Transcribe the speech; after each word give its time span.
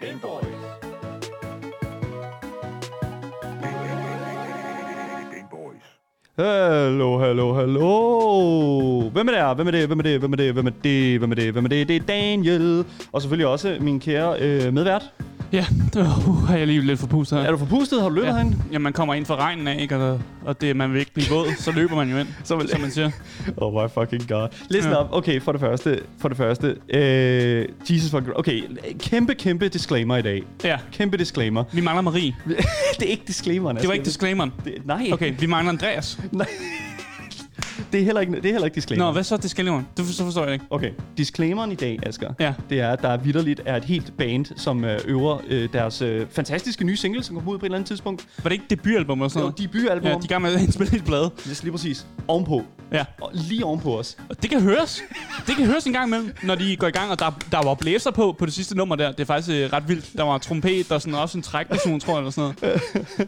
Gameboys. 0.00 0.46
Hallo, 6.38 7.18
hallo, 7.18 7.52
hallo. 7.52 9.10
Hvem 9.10 9.28
er 9.28 9.32
der? 9.32 9.54
Hvem 9.54 9.66
er 9.66 9.70
det? 9.70 9.86
Hvem 9.86 9.98
er 9.98 10.02
det? 10.02 10.18
Hvem 10.20 10.32
er 10.32 10.36
det? 10.36 10.52
Hvem 10.52 10.66
er 10.66 10.70
det? 10.70 11.18
Hvem 11.18 11.30
er 11.30 11.34
det? 11.34 11.52
Hvem 11.52 11.64
er 11.64 11.68
det? 11.68 11.88
Det 11.88 11.96
er 11.96 12.00
Daniel. 12.00 12.84
Og 13.12 13.22
selvfølgelig 13.22 13.46
også 13.46 13.76
min 13.80 14.00
kære 14.00 14.40
øh, 14.40 14.74
medvært. 14.74 15.12
Ja, 15.52 15.64
uh, 15.98 16.46
har 16.48 16.56
jeg 16.56 16.66
lige 16.66 16.80
lidt 16.80 17.00
forpustet 17.00 17.38
her. 17.38 17.46
Er 17.46 17.50
du 17.50 17.58
forpustet? 17.58 18.02
Har 18.02 18.08
du 18.08 18.14
løbet 18.14 18.28
ja. 18.28 18.32
herinde? 18.34 18.56
ja, 18.72 18.78
man 18.78 18.92
kommer 18.92 19.14
ind 19.14 19.26
fra 19.26 19.36
regnen 19.36 19.68
af, 19.68 19.80
ikke? 19.80 19.96
Og, 19.96 20.20
og 20.44 20.60
det, 20.60 20.76
man 20.76 20.92
vil 20.92 20.98
ikke 21.00 21.12
blive 21.14 21.28
våd, 21.30 21.46
så 21.58 21.72
løber 21.72 21.96
man 21.96 22.10
jo 22.10 22.16
ind, 22.16 22.28
Så 22.44 22.56
vil- 22.56 22.68
som 22.68 22.80
man 22.80 22.90
siger. 22.90 23.10
Oh 23.56 23.74
my 23.74 23.88
fucking 23.94 24.28
god. 24.28 24.48
Listen 24.70 24.92
Ja. 24.92 25.02
up. 25.04 25.08
Okay, 25.12 25.40
for 25.40 25.52
det 25.52 25.60
første. 25.60 26.00
For 26.18 26.28
det 26.28 26.36
første. 26.36 26.76
Øh, 26.94 27.68
Jesus 27.90 28.10
fucking... 28.10 28.36
Okay, 28.36 28.62
kæmpe, 28.98 29.34
kæmpe 29.34 29.68
disclaimer 29.68 30.16
i 30.16 30.22
dag. 30.22 30.42
Ja, 30.64 30.76
Kæmpe 30.92 31.16
disclaimer. 31.16 31.64
vi 31.72 31.80
mangler 31.80 32.02
Marie. 32.02 32.34
det 32.98 33.06
er 33.06 33.10
ikke 33.10 33.24
disclaimeren. 33.26 33.76
Det 33.76 33.86
var 33.88 33.92
ikke 33.94 34.04
disclaimeren. 34.04 34.52
Det, 34.64 34.74
nej. 34.84 35.08
Okay, 35.12 35.32
vi 35.40 35.46
mangler 35.46 35.72
Andreas. 35.72 36.18
Nej. 36.32 36.46
Det, 37.92 38.00
er 38.00 38.04
heller 38.04 38.20
ikke, 38.20 38.32
det 38.32 38.44
er 38.46 38.50
heller 38.52 38.64
ikke 38.64 38.74
disclaimer. 38.74 39.04
Nå, 39.04 39.12
hvad 39.12 39.22
så 39.24 39.36
disclaimeren? 39.36 39.86
Det 39.96 40.04
for, 40.06 40.12
så 40.12 40.24
forstår 40.24 40.44
jeg 40.44 40.52
ikke. 40.52 40.64
Okay, 40.70 40.90
disclaimeren 41.16 41.72
i 41.72 41.74
dag, 41.74 41.98
Asger, 42.02 42.32
Ja. 42.40 42.54
det 42.70 42.80
er, 42.80 42.90
at 42.90 43.02
der 43.02 43.16
vidderligt 43.16 43.60
er 43.66 43.76
et 43.76 43.84
helt 43.84 44.12
band, 44.18 44.46
som 44.56 44.84
øh, 44.84 44.98
øver 45.04 45.38
øh, 45.48 45.68
deres 45.72 46.02
øh, 46.02 46.26
fantastiske 46.30 46.84
nye 46.84 46.96
single, 46.96 47.22
som 47.22 47.36
kommer 47.36 47.52
ud 47.52 47.58
på 47.58 47.64
et 47.64 47.68
eller 47.68 47.76
andet 47.78 47.88
tidspunkt. 47.88 48.26
Var 48.42 48.48
det 48.48 48.52
ikke 48.52 48.64
debutalbum 48.70 49.20
og 49.20 49.30
sådan 49.30 49.40
Jo, 49.40 49.48
noget? 49.58 49.72
debutalbum. 49.72 50.06
Ja, 50.08 50.14
de 50.14 50.18
er 50.18 50.24
i 50.24 50.26
gang 50.26 50.42
med 50.42 50.54
at 50.54 50.60
indspille 50.66 50.96
et 50.96 51.04
blad. 51.04 51.22
Det 51.22 51.46
er 51.46 51.60
lige 51.62 51.72
præcis 51.72 52.06
ovenpå. 52.28 52.64
Ja. 52.92 53.04
Og 53.20 53.30
lige 53.34 53.64
ovenpå 53.64 53.98
os. 53.98 54.16
Og 54.28 54.42
det 54.42 54.50
kan 54.50 54.60
høres. 54.62 55.02
Det 55.46 55.56
kan 55.56 55.66
høres 55.66 55.84
en 55.86 55.92
gang 55.92 56.06
imellem, 56.06 56.34
når 56.42 56.54
de 56.54 56.76
går 56.76 56.86
i 56.86 56.90
gang, 56.90 57.10
og 57.10 57.18
der, 57.18 57.38
der 57.52 57.62
var 57.64 57.74
blæser 57.74 58.10
på 58.10 58.36
på 58.38 58.46
det 58.46 58.54
sidste 58.54 58.76
nummer 58.76 58.96
der. 58.96 59.12
Det 59.12 59.20
er 59.20 59.24
faktisk 59.24 59.50
øh, 59.50 59.72
ret 59.72 59.88
vildt. 59.88 60.10
Der 60.16 60.22
var 60.22 60.38
trompet 60.38 60.92
og 60.92 61.00
sådan 61.02 61.14
også 61.14 61.38
en 61.38 61.42
trækperson, 61.42 62.00
tror 62.00 62.12
jeg, 62.12 62.18
eller 62.18 62.30
sådan 62.30 62.54
noget. 62.62 62.80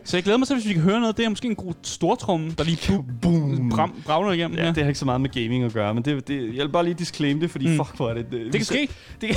Så 0.05 0.17
jeg 0.17 0.25
glæder 0.25 0.39
mig 0.39 0.47
til, 0.49 0.57
hvis 0.57 0.69
vi 0.69 0.73
kan 0.73 0.83
høre 0.83 1.01
noget. 1.01 1.17
Det 1.17 1.25
er 1.25 1.29
måske 1.29 1.49
en 1.49 1.55
god 1.55 1.73
stortromme, 1.83 2.51
der 2.59 2.65
lige 2.65 3.05
Boom. 3.23 3.71
bram, 3.71 4.03
bravner 4.07 4.33
igennem. 4.33 4.59
Ja, 4.59 4.67
det 4.67 4.77
har 4.77 4.87
ikke 4.87 4.99
så 4.99 5.05
meget 5.05 5.21
med 5.21 5.31
gaming 5.31 5.65
at 5.65 5.73
gøre, 5.73 5.95
men 5.95 6.03
det, 6.05 6.29
det, 6.29 6.55
jeg 6.57 6.65
vil 6.65 6.73
bare 6.73 6.85
lige 6.85 6.95
disclaim 6.95 7.41
det, 7.41 7.51
fordi 7.51 7.67
mm. 7.69 7.77
Fuck, 7.77 7.97
hvor 7.97 8.11
er 8.11 8.15
det... 8.15 8.27
Det, 8.31 8.45
Det 8.45 8.53
kan 8.53 8.65
ske. 8.65 8.89
Det, 9.21 9.31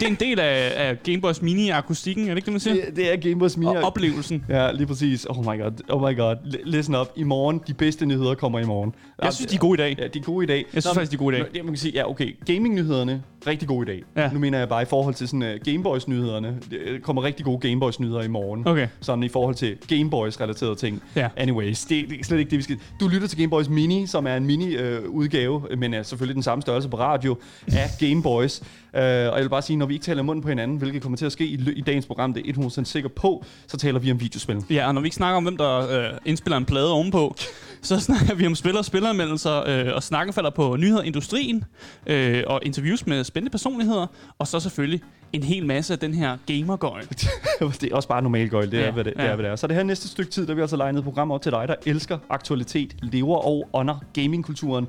Det 0.00 0.02
er 0.02 0.06
en 0.06 0.14
del 0.20 0.40
af, 0.40 0.72
af 0.76 1.02
Gameboys 1.02 1.42
mini-akustikken, 1.42 2.24
er 2.24 2.28
det 2.28 2.36
ikke 2.36 2.44
det, 2.46 2.52
man 2.52 2.60
siger? 2.60 2.84
det, 2.84 2.96
det 2.96 3.12
er 3.12 3.16
Gameboys 3.16 3.56
Mia. 3.56 3.68
Og 3.68 3.82
oplevelsen. 3.84 4.44
Ja, 4.48 4.72
lige 4.72 4.86
præcis. 4.86 5.24
Oh 5.24 5.38
my 5.38 5.62
god. 5.62 5.72
Oh 5.88 6.10
my 6.10 6.16
god. 6.16 6.36
Listen 6.64 6.94
up. 6.94 7.08
I 7.16 7.22
morgen, 7.22 7.60
de 7.66 7.74
bedste 7.74 8.06
nyheder 8.06 8.34
kommer 8.34 8.58
i 8.58 8.64
morgen. 8.64 8.94
Jeg 9.22 9.32
synes, 9.32 9.50
de 9.50 9.54
er 9.54 9.58
gode 9.66 9.74
i 9.74 9.82
dag. 9.94 9.96
Ja, 10.02 10.06
de 10.08 10.18
er 10.18 10.22
gode 10.22 10.44
i 10.44 10.46
dag. 10.46 10.64
Jeg 10.74 10.82
synes 10.82 10.94
faktisk, 10.94 11.10
de 11.10 11.16
er 11.16 11.18
gode 11.18 11.36
i 11.36 11.38
dag. 11.38 11.46
Nå, 11.48 11.52
Ja, 11.54 11.62
man 11.62 11.72
kan 11.72 11.78
sige, 11.78 11.92
ja, 11.94 12.10
okay. 12.10 12.36
Gaming-nyhederne, 12.46 13.22
rigtig 13.46 13.68
gode 13.68 13.92
i 13.92 13.94
dag. 13.94 14.02
Ja. 14.16 14.30
Nu 14.32 14.38
mener 14.38 14.58
jeg 14.58 14.68
bare 14.68 14.82
i 14.82 14.84
forhold 14.84 15.14
til 15.14 15.28
sådan 15.28 15.42
uh, 15.42 15.48
Gameboys-nyhederne. 15.64 16.56
Det 16.70 17.02
kommer 17.02 17.22
rigtig 17.22 17.44
gode 17.44 17.68
Gameboys-nyheder 17.68 18.22
i 18.22 18.28
morgen. 18.28 18.68
Okay. 18.68 18.88
Sådan 19.00 19.24
i 19.24 19.28
forhold 19.28 19.54
til 19.54 19.76
Gameboys-relaterede 19.88 20.74
ting. 20.74 21.02
Ja. 21.16 21.28
Anyways, 21.36 21.84
det, 21.84 22.10
det 22.10 22.20
er 22.20 22.24
slet 22.24 22.38
ikke 22.38 22.50
det, 22.50 22.58
vi 22.58 22.62
skal... 22.62 22.78
Du 23.00 23.08
lytter 23.08 23.28
til 23.28 23.38
Gameboys 23.38 23.68
Mini, 23.68 24.06
som 24.06 24.26
er 24.26 24.36
en 24.36 24.46
mini-udgave, 24.46 25.62
men 25.76 25.94
er 25.94 26.02
selvfølgelig 26.02 26.34
den 26.34 26.42
samme 26.42 26.62
størrelse 26.62 26.88
på 26.88 26.98
radio, 26.98 27.36
af 27.66 27.90
Gameboys. 28.00 28.60
Uh, 28.60 29.00
og 29.00 29.04
jeg 29.04 29.42
vil 29.42 29.48
bare 29.48 29.62
sige, 29.62 29.76
når 29.76 29.86
vi 29.86 29.94
ikke 29.94 30.04
taler 30.04 30.22
munden 30.22 30.42
på 30.42 30.48
hinanden, 30.48 30.76
hvilket 30.76 31.02
kommer 31.02 31.16
til 31.18 31.26
at 31.26 31.32
ske 31.32 31.44
i, 31.46 31.60
i 31.76 31.80
dagens 31.80 32.06
program, 32.06 32.34
det 32.34 32.48
er 32.48 32.52
100% 32.52 32.84
sikker 32.84 33.08
på, 33.08 33.44
så 33.66 33.76
taler 33.76 33.98
vi 33.98 34.10
om 34.10 34.20
videospil. 34.20 34.64
Ja, 34.70 34.86
og 34.88 34.94
når 34.94 35.00
vi 35.00 35.06
ikke 35.06 35.16
snakker 35.16 35.36
om, 35.36 35.42
hvem 35.42 35.56
der 35.56 35.98
øh, 35.98 36.18
indspiller 36.24 36.56
en 36.56 36.64
plade 36.64 36.92
ovenpå, 36.92 37.34
så 37.82 38.00
snakker 38.00 38.34
vi 38.34 38.46
om 38.46 38.54
spiller 38.54 38.78
og 38.78 38.84
spilleranmeldelser, 38.84 39.50
øh, 39.66 39.94
og 39.94 40.02
snakken 40.02 40.32
falder 40.32 40.50
på 40.50 40.76
nyheder 40.76 41.02
i 41.02 41.06
industrien, 41.06 41.64
øh, 42.06 42.42
og 42.46 42.60
interviews 42.62 43.06
med 43.06 43.24
spændende 43.24 43.50
personligheder, 43.50 44.06
og 44.38 44.46
så 44.46 44.60
selvfølgelig 44.60 45.02
en 45.32 45.42
hel 45.42 45.66
masse 45.66 45.92
af 45.92 45.98
den 45.98 46.14
her 46.14 46.36
gamergøj. 46.46 47.00
det 47.80 47.82
er 47.82 47.96
også 47.96 48.08
bare 48.08 48.22
normalt 48.22 48.50
gøjl, 48.50 48.70
det, 48.70 48.78
ja, 48.78 48.86
er, 48.86 48.90
hvad 48.90 49.04
det, 49.04 49.16
det 49.16 49.22
ja. 49.22 49.28
er, 49.28 49.34
hvad 49.34 49.44
det 49.44 49.52
er. 49.52 49.56
Så 49.56 49.66
det 49.66 49.76
her 49.76 49.82
næste 49.82 50.08
stykke 50.08 50.30
tid, 50.30 50.46
der 50.46 50.54
vi 50.54 50.60
altså 50.60 50.76
legnet 50.76 50.98
et 50.98 51.04
program 51.04 51.30
op 51.30 51.42
til 51.42 51.52
dig, 51.52 51.68
der 51.68 51.74
elsker 51.86 52.18
aktualitet, 52.30 52.96
lever 53.02 53.36
og 53.36 53.68
ånder 53.72 53.98
gamingkulturen, 54.12 54.88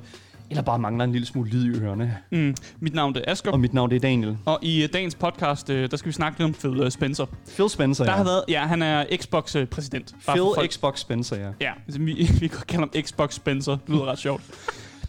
eller 0.50 0.62
bare 0.62 0.78
mangler 0.78 1.04
en 1.04 1.12
lille 1.12 1.26
smule 1.26 1.50
lyd 1.50 1.64
i 1.74 1.78
ørerne. 1.80 2.16
Mm. 2.32 2.54
Mit 2.80 2.94
navn 2.94 3.16
er 3.16 3.20
Asger, 3.26 3.50
Og 3.50 3.60
mit 3.60 3.74
navn 3.74 3.92
er 3.92 3.98
Daniel. 3.98 4.36
og 4.44 4.58
i 4.62 4.82
øh, 4.82 4.88
dagens 4.92 5.14
podcast, 5.14 5.70
øh, 5.70 5.90
der 5.90 5.96
skal 5.96 6.06
vi 6.08 6.12
snakke 6.12 6.38
lidt 6.38 6.46
om 6.46 6.70
Phil 6.72 6.82
øh, 6.84 6.90
Spencer. 6.90 7.26
Phil 7.54 7.68
Spencer, 7.68 8.04
Der 8.04 8.10
ja. 8.12 8.16
har 8.16 8.24
været, 8.24 8.44
ja, 8.48 8.66
han 8.66 8.82
er 8.82 9.04
Xbox-præsident. 9.16 10.14
Phil 10.28 10.68
Xbox 10.70 10.98
Spencer, 11.00 11.36
ja. 11.36 11.50
Ja, 11.60 11.72
vi, 11.86 12.28
vi 12.40 12.46
kan 12.48 12.60
kalde 12.68 12.88
ham 12.94 13.02
Xbox 13.02 13.34
Spencer. 13.34 13.72
Det 13.72 13.80
lyder 13.88 14.04
ret 14.06 14.18
sjovt. 14.18 14.42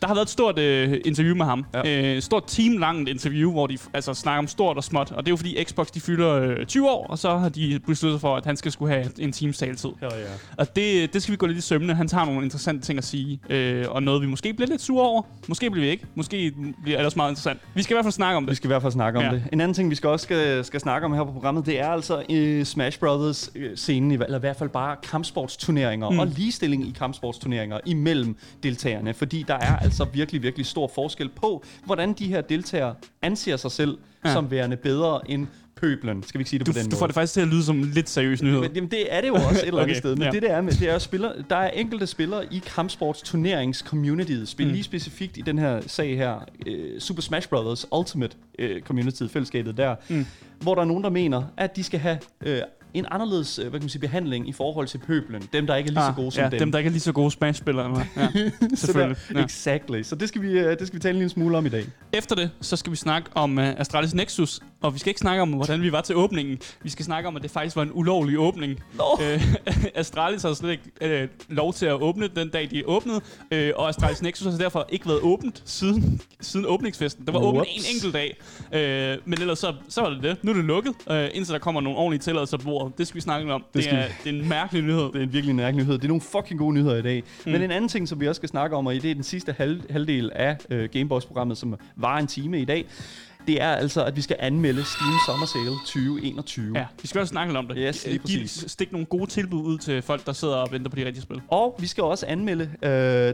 Der 0.02 0.08
har 0.08 0.14
været 0.14 0.26
et 0.26 0.30
stort 0.30 0.60
øh, 0.60 1.02
interview 1.06 1.36
med 1.36 1.46
ham. 1.46 1.66
Ja. 1.74 2.16
Øh, 2.16 2.22
stort 2.22 2.44
teamlangt 2.48 3.10
interview, 3.10 3.52
hvor 3.52 3.68
de 3.68 3.78
altså, 3.94 4.14
snakker 4.14 4.40
om 4.40 4.48
stort 4.48 4.78
og 4.78 4.84
småt. 4.84 5.12
Og 5.12 5.26
det 5.26 5.28
er 5.28 5.32
jo 5.32 5.36
fordi 5.38 5.64
Xbox 5.64 5.88
de 5.88 6.00
fylder 6.02 6.34
øh, 6.34 6.66
20 6.66 6.90
år, 6.90 7.08
og 7.08 7.20
så 7.20 7.38
har 7.38 7.50
de 7.50 7.80
besluttet 7.88 8.14
sig 8.18 8.22
for, 8.22 8.36
at 8.36 8.46
han 8.46 8.58
skal 8.58 8.72
skulle 8.72 8.94
have 8.94 9.06
en 9.20 9.32
times 9.32 9.58
taletid. 9.58 9.90
Ja, 10.02 10.06
ja. 10.08 10.12
Og 10.58 10.76
det, 10.76 11.14
det 11.14 11.24
skal 11.24 11.32
vi 11.32 11.38
gå 11.38 11.46
lidt 11.46 11.58
i 11.58 11.62
sømne. 11.62 11.94
Han 11.96 12.08
tager 12.08 12.26
nogle 12.26 12.44
interessante 12.44 12.86
ting 12.86 12.98
at 12.98 13.04
sige. 13.06 13.40
Øh, 13.50 13.86
og 13.90 14.04
noget, 14.04 14.22
vi 14.22 14.28
måske 14.28 14.54
bliver 14.54 14.68
lidt 14.70 14.82
sure 14.82 15.08
over. 15.08 15.22
Måske 15.48 15.72
bliver 15.72 15.86
vi 15.86 15.92
ikke. 15.92 16.06
Måske 16.16 16.54
bliver 16.84 16.98
det 16.98 17.06
også 17.06 17.18
meget 17.20 17.32
interessant. 17.32 17.60
Vi 17.76 17.84
skal 17.84 17.94
i 17.94 17.96
hvert 17.96 18.06
fald 18.06 18.12
snakke 18.14 18.38
om 18.38 18.44
Vi 18.46 18.50
det. 18.50 18.58
skal 18.58 18.68
i 18.68 18.72
hvert 18.72 18.82
fald 18.82 18.94
snakke 18.94 19.20
om 19.20 19.26
Ja. 19.26 19.32
det. 19.32 19.44
En 19.54 19.62
anden 19.62 19.74
ting, 19.76 19.90
vi 19.90 19.96
skal 19.96 20.10
også 20.10 20.24
skal, 20.24 20.66
skal 20.66 20.80
snakke 20.80 21.06
om 21.06 21.14
her 21.14 21.24
på 21.24 21.32
programmet, 21.32 21.66
det 21.66 21.80
er 21.80 21.88
altså 21.90 22.24
uh, 22.60 22.64
Smash 22.66 23.00
Brothers 23.00 23.50
uh, 23.56 23.62
scenen, 23.76 24.12
eller 24.12 24.38
i 24.38 24.40
hvert 24.40 24.56
fald 24.56 24.70
bare 24.70 24.96
kampsportsturneringer. 25.04 26.10
Mm. 26.10 26.20
og 26.20 26.28
ligestilling 26.28 26.88
i 26.88 26.92
kampsportsturneringer 27.00 27.80
imellem 27.86 28.36
deltagerne. 28.64 29.14
Fordi 29.14 29.46
der 29.48 29.54
er 29.54 29.89
altså 29.90 30.04
virkelig, 30.14 30.44
virkelig 30.44 30.66
stor 30.66 30.92
forskel 30.96 31.30
på, 31.30 31.64
hvordan 31.86 32.14
de 32.14 32.28
her 32.28 32.42
deltagere 32.42 32.96
anser 33.22 33.58
sig 33.58 33.72
selv 33.72 33.98
ja. 34.26 34.34
Som 34.34 34.52
værende 34.52 34.78
bedre 34.78 35.32
end 35.32 35.48
pøblen. 35.76 36.24
Skal 36.24 36.38
vi 36.38 36.42
ikke 36.42 36.50
sige 36.50 36.60
det 36.60 36.68
Du, 36.68 36.72
på 36.72 36.78
den 36.80 36.86
du 36.86 36.90
måde? 36.90 37.00
får 37.00 37.08
det 37.08 37.14
faktisk 37.14 37.34
til 37.34 37.42
at 37.42 37.48
lyde 37.48 37.64
som 37.64 37.80
en 37.80 37.86
lidt 37.86 38.10
seriøs 38.10 38.42
nyhed. 38.42 38.60
Men, 38.60 38.72
jamen, 38.76 38.92
det 38.92 39.14
er 39.16 39.22
det 39.22 39.28
jo 39.28 39.34
også 39.34 39.50
et 39.50 39.68
eller 39.68 39.82
andet 39.82 39.92
Okay, 39.92 40.00
sted. 40.00 40.16
Men 40.16 40.24
ja. 40.24 40.32
det, 40.32 40.42
det 40.42 40.52
er 40.52 40.62
med, 40.62 40.72
det 40.72 40.90
er 40.90 41.00
spiller, 41.00 41.32
der 41.50 41.56
er 41.56 41.70
enkelte 41.70 42.08
spillere 42.08 42.54
i 42.54 42.62
kampsportsturnerings-communityet. 42.66 44.46
Spil 44.48 44.66
Mm. 44.68 44.72
lige 44.74 44.84
specifikt 44.84 45.38
i 45.38 45.42
den 45.42 45.60
her 45.60 45.82
sag 45.88 46.18
her, 46.18 46.36
uh, 46.68 47.00
Super 47.00 47.22
Smash 47.22 47.50
Brothers 47.50 47.86
Ultimate 47.98 48.36
uh, 48.64 48.82
Community, 48.82 49.24
fællesskabet 49.30 49.78
der, 49.78 49.96
Mm. 50.10 50.26
hvor 50.62 50.76
der 50.76 50.82
er 50.82 50.86
nogen, 50.86 51.04
der 51.04 51.10
mener, 51.10 51.44
at 51.58 51.76
de 51.76 51.84
skal 51.84 52.00
have 52.00 52.18
uh, 52.46 52.52
en 52.94 53.06
anderledes 53.12 53.60
uh, 53.60 53.64
hvad 53.64 53.72
kan 53.72 53.84
man 53.84 53.90
sige, 53.90 54.02
behandling 54.02 54.50
i 54.50 54.52
forhold 54.52 54.88
til 54.88 54.98
pøblen. 54.98 55.50
Dem, 55.54 55.68
der 55.68 55.76
ikke 55.76 55.88
er 55.88 55.92
lige 55.92 56.04
så 56.04 56.14
gode 56.16 56.32
som 56.32 56.44
ja, 56.44 56.50
dem. 56.50 56.60
dem, 56.60 56.72
der 56.72 56.80
ikke 56.80 56.88
er 56.88 56.92
lige 56.92 57.02
så 57.02 57.12
gode 57.12 57.32
Smash-spillere. 57.32 58.06
Ja, 58.18 58.28
så 58.76 58.86
selvfølgelig. 58.86 59.18
der, 59.30 59.40
Ja. 59.40 59.44
Exactly. 59.44 60.02
Så 60.02 60.16
det 60.16 60.30
skal, 60.30 60.42
vi, 60.42 60.60
uh, 60.60 60.66
det 60.66 60.88
skal 60.88 60.94
vi 60.94 61.00
tale 61.00 61.12
en 61.12 61.18
lille 61.18 61.30
smule 61.30 61.58
om 61.58 61.66
i 61.66 61.70
dag. 61.70 61.86
Efter 62.14 62.36
det, 62.36 62.50
så 62.62 62.76
skal 62.76 62.92
vi 62.92 62.98
snakke 62.98 63.30
om 63.34 63.58
uh, 63.58 63.64
Astralis 63.64 64.14
Nexus, 64.14 64.60
og 64.82 64.94
vi 64.94 65.00
skal 65.00 65.10
ikke 65.10 65.20
snakke 65.20 65.42
om, 65.42 65.50
hvordan 65.50 65.82
vi 65.82 65.92
var 65.92 66.02
til 66.02 66.16
åbningen. 66.16 66.60
Vi 66.82 66.90
skal 66.90 67.06
snakke 67.06 67.28
om, 67.28 67.36
at 67.36 67.44
det 67.44 67.52
faktisk 67.52 67.76
var 67.76 67.84
en 67.84 67.92
ulovlig 67.94 68.40
åbning. 68.40 68.80
Nå. 68.98 69.04
Øh, 69.24 69.54
Astralis 69.96 70.42
har 70.42 70.54
slet 70.54 70.72
ikke 70.72 70.84
øh, 71.22 71.28
lov 71.50 71.74
til 71.74 71.86
at 71.86 71.94
åbne 71.94 72.28
den 72.28 72.50
dag, 72.50 72.72
de 72.72 72.84
åbnede, 72.86 73.22
øh, 73.52 73.72
og 73.76 73.90
Astralis 73.90 74.22
Nexus 74.22 74.52
har 74.52 74.58
derfor 74.58 74.86
ikke 74.90 75.08
været 75.08 75.22
åbent 75.22 75.64
siden, 75.66 76.22
siden 76.42 76.66
åbningsfesten. 76.66 77.26
Det 77.26 77.34
var 77.34 77.40
åbent 77.40 77.68
en 77.76 77.84
enkelt 77.96 78.14
dag, 78.14 78.38
øh, 78.74 79.18
men 79.26 79.42
ellers 79.42 79.60
så, 79.60 79.74
så 79.90 80.02
var 80.02 80.10
det 80.10 80.24
det. 80.24 80.38
Nu 80.44 80.52
er 80.52 80.56
det 80.56 80.66
lukket, 80.66 80.94
øh, 81.12 81.30
indtil 81.34 81.54
der 81.54 81.60
kommer 81.60 81.82
nogle 81.82 82.00
ordentlige 82.00 82.20
tilladelser 82.20 82.58
på 82.58 82.64
bordet. 82.64 82.98
Det 82.98 83.08
skal 83.08 83.16
vi 83.16 83.22
snakke 83.22 83.54
om. 83.54 83.64
Det, 83.74 83.84
skal 83.84 83.98
er, 83.98 84.08
det 84.24 84.36
er 84.36 84.42
en 84.42 84.50
mærkelig 84.50 84.84
nyhed. 84.84 85.04
Det 85.04 85.16
er 85.16 85.24
en 85.24 85.34
virkelig 85.34 85.56
mærkelig 85.56 85.86
nyhed. 85.86 85.98
Det 85.98 86.04
er 86.04 86.08
nogle 86.08 86.22
fucking 86.22 86.60
gode 86.60 86.74
nyheder 86.74 86.96
i 86.96 87.02
dag. 87.02 87.24
Mm. 87.46 87.52
Men 87.52 87.62
en 87.62 87.72
anden 87.72 87.90
ting, 87.90 88.08
som 88.08 88.20
vi 88.20 88.28
også 88.28 88.40
skal 88.40 88.50
snakke 88.50 88.76
om, 88.76 88.88
og 88.88 88.94
det 88.94 89.06
er 89.06 89.16
den 89.16 89.24
sidste 89.24 89.56
halv, 89.58 89.82
halvdel 89.92 90.32
af 90.36 90.58
øh, 90.70 90.90
Gameboys-programmet, 90.90 91.58
som 91.58 91.76
var 91.96 92.18
en 92.18 92.28
time 92.28 92.62
i 92.62 92.66
dag, 92.66 92.86
det 93.50 93.62
er 93.62 93.68
altså, 93.76 94.04
at 94.06 94.16
vi 94.16 94.22
skal 94.22 94.36
anmelde 94.40 94.84
Steam 94.86 95.14
Summer 95.26 95.46
Sale 95.46 95.70
2021. 95.86 96.72
Ja, 96.76 96.86
vi 97.02 97.08
skal 97.08 97.22
også 97.22 97.32
snakke 97.32 97.58
om 97.58 97.68
det. 97.68 97.78
Yes, 97.80 98.06
lige 98.06 98.18
Giv- 98.20 98.22
præcis. 98.42 98.66
Stik 98.72 98.92
nogle 98.92 99.06
gode 99.06 99.30
tilbud 99.30 99.62
ud 99.66 99.78
til 99.78 100.02
folk, 100.02 100.26
der 100.26 100.34
sidder 100.34 100.56
og 100.56 100.72
venter 100.72 100.90
på 100.90 100.96
de 100.96 101.06
rigtige 101.06 101.22
spil. 101.24 101.42
Og 101.48 101.76
vi 101.80 101.88
skal 101.88 102.04
også 102.04 102.26
anmelde 102.26 102.64
øh, 102.84 102.90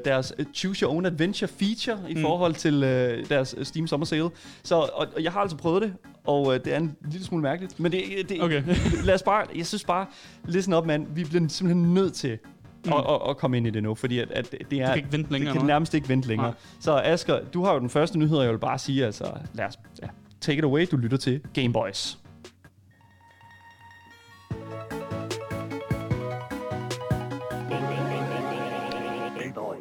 deres 0.06 0.34
øh, 0.38 0.46
Choose 0.54 0.82
Your 0.86 0.94
Own 0.94 1.06
Adventure 1.06 1.48
feature 1.60 1.98
i 2.12 2.14
Mm. 2.16 2.22
forhold 2.22 2.54
til 2.54 2.84
øh, 2.84 3.30
deres 3.30 3.56
øh, 3.58 3.66
Steam 3.66 3.88
Summer 3.88 4.06
Sale. 4.06 4.30
Så 4.64 4.76
og, 4.76 4.90
og 5.16 5.24
jeg 5.24 5.32
har 5.32 5.40
altså 5.40 5.58
prøvet 5.58 5.82
det, 5.82 5.94
og 6.26 6.54
øh, 6.56 6.60
det 6.66 6.74
er 6.74 6.78
en 6.78 6.96
lille 7.12 7.26
smule 7.26 7.42
mærkeligt. 7.44 7.80
Men 7.80 7.92
det, 7.92 8.04
det 8.30 8.42
Okay. 8.44 8.64
lad 9.04 9.14
os 9.16 9.24
bare, 9.24 9.46
jeg 9.56 9.66
synes 9.68 9.84
bare, 9.84 10.06
listen 10.48 10.74
op, 10.74 10.86
mand. 10.86 11.08
Vi 11.16 11.24
bliver 11.24 11.48
simpelthen 11.50 11.94
nødt 11.94 12.14
til 12.14 12.38
Mm. 12.86 12.94
at, 12.94 13.06
at, 13.10 13.30
at 13.30 13.38
komme 13.38 13.58
ind 13.58 13.68
i 13.68 13.70
det 13.70 13.84
nu, 13.84 13.96
fordi 13.96 14.20
at, 14.20 14.32
at 14.32 14.52
det 14.52 14.80
er... 14.82 14.86
Du 14.86 14.90
kan 14.90 14.98
ikke 14.98 15.12
vente 15.12 15.32
længere. 15.32 15.54
det 15.54 15.60
kan 15.60 15.68
nærmest 15.68 15.94
ikke 15.94 16.10
vente 16.10 16.28
længere. 16.28 16.48
Nej. 16.48 16.56
Så 16.80 17.02
Asger, 17.04 17.40
du 17.54 17.64
har 17.64 17.74
jo 17.74 17.80
den 17.80 17.90
første 17.90 18.20
nyhed, 18.20 18.38
og 18.38 18.44
jeg 18.44 18.52
vil 18.52 18.60
bare 18.60 18.80
sige, 18.80 19.06
altså, 19.06 19.26
lad 19.54 19.66
os, 19.66 19.80
ja, 20.02 20.08
take 20.42 20.58
it 20.58 20.64
away, 20.64 20.88
du 20.92 20.98
lytter 20.98 21.18
til 21.18 21.42
Game 21.54 21.74
Boys. 21.74 22.18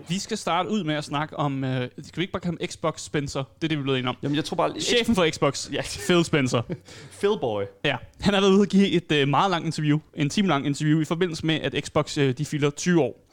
Vi 0.09 0.19
skal 0.19 0.39
starte 0.39 0.71
ud 0.71 0.85
med 0.85 0.95
at 0.95 1.05
snakke 1.05 1.37
om... 1.37 1.65
Øh, 1.65 1.89
skal 2.03 2.17
vi 2.17 2.23
ikke 2.23 2.33
bare 2.33 2.41
kalde 2.41 2.57
ham 2.61 2.69
Xbox 2.69 3.01
Spencer? 3.01 3.41
Det 3.41 3.65
er 3.65 3.69
det, 3.69 3.71
vi 3.71 3.81
er 3.81 3.83
blevet 3.83 3.99
enige 3.99 4.09
om. 4.09 4.17
Jamen, 4.23 4.37
jeg 4.37 4.45
tror 4.45 4.57
bare... 4.57 4.81
Chefen 4.81 5.15
for 5.15 5.31
Xbox, 5.31 5.71
Ja, 5.73 5.83
Phil 6.07 6.25
Spencer. 6.25 6.63
Philboy. 7.21 7.63
Ja, 7.85 7.97
han 8.21 8.35
har 8.35 8.41
været 8.41 8.53
ude 8.53 8.61
og 8.61 8.67
give 8.67 8.89
et 8.89 9.13
øh, 9.13 9.29
meget 9.29 9.51
langt 9.51 9.67
interview, 9.67 9.99
en 10.15 10.31
time 10.31 10.49
lang 10.49 10.67
interview, 10.67 11.01
i 11.01 11.05
forbindelse 11.05 11.47
med, 11.47 11.61
at 11.61 11.85
Xbox 11.85 12.19
øh, 12.19 12.39
de 12.39 12.45
fylder 12.45 12.71
20 12.71 13.03
år. 13.03 13.25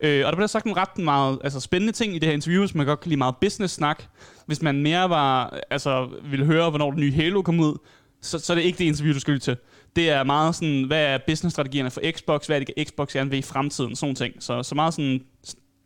Øh, 0.00 0.26
og 0.26 0.32
der 0.32 0.36
blev 0.36 0.48
sagt 0.48 0.66
en 0.66 0.76
ret 0.76 0.98
meget 0.98 1.38
altså, 1.44 1.60
spændende 1.60 1.92
ting 1.92 2.16
i 2.16 2.18
det 2.18 2.26
her 2.26 2.34
interview, 2.34 2.62
hvis 2.62 2.74
man 2.74 2.86
godt 2.86 3.00
kan 3.00 3.08
lide 3.08 3.18
meget 3.18 3.36
business-snak. 3.40 4.04
Hvis 4.46 4.62
man 4.62 4.82
mere 4.82 5.10
var, 5.10 5.60
altså, 5.70 6.08
ville 6.24 6.46
høre, 6.46 6.70
hvornår 6.70 6.90
den 6.90 7.00
nye 7.00 7.12
Halo 7.12 7.42
kom 7.42 7.60
ud, 7.60 7.78
så, 8.22 8.38
så 8.38 8.52
er 8.52 8.54
det 8.54 8.62
ikke 8.62 8.78
det 8.78 8.84
interview, 8.84 9.14
du 9.14 9.20
skal 9.20 9.34
lytte 9.34 9.44
til. 9.44 9.56
Det 9.96 10.10
er 10.10 10.22
meget 10.22 10.54
sådan, 10.54 10.82
hvad 10.82 11.04
er 11.04 11.18
businessstrategierne 11.26 11.90
for 11.90 12.00
Xbox, 12.16 12.46
hvad 12.46 12.60
er 12.60 12.64
det, 12.64 12.88
Xbox 12.88 13.12
gerne 13.12 13.30
vil 13.30 13.38
i 13.38 13.42
fremtiden, 13.42 13.96
sådan 13.96 14.06
nogle 14.06 14.16
ting. 14.16 14.42
Så, 14.42 14.62
så 14.62 14.74
meget 14.74 14.94
sådan 14.94 15.20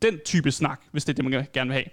den 0.03 0.19
type 0.25 0.51
snak, 0.53 0.81
hvis 0.93 1.05
det 1.05 1.13
er 1.13 1.23
det, 1.23 1.31
man 1.31 1.47
gerne 1.55 1.69
vil 1.69 1.75
have. 1.75 1.85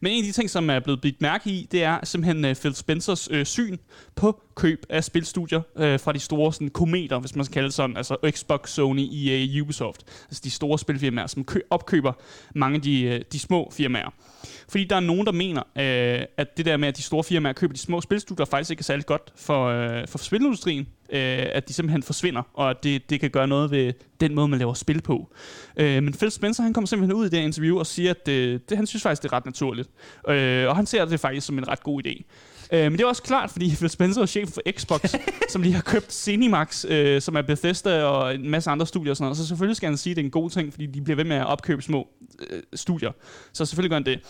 Men 0.00 0.12
en 0.12 0.18
af 0.18 0.24
de 0.26 0.32
ting, 0.32 0.50
som 0.50 0.70
er 0.70 0.80
blevet 0.80 1.00
bidt 1.00 1.20
mærke 1.20 1.50
i, 1.50 1.68
det 1.72 1.82
er 1.82 1.98
simpelthen 2.04 2.44
uh, 2.44 2.56
Phil 2.56 2.74
Spencers 2.74 3.28
øh, 3.30 3.46
syn 3.46 3.76
på 4.14 4.42
køb 4.54 4.86
af 4.88 5.04
spilstudier 5.04 5.62
øh, 5.76 6.00
fra 6.00 6.12
de 6.12 6.18
store 6.18 6.52
sådan, 6.52 6.68
kometer, 6.70 7.18
hvis 7.18 7.36
man 7.36 7.44
skal 7.44 7.54
kalde 7.54 7.66
det 7.66 7.74
sådan, 7.74 7.96
altså 7.96 8.16
Xbox, 8.30 8.70
Sony, 8.70 9.08
EA, 9.12 9.62
Ubisoft. 9.62 10.04
Altså 10.28 10.40
de 10.44 10.50
store 10.50 10.78
spilfirmaer, 10.78 11.26
som 11.26 11.44
kø- 11.44 11.60
opkøber 11.70 12.12
mange 12.54 12.76
af 12.76 12.82
de, 12.82 13.02
øh, 13.02 13.20
de 13.32 13.38
små 13.38 13.72
firmaer. 13.76 14.10
Fordi 14.68 14.84
der 14.84 14.96
er 14.96 15.00
nogen, 15.00 15.26
der 15.26 15.32
mener, 15.32 15.60
øh, 15.60 16.26
at 16.36 16.56
det 16.56 16.66
der 16.66 16.76
med, 16.76 16.88
at 16.88 16.96
de 16.96 17.02
store 17.02 17.24
firmaer 17.24 17.52
køber 17.52 17.74
de 17.74 17.80
små 17.80 18.00
spilstudier, 18.00 18.46
faktisk 18.46 18.70
ikke 18.70 18.80
er 18.80 18.84
særlig 18.84 19.06
godt 19.06 19.32
for, 19.36 19.66
øh, 19.66 20.08
for 20.08 20.18
spilindustrien. 20.18 20.88
Øh, 21.12 21.46
at 21.52 21.68
de 21.68 21.72
simpelthen 21.72 22.02
forsvinder, 22.02 22.42
og 22.54 22.70
at 22.70 22.84
det, 22.84 23.10
det 23.10 23.20
kan 23.20 23.30
gøre 23.30 23.46
noget 23.46 23.70
ved 23.70 23.92
den 24.20 24.34
måde, 24.34 24.48
man 24.48 24.58
laver 24.58 24.74
spil 24.74 25.02
på. 25.02 25.32
Øh, 25.76 26.02
men 26.02 26.14
Phil 26.14 26.30
Spencer, 26.30 26.62
han 26.62 26.72
kommer 26.72 26.86
simpelthen 26.86 27.16
ud 27.16 27.26
i 27.26 27.28
det 27.28 27.38
interview 27.38 27.78
og 27.78 27.86
siger, 27.86 28.10
at 28.10 28.26
det, 28.26 28.68
det, 28.70 28.76
han 28.76 28.86
synes 28.86 29.02
faktisk, 29.02 29.22
det 29.22 29.32
er 29.32 29.32
ret 29.32 29.44
naturligt. 29.44 29.88
Øh, 30.28 30.68
og 30.68 30.76
han 30.76 30.86
ser 30.86 31.04
det 31.04 31.20
faktisk 31.20 31.46
som 31.46 31.58
en 31.58 31.68
ret 31.68 31.82
god 31.82 32.06
idé. 32.06 32.22
Uh, 32.72 32.78
men 32.78 32.92
det 32.92 33.00
er 33.00 33.06
også 33.06 33.22
klart, 33.22 33.50
fordi 33.50 33.74
Phil 33.76 33.90
Spencer 33.90 34.22
er 34.22 34.26
chef 34.26 34.48
for 34.48 34.60
Xbox, 34.70 35.14
som 35.52 35.62
lige 35.62 35.74
har 35.74 35.82
købt 35.82 36.12
Cinemax, 36.12 36.84
uh, 36.84 36.90
som 37.20 37.36
er 37.36 37.42
Bethesda 37.42 38.04
og 38.04 38.34
en 38.34 38.50
masse 38.50 38.70
andre 38.70 38.86
studier 38.86 39.10
og 39.10 39.16
sådan 39.16 39.24
noget. 39.24 39.36
Så 39.36 39.46
selvfølgelig 39.46 39.76
skal 39.76 39.88
han 39.88 39.96
sige, 39.96 40.10
at 40.10 40.16
det 40.16 40.22
er 40.22 40.26
en 40.26 40.30
god 40.30 40.50
ting, 40.50 40.72
fordi 40.72 40.86
de 40.86 41.00
bliver 41.00 41.16
ved 41.16 41.24
med 41.24 41.36
at 41.36 41.46
opkøbe 41.46 41.82
små 41.82 42.08
uh, 42.52 42.58
studier. 42.74 43.12
Så 43.52 43.64
selvfølgelig 43.66 43.90
gør 43.90 43.96
han 43.96 44.06
det. 44.06 44.20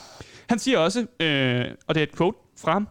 Han 0.48 0.58
siger 0.58 0.78
også, 0.78 1.00
uh, 1.00 1.76
og 1.86 1.94
det 1.94 2.00
er 2.00 2.02
et 2.02 2.16
quote 2.16 2.38
fra 2.58 2.72
ham, 2.72 2.88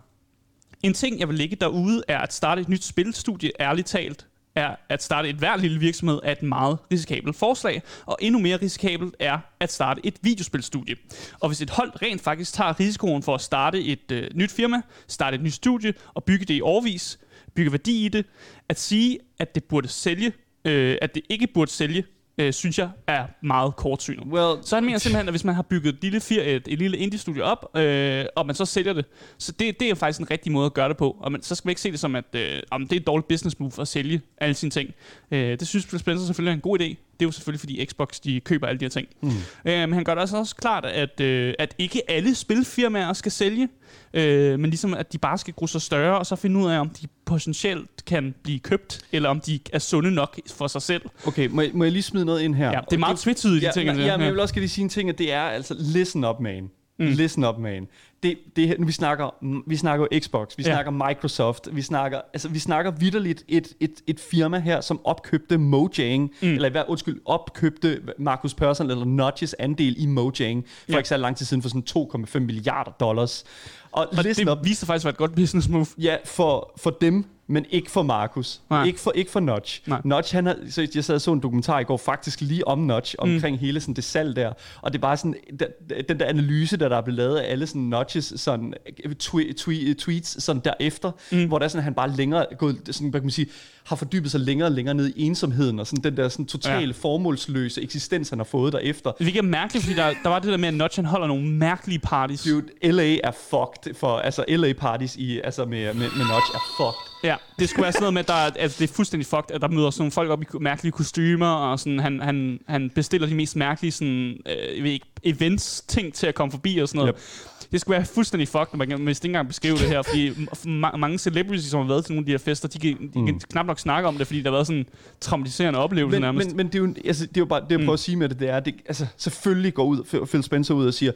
en 0.84 0.94
ting, 0.94 1.20
jeg 1.20 1.28
vil 1.28 1.38
lægge 1.38 1.56
derude, 1.56 2.04
er 2.08 2.20
at 2.20 2.34
starte 2.34 2.62
et 2.62 2.70
nyt 2.70 2.84
spilstudie, 2.84 3.52
ærligt 3.60 3.88
talt, 3.88 4.28
er 4.56 4.76
at 4.90 5.04
starte 5.04 5.30
et 5.30 5.36
hver 5.36 5.58
lille 5.58 5.80
virksomhed 5.80 6.20
er 6.24 6.32
et 6.32 6.44
meget 6.44 6.78
risikabelt 6.92 7.36
forslag, 7.36 7.82
og 8.06 8.18
endnu 8.22 8.40
mere 8.40 8.58
risikabelt 8.58 9.16
er 9.20 9.40
at 9.60 9.72
starte 9.72 10.02
et 10.04 10.16
videospilstudie. 10.22 10.96
Og 11.40 11.50
hvis 11.50 11.62
et 11.62 11.70
hold 11.70 12.02
rent 12.02 12.22
faktisk 12.22 12.54
tager 12.54 12.80
risikoen 12.80 13.24
for 13.24 13.36
at 13.36 13.42
starte 13.42 13.84
et 13.84 14.12
øh, 14.12 14.30
nyt 14.34 14.52
firma, 14.52 14.82
starte 15.08 15.36
et 15.36 15.44
nyt 15.44 15.54
studie 15.54 15.94
og 16.14 16.24
bygge 16.24 16.46
det 16.46 16.54
i 16.54 16.62
årvis, 16.62 17.20
bygge 17.56 17.72
værdi 17.72 18.06
i 18.06 18.10
det, 18.10 18.26
at 18.70 18.80
sige, 18.80 19.20
at 19.40 19.56
det 19.56 19.64
burde 19.64 19.88
sælge, 19.88 20.34
øh, 20.66 20.98
at 21.02 21.16
det 21.16 21.24
ikke 21.30 21.48
burde 21.48 21.72
sælge, 21.72 22.04
øh, 22.40 22.54
synes 22.54 22.80
jeg 22.80 22.90
er 23.08 23.26
meget 23.44 23.76
kortsynet. 23.76 24.24
Well, 24.28 24.64
Så 24.64 24.76
han 24.76 24.86
mener 24.86 25.00
simpelthen, 25.04 25.28
at 25.28 25.34
hvis 25.34 25.44
man 25.44 25.56
har 25.56 25.62
bygget 25.62 25.94
et 25.94 26.02
lille, 26.02 26.22
fir, 26.22 26.42
et, 26.42 26.68
et 26.68 26.80
lille 26.80 26.98
indie-studie 26.98 27.44
op, 27.44 27.78
øh, 27.78 28.26
og 28.36 28.46
man 28.46 28.56
så 28.56 28.66
sælger 28.66 28.94
det, 28.94 29.06
så 29.38 29.52
det, 29.52 29.80
det 29.80 29.90
er 29.90 29.96
faktisk 29.96 30.20
en 30.20 30.32
rigtig 30.32 30.52
måde 30.52 30.66
at 30.66 30.74
gøre 30.74 30.90
det 30.90 30.98
på. 30.98 31.18
Og 31.20 31.32
man, 31.32 31.42
så 31.42 31.56
skal 31.56 31.68
man 31.68 31.72
ikke 31.72 31.82
se 31.82 31.92
det 31.92 32.00
som, 32.00 32.16
at 32.16 32.26
øh, 32.34 32.60
om 32.72 32.88
det 32.88 32.96
er 32.96 33.00
et 33.00 33.08
dårligt 33.08 33.28
business 33.28 33.60
move 33.60 33.72
at 33.80 33.88
sælge 33.88 34.22
alle 34.38 34.54
sine 34.56 34.70
ting. 34.70 34.90
Øh, 35.32 35.60
det 35.60 35.68
synes 35.68 35.84
Spencer 35.84 36.26
selvfølgelig 36.26 36.52
er 36.52 36.56
en 36.56 36.62
god 36.62 36.80
idé. 36.80 37.09
Det 37.20 37.26
er 37.26 37.28
jo 37.28 37.32
selvfølgelig, 37.32 37.60
fordi 37.60 37.86
Xbox 37.86 38.20
de 38.20 38.40
køber 38.40 38.68
alle 38.68 38.80
de 38.80 38.86
her 38.86 38.90
ting. 38.90 39.08
Mm. 39.22 39.30
Øh, 39.66 39.80
men 39.80 39.94
han 39.94 40.04
gør 40.04 40.16
det 40.16 40.22
også, 40.22 40.38
også 40.38 40.56
klart, 40.56 40.86
at, 40.86 41.20
øh, 41.20 41.54
at 41.60 41.76
ikke 41.78 42.12
alle 42.12 42.36
spilfirmaer 42.36 43.14
skal 43.14 43.32
sælge, 43.32 43.70
øh, 44.14 44.60
men 44.60 44.70
ligesom 44.70 44.94
at 44.94 45.14
de 45.14 45.18
bare 45.18 45.38
skal 45.38 45.54
gro 45.54 45.68
sig 45.68 45.82
større, 45.82 46.18
og 46.18 46.26
så 46.26 46.36
finde 46.36 46.60
ud 46.60 46.70
af, 46.70 46.80
om 46.80 46.90
de 46.90 47.08
potentielt 47.26 48.06
kan 48.06 48.36
blive 48.44 48.60
købt, 48.60 49.02
eller 49.12 49.30
om 49.30 49.40
de 49.40 49.60
er 49.74 49.80
sunde 49.80 50.12
nok 50.12 50.40
for 50.48 50.68
sig 50.68 50.82
selv. 50.82 51.02
Okay, 51.28 51.48
må 51.48 51.62
jeg, 51.62 51.72
må 51.74 51.84
jeg 51.84 51.94
lige 51.94 52.04
smide 52.04 52.26
noget 52.26 52.42
ind 52.42 52.56
her? 52.56 52.72
Ja, 52.72 52.80
det 52.90 52.96
er 52.96 53.00
meget 53.00 53.20
tvetydigt, 53.20 53.62
de 53.62 53.66
ja, 53.66 53.72
ting. 53.72 53.86
ja, 54.00 54.18
men 54.18 54.26
jeg 54.26 54.34
vil 54.34 54.40
også 54.40 54.56
lige 54.56 54.70
sige 54.70 54.84
en 54.84 54.90
ting, 54.90 55.10
at 55.10 55.18
det 55.18 55.34
er 55.34 55.42
altså, 55.42 55.76
listen 55.80 56.26
up, 56.26 56.40
man. 56.40 56.70
Mm. 57.00 57.06
Listen 57.06 57.44
up, 57.44 57.58
man. 57.58 57.88
Det, 58.24 58.38
det, 58.56 58.76
vi 58.88 58.92
snakker, 58.92 59.36
vi 59.70 59.76
snakker 59.76 60.08
Xbox, 60.20 60.58
vi 60.58 60.64
Ja. 60.64 60.74
snakker 60.74 60.92
Microsoft, 61.08 61.70
vi 61.72 61.82
snakker, 61.82 62.22
altså, 62.34 62.50
vi 62.50 62.60
snakker 62.60 62.92
vidderligt 62.92 63.44
et, 63.48 63.68
et, 63.80 63.92
et 64.08 64.20
firma 64.20 64.60
her, 64.60 64.82
som 64.82 65.00
opkøbte 65.04 65.58
Mojang, 65.58 66.32
mm. 66.42 66.48
eller 66.48 66.70
hvad, 66.70 66.84
undskyld, 66.88 67.22
opkøbte 67.26 68.02
Marcus 68.18 68.54
Persson 68.54 68.92
eller 68.92 69.06
Notches 69.06 69.56
andel 69.60 69.96
i 70.02 70.06
Mojang, 70.06 70.66
for 70.68 70.92
Ja. 70.92 70.98
ikke 70.98 71.10
så 71.10 71.18
lang 71.18 71.38
tid 71.38 71.46
siden, 71.46 71.62
for 71.62 71.70
sådan 71.70 71.84
2,5 72.26 72.40
milliarder 72.40 72.92
dollars. 72.92 73.44
Og, 73.92 74.08
Og 74.18 74.24
det 74.24 74.50
up, 74.50 74.58
viste 74.64 74.86
faktisk 74.86 75.06
være 75.06 75.12
et 75.12 75.18
godt 75.18 75.36
business 75.36 75.70
move. 75.70 75.86
Ja, 75.98 76.16
for, 76.26 76.74
for 76.78 76.90
dem, 76.90 77.26
men 77.48 77.66
ikke 77.70 77.92
for 77.92 78.02
Markus. 78.04 78.62
Ikke 78.86 79.00
for, 79.00 79.12
ikke 79.16 79.32
for 79.32 79.40
Notch. 79.40 79.82
Nej. 79.86 80.02
Notch, 80.04 80.36
han 80.36 80.46
har, 80.46 80.56
så 80.70 80.88
jeg 80.96 81.04
sad 81.04 81.16
og 81.16 81.22
så 81.22 81.32
en 81.34 81.40
dokumentar 81.40 81.80
i 81.80 81.84
går, 81.84 81.98
faktisk 81.98 82.42
lige 82.42 82.68
om 82.68 82.80
Notch, 82.80 83.16
omkring 83.18 83.56
mm. 83.56 83.60
hele 83.60 83.80
sådan 83.82 83.94
det 83.94 84.04
salg 84.04 84.36
der. 84.36 84.54
Og 84.82 84.94
det 84.94 84.98
er 85.00 85.02
bare 85.02 85.18
sådan, 85.18 85.36
den, 85.60 85.68
den 86.10 86.20
der 86.20 86.26
analyse, 86.26 86.78
der, 86.78 86.90
der 86.90 86.98
er 86.98 87.02
blevet 87.02 87.18
lavet 87.18 87.38
af 87.38 87.52
alle 87.52 87.68
sådan 87.68 87.82
Notches 88.10 88.34
sådan, 88.36 88.74
twe, 89.20 89.54
twe, 89.54 89.94
tweets 89.94 90.44
sådan 90.44 90.62
derefter, 90.66 91.12
mm. 91.32 91.48
hvor 91.48 91.60
der 91.60 91.66
er 91.66 91.70
sådan, 91.70 91.84
han 91.84 91.94
bare 91.94 92.16
længere, 92.16 92.46
gået, 92.58 92.82
sådan, 92.92 93.10
hvad 93.10 93.20
kan 93.20 93.26
man 93.26 93.32
sige, 93.32 93.48
har 93.84 93.96
fordybet 93.96 94.32
sig 94.32 94.40
længere 94.40 94.68
og 94.68 94.72
længere 94.72 94.96
ned 94.96 95.14
i 95.16 95.24
ensomheden, 95.24 95.80
og 95.80 95.88
sådan 95.88 96.04
den 96.04 96.18
der 96.18 96.30
sådan 96.30 96.46
totale 96.46 96.86
ja. 96.86 96.92
formålsløse 96.92 97.84
eksistens, 97.84 98.30
han 98.30 98.40
har 98.40 98.44
fået 98.44 98.74
derefter. 98.74 99.12
Det 99.12 99.26
virker 99.26 99.42
mærkeligt, 99.42 99.86
fordi 99.86 99.98
der, 99.98 100.14
der 100.24 100.30
var 100.30 100.40
det 100.40 100.52
der 100.52 100.58
med, 100.58 100.68
at 100.68 100.74
Notch 100.74 100.98
han 100.98 101.06
holder 101.06 101.28
nogle 101.28 101.48
mærkelige 101.48 102.00
parties. 102.00 102.44
Dude, 102.44 102.92
LA 102.92 103.16
er 103.24 103.32
fucked 103.50 103.96
for, 103.96 104.18
altså 104.18 104.46
LA 104.48 104.74
parties 104.74 105.16
i, 105.16 105.40
altså 105.40 105.66
med, 105.66 105.86
med, 105.86 105.94
med 105.94 106.26
Notch 106.26 106.52
er 106.54 106.60
fucked. 106.78 107.10
Ja, 107.24 107.36
det 107.60 107.70
skulle 107.70 107.84
være 107.84 107.92
sådan 107.92 108.02
noget 108.02 108.14
med, 108.14 108.22
at, 108.22 108.28
der, 108.28 108.64
at 108.64 108.76
det 108.80 108.90
er 108.90 108.94
fuldstændig 108.94 109.28
fucked, 109.28 109.52
at 109.56 109.62
der 109.62 109.68
møder 109.68 109.90
sådan 109.90 110.02
nogle 110.02 110.12
folk 110.12 110.30
op 110.30 110.42
i 110.42 110.46
mærkelige 110.60 110.92
kostymer, 110.92 111.48
og 111.48 111.80
sådan, 111.80 112.00
han, 112.00 112.20
han, 112.20 112.60
han 112.68 112.90
bestiller 112.90 113.28
de 113.28 113.36
mest 113.36 113.56
mærkelige 113.56 113.92
sådan, 113.92 114.38
øh, 114.46 114.76
jeg 114.78 114.84
ved 114.84 114.92
ikke, 114.92 115.06
events 115.24 115.84
ting 115.88 116.14
til 116.14 116.28
at 116.28 116.36
komme 116.36 116.52
forbi 116.52 116.78
og 116.78 116.88
sådan 116.88 117.00
noget. 117.00 117.16
Yep. 117.16 117.59
Det 117.72 117.82
skulle 117.82 117.98
være 117.98 118.06
fuldstændig 118.06 118.48
fucked, 118.48 118.68
når 118.74 118.78
man 118.78 118.88
kan 118.88 119.02
mindst 119.02 119.24
ikke 119.26 119.30
engang 119.32 119.48
beskrive 119.48 119.74
det 119.78 119.88
her, 119.88 120.02
fordi 120.02 120.30
ma- 120.30 120.98
mange 120.98 121.18
celebrities, 121.18 121.66
som 121.66 121.80
har 121.80 121.88
været 121.88 122.06
til 122.06 122.14
nogle 122.14 122.22
af 122.22 122.26
de 122.26 122.32
her 122.32 122.38
fester, 122.38 122.68
de 122.68 122.80
kan, 122.80 123.10
de 123.14 123.26
kan 123.26 123.40
knap 123.52 123.66
nok 123.66 123.80
snakke 123.80 124.08
om 124.08 124.18
det, 124.18 124.28
fordi 124.28 124.42
der 124.42 124.50
har 124.50 124.56
været 124.56 124.68
sådan 124.68 124.80
en 124.80 124.86
traumatiserende 125.22 125.80
oplevelse 125.80 126.16
men, 126.16 126.22
nærmest. 126.22 126.48
men, 126.48 126.58
men 126.58 126.68
det 126.68 126.76
er 126.76 126.80
jo, 126.80 126.94
altså, 127.06 127.26
det 127.26 127.38
er 127.38 127.42
jo 127.42 127.46
bare, 127.46 127.62
det 127.62 127.72
jeg 127.72 127.80
prøver 127.80 127.94
at 127.94 128.00
sige 128.00 128.16
med 128.16 128.30
det, 128.30 128.40
det 128.40 128.50
er, 128.50 128.60
det, 128.60 128.76
altså, 128.88 129.06
selvfølgelig 129.18 129.74
går 129.74 129.86
ud, 129.86 130.26
Phil 130.26 130.44
Spencer 130.44 130.74
ud 130.74 130.88
og 130.88 130.94
siger, 130.94 131.12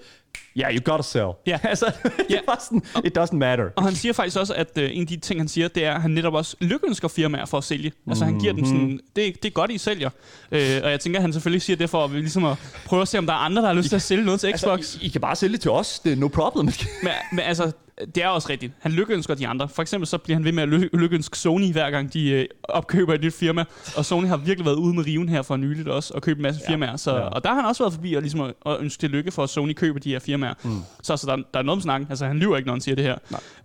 yeah, 0.57 0.75
you 0.75 0.81
gotta 0.83 1.03
sell. 1.03 1.27
Ja. 1.47 1.59
altså, 1.69 1.85
det 2.03 2.12
Ja. 2.30 2.35
er 2.35 2.41
bare 2.47 2.57
sådan, 2.59 2.83
it 3.06 3.18
doesn't 3.18 3.35
matter. 3.35 3.65
Og 3.75 3.83
han 3.83 3.95
siger 3.95 4.13
faktisk 4.13 4.38
også, 4.38 4.53
at 4.53 4.77
øh, 4.77 4.89
en 4.94 5.01
af 5.01 5.07
de 5.07 5.18
ting, 5.18 5.39
han 5.39 5.47
siger, 5.47 5.68
det 5.68 5.85
er, 5.85 5.94
at 5.94 6.01
han 6.01 6.12
netop 6.12 6.33
også 6.33 6.56
lykønsker 6.59 7.07
firmaer 7.07 7.45
for 7.45 7.57
at 7.57 7.63
sælge. 7.63 7.92
Altså 8.07 8.25
han 8.25 8.40
giver 8.40 8.54
dem 8.54 8.66
sådan, 8.66 8.99
det, 9.16 9.44
det 9.44 9.45
er 9.49 9.54
godt, 9.54 9.71
I 9.71 9.78
sælger. 9.78 10.09
Øh, 10.52 10.80
og 10.83 10.92
jeg 10.92 10.99
tænker, 10.99 11.19
at 11.19 11.21
han 11.21 11.33
selvfølgelig 11.33 11.61
siger 11.61 11.78
det 11.78 11.90
for 11.90 12.04
at, 12.04 12.13
vi 12.13 12.19
ligesom 12.19 12.45
at 12.45 12.57
prøve 12.85 13.02
at 13.02 13.07
se, 13.07 13.18
om 13.18 13.25
der 13.25 13.33
er 13.33 13.37
andre, 13.37 13.61
der 13.61 13.68
har 13.68 13.75
lyst 13.75 13.90
til 13.90 13.95
at 13.95 14.02
sælge 14.02 14.25
noget 14.25 14.40
til 14.40 14.54
Xbox. 14.57 14.78
Altså, 14.78 14.99
I, 15.02 15.06
I, 15.06 15.09
kan 15.09 15.21
bare 15.21 15.35
sælge 15.35 15.54
det 15.54 15.61
til 15.61 15.71
os, 15.71 15.99
det 15.99 16.11
er 16.11 16.16
no 16.16 16.28
problem. 16.28 16.66
Men, 16.66 17.11
men 17.31 17.40
altså, 17.40 17.71
det 18.16 18.23
er 18.23 18.28
også 18.28 18.50
rigtigt. 18.50 18.73
Han 18.80 18.92
lykønsker 18.92 19.35
de 19.35 19.47
andre. 19.47 19.69
For 19.69 19.81
eksempel 19.81 20.07
så 20.07 20.18
bliver 20.18 20.35
han 20.35 20.45
ved 20.45 20.52
med 20.52 20.64
at 20.64 20.69
ly- 20.69 20.90
lykønske 20.94 21.38
Sony, 21.38 21.71
hver 21.71 21.90
gang 21.92 22.14
de 22.14 22.30
øh, 22.31 22.45
opkøber 22.64 23.14
et 23.14 23.21
nyt 23.21 23.33
firma. 23.33 23.66
Og 23.97 24.06
Sony 24.06 24.28
har 24.28 24.38
virkelig 24.38 24.66
været 24.66 24.76
ude 24.76 24.94
med 24.95 25.06
riven 25.06 25.30
her 25.30 25.42
for 25.42 25.57
nyligt 25.57 25.88
også, 25.88 26.14
og 26.14 26.21
købe 26.21 26.38
en 26.38 26.42
masse 26.44 26.62
ja. 26.68 26.71
firmaer. 26.71 26.95
Så, 26.97 27.12
Ja. 27.16 27.19
Og 27.19 27.44
der 27.44 27.50
har 27.50 27.56
han 27.56 27.66
også 27.66 27.83
været 27.83 27.94
forbi 27.94 28.14
og 28.14 28.21
ligesom 28.21 28.42
at, 28.42 28.54
at 28.66 28.78
ønske 28.80 29.07
lykke 29.07 29.31
for, 29.31 29.44
at 29.44 29.50
Sony 29.50 29.73
køber 29.73 30.00
de 30.00 30.09
her 30.09 30.19
firmaer. 30.19 30.54
Mm. 30.64 30.80
Så, 31.04 31.18
så 31.18 31.28
der, 31.28 31.35
der 31.35 31.59
er 31.59 31.64
noget 31.64 31.78
om 31.78 31.81
snakken. 31.81 32.07
Altså, 32.09 32.26
han 32.26 32.40
lyver 32.40 32.57
ikke, 32.57 32.68
når 32.68 32.73
han 32.73 32.81
siger 32.81 32.95
det 32.95 33.04
her. 33.06 33.16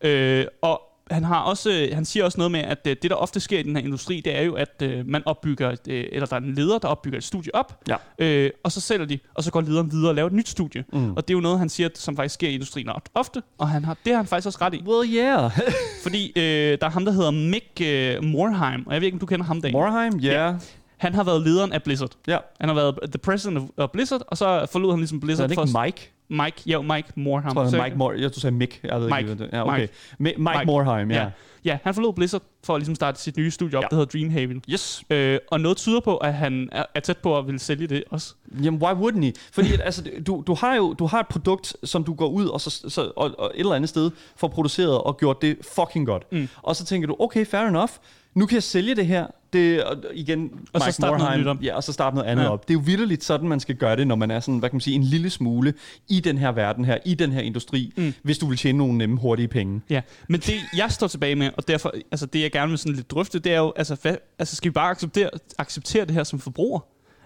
Nej. 0.02 0.10
Øh, 0.10 0.46
og 0.62 0.80
han, 1.10 1.24
har 1.24 1.40
også, 1.40 1.88
han 1.92 2.04
siger 2.04 2.24
også 2.24 2.38
noget 2.38 2.50
med, 2.50 2.60
at 2.60 2.78
øh, 2.86 2.96
det, 3.02 3.10
der 3.10 3.16
ofte 3.16 3.40
sker 3.40 3.58
i 3.58 3.62
den 3.62 3.76
her 3.76 3.82
industri, 3.84 4.20
det 4.24 4.36
er 4.38 4.42
jo, 4.42 4.54
at 4.54 4.82
øh, 4.82 5.06
man 5.06 5.22
opbygger, 5.26 5.70
et, 5.70 5.80
øh, 5.88 6.04
eller 6.12 6.26
der 6.26 6.36
er 6.36 6.40
en 6.40 6.54
leder, 6.54 6.78
der 6.78 6.88
opbygger 6.88 7.18
et 7.18 7.24
studie 7.24 7.54
op, 7.54 7.80
Ja. 7.88 7.96
øh, 8.18 8.50
og 8.64 8.72
så 8.72 8.80
sælger 8.80 9.06
de, 9.06 9.18
og 9.34 9.44
så 9.44 9.50
går 9.50 9.60
lederen 9.60 9.90
videre 9.92 10.10
og 10.10 10.14
laver 10.14 10.26
et 10.26 10.32
nyt 10.32 10.48
studie. 10.48 10.84
Mm. 10.92 11.10
Og 11.12 11.28
det 11.28 11.34
er 11.34 11.36
jo 11.36 11.40
noget, 11.40 11.58
han 11.58 11.68
siger, 11.68 11.88
som 11.94 12.16
faktisk 12.16 12.34
sker 12.34 12.48
i 12.48 12.54
industrien 12.54 12.88
ofte, 13.14 13.42
og 13.58 13.68
han 13.68 13.84
har, 13.84 13.96
det 14.04 14.12
har 14.12 14.16
han 14.16 14.26
faktisk 14.26 14.46
også 14.46 14.58
ret 14.60 14.74
i. 14.74 14.82
Well, 14.86 15.14
yeah. 15.14 15.50
Fordi 16.02 16.32
øh, 16.36 16.78
der 16.80 16.86
er 16.86 16.90
ham, 16.90 17.04
der 17.04 17.12
hedder 17.12 17.30
Mick 17.30 17.80
øh, 17.82 18.24
Morheim, 18.24 18.86
og 18.86 18.92
jeg 18.92 19.00
ved 19.00 19.06
ikke, 19.06 19.16
om 19.16 19.20
du 19.20 19.26
kender 19.26 19.44
ham, 19.46 19.60
Dan. 19.62 19.72
Morheim, 19.72 20.12
yeah. 20.14 20.24
Ja. 20.24 20.54
Han 20.96 21.14
har 21.14 21.24
været 21.24 21.42
lederen 21.42 21.72
af 21.72 21.82
Blizzard. 21.82 22.10
Ja. 22.26 22.38
Han 22.60 22.68
har 22.68 22.74
været 22.74 22.94
the 23.02 23.18
president 23.18 23.70
of, 23.76 23.90
Blizzard, 23.90 24.22
og 24.28 24.36
så 24.36 24.66
forlod 24.72 24.90
han 24.92 24.98
ligesom 24.98 25.18
Så 25.20 25.24
er 25.24 25.26
Blizzard 25.26 25.48
det 25.48 25.54
for... 25.54 25.62
ikke 25.64 25.80
Mike? 25.84 26.12
Mike, 26.30 26.62
jo, 26.66 26.82
Mike 26.82 27.08
Morheim. 27.14 27.46
Jeg 27.46 27.54
tror, 27.54 27.78
er 27.78 27.84
Mike 27.84 27.96
Mor- 27.96 28.12
jeg 28.12 28.22
tror, 28.22 28.28
du 28.34 28.40
sagde 28.40 28.56
Mick. 28.56 28.80
Jeg 28.84 29.00
ved 29.00 29.10
Mike. 29.10 29.30
ikke, 29.30 29.48
ja, 29.52 29.68
okay. 29.68 29.80
Mike. 29.80 29.92
Mike, 30.18 30.38
Mike 30.38 30.50
Mike. 30.58 30.66
Morheim, 30.66 31.10
ja. 31.10 31.22
Ja. 31.22 31.30
Ja, 31.64 31.78
han 31.82 31.94
forlod 31.94 32.12
Blizzard 32.12 32.42
for 32.64 32.74
at 32.74 32.80
ligesom 32.80 32.94
starte 32.94 33.20
sit 33.20 33.36
nye 33.36 33.50
studie 33.50 33.78
op, 33.78 33.82
Ja. 33.82 33.88
der 33.90 33.96
hedder 33.96 34.18
Dreamhaven. 34.18 34.62
Yes. 34.70 35.02
Øh, 35.10 35.38
og 35.50 35.60
noget 35.60 35.76
tyder 35.76 36.00
på, 36.00 36.16
at 36.16 36.34
han 36.34 36.68
er, 36.72 36.84
er 36.94 37.00
tæt 37.00 37.18
på 37.18 37.38
at 37.38 37.46
ville 37.46 37.58
sælge 37.58 37.86
det 37.86 38.04
også. 38.10 38.34
Jamen, 38.62 38.82
why 38.82 38.92
wouldn't 38.92 39.24
he? 39.24 39.32
Fordi 39.52 39.72
at, 39.72 39.80
altså, 39.84 40.04
du, 40.26 40.44
du 40.46 40.54
har 40.54 40.74
jo 40.74 40.92
du 40.92 41.06
har 41.06 41.20
et 41.20 41.28
produkt, 41.28 41.76
som 41.84 42.04
du 42.04 42.14
går 42.14 42.28
ud 42.28 42.46
og, 42.46 42.60
så, 42.60 42.84
så, 42.88 43.12
og, 43.16 43.30
og 43.38 43.52
et 43.54 43.60
eller 43.60 43.74
andet 43.74 43.88
sted 43.88 44.10
får 44.36 44.48
produceret 44.48 44.98
og 44.98 45.16
gjort 45.16 45.42
det 45.42 45.56
fucking 45.74 46.06
godt. 46.06 46.32
Mm. 46.32 46.48
Og 46.62 46.76
så 46.76 46.84
tænker 46.84 47.08
du, 47.08 47.16
okay, 47.18 47.46
fair 47.46 47.60
enough. 47.62 47.90
Nu 48.34 48.46
kan 48.46 48.54
jeg 48.54 48.62
sælge 48.62 48.94
det 48.94 49.06
her. 49.06 49.26
Det, 49.52 49.84
og 49.84 49.96
igen, 50.14 50.50
Og 50.72 50.80
så 50.80 50.86
Mike 50.86 50.92
starte 50.92 51.10
noget 51.10 51.20
Morheim, 51.20 51.40
nyt 51.40 51.46
op. 51.46 51.62
Ja, 51.62 51.76
og 51.76 51.84
så 51.84 51.92
starte 51.92 52.16
noget 52.16 52.28
andet 52.30 52.42
Ja. 52.42 52.46
ja. 52.48 52.52
op. 52.52 52.68
Det 52.68 52.74
er 52.74 52.78
jo 52.78 52.82
vidderligt 52.84 53.24
sådan, 53.24 53.48
man 53.48 53.60
skal 53.60 53.74
gøre 53.74 53.96
det, 53.96 54.06
når 54.06 54.16
man 54.16 54.30
er 54.30 54.40
sådan, 54.40 54.58
hvad 54.58 54.70
kan 54.70 54.74
man 54.74 54.80
sige, 54.80 54.94
en 54.94 55.02
lille 55.02 55.30
smule 55.30 55.74
i 56.08 56.20
den 56.20 56.38
her 56.38 56.52
verden 56.52 56.84
her, 56.84 56.98
i 57.04 57.14
den 57.14 57.32
her 57.32 57.40
industri, 57.40 57.92
mm. 57.96 58.14
hvis 58.22 58.38
du 58.38 58.46
vil 58.46 58.58
tjene 58.58 58.78
nogle 58.78 58.98
nemme, 58.98 59.16
hurtige 59.18 59.48
penge. 59.48 59.80
Ja, 59.90 60.00
men 60.28 60.40
det 60.40 60.54
jeg 60.76 60.90
står 60.92 61.06
tilbage 61.06 61.34
med, 61.34 61.50
og 61.56 61.68
derfor, 61.68 61.92
altså 62.10 62.26
det 62.26 62.40
jeg 62.42 62.52
gerne 62.52 62.68
vil 62.68 62.78
sådan 62.78 62.94
lidt 62.94 63.10
drøfte, 63.10 63.38
det 63.38 63.52
er 63.52 63.58
jo, 63.58 63.72
altså, 63.76 63.96
hvad, 64.02 64.16
altså 64.38 64.56
skal 64.56 64.68
vi 64.68 64.72
bare 64.72 64.90
acceptere, 64.90 65.30
acceptere 65.58 66.04
det 66.04 66.14
her 66.14 66.24
som 66.24 66.38
forbruger? 66.38 66.80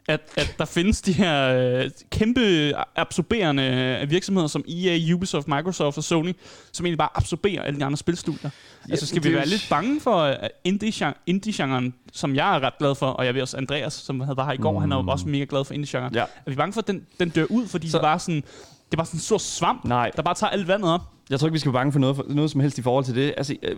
At, 0.09 0.21
at 0.37 0.55
der 0.59 0.65
findes 0.65 1.03
de 1.03 1.13
her 1.13 1.49
øh, 1.49 1.91
kæmpe 2.11 2.73
absorberende 2.97 4.07
virksomheder 4.09 4.49
som 4.49 4.65
EA, 4.69 5.15
Ubisoft, 5.15 5.49
Microsoft 5.49 5.99
og 5.99 6.05
Sony, 6.05 6.33
som 6.73 6.87
egentlig 6.87 6.99
bare 6.99 7.09
absorberer 7.15 7.63
alle 7.63 7.81
de 7.81 7.85
andre 7.85 7.97
spilstudier. 7.97 8.51
Ja, 8.89 8.93
altså 8.93 9.07
skal 9.07 9.25
vi 9.25 9.35
være 9.35 9.47
lidt 9.47 9.67
bange 9.71 10.01
for 10.01 10.19
øh, 10.19 10.35
indie-gen- 10.65 11.15
indie-genren, 11.27 11.95
som 12.13 12.35
jeg 12.35 12.57
er 12.57 12.61
ret 12.61 12.79
glad 12.79 12.95
for, 12.95 13.07
og 13.07 13.27
jeg 13.27 13.35
ved 13.35 13.43
også 13.43 13.57
Andreas, 13.57 13.93
som 13.93 14.21
havde 14.21 14.37
var 14.37 14.45
her 14.47 14.53
i 14.53 14.57
går, 14.57 14.73
mm. 14.73 14.79
han 14.81 14.93
er 14.93 14.97
jo 14.97 15.05
også 15.09 15.29
mega 15.29 15.47
glad 15.49 15.65
for 15.65 15.75
indie-genren. 15.75 16.15
Ja. 16.15 16.21
Er 16.47 16.51
vi 16.51 16.55
bange 16.57 16.73
for, 16.73 16.81
at 16.81 16.87
den, 16.87 17.07
den 17.21 17.29
dør 17.29 17.45
ud, 17.51 17.67
fordi 17.69 17.87
Så- 17.87 17.91
så, 17.93 17.99
det, 17.99 18.03
bare 18.03 18.19
sådan, 18.19 18.35
det 18.37 18.93
er 18.93 18.97
bare 18.97 19.07
sådan 19.07 19.17
en 19.19 19.23
stor 19.23 19.39
svamp, 19.39 19.85
Nej. 19.85 20.11
der 20.17 20.23
bare 20.23 20.35
tager 20.35 20.51
alt 20.51 20.69
vandet 20.69 20.91
op? 20.91 21.01
Jeg 21.31 21.41
tror 21.41 21.47
ikke, 21.49 21.53
vi 21.53 21.59
skal 21.59 21.73
være 21.73 21.81
bange 21.81 21.93
for 21.93 21.99
noget, 21.99 22.17
for 22.17 22.25
noget 22.29 22.51
som 22.51 22.61
helst 22.61 22.79
i 22.79 22.83
forhold 22.83 23.05
til 23.05 23.15
det. 23.15 23.35
Altså, 23.37 23.57
øh, 23.63 23.77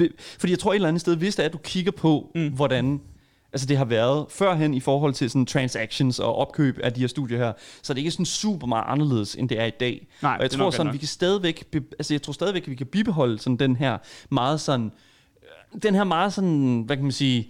øh, 0.00 0.10
fordi 0.38 0.50
jeg 0.50 0.58
tror 0.58 0.70
et 0.72 0.74
eller 0.74 0.88
andet 0.88 1.00
sted, 1.00 1.16
hvis 1.16 1.36
det 1.36 1.42
er, 1.42 1.46
at 1.46 1.52
du 1.52 1.58
kigger 1.58 1.92
på, 1.92 2.30
mm. 2.34 2.48
hvordan 2.48 3.00
altså 3.54 3.66
det 3.66 3.76
har 3.76 3.84
været 3.84 4.26
førhen 4.30 4.74
i 4.74 4.80
forhold 4.80 5.14
til 5.14 5.30
sådan 5.30 5.46
transactions 5.46 6.18
og 6.18 6.36
opkøb 6.36 6.78
af 6.82 6.92
de 6.92 7.00
her 7.00 7.06
studier 7.06 7.38
her, 7.38 7.52
så 7.82 7.92
er 7.92 7.94
det 7.94 8.00
ikke 8.00 8.10
sådan 8.10 8.26
super 8.26 8.66
meget 8.66 8.84
anderledes, 8.86 9.34
end 9.34 9.48
det 9.48 9.60
er 9.60 9.64
i 9.64 9.70
dag. 9.70 10.06
Nej, 10.22 10.32
og 10.32 10.38
jeg 10.38 10.44
er 10.44 10.48
tror 10.48 10.70
sådan, 10.70 10.86
nok. 10.86 10.92
vi 10.92 10.98
kan 10.98 11.08
stadigvæk, 11.08 11.64
altså 11.98 12.14
jeg 12.14 12.22
tror 12.22 12.32
stadigvæk, 12.32 12.62
at 12.62 12.70
vi 12.70 12.74
kan 12.74 12.86
bibeholde 12.86 13.38
sådan 13.38 13.56
den 13.56 13.76
her 13.76 13.98
meget 14.30 14.60
sådan, 14.60 14.92
øh, 15.74 15.82
den 15.82 15.94
her 15.94 16.04
meget 16.04 16.32
sådan, 16.32 16.82
hvad 16.86 16.96
kan 16.96 17.04
man 17.04 17.12
sige, 17.12 17.48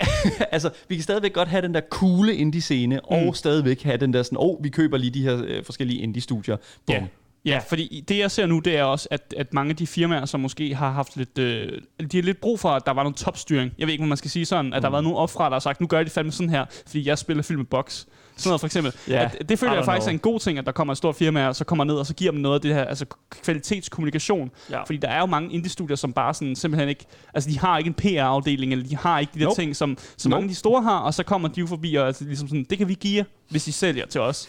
altså 0.52 0.70
vi 0.88 0.94
kan 0.94 1.02
stadigvæk 1.02 1.32
godt 1.32 1.48
have 1.48 1.62
den 1.62 1.74
der 1.74 1.80
coole 1.90 2.34
indie-scene, 2.36 2.94
mm. 2.96 3.16
og 3.16 3.36
stadigvæk 3.36 3.82
have 3.82 3.96
den 3.96 4.12
der 4.12 4.22
sådan, 4.22 4.38
åh, 4.38 4.44
oh, 4.44 4.64
vi 4.64 4.68
køber 4.68 4.96
lige 4.96 5.10
de 5.10 5.22
her 5.22 5.42
øh, 5.44 5.64
forskellige 5.64 6.00
indie-studier. 6.00 6.56
Bum. 6.86 6.94
Ja. 6.94 7.06
Ja, 7.44 7.60
fordi 7.68 8.04
det 8.08 8.18
jeg 8.18 8.30
ser 8.30 8.46
nu, 8.46 8.58
det 8.58 8.76
er 8.76 8.82
også, 8.82 9.08
at, 9.10 9.34
at 9.36 9.54
mange 9.54 9.70
af 9.70 9.76
de 9.76 9.86
firmaer, 9.86 10.24
som 10.24 10.40
måske 10.40 10.74
har 10.74 10.90
haft 10.90 11.16
lidt, 11.16 11.38
øh, 11.38 11.80
de 12.12 12.16
har 12.16 12.22
lidt 12.22 12.40
brug 12.40 12.60
for, 12.60 12.68
at 12.68 12.86
der 12.86 12.92
var 12.92 13.02
noget 13.02 13.16
topstyring. 13.16 13.72
Jeg 13.78 13.86
ved 13.86 13.92
ikke, 13.92 14.02
om 14.02 14.08
man 14.08 14.18
skal 14.18 14.30
sige 14.30 14.44
sådan, 14.44 14.72
at 14.72 14.82
der 14.82 14.88
har 14.88 14.90
været 14.90 15.04
nogen 15.04 15.18
opfra, 15.18 15.44
der 15.44 15.50
har 15.50 15.58
sagt, 15.60 15.80
nu 15.80 15.86
gør 15.86 15.96
jeg 15.96 16.04
det 16.04 16.12
fandme 16.12 16.32
sådan 16.32 16.50
her, 16.50 16.64
fordi 16.86 17.08
jeg 17.08 17.18
spiller 17.18 17.42
film 17.42 17.58
med 17.58 17.66
box. 17.66 18.04
Sådan 18.36 18.48
noget 18.48 18.60
for 18.60 18.66
eksempel. 18.66 18.92
Ja, 19.08 19.24
at, 19.40 19.48
det 19.48 19.58
føler 19.58 19.74
jeg 19.74 19.84
faktisk 19.84 20.04
know. 20.04 20.10
er 20.10 20.12
en 20.12 20.18
god 20.18 20.40
ting, 20.40 20.58
at 20.58 20.66
der 20.66 20.72
kommer 20.72 20.92
et 20.92 20.98
stort 20.98 21.16
firma, 21.16 21.48
og 21.48 21.56
så 21.56 21.64
kommer 21.64 21.84
ned, 21.84 21.94
og 21.94 22.06
så 22.06 22.14
giver 22.14 22.30
dem 22.32 22.40
noget 22.40 22.54
af 22.54 22.60
det 22.60 22.74
her, 22.74 22.84
altså 22.84 23.06
kvalitetskommunikation. 23.30 24.50
Ja. 24.70 24.82
Fordi 24.82 24.96
der 24.96 25.08
er 25.08 25.20
jo 25.20 25.26
mange 25.26 25.52
indie-studier, 25.54 25.96
som 25.96 26.12
bare 26.12 26.34
sådan 26.34 26.56
simpelthen 26.56 26.88
ikke, 26.88 27.04
altså 27.34 27.50
de 27.50 27.58
har 27.58 27.78
ikke 27.78 27.88
en 27.88 27.94
PR-afdeling, 27.94 28.72
eller 28.72 28.86
de 28.88 28.96
har 28.96 29.18
ikke 29.18 29.30
de 29.34 29.38
der 29.38 29.44
Nope. 29.44 29.60
ting, 29.60 29.76
som, 29.76 29.98
som 30.16 30.30
Nope. 30.30 30.36
mange 30.40 30.44
af 30.44 30.48
de 30.48 30.54
store 30.54 30.82
har, 30.82 30.98
og 30.98 31.14
så 31.14 31.22
kommer 31.22 31.48
de 31.48 31.60
jo 31.60 31.66
forbi, 31.66 31.94
og 31.94 32.06
altså, 32.06 32.24
ligesom 32.24 32.48
sådan, 32.48 32.66
det 32.70 32.78
kan 32.78 32.88
vi 32.88 32.94
give 32.94 33.16
jer, 33.18 33.24
hvis 33.48 33.68
I 33.68 33.72
sælger 33.72 34.06
til 34.06 34.20
os. 34.20 34.48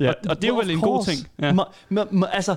Og, 0.00 0.14
og 0.28 0.36
det 0.36 0.44
er 0.44 0.48
jo 0.48 0.56
vel 0.56 0.70
en 0.70 0.80
god 0.80 1.04
ting. 1.04 1.18
Ja. 1.42 1.50
Ma- 1.52 1.72
ma- 1.92 2.10
ma- 2.12 2.34
altså, 2.36 2.54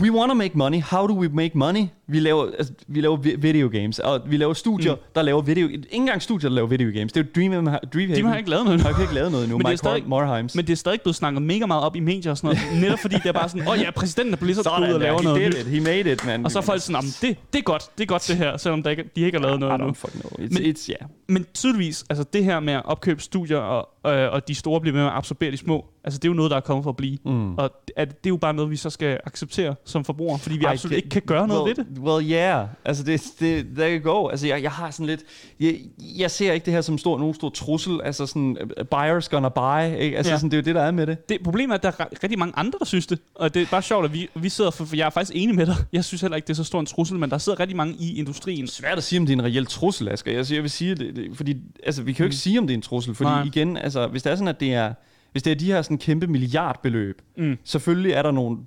we 0.00 0.10
want 0.12 0.30
to 0.30 0.34
make 0.34 0.56
money. 0.58 0.80
How 0.80 1.06
do 1.06 1.14
we 1.14 1.28
make 1.28 1.58
money? 1.58 1.86
Vi 2.08 2.20
laver, 2.20 2.46
altså, 2.58 2.72
vi 2.88 3.00
laver 3.00 3.16
vi- 3.16 3.34
video 3.38 3.68
games, 3.68 3.98
og 3.98 4.20
vi 4.26 4.36
laver 4.36 4.54
studier, 4.54 4.94
mm. 4.94 5.00
der 5.14 5.22
laver 5.22 5.42
video... 5.42 5.68
Ikke 5.68 5.86
engang 5.92 6.22
studier, 6.22 6.48
der 6.48 6.54
laver 6.54 6.68
video 6.68 6.90
games. 6.98 7.12
Det 7.12 7.20
er 7.20 7.24
jo 7.24 7.30
Dream, 7.36 7.64
Dreamhaven. 7.92 8.16
De 8.16 8.28
har 8.28 8.36
ikke 8.36 8.50
lavet 8.50 8.64
noget 8.64 8.80
nu. 8.80 8.84
har 8.92 9.00
ikke 9.02 9.14
lavet 9.14 9.30
noget 9.32 9.44
endnu. 9.44 9.58
Men 9.58 9.64
det 9.64 9.68
er 9.68 9.70
Mike 9.72 9.78
stadig- 9.78 10.04
Morheims. 10.08 10.54
Men 10.54 10.66
det 10.66 10.72
er 10.72 10.76
stadig 10.76 11.00
blevet 11.00 11.16
snakket 11.16 11.42
mega 11.42 11.66
meget 11.66 11.82
op 11.84 11.96
i 11.96 12.00
medier 12.00 12.30
og 12.30 12.38
sådan 12.38 12.56
noget. 12.72 12.82
netop 12.82 12.98
fordi 12.98 13.14
det 13.16 13.26
er 13.26 13.32
bare 13.32 13.48
sådan, 13.48 13.62
åh 13.62 13.72
oh, 13.72 13.78
ja, 13.78 13.90
præsidenten 13.90 14.34
af 14.34 14.38
Blizzard 14.38 14.64
skal 14.64 14.88
ud 14.88 14.94
og 14.94 15.00
der, 15.00 15.06
lave 15.06 15.16
he 15.18 15.24
noget 15.24 15.40
did 15.40 15.48
nyt. 15.48 15.66
it. 15.66 15.66
He 15.66 15.80
made 15.80 16.12
it, 16.12 16.26
man. 16.26 16.44
Og 16.44 16.50
så 16.50 16.58
er 16.58 16.62
folk 16.62 16.80
sådan, 16.82 16.94
"Jamen, 16.96 17.10
det, 17.22 17.52
det 17.52 17.58
er 17.58 17.62
godt, 17.62 17.82
det 17.98 18.02
er 18.04 18.06
godt 18.08 18.24
det 18.28 18.36
her, 18.36 18.56
selvom 18.56 18.82
der 18.82 18.90
ikke, 18.90 19.04
de 19.16 19.20
ikke 19.20 19.38
har 19.38 19.42
lavet 19.46 19.56
I 19.56 19.60
noget 19.60 19.72
don't 19.72 19.82
endnu. 19.82 19.94
fucking 19.94 20.22
know. 20.22 20.46
It's, 20.46 20.52
Men- 20.62 20.74
it's, 20.76 20.88
yeah. 20.90 21.10
Men 21.28 21.46
tydeligvis, 21.54 22.04
altså 22.10 22.24
det 22.32 22.44
her 22.44 22.60
med 22.60 22.72
at 22.74 22.82
opkøbe 22.84 23.22
studier, 23.22 23.58
og, 23.58 23.88
øh, 24.14 24.32
og 24.32 24.48
de 24.48 24.54
store 24.54 24.80
bliver 24.80 24.94
med 24.94 25.02
at 25.04 25.10
absorbere 25.12 25.50
de 25.50 25.56
små, 25.56 25.84
altså 26.04 26.18
det 26.18 26.24
er 26.24 26.30
jo 26.30 26.34
noget, 26.34 26.50
der 26.50 26.56
er 26.56 26.60
kommet 26.60 26.82
for 26.84 26.90
at 26.90 26.96
blive. 26.96 27.18
Mm. 27.24 27.54
Og 27.54 27.70
det, 27.88 27.92
er- 27.96 28.04
det 28.04 28.14
er 28.26 28.28
jo 28.30 28.36
bare 28.36 28.54
noget, 28.54 28.70
vi 28.70 28.76
så 28.76 28.90
skal 28.90 29.20
acceptere 29.26 29.74
som 29.84 30.04
forbrugere, 30.04 30.38
fordi 30.38 30.56
vi 30.58 30.64
Ej, 30.64 30.72
absolut 30.72 30.90
det- 30.90 30.96
ikke 30.96 31.08
kan 31.08 31.22
gøre 31.26 31.48
noget 31.48 31.62
well, 31.64 31.76
ved 31.76 31.84
det. 31.84 31.98
Well, 31.98 32.30
yeah. 32.30 32.66
Altså, 32.84 33.02
det, 33.02 33.22
det, 33.40 33.66
there 33.76 33.98
you 33.98 34.12
go. 34.12 34.28
Altså, 34.28 34.46
jeg, 34.46 34.62
jeg 34.62 34.70
har 34.70 34.90
sådan 34.90 35.06
lidt... 35.06 35.20
Jeg, 35.60 35.76
jeg 36.18 36.30
ser 36.30 36.52
ikke 36.52 36.64
det 36.64 36.72
her 36.74 36.80
som 36.80 36.98
stor, 36.98 37.18
nogen 37.18 37.34
stor 37.34 37.48
trussel. 37.50 38.00
Altså, 38.04 38.26
sådan, 38.26 38.56
uh, 38.80 38.86
buyers 38.86 39.28
gonna 39.28 39.48
buy. 39.48 40.00
Ikke? 40.00 40.16
Altså, 40.16 40.32
Ja. 40.32 40.38
sådan, 40.38 40.50
det 40.50 40.56
er 40.56 40.60
jo 40.60 40.64
det, 40.64 40.74
der 40.74 40.82
er 40.82 40.90
med 40.90 41.06
det. 41.06 41.28
det. 41.28 41.38
Problemet 41.44 41.72
er, 41.74 41.76
at 41.78 41.82
der 41.82 42.04
er 42.04 42.06
ri- 42.06 42.18
rigtig 42.22 42.38
mange 42.38 42.54
andre, 42.56 42.78
der 42.78 42.84
synes 42.84 43.06
det. 43.06 43.18
Og 43.34 43.54
det 43.54 43.62
er 43.62 43.66
bare 43.70 43.82
sjovt, 43.82 44.04
at 44.04 44.12
vi, 44.12 44.28
vi 44.34 44.48
sidder, 44.48 44.70
for, 44.70 44.84
for 44.84 44.96
jeg 44.96 45.06
er 45.06 45.10
faktisk 45.10 45.32
enig 45.36 45.54
med 45.56 45.66
dig. 45.66 45.74
Jeg 45.92 46.04
synes 46.04 46.20
heller 46.20 46.36
ikke, 46.36 46.46
det 46.46 46.52
er 46.52 46.56
så 46.56 46.64
stor 46.64 46.80
en 46.80 46.86
trussel, 46.86 47.18
men 47.18 47.30
der 47.30 47.38
sidder 47.38 47.60
rigtig 47.60 47.76
mange 47.76 47.94
i 47.98 48.18
industrien. 48.18 48.66
svært 48.66 48.98
at 48.98 49.04
sige, 49.04 49.20
om 49.20 49.26
det 49.26 49.32
er 49.32 49.38
en 49.38 49.44
reel 49.44 49.66
trussel, 49.66 50.08
Asger. 50.08 50.32
Jeg, 50.32 50.52
jeg 50.52 50.62
vil 50.62 50.70
sige, 50.70 50.94
det, 50.94 51.16
det, 51.16 51.36
fordi 51.36 51.56
altså, 51.86 52.02
vi 52.02 52.12
kan 52.12 52.22
jo 52.24 52.26
ikke 52.26 52.36
sige, 52.36 52.58
om 52.58 52.66
det 52.66 52.74
er 52.74 52.76
en 52.78 52.82
trussel, 52.82 53.14
fordi 53.14 53.30
Nej. 53.30 53.42
igen, 53.42 53.76
altså, 53.76 54.06
hvis 54.06 54.22
det 54.22 54.30
er 54.32 54.36
sådan, 54.36 54.48
at 54.48 54.60
det 54.60 54.74
er, 54.74 54.94
hvis 55.32 55.42
det 55.42 55.50
er 55.50 55.54
de 55.54 55.66
her 55.66 55.82
sådan 55.82 55.98
kæmpe 55.98 56.26
milliardbeløb, 56.26 57.22
Mm. 57.38 57.58
selvfølgelig 57.64 58.12
er 58.12 58.22
der 58.22 58.30
nogle, 58.30 58.58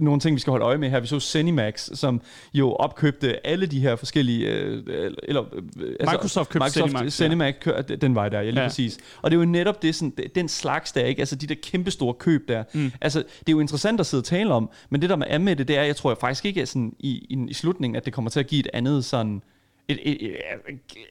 nogle 0.00 0.20
ting, 0.20 0.34
vi 0.36 0.40
skal 0.40 0.50
holde 0.50 0.64
øje 0.64 0.78
med 0.78 0.90
her. 0.90 1.00
Vi 1.00 1.06
så 1.06 1.20
Zenimax, 1.20 1.88
som 1.94 2.20
jo 2.54 2.72
opkøbte 2.72 3.46
alle 3.46 3.66
de 3.66 3.80
her 3.80 3.96
forskellige... 3.96 4.48
Øh, 4.48 4.82
eller, 5.22 5.44
øh, 5.54 5.62
Microsoft 6.00 6.48
købte 6.50 6.70
Zenimax, 6.70 7.02
ja. 7.02 7.08
Zenimax, 7.08 7.54
kø- 7.60 7.72
den 8.00 8.14
vej 8.14 8.28
der, 8.28 8.38
ja, 8.38 8.44
lige 8.44 8.54
Ja. 8.54 8.60
ja. 8.62 8.68
præcis. 8.68 8.98
Og 9.22 9.30
det 9.30 9.36
er 9.36 9.40
jo 9.40 9.46
netop 9.46 9.82
det, 9.82 9.94
sådan, 9.94 10.12
den 10.34 10.48
slags 10.48 10.92
der, 10.92 11.04
ikke? 11.04 11.20
Altså 11.20 11.36
de 11.36 11.46
der 11.46 11.54
kæmpe 11.62 11.90
store 11.90 12.14
køb 12.14 12.48
der. 12.48 12.64
Mm. 12.74 12.92
Altså, 13.00 13.18
det 13.18 13.48
er 13.48 13.52
jo 13.52 13.60
interessant 13.60 14.00
at 14.00 14.06
sidde 14.06 14.20
og 14.20 14.24
tale 14.24 14.54
om, 14.54 14.70
men 14.90 15.02
det 15.02 15.10
der 15.10 15.16
med 15.16 15.26
er 15.30 15.38
med 15.38 15.56
det, 15.56 15.68
det 15.68 15.78
er, 15.78 15.82
jeg 15.82 15.96
tror 15.96 16.10
jeg 16.10 16.18
faktisk 16.18 16.44
ikke 16.44 16.60
er 16.60 16.64
sådan 16.64 16.92
i, 16.98 17.10
i, 17.10 17.46
i 17.48 17.54
slutningen, 17.54 17.96
at 17.96 18.04
det 18.04 18.12
kommer 18.12 18.30
til 18.30 18.40
at 18.40 18.46
give 18.46 18.60
et 18.60 18.68
andet 18.72 19.04
sådan... 19.04 19.42
Et, 19.88 19.98
et, 20.02 20.26
et, 20.26 20.36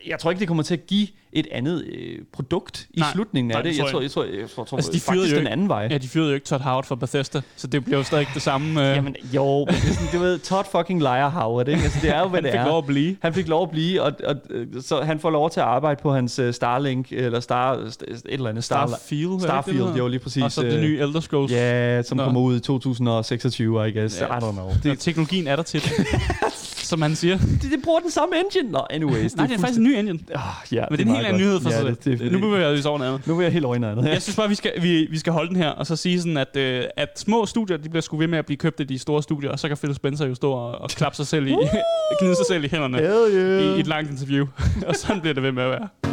jeg 0.07 0.19
tror 0.19 0.31
ikke, 0.31 0.39
det 0.39 0.47
kommer 0.47 0.63
til 0.63 0.73
at 0.73 0.87
give 0.87 1.07
et 1.33 1.47
andet 1.51 1.85
øh, 1.85 2.19
produkt 2.33 2.87
i 2.93 2.99
Nej. 2.99 3.09
slutningen 3.13 3.51
af 3.51 3.55
Nej, 3.55 3.61
det 3.61 3.71
det. 3.71 3.79
tror 3.79 3.87
Jeg 3.99 4.03
jeg 4.03 4.11
tror, 4.11 4.23
jeg 4.23 4.31
tror, 4.31 4.39
jeg 4.39 4.49
tror, 4.49 4.61
jeg 4.63 4.67
tror 4.67 4.77
Altså, 4.77 4.91
de 4.91 4.99
faktisk 4.99 5.33
jo 5.33 5.39
den 5.39 5.47
anden 5.47 5.67
vej. 5.69 5.87
Ja, 5.91 5.97
de 5.97 6.07
fyrede 6.07 6.29
jo 6.29 6.35
ikke 6.35 6.45
Todd 6.45 6.61
Howard 6.61 6.85
fra 6.85 6.95
Bethesda, 6.95 7.41
så 7.55 7.67
det 7.67 7.85
bliver 7.85 7.97
jo 7.97 8.03
stadig 8.03 8.21
ikke 8.21 8.31
det 8.33 8.41
samme. 8.41 8.89
Øh, 8.89 8.95
Jamen, 8.95 9.15
jo, 9.33 9.65
men 9.65 9.67
det 9.75 9.89
er 9.89 9.93
sådan, 9.93 10.07
du 10.13 10.19
ved, 10.19 10.39
Todd 10.39 10.65
fucking 10.71 10.99
liar 10.99 11.29
Howard, 11.29 11.67
ikke? 11.67 11.83
Altså, 11.83 11.99
det 12.01 12.09
er 12.15 12.19
jo, 12.19 12.27
hvad 12.27 12.37
han 12.37 12.43
det 12.43 12.51
fik 12.51 12.59
er. 12.59 12.65
lov 12.65 12.77
at 12.77 12.85
blive. 12.85 13.15
Han 13.21 13.33
fik 13.33 13.47
lov 13.47 13.63
at 13.63 13.69
blive, 13.71 14.01
og, 14.01 14.11
og, 14.23 14.35
øh, 14.49 14.67
så 14.81 15.01
han 15.01 15.19
får 15.19 15.29
lov 15.29 15.49
til 15.49 15.59
at 15.59 15.65
arbejde 15.65 15.99
på 16.01 16.13
hans 16.13 16.39
uh, 16.39 16.51
Starlink, 16.51 17.11
eller 17.11 17.39
Star, 17.39 17.73
et 17.73 18.21
eller 18.25 18.49
andet. 18.49 18.63
Star, 18.63 18.87
Starfield. 18.87 19.39
Starfield, 19.41 19.87
det 19.87 19.97
jo 19.97 20.07
lige 20.07 20.19
præcis. 20.19 20.43
Og 20.43 20.51
så 20.51 20.61
det 20.61 20.73
øh, 20.73 20.81
nye 20.81 20.99
Elder 20.99 21.19
Scrolls. 21.19 21.51
Ja, 21.51 22.01
som 22.03 22.17
Nå. 22.17 22.23
kommer 22.23 22.41
ud 22.41 22.55
i 22.57 22.59
2026, 22.59 23.87
I 23.87 23.91
guess. 23.91 24.21
Ja. 24.21 24.25
I 24.25 24.29
don't 24.29 24.51
know. 24.51 24.69
Det, 24.73 24.83
Det, 24.83 24.99
teknologien 24.99 25.47
er 25.47 25.55
der 25.55 25.63
til 25.63 25.81
det, 25.83 25.91
som 26.91 27.01
han 27.01 27.15
siger. 27.15 27.37
det, 27.37 27.71
det 27.71 27.79
bruger 27.83 27.99
den 27.99 28.11
samme 28.11 28.35
engine. 28.43 28.71
Nå, 28.71 28.85
anyways. 28.89 29.35
Nej, 29.35 29.47
det 29.47 29.55
er 29.55 29.59
faktisk 29.59 29.77
en 29.77 29.83
ny 29.83 29.93
engine. 29.95 30.19
Oh, 30.35 30.41
ja, 30.71 30.85
Men 30.89 30.99
det 30.99 31.05
er 31.05 31.09
en 31.09 31.15
helt 31.15 31.27
anden 31.27 31.41
nyhed 31.41 31.59
for 31.61 31.69
ja, 31.69 31.79
sig. 31.79 31.89
det, 31.89 32.05
det, 32.05 32.19
det, 32.19 32.31
nu 32.31 32.39
bevæger 32.39 32.71
vi 32.71 32.79
os 32.79 32.85
over 32.85 32.99
noget 32.99 33.27
nu 33.27 33.35
vil 33.35 33.43
jeg 33.43 33.53
helt 33.53 33.65
over 33.65 33.75
i 33.75 33.79
noget. 33.79 34.05
Jeg 34.05 34.21
synes 34.21 34.35
bare, 34.35 34.49
vi 34.49 34.55
skal, 34.55 34.71
vi, 34.81 35.07
vi 35.11 35.17
skal 35.17 35.33
holde 35.33 35.49
den 35.49 35.57
her, 35.57 35.69
og 35.69 35.87
så 35.87 35.95
sige 35.95 36.21
sådan, 36.21 36.37
at, 36.37 36.57
øh, 36.57 36.83
at 36.97 37.19
små 37.19 37.45
studier, 37.45 37.77
de 37.77 37.89
bliver 37.89 38.01
sgu 38.01 38.17
ved 38.17 38.27
med 38.27 38.39
at 38.39 38.45
blive 38.45 38.57
købt 38.57 38.79
af 38.79 38.87
de 38.87 38.99
store 38.99 39.23
studier, 39.23 39.51
og 39.51 39.59
så 39.59 39.67
kan 39.67 39.77
Phil 39.77 39.95
Spencer 39.95 40.25
jo 40.25 40.35
stå 40.35 40.51
og, 40.51 40.71
og 40.71 40.89
klappe 40.89 41.15
sig 41.15 41.27
selv 41.27 41.47
i, 41.47 41.55
gnide 42.21 42.35
sig 42.35 42.45
selv 42.47 42.63
i 42.63 42.67
hænderne 42.67 42.97
yeah. 42.97 43.77
i 43.77 43.79
et 43.79 43.87
langt 43.87 44.11
interview. 44.11 44.45
og 44.87 44.95
sådan 44.95 45.21
bliver 45.21 45.33
det 45.33 45.43
ved 45.43 45.51
med 45.51 45.63
at 45.63 45.69
være. 45.69 46.10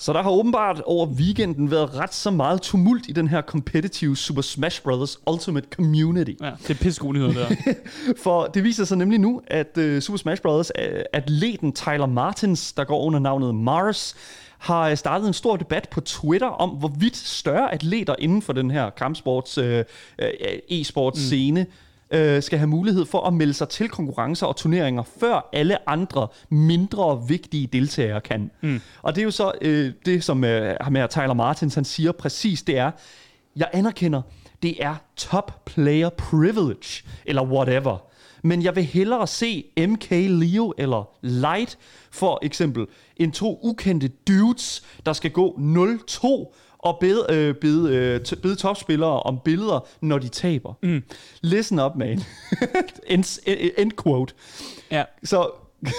Så 0.00 0.12
der 0.12 0.22
har 0.22 0.30
åbenbart 0.30 0.82
over 0.86 1.06
weekenden 1.06 1.70
været 1.70 1.94
ret 1.96 2.14
så 2.14 2.30
meget 2.30 2.62
tumult 2.62 3.08
i 3.08 3.12
den 3.12 3.28
her 3.28 3.42
competitive 3.42 4.16
Super 4.16 4.42
Smash 4.42 4.82
Bros. 4.82 5.18
Ultimate 5.30 5.66
Community. 5.76 6.32
Ja, 6.40 6.50
det 6.62 6.70
er 6.70 6.74
pisse 6.74 7.00
gode 7.00 7.14
nyheder, 7.14 7.32
der. 7.48 7.54
For 8.24 8.46
det 8.46 8.64
viser 8.64 8.84
sig 8.84 8.98
nemlig 8.98 9.18
nu, 9.18 9.42
at 9.46 9.78
uh, 9.78 9.98
Super 9.98 10.16
Smash 10.18 10.42
Bros. 10.42 10.72
Uh, 10.78 11.00
atleten 11.12 11.72
Tyler 11.72 12.06
Martins, 12.06 12.72
der 12.72 12.84
går 12.84 13.04
under 13.04 13.18
navnet 13.18 13.54
Mars, 13.54 14.14
har 14.58 14.88
øh, 14.88 14.96
startet 14.96 15.26
en 15.26 15.34
stor 15.34 15.56
debat 15.56 15.88
på 15.90 16.00
Twitter 16.00 16.48
om, 16.48 16.70
hvorvidt 16.70 17.16
større 17.16 17.74
atleter 17.74 18.14
inden 18.18 18.42
for 18.42 18.52
den 18.52 18.70
her 18.70 18.90
kampsports, 18.90 19.58
uh, 19.58 19.64
e-sports 20.68 21.20
Mm. 21.20 21.66
Øh, 22.10 22.42
skal 22.42 22.58
have 22.58 22.68
mulighed 22.68 23.04
for 23.04 23.26
at 23.26 23.34
melde 23.34 23.54
sig 23.54 23.68
til 23.68 23.88
konkurrencer 23.88 24.46
og 24.46 24.56
turneringer, 24.56 25.02
før 25.20 25.48
alle 25.52 25.88
andre 25.88 26.28
mindre 26.48 27.22
vigtige 27.28 27.66
deltagere 27.66 28.20
kan. 28.20 28.50
Mm. 28.60 28.80
Og 29.02 29.14
det 29.14 29.20
er 29.20 29.24
jo 29.24 29.30
så 29.30 29.52
øh, 29.62 29.92
det, 30.06 30.24
som 30.24 30.44
øh, 30.44 30.76
ham 30.80 30.94
her 30.94 31.06
Tyler 31.06 31.34
Martins 31.34 31.74
han 31.74 31.84
siger 31.84 32.12
præcis, 32.12 32.62
det 32.62 32.78
er, 32.78 32.90
jeg 33.56 33.68
anerkender, 33.72 34.22
det 34.62 34.84
er 34.84 34.94
top 35.16 35.64
player 35.64 36.08
privilege, 36.08 37.04
eller 37.24 37.42
whatever. 37.42 37.98
Men 38.42 38.62
jeg 38.62 38.76
vil 38.76 38.84
hellere 38.84 39.26
se 39.26 39.64
MK 39.78 40.10
Leo 40.10 40.74
eller 40.78 41.08
Light, 41.22 41.78
for 42.10 42.38
eksempel, 42.42 42.86
end 43.16 43.32
to 43.32 43.60
ukendte 43.62 44.08
dudes, 44.08 44.82
der 45.06 45.12
skal 45.12 45.30
gå 45.30 45.58
0-2 46.10 46.54
og 46.82 46.96
bede, 47.00 47.26
øh, 47.30 47.54
bede, 47.54 47.94
øh, 47.96 48.20
t- 48.28 48.40
bede 48.40 48.56
topspillere 48.56 49.20
om 49.22 49.38
billeder, 49.44 49.86
når 50.00 50.18
de 50.18 50.28
taber. 50.28 50.74
Mm. 50.82 51.02
Listen 51.40 51.78
up, 51.80 51.92
man. 51.96 52.22
end, 53.06 53.24
end 53.78 53.92
quote. 54.02 54.34
Ja, 54.90 55.04
Så 55.24 55.50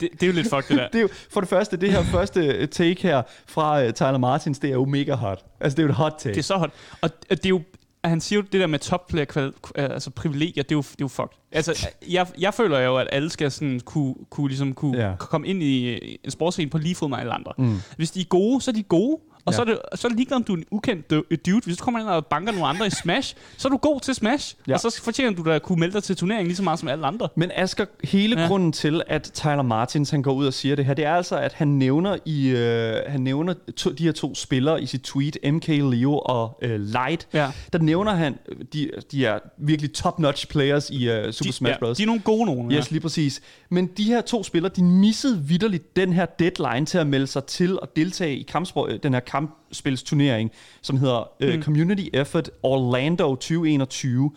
det, 0.00 0.08
det 0.12 0.22
er 0.22 0.26
jo 0.26 0.32
lidt 0.32 0.48
fuck, 0.50 0.68
det 0.68 0.76
der. 0.78 0.88
det 0.88 0.94
er 0.98 1.02
jo, 1.02 1.08
for 1.30 1.40
det 1.40 1.48
første, 1.48 1.76
det 1.76 1.92
her 1.92 2.02
første 2.04 2.66
take 2.66 3.02
her 3.02 3.22
fra 3.46 3.84
uh, 3.84 3.90
Tyler 3.90 4.18
Martins, 4.18 4.58
det 4.58 4.68
er 4.70 4.74
jo 4.74 4.84
mega 4.84 5.14
hot. 5.14 5.44
Altså, 5.60 5.76
det 5.76 5.82
er 5.82 5.86
jo 5.86 5.88
et 5.90 5.94
hot 5.96 6.12
take. 6.18 6.34
Det 6.34 6.38
er 6.38 6.42
så 6.42 6.56
hot. 6.56 6.70
Og 7.02 7.10
det 7.30 7.44
er 7.46 7.48
jo, 7.48 7.60
han 8.04 8.20
siger 8.20 8.36
jo 8.40 8.42
det 8.52 8.60
der 8.60 8.66
med 8.66 8.78
top 8.78 9.06
player 9.06 9.24
kval, 9.24 9.52
altså 9.74 10.10
privilegier, 10.10 10.62
det 10.62 10.72
er 10.72 10.76
jo, 10.76 10.82
det 10.82 10.90
er 10.90 10.94
jo 11.00 11.08
fucked. 11.08 11.38
Altså, 11.52 11.88
jeg, 12.08 12.26
jeg 12.38 12.54
føler 12.54 12.78
jo, 12.80 12.96
at 12.96 13.08
alle 13.12 13.30
skal 13.30 13.50
sådan 13.50 13.80
kunne, 13.80 14.14
kunne, 14.30 14.48
ligesom 14.48 14.72
kunne 14.74 14.98
Ja. 15.06 15.12
komme 15.18 15.46
ind 15.48 15.62
i 15.62 15.98
en 16.24 16.30
sportsgren 16.30 16.70
på 16.70 16.78
lige 16.78 16.94
fod 16.94 17.08
med 17.08 17.18
alle 17.18 17.32
andre. 17.32 17.52
Mm. 17.58 17.76
Hvis 17.96 18.10
de 18.10 18.20
er 18.20 18.24
gode, 18.24 18.60
så 18.60 18.70
er 18.70 18.74
de 18.74 18.82
gode. 18.82 19.18
Og 19.46 19.52
Ja. 19.52 19.56
så, 19.56 19.62
er 19.62 19.64
det, 19.66 19.78
så 19.94 20.06
er 20.06 20.08
det 20.08 20.16
ligeglad, 20.16 20.36
om 20.36 20.44
du 20.44 20.52
er 20.52 20.56
en 20.56 20.64
ukendt 20.70 21.10
du- 21.10 21.22
dude. 21.46 21.60
Hvis 21.64 21.76
du 21.76 21.84
kommer 21.84 22.00
ind 22.00 22.08
og 22.08 22.26
banker 22.26 22.52
nogle 22.52 22.66
andre 22.66 22.86
i 22.86 22.90
Smash, 22.90 23.34
så 23.56 23.68
er 23.68 23.70
du 23.70 23.76
god 23.76 24.00
til 24.00 24.14
Smash. 24.14 24.54
Ja. 24.68 24.74
Og 24.74 24.80
så 24.80 25.00
fortjener 25.02 25.36
du 25.36 25.42
da 25.44 25.50
at 25.54 25.62
kunne 25.62 25.80
melde 25.80 25.94
dig 25.94 26.02
til 26.02 26.16
turneringen 26.16 26.46
lige 26.46 26.56
så 26.56 26.62
meget 26.62 26.78
som 26.78 26.88
alle 26.88 27.06
andre. 27.06 27.28
Men 27.36 27.50
Asger, 27.54 27.84
hele 28.04 28.34
Ja. 28.36 28.42
ja. 28.42 28.48
grunden 28.48 28.72
til, 28.72 29.02
at 29.06 29.30
Tyler 29.34 29.62
Martins 29.62 30.10
han 30.10 30.22
går 30.22 30.32
ud 30.32 30.46
og 30.46 30.54
siger 30.54 30.76
det 30.76 30.84
her, 30.84 30.94
det 30.94 31.04
er 31.04 31.14
altså, 31.14 31.36
at 31.36 31.52
han 31.52 31.68
nævner, 31.68 32.16
i, 32.24 32.48
øh, 32.48 32.94
han 33.06 33.20
nævner 33.20 33.54
to, 33.76 33.90
de 33.90 34.04
her 34.04 34.12
to 34.12 34.34
spillere 34.34 34.82
i 34.82 34.86
sit 34.86 35.00
tweet, 35.02 35.38
MK 35.44 35.68
Leo 35.68 36.18
og 36.18 36.58
øh, 36.62 36.80
Light. 36.80 37.28
Ja. 37.32 37.50
Der 37.72 37.78
nævner 37.78 38.12
han, 38.14 38.38
de, 38.72 38.90
de 39.12 39.26
er 39.26 39.38
virkelig 39.58 39.92
top-notch 39.92 40.48
players 40.48 40.90
i 40.90 41.08
øh, 41.10 41.32
Super 41.32 41.50
De, 41.50 41.52
Smash 41.52 41.72
ja, 41.72 41.78
Bros. 41.78 41.96
de 41.96 42.02
er 42.02 42.06
nogle 42.06 42.22
gode 42.22 42.46
nogen. 42.46 42.72
Yes, 42.72 42.90
lige 42.90 43.00
præcis. 43.00 43.40
Men 43.70 43.86
de 43.96 44.04
her 44.04 44.20
to 44.20 44.42
spillere, 44.44 44.72
de 44.76 44.84
missede 44.84 45.38
vidderligt 45.42 45.96
den 45.96 46.12
her 46.12 46.26
deadline 46.26 46.86
til 46.86 46.98
at 46.98 47.06
melde 47.06 47.26
sig 47.26 47.44
til 47.44 47.80
og 47.80 47.96
deltage 47.96 48.36
i 48.36 48.42
kampspor, 48.42 48.86
øh, 48.88 48.98
den 49.02 49.12
her 49.12 49.20
kampspilsturnering, 49.40 50.50
som 50.82 50.96
hedder 50.98 51.30
øh, 51.40 51.54
Mm. 51.54 51.62
Community 51.62 52.04
Effort 52.14 52.50
Orlando 52.62 53.34
2021, 53.34 54.30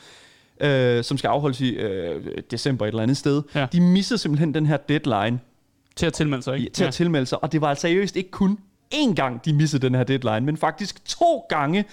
øh, 0.62 1.04
som 1.04 1.18
skal 1.18 1.28
afholdes 1.28 1.62
i 1.62 1.70
øh, 1.70 2.22
december 2.52 2.86
et 2.86 2.90
eller 2.90 3.04
andet 3.04 3.18
sted. 3.18 3.42
Ja. 3.56 3.68
De 3.72 3.82
missede 3.82 4.18
simpelthen 4.18 4.54
den 4.54 4.66
her 4.66 4.78
deadline 4.78 5.40
Til 5.96 6.06
at 6.06 6.14
tilmelde 6.14 6.44
sig, 6.44 6.58
ikke? 6.58 6.72
til 6.72 6.84
at 6.84 6.94
tilmelde 6.94 7.26
sig, 7.26 7.44
og 7.44 7.52
det 7.52 7.62
var 7.62 7.68
altså 7.68 7.82
seriøst 7.82 8.16
ikke 8.16 8.32
kun 8.32 8.58
én 8.94 9.14
gang, 9.14 9.46
de 9.46 9.54
missede 9.54 9.82
den 9.82 9.96
her 9.96 10.04
deadline, 10.04 10.42
men 10.42 10.58
faktisk 10.58 11.06
to 11.06 11.46
gange, 11.50 11.86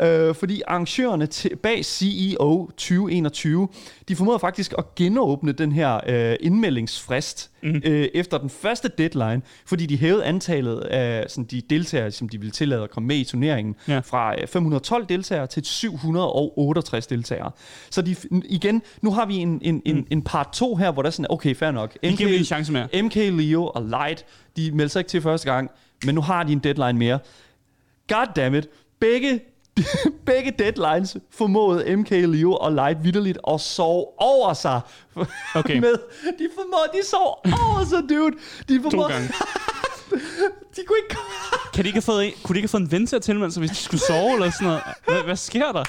øh, 0.00 0.34
fordi 0.34 0.62
arrangørerne 0.68 1.26
til, 1.26 1.56
bag 1.56 1.84
CEO 1.84 2.66
2021, 2.66 3.68
de 4.08 4.16
formåede 4.16 4.38
faktisk 4.38 4.74
at 4.78 4.94
genåbne 4.94 5.52
den 5.52 5.72
her 5.72 6.00
øh, 6.06 6.36
indmeldingsfrist 6.40 7.50
mm. 7.62 7.82
øh, 7.84 8.08
efter 8.14 8.38
den 8.38 8.50
første 8.50 8.88
deadline, 8.98 9.42
fordi 9.66 9.86
de 9.86 9.96
hævede 9.96 10.24
antallet 10.24 10.80
af 10.80 11.30
sådan, 11.30 11.44
de 11.44 11.60
deltagere, 11.70 12.10
som 12.10 12.28
de 12.28 12.38
ville 12.38 12.50
tillade 12.52 12.82
at 12.82 12.90
komme 12.90 13.06
med 13.06 13.16
i 13.16 13.24
turneringen, 13.24 13.76
Ja. 13.88 13.98
fra 13.98 14.40
øh, 14.40 14.46
512 14.46 15.06
deltagere 15.06 15.46
til 15.46 15.64
768 15.64 17.06
deltagere. 17.06 17.50
Så 17.90 18.02
de, 18.02 18.16
igen, 18.44 18.82
nu 19.02 19.10
har 19.12 19.26
vi 19.26 19.36
en, 19.36 19.58
en, 19.62 19.82
en, 19.84 20.06
en 20.10 20.22
part 20.22 20.48
2 20.52 20.76
her, 20.76 20.90
hvor 20.92 21.02
der 21.02 21.06
er 21.06 21.10
sådan, 21.10 21.26
okay, 21.30 21.54
fair 21.54 21.70
nok. 21.70 21.94
De 22.04 22.16
giver 22.16 22.38
en 22.38 22.44
chance 22.44 22.72
mere. 22.72 23.02
MK 23.02 23.14
Leo 23.16 23.66
og 23.66 23.82
Light, 23.82 24.24
de 24.56 24.70
meldte 24.72 24.92
sig 24.92 25.00
ikke 25.00 25.08
til 25.08 25.22
første 25.22 25.52
gang, 25.52 25.70
men 26.04 26.14
nu 26.14 26.20
har 26.20 26.42
de 26.44 26.52
en 26.52 26.58
deadline 26.58 26.98
mere. 26.98 27.18
God 28.08 28.26
damn 28.36 28.54
it. 28.54 28.68
Begge, 29.00 29.40
begge 30.26 30.50
deadlines 30.58 31.16
formåede 31.30 31.96
MK 31.96 32.10
Leo 32.10 32.52
og 32.52 32.72
Light 32.72 33.04
vidderligt 33.04 33.38
at 33.52 33.60
sove 33.60 34.04
over 34.18 34.54
sig. 34.54 34.80
Okay. 35.54 35.78
Med, 35.84 35.94
de 36.38 36.48
formåede, 36.54 36.90
de 37.02 37.06
sov 37.06 37.40
over 37.44 37.84
sig, 37.84 38.02
dude. 38.08 38.36
De 38.68 38.82
To 38.82 38.90
formåede, 38.90 39.12
gange. 39.12 39.28
de 40.80 40.82
kunne 40.86 40.98
ikke 41.04 41.16
Kan 41.74 41.84
de 41.84 41.88
ikke 41.88 41.96
have 41.96 42.02
fået 42.02 42.26
en, 42.26 42.32
kunne 42.42 42.54
de 42.54 42.58
ikke 42.58 42.66
have 42.66 42.70
fået 42.70 42.80
en 42.82 42.92
ven 42.92 43.06
til 43.06 43.16
at 43.16 43.22
tilmelde 43.22 43.52
sig, 43.54 43.60
hvis 43.60 43.70
de 43.70 43.76
skulle 43.76 44.00
sove 44.00 44.32
eller 44.34 44.50
sådan 44.50 44.66
noget? 44.66 44.80
Hvad, 45.04 45.22
hvad 45.22 45.36
sker 45.36 45.72
der? 45.72 45.84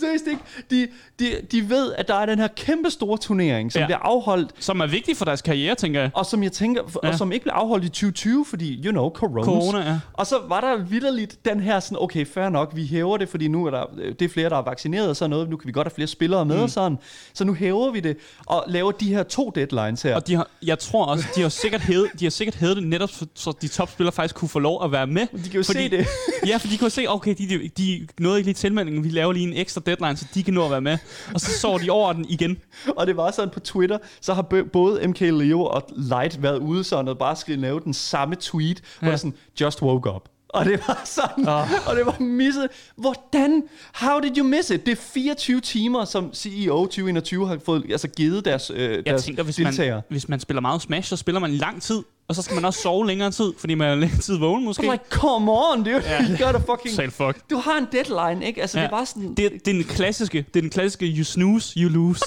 seriøst 0.00 0.26
ikke. 0.26 0.40
De, 0.70 0.88
de, 1.18 1.36
de 1.52 1.68
ved, 1.70 1.92
at 1.94 2.08
der 2.08 2.14
er 2.14 2.26
den 2.26 2.38
her 2.38 2.48
kæmpe 2.56 2.90
store 2.90 3.18
turnering, 3.18 3.72
som 3.72 3.80
Ja. 3.80 3.86
bliver 3.86 3.98
afholdt 3.98 4.50
Som 4.58 4.80
er 4.80 4.86
vigtig 4.86 5.16
for 5.16 5.24
deres 5.24 5.42
karriere, 5.42 5.74
tænker 5.74 6.00
jeg. 6.00 6.10
og 6.14 6.26
som 6.26 6.42
jeg 6.42 6.52
tænker, 6.52 6.82
ja. 7.02 7.08
Og 7.08 7.14
som 7.14 7.32
ikke 7.32 7.42
blev 7.42 7.52
afholdt 7.56 7.84
i 7.84 7.88
2020, 7.88 8.44
fordi, 8.44 8.82
you 8.84 8.90
know, 8.90 9.10
corona. 9.10 9.42
Corona, 9.44 9.78
ja. 9.90 9.98
Og 10.12 10.26
så 10.26 10.36
var 10.48 10.60
der 10.60 10.76
vidderligt 10.76 11.44
den 11.44 11.60
her 11.60 11.80
sådan, 11.80 11.98
okay, 12.00 12.26
fair 12.26 12.48
nok, 12.48 12.72
vi 12.74 12.86
hæver 12.86 13.16
det, 13.16 13.28
fordi 13.28 13.48
nu 13.48 13.66
er 13.66 13.70
der, 13.70 13.84
det 14.18 14.22
er 14.22 14.28
flere, 14.28 14.48
der 14.50 14.56
er 14.56 14.62
vaccineret 14.62 15.08
og 15.08 15.16
sådan 15.16 15.30
noget, 15.30 15.48
nu 15.50 15.56
kan 15.56 15.66
vi 15.68 15.72
godt 15.72 15.86
have 15.86 15.94
flere 15.94 16.06
spillere 16.08 16.44
med 16.44 16.56
mm. 16.56 16.62
og 16.62 16.70
sådan. 16.70 16.98
Så 17.34 17.44
nu 17.44 17.54
hæver 17.54 17.90
vi 17.90 18.00
det, 18.00 18.16
og 18.46 18.64
laver 18.68 18.90
de 18.92 19.14
her 19.14 19.22
to 19.22 19.52
deadlines 19.54 20.02
her. 20.02 20.14
Og 20.16 20.26
de 20.26 20.34
har, 20.34 20.48
jeg 20.62 20.78
tror 20.78 21.04
også, 21.06 21.24
de 21.36 21.42
har 21.42 21.48
sikkert 21.48 21.80
hævet, 21.80 22.10
de 22.20 22.24
har 22.24 22.30
sikkert 22.30 22.54
hævet 22.54 22.76
det 22.76 22.86
netop, 22.86 23.10
så 23.34 23.52
de 23.62 23.68
topspillere 23.68 24.12
faktisk 24.12 24.29
kunne 24.34 24.48
få 24.48 24.58
lov 24.58 24.84
at 24.84 24.92
være 24.92 25.06
med. 25.06 25.26
de 25.44 25.50
kan 25.50 25.56
jo 25.56 25.62
se 25.62 25.90
det. 25.90 26.06
Ja, 26.46 26.56
for 26.56 26.68
de 26.68 26.78
kunne 26.78 26.90
se, 26.90 27.04
okay, 27.08 27.34
de, 27.38 27.48
de, 27.48 27.70
de 27.78 28.06
nåede 28.18 28.38
ikke 28.38 28.46
lige 28.46 28.54
tilmeldingen, 28.54 29.04
vi 29.04 29.08
laver 29.08 29.32
lige 29.32 29.46
en 29.46 29.52
ekstra 29.52 29.80
deadline, 29.86 30.16
så 30.16 30.26
de 30.34 30.42
kan 30.42 30.54
nå 30.54 30.64
at 30.64 30.70
være 30.70 30.80
med. 30.80 30.98
Og 31.34 31.40
så 31.40 31.58
så 31.58 31.78
de 31.82 31.90
over 31.90 32.12
den 32.12 32.26
igen. 32.28 32.58
og 32.96 33.06
det 33.06 33.16
var 33.16 33.30
sådan 33.30 33.50
på 33.50 33.60
Twitter, 33.60 33.98
så 34.20 34.34
har 34.34 34.42
både 34.72 35.08
MK 35.08 35.20
Leo 35.20 35.62
og 35.64 35.88
Light 35.96 36.42
været 36.42 36.58
ude 36.58 36.84
sådan 36.84 37.08
og 37.08 37.18
bare 37.18 37.36
skal 37.36 37.58
lave 37.58 37.80
den 37.80 37.94
samme 37.94 38.34
tweet, 38.34 38.80
ja. 38.80 38.82
hvor 39.00 39.10
der 39.10 39.16
sådan, 39.16 39.34
just 39.60 39.82
woke 39.82 40.10
up. 40.10 40.28
Og 40.48 40.64
det 40.64 40.80
var 40.88 41.02
sådan, 41.04 41.48
oh. 41.48 41.68
og 41.88 41.96
det 41.96 42.06
var 42.06 42.16
misset. 42.20 42.68
Hvordan? 42.96 43.62
How 43.94 44.20
did 44.20 44.38
you 44.38 44.44
miss 44.44 44.70
it? 44.70 44.86
Det 44.86 44.92
er 44.92 44.96
24 44.96 45.60
timer, 45.60 46.04
som 46.04 46.34
CEO 46.34 46.86
2021 46.86 47.48
har 47.48 47.58
fået 47.64 47.84
altså 47.90 48.08
givet 48.08 48.44
deres, 48.44 48.70
øh, 48.74 48.90
Jeg 48.90 49.06
deres 49.06 49.24
tænker, 49.24 49.42
hvis 49.42 49.56
deltagere. 49.56 49.94
man, 49.94 50.02
hvis 50.08 50.28
man 50.28 50.40
spiller 50.40 50.60
meget 50.60 50.82
Smash, 50.82 51.08
så 51.08 51.16
spiller 51.16 51.40
man 51.40 51.50
i 51.50 51.56
lang 51.56 51.82
tid. 51.82 52.02
Og 52.30 52.36
så 52.36 52.42
skal 52.42 52.54
man 52.54 52.64
også 52.64 52.80
sove 52.82 53.06
længere 53.06 53.30
tid, 53.30 53.52
fordi 53.58 53.74
man 53.74 53.88
er 53.90 53.94
længere 53.94 54.20
tid 54.20 54.38
vågen 54.38 54.64
måske. 54.64 54.82
I'm 54.82 54.90
like, 54.92 55.04
come 55.10 55.52
on, 55.52 55.78
dude. 55.84 56.02
Ja. 56.06 56.22
You 56.30 56.46
gotta 56.46 56.58
fucking... 56.72 56.94
Selv 56.96 57.12
fuck. 57.12 57.36
Du 57.50 57.56
har 57.56 57.78
en 57.78 57.86
deadline, 57.92 58.46
ikke? 58.46 58.60
Altså, 58.60 58.78
ja. 58.78 58.82
det 58.84 58.86
er 58.92 58.96
bare 58.96 59.06
sådan... 59.06 59.28
Det, 59.28 59.36
det 59.36 59.68
er 59.68 59.72
den 59.72 59.84
klassiske, 59.84 60.38
det 60.54 60.56
er 60.56 60.60
den 60.60 60.70
klassiske, 60.70 61.06
you 61.06 61.24
snooze, 61.24 61.72
you 61.80 61.88
lose. 61.90 62.20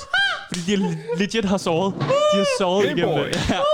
fordi 0.48 0.62
de 0.72 0.76
le- 0.76 0.98
legit 1.20 1.46
har 1.46 1.58
sovet. 1.58 1.94
De 2.34 2.38
har 2.38 2.48
sovet 2.60 2.86
Game 2.88 2.98
igennem 3.00 3.16
Boy. 3.20 3.28
det. 3.28 3.50
Ja. 3.50 3.60
Oh. 3.60 3.66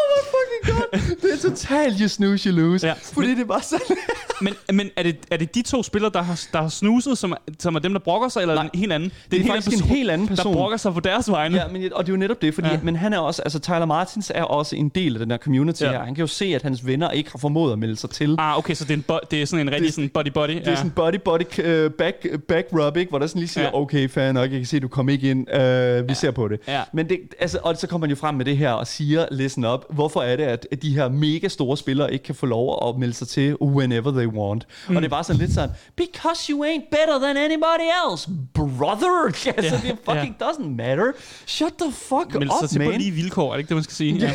Det 1.22 1.34
er 1.34 1.50
totalt 1.50 1.96
you 2.00 2.08
snooze, 2.08 2.50
you 2.50 2.56
lose. 2.58 2.88
Ja. 2.88 2.94
Fordi 3.14 3.30
det 3.30 3.40
er 3.40 3.46
bare 3.46 3.62
sådan... 3.62 3.98
Men, 4.42 4.54
men 4.74 4.90
er, 4.96 5.04
det, 5.04 5.18
er 5.32 5.38
det 5.38 5.56
de 5.56 5.62
to 5.62 5.84
spillere, 5.84 6.12
der 6.14 6.22
har, 6.22 6.42
der 6.54 6.62
har 6.62 6.70
snuset, 6.70 7.18
som, 7.18 7.32
er- 7.32 7.36
som 7.60 7.76
er 7.76 7.80
dem, 7.80 7.94
der 7.94 8.00
brokker 8.00 8.30
sig, 8.30 8.42
eller 8.42 8.56
er 8.56 8.62
det 8.64 8.70
en 8.74 8.80
helt 8.80 8.94
anden? 8.94 9.12
Det 9.32 9.42
er, 9.42 9.48
faktisk 9.48 9.78
en 9.78 9.84
helt 9.84 10.12
anden 10.12 10.28
person. 10.28 10.46
der 10.54 10.54
brokker 10.58 10.78
sig 10.78 10.94
på 10.94 11.00
deres 11.00 11.32
vegne. 11.32 11.58
Ja, 11.58 11.68
men, 11.68 11.94
og 11.94 12.06
det 12.06 12.12
er 12.12 12.14
jo 12.14 12.18
netop 12.20 12.42
det, 12.42 12.54
fordi, 12.54 12.68
Ja. 12.68 12.80
men 12.84 12.96
han 12.96 13.14
er 13.14 13.20
også, 13.20 13.42
altså 13.42 13.60
Tyler 13.60 13.86
Martins 13.86 14.32
er 14.36 14.44
også 14.44 14.76
en 14.76 14.90
del 14.90 15.14
af 15.14 15.20
den 15.20 15.32
her 15.32 15.38
community 15.38 15.82
Ja. 15.84 15.92
her. 15.92 16.00
Han 16.04 16.16
kan 16.16 16.22
jo 16.22 16.28
se, 16.28 16.46
at 16.46 16.62
hans 16.64 16.86
venner 16.86 17.12
ikke 17.12 17.32
har 17.32 17.40
formået 17.40 17.74
at 17.74 17.80
melde 17.80 17.96
sig 17.96 18.10
til. 18.10 18.36
Ah, 18.40 18.58
okay, 18.58 18.74
så 18.74 18.84
det 18.84 18.92
er, 18.92 18.98
en 18.98 19.02
bo- 19.08 19.20
det 19.32 19.42
er 19.42 19.46
sådan 19.46 19.68
en 19.68 19.74
rigtig 19.74 19.86
Det- 19.88 19.94
sådan 19.94 20.12
body-body. 20.18 20.52
Det 20.60 20.68
er 20.68 20.76
sådan 20.76 20.94
body-body 21.00 21.86
uh, 21.86 21.92
back, 21.92 22.26
back 22.48 22.68
rub, 22.74 22.98
ikke? 22.98 23.10
hvor 23.10 23.20
der 23.20 23.28
sådan 23.28 23.40
lige 23.40 23.50
siger, 23.50 23.66
Ja. 23.66 23.80
okay, 23.82 24.10
fair 24.10 24.32
nok, 24.32 24.52
jeg 24.52 24.60
kan 24.60 24.66
se, 24.66 24.76
at 24.76 24.82
du 24.84 24.88
kom 24.88 25.10
ikke 25.10 25.30
ind, 25.32 25.40
uh, 25.40 25.56
vi 25.56 25.60
ja. 25.60 26.14
ser 26.14 26.32
på 26.32 26.48
det. 26.48 26.60
Ja. 26.68 26.82
Men 26.94 27.10
det, 27.10 27.20
altså, 27.40 27.60
og 27.64 27.78
så 27.78 27.88
kommer 27.88 28.08
man 28.08 28.10
jo 28.10 28.16
frem 28.16 28.36
med 28.36 28.46
det 28.46 28.58
her 28.58 28.72
og 28.72 28.88
siger, 28.88 29.26
listen 29.32 29.66
up, 29.66 29.86
hvorfor 29.90 30.22
er 30.22 30.36
det, 30.36 30.44
at 30.44 30.68
at 30.72 30.82
de 30.82 30.96
her 30.96 31.10
mega 31.10 31.48
store 31.48 31.78
spillere 31.78 32.14
ikke 32.14 32.24
kan 32.26 32.36
få 32.36 32.46
lov 32.46 32.90
at 32.90 33.00
melde 33.00 33.14
sig 33.14 33.28
til 33.28 33.56
whenever 33.62 34.12
they 34.12 34.26
want? 34.28 34.68
Mm. 34.90 34.96
Og 34.96 35.02
det 35.02 35.08
er 35.08 35.10
bare 35.10 35.24
sådan 35.24 35.40
lidt 35.40 35.54
sådan, 35.54 35.70
because 35.96 36.52
you 36.52 36.66
ain't 36.66 36.90
better 36.92 37.20
than 37.20 37.38
anybody 37.38 37.88
else, 38.12 38.30
brother! 38.54 39.10
Altså, 39.58 39.76
Ja, 39.84 39.90
det 39.90 39.98
fucking 40.06 40.36
doesn't 40.44 40.68
matter. 40.70 41.12
Shut 41.46 41.74
the 41.82 41.92
fuck 41.92 42.34
Meld 42.34 42.50
sig 42.50 42.64
up, 42.64 42.70
til 42.70 42.80
på 42.80 42.90
man. 42.90 42.98
lige 43.02 43.12
vilkår, 43.12 43.48
er 43.48 43.52
det 43.52 43.60
ikke 43.60 43.70
det, 43.70 43.76
man 43.76 43.84
skal 43.84 43.96
sige? 43.96 44.14
Ja, 44.18 44.32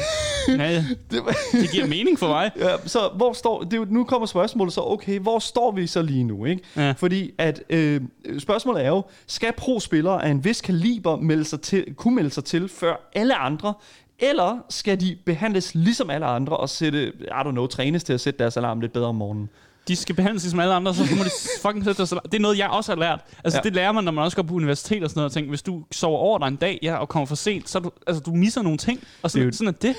ja, 0.49 0.71
ja. 0.71 0.85
Det, 1.53 1.71
giver 1.73 1.87
mening 1.87 2.19
for 2.19 2.29
mig. 2.29 2.51
Ja, 2.65 2.77
så 2.87 2.99
hvor 3.17 3.33
står, 3.33 3.63
det 3.63 3.77
jo, 3.77 3.87
nu 3.91 4.05
kommer 4.05 4.27
spørgsmålet 4.27 4.75
så, 4.75 4.81
okay, 4.81 5.19
hvor 5.19 5.39
står 5.39 5.73
vi 5.73 5.87
så 5.87 6.03
lige 6.03 6.25
nu, 6.25 6.45
ikke? 6.45 6.63
Ja. 6.77 6.91
Fordi 6.93 7.31
at, 7.39 7.63
øh, 7.71 8.01
spørgsmålet 8.39 8.85
er 8.85 8.89
jo, 8.89 9.03
skal 9.27 9.53
pro-spillere 9.53 10.25
af 10.25 10.31
en 10.31 10.45
vis 10.45 10.61
kaliber 10.61 11.17
melde 11.17 11.45
sig 11.45 11.61
til, 11.61 11.85
kunne 11.97 12.15
melde 12.15 12.31
sig 12.31 12.45
til 12.45 12.69
før 12.69 13.11
alle 13.15 13.35
andre, 13.35 13.75
eller 14.19 14.59
skal 14.71 15.01
de 15.01 15.17
behandles 15.27 15.75
ligesom 15.75 16.11
alle 16.11 16.27
andre 16.27 16.57
og 16.57 16.69
sætte, 16.69 17.13
I 17.21 17.25
don't 17.29 17.51
know, 17.51 17.67
trænes 17.67 18.05
til 18.05 18.13
at 18.13 18.21
sætte 18.21 18.39
deres 18.39 18.57
alarm 18.57 18.81
lidt 18.81 18.93
bedre 18.93 19.07
om 19.07 19.15
morgenen? 19.15 19.49
De 19.89 19.97
skal 19.97 20.15
behandles 20.15 20.43
ligesom 20.43 20.61
alle 20.61 20.75
andre, 20.75 20.95
så 20.95 21.03
må 21.19 21.25
de 21.25 21.31
fucking 21.63 21.85
sætte 21.85 22.07
sig. 22.07 22.19
Det 22.25 22.35
er 22.35 22.41
noget, 22.41 22.59
jeg 22.59 22.69
også 22.69 22.93
har 22.93 22.97
lært. 22.97 23.21
Altså, 23.45 23.59
ja. 23.59 23.63
Det 23.63 23.75
lærer 23.75 23.93
man, 23.93 24.05
når 24.05 24.13
man 24.13 24.25
også 24.25 24.37
går 24.37 24.43
på 24.43 24.55
universitet 24.55 25.05
og 25.05 25.11
sådan 25.11 25.19
noget. 25.19 25.31
Og 25.31 25.33
tænker, 25.33 25.49
hvis 25.49 25.63
du 25.63 25.85
sover 25.93 26.19
over 26.19 26.39
dig 26.39 26.47
en 26.47 26.57
dag, 26.57 26.79
ja, 26.83 26.97
og 26.97 27.09
kommer 27.09 27.27
for 27.27 27.35
sent, 27.35 27.69
så 27.69 27.79
er 27.79 27.83
du, 27.83 27.91
altså, 28.07 28.23
du 28.23 28.31
misser 28.31 28.63
nogle 28.63 28.79
ting. 28.79 29.01
Og 29.23 29.31
sådan, 29.31 29.47
Dude. 29.47 29.57
sådan 29.57 29.69
er 29.69 29.79
det. 29.79 29.97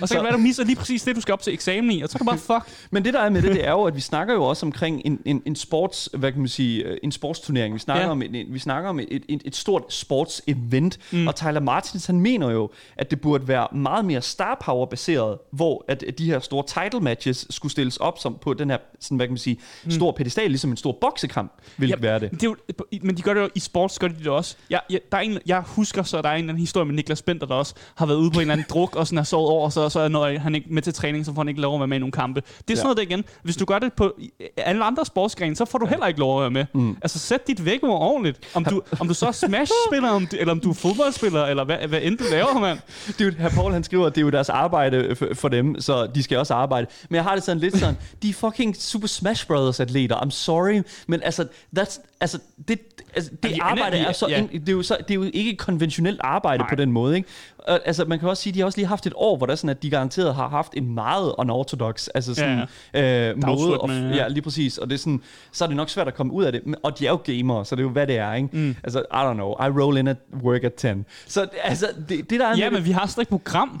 så, 0.00 0.06
Så- 0.06 0.14
kan 0.14 0.18
det 0.18 0.24
være, 0.24 0.32
du 0.32 0.42
misser 0.42 0.64
lige 0.64 0.76
præcis 0.76 1.02
det, 1.02 1.16
du 1.16 1.20
skal 1.20 1.32
op 1.32 1.42
til 1.42 1.52
eksamen 1.52 1.90
i, 1.90 2.02
og 2.02 2.08
så 2.08 2.16
er 2.16 2.18
du 2.18 2.24
bare 2.24 2.38
fuck. 2.38 2.76
Men 2.92 3.04
det 3.04 3.14
der 3.14 3.20
er 3.20 3.30
med 3.30 3.42
det, 3.42 3.52
det 3.54 3.66
er 3.66 3.70
jo, 3.70 3.82
at 3.84 3.96
vi 3.96 4.00
snakker 4.00 4.34
jo 4.34 4.44
også 4.44 4.66
omkring 4.66 5.02
en, 5.04 5.20
en, 5.24 5.42
en 5.46 5.56
sports, 5.56 6.08
hvad 6.14 6.32
kan 6.32 6.40
man 6.40 6.48
sige, 6.48 6.82
øh, 6.84 6.96
en 7.02 7.12
sportsturnering. 7.12 7.74
Vi 7.74 7.78
snakker 7.78 8.04
Ja. 8.04 8.10
om, 8.10 8.22
en, 8.22 8.34
en, 8.34 8.46
vi 8.54 8.58
snakker 8.58 8.90
om 8.90 9.00
et, 9.00 9.08
et, 9.28 9.42
et 9.44 9.56
stort 9.56 9.82
sportsevent, 9.92 10.98
mm. 11.12 11.26
og 11.28 11.36
Tyler 11.36 11.60
Martins, 11.60 12.06
han 12.06 12.20
mener 12.20 12.50
jo, 12.50 12.70
at 12.96 13.10
det 13.10 13.20
burde 13.20 13.48
være 13.48 13.68
meget 13.72 14.04
mere 14.04 14.22
star 14.22 14.62
power 14.64 14.86
baseret, 14.86 15.38
hvor 15.52 15.84
at 15.88 16.04
de 16.18 16.26
her 16.26 16.38
store 16.40 16.64
title 16.84 17.00
matches 17.00 17.46
skulle 17.50 17.72
stilles 17.72 17.96
op 17.96 18.18
som 18.18 18.36
på 18.40 18.54
den 18.54 18.70
her, 18.70 18.78
sådan, 19.00 19.16
hvad 19.16 19.26
kan 19.26 19.32
man 19.32 19.38
sige, 19.38 19.58
stor 19.88 20.12
pedestal, 20.12 20.50
ligesom 20.50 20.70
en 20.70 20.76
stor 20.76 20.98
boksekamp, 21.00 21.52
vil 21.76 21.88
Ja, 21.88 21.94
være 21.98 22.18
det. 22.20 22.30
Det 22.30 22.42
er 22.42 22.46
jo, 22.46 22.56
men 23.02 23.16
de 23.16 23.22
gør 23.22 23.34
det 23.34 23.40
jo 23.40 23.48
i 23.54 23.60
sports, 23.60 23.98
gør 23.98 24.08
de 24.08 24.14
det 24.18 24.26
også. 24.26 24.56
Jeg, 24.70 24.80
jeg, 24.90 25.00
der 25.12 25.18
er 25.18 25.22
en, 25.22 25.38
jeg 25.46 25.60
husker 25.66 26.02
så, 26.02 26.22
der 26.22 26.28
er 26.28 26.32
en 26.32 26.38
eller 26.38 26.52
anden 26.52 26.60
historie 26.60 26.86
med 26.86 26.94
Niklas 26.94 27.22
Bender, 27.22 27.46
der 27.46 27.54
også 27.54 27.74
har 27.94 28.06
været 28.06 28.16
ude 28.18 28.30
på 28.30 28.36
en 28.36 28.40
eller 28.40 28.52
anden 28.52 28.66
druk, 28.74 28.96
og 28.96 29.06
sådan 29.06 29.16
har 29.16 29.24
sovet 29.24 29.48
over, 29.50 29.68
så, 29.68 29.79
så 29.88 30.08
når 30.08 30.38
han 30.38 30.54
ikke 30.54 30.66
med 30.74 30.82
til 30.82 30.94
træning, 30.94 31.26
så 31.26 31.34
får 31.34 31.40
han 31.42 31.48
ikke 31.48 31.60
lov 31.60 31.74
at 31.74 31.80
være 31.80 31.86
med 31.88 31.96
i 31.96 32.00
nogle 32.00 32.12
kampe. 32.12 32.40
Det 32.40 32.48
er 32.58 32.76
sådan 32.76 32.78
Ja. 32.78 32.82
noget 32.82 32.96
der 32.96 33.02
igen. 33.02 33.24
Hvis 33.42 33.56
du 33.56 33.64
gør 33.64 33.78
det 33.78 33.92
på 33.92 34.12
alle 34.56 34.84
andre 34.84 35.04
sportsgrene, 35.06 35.56
så 35.56 35.64
får 35.64 35.78
du 35.78 35.86
heller 35.86 36.06
ikke 36.06 36.20
lov 36.20 36.36
at 36.38 36.42
være 36.42 36.50
med. 36.50 36.64
Mm. 36.82 36.96
Altså 37.02 37.18
sæt 37.18 37.46
dit 37.46 37.64
vækord 37.64 38.00
ordentligt. 38.02 38.38
Om 38.54 38.64
du, 38.64 38.82
om 39.00 39.08
du 39.08 39.14
så 39.14 39.26
er 39.26 39.32
Smash-spiller, 39.32 40.10
om 40.10 40.26
du, 40.26 40.36
eller 40.36 40.52
om 40.52 40.60
du 40.60 40.70
er 40.70 40.74
fodboldspiller, 40.74 41.44
eller 41.44 41.64
hvad, 41.64 41.76
hvad 41.88 42.00
end 42.02 42.18
du 42.18 42.24
laver, 42.30 42.58
mand. 42.60 42.78
Det 43.06 43.20
er 43.20 43.24
jo, 43.24 43.32
her 43.38 43.48
Paul 43.48 43.72
han 43.72 43.84
skriver, 43.84 44.06
at 44.06 44.14
det 44.14 44.20
er 44.20 44.24
jo 44.24 44.30
deres 44.30 44.48
arbejde 44.48 45.16
for, 45.16 45.26
for 45.34 45.48
dem, 45.48 45.80
så 45.80 46.06
de 46.06 46.22
skal 46.22 46.38
også 46.38 46.54
arbejde. 46.54 46.86
Men 47.08 47.14
jeg 47.16 47.24
har 47.24 47.34
det 47.34 47.44
sådan 47.44 47.60
lidt 47.60 47.76
sådan, 47.78 47.96
de 48.22 48.28
er 48.28 48.32
fucking 48.34 48.76
Super 48.76 49.08
Smash 49.08 49.46
Brothers 49.46 49.80
atleter. 49.80 50.16
I'm 50.16 50.30
sorry, 50.30 50.82
men 51.06 51.22
altså, 51.22 51.46
that's, 51.78 52.16
altså 52.20 52.38
det, 52.68 52.80
altså, 53.14 53.30
det 53.42 53.50
de 53.54 53.62
arbejde 53.62 53.96
aner- 53.96 54.08
er 54.08 54.12
så, 54.12 54.26
ja. 54.28 54.38
ja. 54.40 54.58
det, 54.58 54.68
er 54.68 54.72
jo 54.72 54.82
så, 54.82 54.96
det 55.08 55.10
er 55.10 55.14
jo 55.14 55.30
ikke 55.32 55.56
konventionelt 55.56 56.20
arbejde. 56.24 56.58
Nej. 56.58 56.68
på 56.68 56.74
den 56.74 56.92
måde, 56.92 57.16
ikke? 57.16 57.28
Altså, 57.66 58.04
man 58.04 58.18
kan 58.18 58.28
også 58.28 58.42
sige, 58.42 58.50
at 58.50 58.54
de 58.54 58.60
har 58.60 58.66
også 58.66 58.78
lige 58.78 58.86
haft 58.86 59.06
et 59.06 59.12
år, 59.16 59.36
hvor 59.36 59.46
der 59.46 59.52
er 59.52 59.56
sådan, 59.56 59.70
at 59.70 59.82
de 59.82 59.90
garanteret 59.90 60.34
har 60.34 60.48
haft 60.48 60.72
en 60.76 60.94
meget 60.94 61.34
unorthodox 61.38 62.08
altså 62.14 62.34
sådan, 62.34 62.66
ja, 62.94 63.30
øh, 63.30 63.36
måde. 63.36 63.70
Dagsrytme, 63.70 63.94
ja. 63.94 64.16
ja, 64.16 64.28
lige 64.28 64.42
præcis. 64.42 64.78
Og 64.78 64.90
det 64.90 64.94
er 64.94 64.98
sådan, 64.98 65.22
så 65.52 65.64
er 65.64 65.68
det 65.68 65.76
nok 65.76 65.88
svært 65.88 66.08
at 66.08 66.14
komme 66.14 66.32
ud 66.32 66.44
af 66.44 66.52
det. 66.52 66.62
Og 66.82 66.98
de 66.98 67.06
er 67.06 67.10
jo 67.10 67.16
gamere, 67.16 67.64
så 67.64 67.76
det 67.76 67.80
er 67.80 67.84
jo, 67.84 67.90
hvad 67.90 68.06
det 68.06 68.18
er, 68.18 68.34
ikke? 68.34 68.48
Mm. 68.52 68.76
Altså, 68.84 68.98
I 69.00 69.02
don't 69.14 69.32
know. 69.32 69.50
I 69.50 69.82
roll 69.82 69.98
in 69.98 70.08
at 70.08 70.16
work 70.42 70.64
at 70.64 70.74
10. 70.74 70.86
Så 71.26 71.46
altså, 71.62 71.86
det, 72.08 72.30
det 72.30 72.40
der 72.40 72.46
er 72.46 72.56
Ja, 72.56 72.70
med 72.70 72.78
men 72.78 72.86
vi 72.86 72.90
har 72.90 73.06
slet 73.06 73.22
ikke 73.22 73.30
program. 73.30 73.80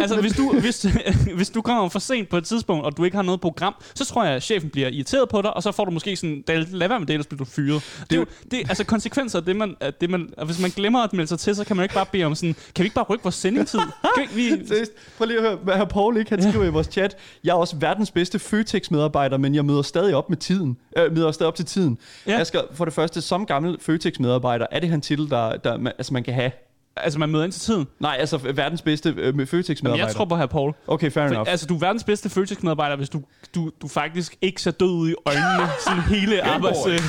altså, 0.00 0.20
hvis 0.20 0.32
du, 0.32 0.60
hvis, 0.60 0.86
hvis 1.36 1.50
du 1.50 1.62
kommer 1.62 1.88
for 1.88 1.98
sent 1.98 2.28
på 2.28 2.36
et 2.36 2.44
tidspunkt, 2.44 2.84
og 2.84 2.96
du 2.96 3.04
ikke 3.04 3.16
har 3.16 3.22
noget 3.22 3.40
program, 3.40 3.74
så 3.94 4.04
tror 4.04 4.24
jeg, 4.24 4.34
at 4.34 4.42
chefen 4.42 4.70
bliver 4.70 4.88
irriteret 4.88 5.28
på 5.28 5.42
dig, 5.42 5.56
og 5.56 5.62
så 5.62 5.72
får 5.72 5.84
du 5.84 5.90
måske 5.90 6.16
sådan, 6.16 6.42
"Da- 6.48 6.64
lad 6.70 6.88
være 6.88 6.98
med 7.00 7.06
det, 7.06 7.12
ellers 7.14 7.26
bliver 7.26 7.38
du 7.38 7.44
fyret. 7.44 7.82
Det, 8.10 8.16
er 8.16 8.20
jo, 8.20 8.26
det 8.50 8.60
er 8.60 8.68
altså 8.68 8.84
konsekvenser 8.84 9.38
af 9.38 9.44
det, 9.44 9.56
man, 9.56 9.76
af 9.80 9.94
det 9.94 10.10
man, 10.10 10.28
og 10.36 10.46
hvis 10.46 10.60
man 10.60 10.70
glemmer 10.70 11.00
at 11.02 11.12
melde 11.12 11.26
sig 11.28 11.38
til, 11.38 11.56
så 11.56 11.64
kan 11.64 11.76
man 11.76 11.84
ikke 11.84 11.94
bare 11.94 12.06
bede 12.12 12.24
om 12.24 12.34
sådan, 12.34 12.54
kan 12.74 12.82
vi 12.82 12.86
ikke 12.86 12.94
bare 12.94 13.04
rykke 13.04 13.22
vores 13.24 13.34
sendingtid? 13.34 13.78
Kan 14.16 14.26
vi, 14.34 14.42
vi, 14.42 14.66
Seriøst, 14.68 14.92
prøv 15.18 15.26
lige 15.26 15.38
at 15.38 15.44
høre, 15.44 15.56
hvad 15.64 15.74
herr 15.74 15.84
Paul 15.84 16.16
ikke, 16.16 16.30
han 16.30 16.42
skriver 16.42 16.64
i 16.64 16.70
vores 16.70 16.86
chat, 16.86 17.16
jeg 17.44 17.50
er 17.50 17.54
også 17.56 17.76
verdens 17.76 18.10
bedste 18.10 18.38
Føtex-medarbejder, 18.38 19.38
men 19.38 19.54
jeg 19.54 19.64
møder 19.64 19.82
stadig 19.82 20.14
op 20.14 20.28
med 20.28 20.36
tiden. 20.36 20.76
Øh, 20.98 21.12
møder 21.12 21.32
stadig 21.32 21.48
op 21.48 21.54
til 21.54 21.64
tiden. 21.64 21.98
Ja. 22.26 22.32
Ja. 22.32 22.40
Asger, 22.40 22.60
for 22.74 22.84
det 22.84 22.94
første, 22.94 23.20
som 23.20 23.46
gammel 23.46 23.76
Føtex-medarbejder, 23.80 24.66
er 24.70 24.80
det 24.80 24.88
han 24.90 25.00
titel, 25.00 25.30
der, 25.30 25.56
der 25.56 25.76
man, 25.78 25.92
altså, 25.98 26.12
man 26.14 26.24
kan 26.24 26.34
have? 26.34 26.50
Altså, 26.96 27.18
man 27.18 27.28
møder 27.28 27.44
ind 27.44 27.52
til 27.52 27.60
tiden. 27.62 27.86
Nej, 28.00 28.16
altså 28.18 28.38
verdens 28.38 28.82
bedste 28.82 29.14
øh, 29.16 29.46
Føtex-medarbejder. 29.46 30.06
jeg 30.06 30.14
tror 30.14 30.24
på 30.24 30.36
her 30.36 30.46
Paul. 30.46 30.72
Okay, 30.86 31.10
fair 31.10 31.26
For, 31.26 31.32
enough. 31.32 31.50
altså, 31.50 31.66
du 31.66 31.74
er 31.74 31.78
verdens 31.78 32.04
bedste 32.04 32.28
Føtex-medarbejder, 32.30 32.96
hvis 32.96 33.08
du, 33.08 33.22
du, 33.54 33.70
du 33.82 33.88
faktisk 33.88 34.36
ikke 34.42 34.62
ser 34.62 34.70
død 34.70 34.88
ud 34.88 35.10
i 35.10 35.14
øjnene 35.26 35.68
sådan 35.86 36.00
hele 36.02 36.42
arbejds, 36.42 36.86
øh, 36.88 37.00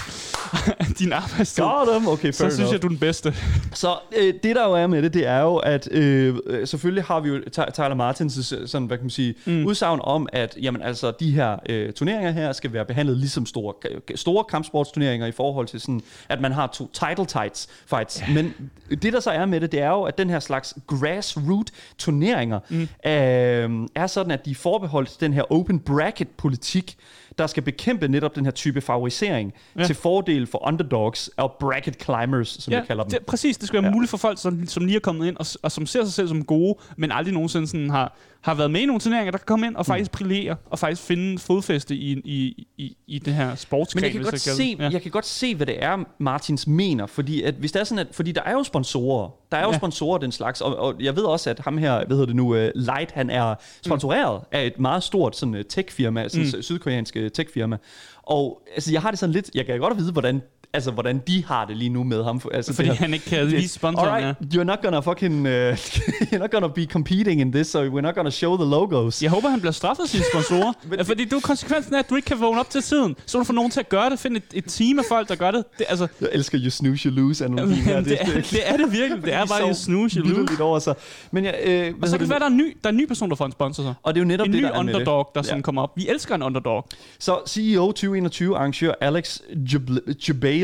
din 1.00 1.14
arbejdstid. 1.14 1.64
Got. 1.64 2.08
Okay, 2.08 2.32
Så 2.32 2.38
synes 2.38 2.60
enough. 2.60 2.74
jeg, 2.74 2.82
du 2.82 2.88
er 2.88 2.90
den 2.90 2.98
bedste. 2.98 3.34
Så 3.74 3.96
øh, 4.18 4.34
det 4.44 4.56
der 4.56 4.68
jo 4.68 4.74
er 4.74 4.88
med 4.88 5.02
det, 5.02 5.14
det 5.14 5.28
er 5.28 5.42
jo, 5.42 5.56
at 5.56 5.92
øh, 5.92 6.36
øh, 6.46 6.68
selvfølgelig 6.68 7.04
har 7.04 7.20
vi 7.20 7.30
jo 7.30 7.40
Ty- 7.52 7.72
Tyler 7.74 7.96
Martins 7.96 8.54
øh, 8.54 8.68
sådan, 8.68 8.88
hvad 8.88 8.98
kan 8.98 9.04
man 9.04 9.10
sige, 9.10 9.36
mm. 9.46 9.66
udsagn 9.66 10.00
om, 10.04 10.28
at 10.34 10.58
jamen, 10.62 10.82
altså, 10.82 11.12
de 11.12 11.32
her 11.32 11.58
øh, 11.70 11.94
turneringer 11.94 12.32
her 12.32 12.52
skal 12.52 12.74
være 12.74 12.86
behandlet 12.86 13.18
ligesom 13.18 13.46
store, 13.46 13.74
store 14.16 14.44
kampsportsturneringer 14.44 15.28
i 15.28 15.32
forhold 15.32 15.68
til 15.68 15.82
sådan, 15.82 16.02
at 16.30 16.42
man 16.42 16.52
har 16.52 16.68
to 16.68 16.90
title 16.94 17.26
tights 17.26 17.70
fights. 17.86 18.20
Yeah. 18.20 18.36
Men 18.36 18.54
det 19.02 19.14
der 19.14 19.20
så 19.20 19.32
er 19.32 19.46
med 19.46 19.62
det, 19.62 19.72
det 19.72 19.82
er 19.82 19.90
jo, 19.90 20.04
at 20.04 20.18
den 20.18 20.30
her 20.30 20.40
slags 20.40 20.74
grassroot 20.88 21.72
turneringer 21.98 22.60
mm. 22.70 22.82
øh, 22.82 23.88
er 23.96 24.08
sådan, 24.08 24.32
at 24.32 24.46
de 24.46 24.52
er 24.52 24.56
forbeholdt 24.56 25.22
den 25.22 25.34
her 25.34 25.52
open 25.52 25.80
bracket 25.80 26.28
politik, 26.28 26.98
der 27.38 27.48
skal 27.48 27.64
bekæmpe 27.64 28.08
netop 28.08 28.36
den 28.36 28.46
her 28.46 28.52
type 28.52 28.82
favorisering 28.82 29.54
Ja. 29.78 29.86
til 29.86 29.96
fordel 29.96 30.48
for 30.48 30.68
underdogs 30.68 31.30
og 31.38 31.56
bracket 31.60 32.04
climbers, 32.04 32.48
som 32.50 32.72
ja, 32.72 32.78
jeg 32.78 32.88
kalder 32.88 33.04
dem. 33.04 33.12
Det, 33.12 33.26
præcis, 33.26 33.58
det 33.58 33.68
skal 33.68 33.82
være 33.82 33.90
ja. 33.90 33.94
Muligt 33.96 34.10
for 34.10 34.18
folk, 34.18 34.42
som, 34.42 34.68
som 34.68 34.86
lige 34.86 34.96
er 34.96 35.00
kommet 35.00 35.28
ind, 35.28 35.38
og, 35.38 35.46
og 35.64 35.72
som 35.72 35.86
ser 35.86 36.04
sig 36.04 36.14
selv 36.14 36.28
som 36.28 36.46
gode, 36.46 36.76
men 36.98 37.12
aldrig 37.12 37.34
nogensinde 37.34 37.68
sådan 37.68 37.90
har, 37.90 38.18
har 38.42 38.54
været 38.54 38.72
med 38.72 38.82
i 38.82 38.86
nogle 38.86 39.00
turneringer, 39.00 39.32
der 39.32 39.38
kan 39.38 39.46
komme 39.46 39.68
ind 39.68 39.76
og 39.76 39.86
faktisk 39.86 40.12
brillere, 40.12 40.56
og 40.66 40.80
faktisk 40.80 41.02
finde 41.02 41.40
fodfæste 41.40 41.96
i, 41.96 42.22
i, 42.26 42.68
i, 42.78 42.98
i 43.08 43.20
det 43.20 43.34
her 43.34 43.56
sportsgren. 43.56 43.98
Men 44.02 44.04
jeg 44.04 44.12
kan, 44.12 44.22
godt 44.22 44.32
kan- 44.32 44.40
se, 44.56 44.76
ja. 44.80 44.90
jeg 44.90 45.02
kan 45.02 45.12
godt 45.12 45.26
se, 45.26 45.56
hvad 45.56 45.66
det 45.66 45.84
er, 45.84 45.98
Martins 46.20 46.68
mener, 46.68 47.06
fordi 47.06 47.42
at 47.42 47.54
hvis 47.54 47.72
det 47.72 47.80
er 47.80 47.84
sådan, 47.84 48.00
at, 48.00 48.16
fordi 48.16 48.32
der 48.32 48.42
er 48.42 48.52
jo 48.52 48.64
sponsorer, 48.64 49.30
der 49.52 49.58
er 49.58 49.62
jo 49.64 49.72
Ja. 49.72 49.78
sponsorer 49.78 50.18
den 50.18 50.32
slags, 50.32 50.62
og, 50.62 50.76
og, 50.76 50.96
jeg 51.00 51.16
ved 51.16 51.24
også, 51.24 51.50
at 51.50 51.60
ham 51.60 51.78
her, 51.78 51.96
hvad 52.06 52.18
hedder 52.18 52.26
det 52.26 52.36
nu, 52.36 52.56
uh, 52.56 52.70
Light, 52.76 53.12
han 53.12 53.30
er 53.30 53.56
sponsoreret 53.86 54.42
mm. 54.42 54.48
af 54.52 54.66
et 54.66 54.80
meget 54.80 55.04
stort 55.04 55.36
sådan 55.38 55.56
uh, 55.56 55.62
tech-firma, 55.70 56.28
sådan 56.28 56.48
mm. 56.56 56.62
sydkoreansk 56.62 57.16
uh, 57.20 57.28
tech-firma, 57.34 57.78
og 58.24 58.62
altså, 58.76 58.92
jeg 58.92 59.02
har 59.02 59.10
det 59.10 59.20
sådan 59.20 59.34
lidt, 59.34 59.50
jeg 59.56 59.66
kan 59.66 59.80
godt 59.80 59.98
vide, 59.98 60.12
hvordan 60.12 60.42
altså, 60.78 60.92
hvordan 60.92 61.22
de 61.28 61.46
har 61.46 61.66
det 61.66 61.78
lige 61.78 61.90
nu 61.90 62.04
med 62.04 62.24
ham. 62.24 62.42
Altså, 62.54 62.74
Fordi 62.74 62.88
det 62.90 62.98
her- 62.98 63.06
han 63.06 63.14
ikke 63.14 63.26
kan 63.26 63.40
det- 63.46 63.52
vise 63.58 63.74
sponsoren, 63.74 64.24
Alright, 64.24 64.56
you're 64.56 64.64
not 64.64 64.82
gonna 64.82 65.00
fucking, 65.00 65.34
uh, 65.48 65.52
you're 66.32 66.38
not 66.38 66.52
gonna 66.52 66.68
be 66.68 66.86
competing 66.86 67.42
in 67.42 67.52
this, 67.52 67.68
so 67.68 67.84
we're 67.86 68.02
not 68.02 68.16
gonna 68.16 68.30
show 68.30 68.58
the 68.58 68.70
logos. 68.70 69.24
Jeg 69.24 69.32
håber, 69.32 69.50
han 69.50 69.60
bliver 69.60 69.72
straffet 69.74 70.04
af 70.04 70.10
sine 70.10 70.24
sponsorer. 70.34 70.74
Men- 70.90 71.06
fordi 71.06 71.26
du 71.26 71.40
konsekvensen 71.40 71.94
af, 71.96 72.00
at 72.00 72.10
du 72.10 72.16
ikke 72.16 72.26
kan 72.26 72.40
vågne 72.40 72.60
op 72.60 72.70
til 72.70 72.82
tiden. 72.82 73.16
Så 73.26 73.38
du 73.38 73.44
få 73.44 73.54
nogen 73.54 73.72
til 73.72 73.80
at 73.80 73.90
gøre 73.90 74.10
det. 74.10 74.20
Find 74.20 74.38
et, 74.38 74.44
et 74.54 74.64
team 74.68 75.00
af 75.00 75.06
folk, 75.10 75.28
der 75.30 75.36
gør 75.36 75.52
det. 75.52 75.64
det 75.78 75.86
altså, 75.90 76.08
Jeg 76.22 76.30
elsker 76.34 76.60
you 76.64 76.70
snooze, 76.70 77.10
you 77.10 77.16
lose 77.16 77.46
analogien 77.46 77.78
her. 77.78 78.02
det, 78.02 78.18
er, 78.22 78.26
det 78.42 78.60
er 78.70 78.78
det 78.78 78.92
virkelig. 78.92 79.24
Det 79.26 79.34
er 79.34 79.46
bare 79.46 79.68
en 79.68 79.76
snooze, 79.76 80.20
you 80.20 80.28
lose. 80.28 80.64
over 80.64 80.80
sig. 80.80 80.96
Men 81.32 81.46
jeg, 81.46 81.56
øh, 81.66 81.94
Og 82.02 82.08
så 82.08 82.18
kan 82.18 82.20
det 82.22 82.30
være, 82.30 82.40
der 82.40 82.46
er 82.46 82.50
en 82.50 82.58
ny, 82.58 82.78
der 82.84 82.90
er 82.90 82.92
en 82.92 82.98
ny 82.98 83.06
person, 83.08 83.30
der 83.30 83.36
får 83.36 83.46
en 83.46 83.52
sponsor 83.52 83.84
så. 83.84 83.94
Og 84.04 84.14
det 84.14 84.20
er 84.20 84.24
jo 84.24 84.28
netop 84.28 84.48
En 84.48 84.54
det, 84.54 84.62
ny 84.62 84.64
der 84.66 84.72
er 84.72 84.84
med 84.84 84.94
underdog, 84.94 85.32
der 85.36 85.42
det. 85.42 85.48
sådan 85.50 85.64
kommer 85.64 85.82
op. 85.82 85.92
Vi 85.96 86.08
elsker 86.10 86.36
en 86.36 86.44
underdog. 86.44 86.88
Så 87.20 87.40
CEO 87.48 87.86
2021 87.88 88.56
arrangør 88.58 88.94
Alex 89.02 89.40
Jabl- 89.50 90.14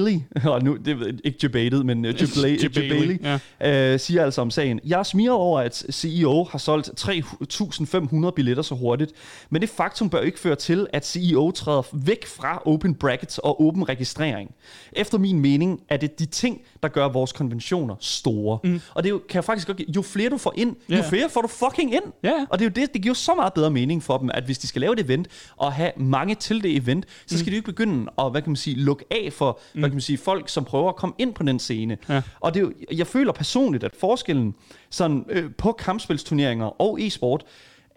Jabali, 0.08 0.24
og 0.54 0.64
nu, 0.64 0.76
det 0.86 1.00
jeg 1.00 1.14
ikke 1.24 1.40
Jabated, 1.44 1.84
men 1.84 2.06
uh, 2.06 2.12
Jabla- 2.12 2.48
Jabali, 2.64 2.88
Jabali, 2.88 3.18
ja. 3.62 3.94
øh, 3.94 4.00
siger 4.00 4.24
altså 4.24 4.42
om 4.42 4.52
sagen, 4.52 4.80
jeg 4.86 5.00
er 5.00 5.04
smiret 5.04 5.36
over, 5.36 5.60
at 5.60 5.86
CEO 5.92 6.44
har 6.52 6.58
solgt 6.58 6.90
3.500 7.02 8.30
billetter 8.32 8.64
så 8.64 8.76
hurtigt, 8.76 9.12
men 9.50 9.62
det 9.62 9.70
faktum 9.70 10.10
bør 10.10 10.20
ikke 10.22 10.40
føre 10.40 10.56
til, 10.56 10.88
at 10.94 11.06
CEO 11.08 11.52
træder 11.52 11.82
væk 11.94 12.26
fra 12.26 12.62
open 12.66 12.96
brackets 12.96 13.38
og 13.38 13.62
åben 13.64 13.90
registrering. 13.90 14.52
Efter 14.94 15.18
min 15.18 15.40
mening 15.40 15.82
er 15.90 15.98
det 15.98 16.20
de 16.20 16.26
ting, 16.26 16.62
der 16.84 16.90
gør 16.90 17.08
vores 17.10 17.32
konventioner 17.32 17.96
store. 18.00 18.60
Mm. 18.64 18.82
Og 18.94 19.04
det 19.04 19.10
er 19.10 19.14
jo, 19.14 19.22
kan 19.30 19.36
jeg 19.36 19.44
faktisk 19.44 19.68
godt 19.68 19.78
give- 19.78 19.90
jo 19.96 20.02
flere 20.02 20.30
du 20.30 20.38
får 20.38 20.54
ind, 20.58 20.76
Ja. 20.90 20.98
jo 20.98 21.04
flere 21.04 21.30
får 21.30 21.42
du 21.42 21.48
fucking 21.48 21.94
ind. 21.94 22.04
Ja. 22.24 22.46
Og 22.50 22.60
det 22.60 22.66
er 22.66 22.70
jo 22.70 22.82
det, 22.82 22.94
det 22.94 23.02
giver 23.02 23.14
så 23.16 23.36
meget 23.36 23.54
bedre 23.54 23.72
mening 23.72 24.04
for 24.04 24.18
dem, 24.18 24.30
at 24.34 24.44
hvis 24.44 24.58
de 24.58 24.68
skal 24.68 24.80
lave 24.82 24.94
et 24.94 25.00
event 25.00 25.28
og 25.58 25.74
have 25.74 25.92
mange 25.98 26.36
til 26.36 26.64
det 26.64 26.76
event, 26.76 27.06
så 27.28 27.38
skal 27.38 27.46
mm. 27.46 27.46
de 27.46 27.52
jo 27.52 27.56
ikke 27.58 27.66
begynde 27.66 28.12
at, 28.20 28.32
hvad 28.32 28.42
kan 28.42 28.50
man 28.50 28.56
sige, 28.56 28.76
lukke 28.76 29.06
af 29.12 29.34
for, 29.34 29.60
mm. 29.74 29.83
Hvad 29.84 29.90
kan 29.90 29.96
man 29.96 30.02
sige, 30.02 30.18
folk, 30.18 30.50
som 30.50 30.66
prøver 30.66 30.90
at 30.90 30.96
komme 30.96 31.16
ind 31.18 31.34
på 31.34 31.44
den 31.44 31.60
scene. 31.60 31.98
Ja. 32.10 32.22
Og 32.40 32.54
det 32.54 32.60
er 32.60 32.64
jo, 32.64 32.74
jeg 32.92 33.08
føler 33.08 33.32
personligt, 33.32 33.84
at 33.84 33.96
forskellen 34.00 34.56
sådan, 34.90 35.26
øh, 35.30 35.52
på 35.58 35.72
kampspilsturneringer 35.72 36.82
og 36.82 37.02
e-sport, 37.02 37.44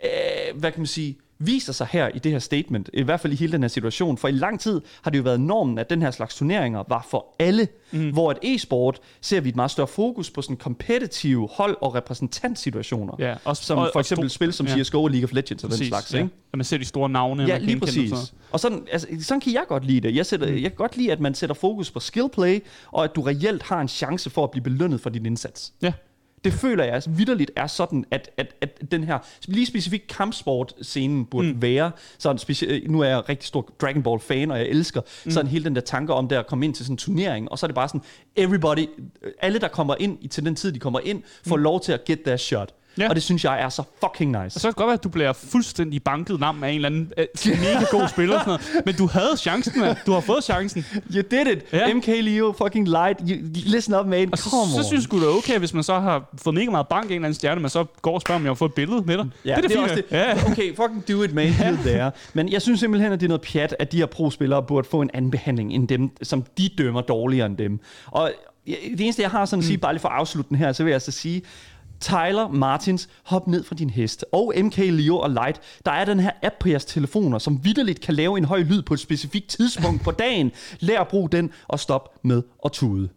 øh, 0.05 0.59
hvad 0.61 0.73
kan 0.73 0.81
man 0.81 0.87
sige, 0.87 1.19
viser 1.39 1.73
sig 1.73 1.87
her 1.91 2.09
i 2.15 2.19
det 2.19 2.33
her 2.33 2.39
statement, 2.39 2.91
i 2.93 3.03
hvert 3.03 3.21
fald 3.21 3.33
i 3.33 3.37
hele 3.37 3.53
den 3.53 3.63
her 3.63 3.69
situation. 3.69 4.19
For 4.19 4.29
i 4.29 4.33
lang 4.33 4.61
tid 4.61 4.81
har 5.03 5.11
det 5.11 5.19
jo 5.19 5.23
været 5.23 5.41
normen, 5.41 5.79
at 5.79 5.91
den 5.91 6.03
her 6.03 6.11
slags 6.11 6.35
turneringer 6.37 6.85
var 6.89 7.07
for 7.11 7.27
alle, 7.39 7.69
mm. 7.93 8.11
hvor 8.13 8.31
et 8.31 8.39
e-sport 8.43 8.99
ser 9.21 9.41
vi 9.41 9.49
et 9.49 9.57
meget 9.57 9.71
større 9.71 9.87
fokus 9.87 10.31
på 10.31 10.43
sådan 10.43 10.57
competitive 10.57 11.49
hold- 11.53 11.77
og 11.81 11.95
repræsentantsituationer. 11.95 13.15
Ja, 13.19 13.35
også- 13.45 13.63
som 13.65 13.79
og- 13.79 13.87
for 13.93 13.95
og 13.95 14.01
eksempel 14.01 14.31
stor- 14.31 14.35
spil 14.37 14.53
som 14.53 14.67
ja. 14.67 14.83
CSGO 14.83 15.03
og 15.03 15.11
League 15.11 15.25
of 15.25 15.33
Legends 15.33 15.65
og 15.65 15.71
den 15.71 15.73
Præcis, 15.79 15.89
slags. 15.89 16.15
ja. 16.15 16.19
Ikke? 16.19 16.31
At 16.53 16.57
man 16.57 16.65
ser 16.65 16.79
de 16.79 16.85
store 16.85 17.09
navne. 17.09 17.43
Ja, 17.45 17.59
lige 17.59 17.77
og 17.77 17.81
præcis. 17.81 18.11
sådan 18.11 18.25
Og 18.53 18.61
sådan, 18.61 18.87
altså, 18.93 19.09
sådan 19.21 19.41
kan 19.41 19.53
jeg 19.53 19.65
godt 19.69 19.85
lide 19.85 20.01
det. 20.09 20.17
Jeg, 20.17 20.27
sætter, 20.27 20.47
mm. 20.47 20.55
jeg 20.55 20.63
kan 20.63 20.77
godt 20.77 20.97
lide, 20.97 21.13
at 21.13 21.21
man 21.21 21.35
sætter 21.35 21.55
fokus 21.55 21.91
på 21.91 22.01
skill 22.01 22.29
play, 22.33 22.61
og 22.93 23.05
at 23.05 23.11
du 23.17 23.21
reelt 23.23 23.63
har 23.63 23.81
en 23.81 23.89
chance 23.89 24.31
for 24.31 24.45
at 24.45 24.51
blive 24.51 24.63
belønnet 24.65 25.01
for 25.01 25.11
din 25.11 25.27
indsats. 25.27 25.73
Ja. 25.83 25.93
Det 26.47 26.55
føler 26.55 26.85
jeg 26.85 26.95
altså 26.95 27.11
vidderligt 27.11 27.51
er 27.57 27.67
sådan, 27.67 28.05
at, 28.11 28.31
at, 28.37 28.55
at 28.61 28.83
den 28.91 29.05
her, 29.05 29.19
lige 29.47 29.67
specifikt 29.67 30.07
kampsport-scenen 30.09 31.25
burde 31.25 31.53
mm. 31.53 31.63
være, 31.63 31.91
sådan 32.19 32.39
speci- 32.39 32.89
nu 32.91 33.01
er 33.01 33.09
jeg 33.09 33.29
rigtig 33.29 33.47
stor 33.49 33.73
Dragon 33.81 34.03
Ball-fan, 34.03 34.51
og 34.51 34.59
jeg 34.59 34.67
elsker 34.67 35.01
mm. 35.25 35.31
sådan 35.31 35.47
hele 35.47 35.65
den 35.65 35.75
der 35.75 35.81
tanke 35.81 36.13
om 36.15 36.29
der 36.29 36.39
at 36.39 36.47
komme 36.47 36.65
ind 36.65 36.75
til 36.75 36.85
sådan 36.85 36.95
en 36.95 36.99
turnering, 36.99 37.51
og 37.53 37.59
så 37.59 37.67
er 37.67 37.69
det 37.69 37.75
bare 37.75 37.89
sådan, 37.89 38.01
everybody, 38.37 38.87
alle 39.43 39.59
der 39.59 39.69
kommer 39.69 39.95
ind 40.01 40.19
i- 40.21 40.29
til 40.29 40.45
den 40.45 40.55
tid, 40.55 40.73
de 40.73 40.79
kommer 40.79 41.01
ind, 41.05 41.23
får 41.47 41.57
mm. 41.57 41.63
lov 41.63 41.81
til 41.81 41.93
at 41.93 42.05
get 42.05 42.21
their 42.21 42.37
shot. 42.37 42.75
Ja. 42.99 43.09
Og 43.09 43.15
det 43.15 43.23
synes 43.23 43.45
jeg 43.45 43.63
er 43.63 43.69
så 43.69 43.83
fucking 44.05 44.31
nice. 44.31 44.57
Og 44.57 44.61
så 44.61 44.61
kan 44.61 44.69
det 44.69 44.77
godt 44.77 44.87
være, 44.87 44.95
at 44.95 45.05
du 45.05 45.09
bliver 45.09 45.33
fuldstændig 45.33 46.03
banket 46.03 46.41
nam 46.41 46.65
af 46.65 46.69
en 46.69 46.75
eller 46.75 46.89
anden 46.89 47.13
øh, 47.19 47.27
mega 47.47 47.85
god 47.91 48.09
spiller. 48.09 48.39
Sådan 48.39 48.47
noget. 48.47 48.87
Men 48.87 48.95
du 48.95 49.07
havde 49.07 49.37
chancen, 49.37 49.81
man. 49.81 49.97
Du 50.07 50.13
har 50.13 50.21
fået 50.21 50.45
chancen. 50.45 50.85
You 51.15 51.23
did 51.31 51.47
it! 51.47 51.59
Ja. 51.73 51.95
MK 51.95 52.07
Leo, 52.07 52.55
fucking 52.59 52.89
light. 52.89 53.21
You, 53.29 53.37
listen 53.53 53.95
up, 53.95 54.07
man. 54.07 54.29
Og 54.33 54.39
så, 54.39 54.51
Come 54.51 54.73
så 54.73 54.79
on. 54.79 54.85
synes 54.85 55.07
du 55.07 55.21
det 55.21 55.25
er 55.27 55.37
okay, 55.39 55.59
hvis 55.59 55.75
man 55.75 55.83
så 55.83 56.01
har 56.01 56.25
fået 56.43 56.55
mega 56.55 56.71
meget 56.71 56.89
bank 56.89 57.05
af 57.05 57.07
en 57.09 57.13
eller 57.13 57.27
anden 57.27 57.35
stjerne, 57.35 57.61
men 57.61 57.71
så 57.71 57.85
går 58.03 58.15
og 58.15 58.21
spørger, 58.21 58.39
om 58.39 58.45
jeg 58.45 58.51
har 58.51 58.55
fået 58.55 58.69
et 58.69 58.75
billede 58.75 59.03
med 59.07 59.19
dig. 59.19 59.27
Ja, 59.45 59.51
det 59.51 59.57
er 59.57 59.61
det, 59.61 59.71
det 59.71 59.79
er 59.79 59.83
også 59.83 59.95
det. 59.95 60.05
Ja. 60.11 60.51
Okay, 60.51 60.77
fucking 60.77 61.09
do 61.09 61.23
it, 61.23 61.35
man. 61.35 61.47
Ja. 61.61 61.77
Det 61.85 61.95
er. 61.97 62.11
Men 62.35 62.53
jeg 62.53 62.63
synes 62.63 62.81
simpelthen, 62.81 63.13
at 63.13 63.21
det 63.21 63.27
er 63.27 63.29
noget 63.29 63.43
pjat, 63.43 63.77
at 63.79 63.93
de 63.93 63.97
her 63.97 64.07
pro-spillere 64.07 64.63
burde 64.63 64.89
få 64.91 65.01
en 65.01 65.11
anden 65.15 65.31
behandling 65.31 65.73
end 65.73 65.89
dem, 65.89 66.11
som 66.23 66.45
de 66.59 66.71
dømmer 66.79 67.01
dårligere 67.01 67.47
end 67.47 67.57
dem. 67.57 67.81
Og 68.07 68.33
det 68.67 69.01
eneste, 69.01 69.23
jeg 69.23 69.31
har 69.31 69.45
sådan 69.45 69.61
at 69.61 69.67
sige, 69.67 69.79
bare 69.79 69.93
lige 69.93 70.01
for 70.01 70.09
at 70.09 70.19
afslutte 70.21 70.49
den 70.49 70.57
her, 70.59 70.73
så 70.73 70.85
vil 70.85 70.91
jeg 70.91 71.03
så 71.03 71.11
sige, 71.11 71.43
Tyler 72.01 72.49
Martins, 72.49 73.09
hop 73.25 73.47
ned 73.49 73.65
fra 73.65 73.75
din 73.75 73.91
hest. 73.91 74.25
Og 74.33 74.53
MK 74.57 74.77
Leo 74.79 75.17
og 75.19 75.31
Light, 75.31 75.61
der 75.87 75.93
er 75.93 76.05
den 76.05 76.21
her 76.21 76.31
app 76.43 76.55
på 76.61 76.69
jeres 76.69 76.85
telefoner, 76.85 77.39
som 77.39 77.65
vidderligt 77.65 78.01
kan 78.01 78.15
lave 78.15 78.39
en 78.39 78.45
høj 78.45 78.59
lyd 78.63 78.83
på 78.83 78.95
et 78.95 79.01
specifikt 79.01 79.49
tidspunkt 79.49 80.03
på 80.03 80.11
dagen. 80.11 80.53
Lær 80.81 81.01
at 81.01 81.09
bruge 81.09 81.29
den, 81.31 81.51
og 81.69 81.81
stop 81.81 82.19
med 82.25 82.43
at 82.65 82.73
tude. 82.73 83.09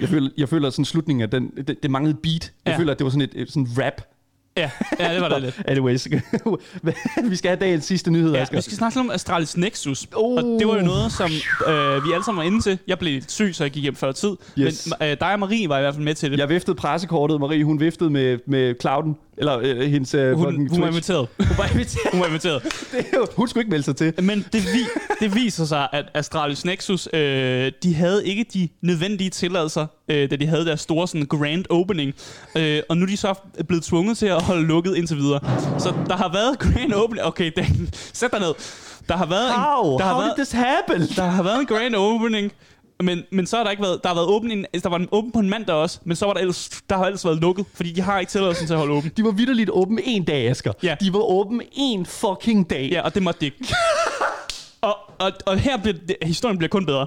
Jeg 0.00 0.08
føler, 0.08 0.30
jeg 0.36 0.48
føler 0.48 0.70
sådan 0.70 0.84
slutningen 0.84 1.22
af 1.22 1.30
den, 1.30 1.50
det, 1.66 1.82
det 1.82 1.90
manglede 1.90 2.16
beat. 2.22 2.52
Jeg 2.64 2.72
Ja. 2.72 2.78
føler, 2.78 2.92
at 2.92 2.98
det 2.98 3.04
var 3.04 3.10
sådan 3.10 3.28
et, 3.34 3.42
et 3.42 3.52
sådan 3.52 3.68
rap. 3.78 4.02
Ja, 4.56 4.70
ja, 5.00 5.12
det 5.14 5.20
var 5.20 5.28
det 5.28 5.42
lidt. 5.42 5.62
Anyways, 5.68 6.08
vi 7.30 7.36
skal 7.36 7.48
have 7.48 7.58
dagens 7.60 7.84
sidste 7.84 8.10
nyhed, 8.10 8.32
Ja, 8.32 8.40
Asger. 8.42 8.56
vi 8.56 8.62
skal 8.62 8.76
snakke 8.76 8.96
lidt 8.98 9.06
om 9.06 9.10
Astralis 9.10 9.56
Nexus. 9.56 10.06
Oh. 10.14 10.32
Og 10.36 10.42
det 10.60 10.68
var 10.68 10.74
jo 10.76 10.82
noget, 10.84 11.12
som 11.12 11.30
øh, 11.66 12.04
vi 12.04 12.12
alle 12.12 12.24
sammen 12.24 12.38
var 12.38 12.42
inde 12.46 12.60
til. 12.60 12.78
Jeg 12.86 12.98
blev 12.98 13.22
syg, 13.28 13.50
så 13.54 13.64
jeg 13.64 13.70
gik 13.70 13.82
hjem 13.82 13.96
før 13.96 14.12
tid. 14.12 14.30
Yes. 14.58 14.88
Men 15.00 15.08
øh, 15.08 15.16
dig 15.20 15.32
og 15.32 15.38
Marie 15.40 15.68
var 15.68 15.78
i 15.78 15.80
hvert 15.80 15.94
fald 15.94 16.04
med 16.04 16.14
til 16.14 16.32
det. 16.32 16.38
Jeg 16.38 16.48
viftede 16.48 16.74
pressekortet, 16.76 17.40
Marie, 17.40 17.64
hun 17.64 17.80
viftede 17.80 18.10
med, 18.10 18.38
med 18.46 18.74
Clouden, 18.80 19.16
eller 19.38 19.58
øh, 19.62 19.80
hendes 19.80 20.14
øh, 20.14 20.32
hun, 20.36 20.68
hun 20.70 20.80
var 20.80 20.88
inviteret. 20.88 21.28
Hun 21.38 21.46
var 21.58 21.64
inviteret. 21.72 22.10
Hun 22.12 22.20
var 22.20 22.26
inviteret. 22.26 22.62
Det 22.92 22.98
er 22.98 23.04
jo- 23.18 23.26
hun 23.36 23.48
skulle 23.48 23.60
ikke 23.62 23.70
melde 23.70 23.84
sig 23.84 23.96
til. 23.96 24.12
Men 24.22 24.44
det, 24.52 24.62
vi, 24.62 24.78
det 25.22 25.34
viser 25.34 25.64
sig, 25.64 25.88
at 25.92 26.04
Astralis 26.14 26.64
Nexus, 26.64 27.08
øh, 27.12 27.72
de 27.82 27.94
havde 27.94 28.26
ikke 28.26 28.44
de 28.54 28.68
nødvendige 28.80 29.30
tilladelser, 29.30 29.86
øh, 30.08 30.30
da 30.30 30.36
de 30.36 30.46
havde 30.46 30.66
deres 30.66 30.80
store 30.80 31.08
sådan, 31.08 31.26
grand 31.26 31.64
opening. 31.70 32.14
Øh, 32.56 32.82
og 32.88 32.96
nu 32.96 33.02
er 33.02 33.06
de 33.06 33.16
så 33.16 33.34
blevet 33.68 33.84
tvunget 33.84 34.18
til 34.18 34.26
at 34.26 34.42
holde 34.42 34.62
lukket 34.66 34.96
indtil 34.96 35.16
videre. 35.16 35.40
Så 35.78 35.94
der 36.06 36.16
har 36.16 36.32
været 36.32 36.58
grand 36.58 36.92
opening... 36.92 37.26
Okay, 37.26 37.52
Dan, 37.56 37.88
sæt 38.12 38.30
dig 38.30 38.40
ned. 38.40 38.54
Der 39.08 39.16
har 39.16 39.26
været 39.26 39.52
How? 39.52 39.92
en, 39.92 39.98
der 39.98 40.04
How 40.04 40.14
har 40.14 40.20
været, 40.20 40.36
did 40.36 40.44
this 40.44 40.52
happen? 40.52 41.16
der 41.16 41.24
har 41.24 41.42
været 41.42 41.60
en 41.60 41.66
grand 41.66 41.94
opening, 41.94 42.52
men, 43.02 43.22
men 43.32 43.46
så 43.46 43.56
har 43.56 43.64
der 43.64 43.70
ikke 43.70 43.82
været, 43.82 44.00
der 44.02 44.08
har 44.08 44.14
været 44.14 44.28
åben 44.28 44.50
en, 44.50 44.66
der 44.82 44.88
var 44.88 44.96
en 44.96 45.08
åben 45.12 45.32
på 45.32 45.38
en 45.38 45.50
mandag 45.50 45.74
også, 45.74 45.98
men 46.04 46.16
så 46.16 46.26
var 46.26 46.32
der 46.32 46.40
ellers, 46.40 46.70
der 46.90 46.96
har 46.96 47.04
ellers 47.06 47.24
været 47.24 47.40
lukket, 47.40 47.66
fordi 47.74 47.92
de 47.92 48.00
har 48.00 48.18
ikke 48.18 48.30
tilladelsen 48.30 48.66
til 48.66 48.74
at 48.74 48.78
holde 48.78 48.94
åben. 48.94 49.10
De 49.16 49.24
var 49.24 49.30
vidderligt 49.30 49.70
åbne 49.70 50.02
en 50.04 50.24
dag, 50.24 50.48
Asger. 50.48 50.72
Ja. 50.82 50.96
De 51.00 51.12
var 51.12 51.30
åbne 51.30 51.64
en 51.72 52.06
fucking 52.06 52.70
dag. 52.70 52.88
Ja, 52.92 53.00
og 53.00 53.14
det 53.14 53.22
måtte 53.22 53.40
de 53.40 53.44
ikke. 53.44 53.58
og, 54.82 54.96
og, 55.18 55.32
og 55.46 55.58
her 55.58 55.76
bliver 55.76 55.98
det, 56.08 56.16
historien 56.22 56.58
bliver 56.58 56.68
kun 56.68 56.86
bedre. 56.86 57.06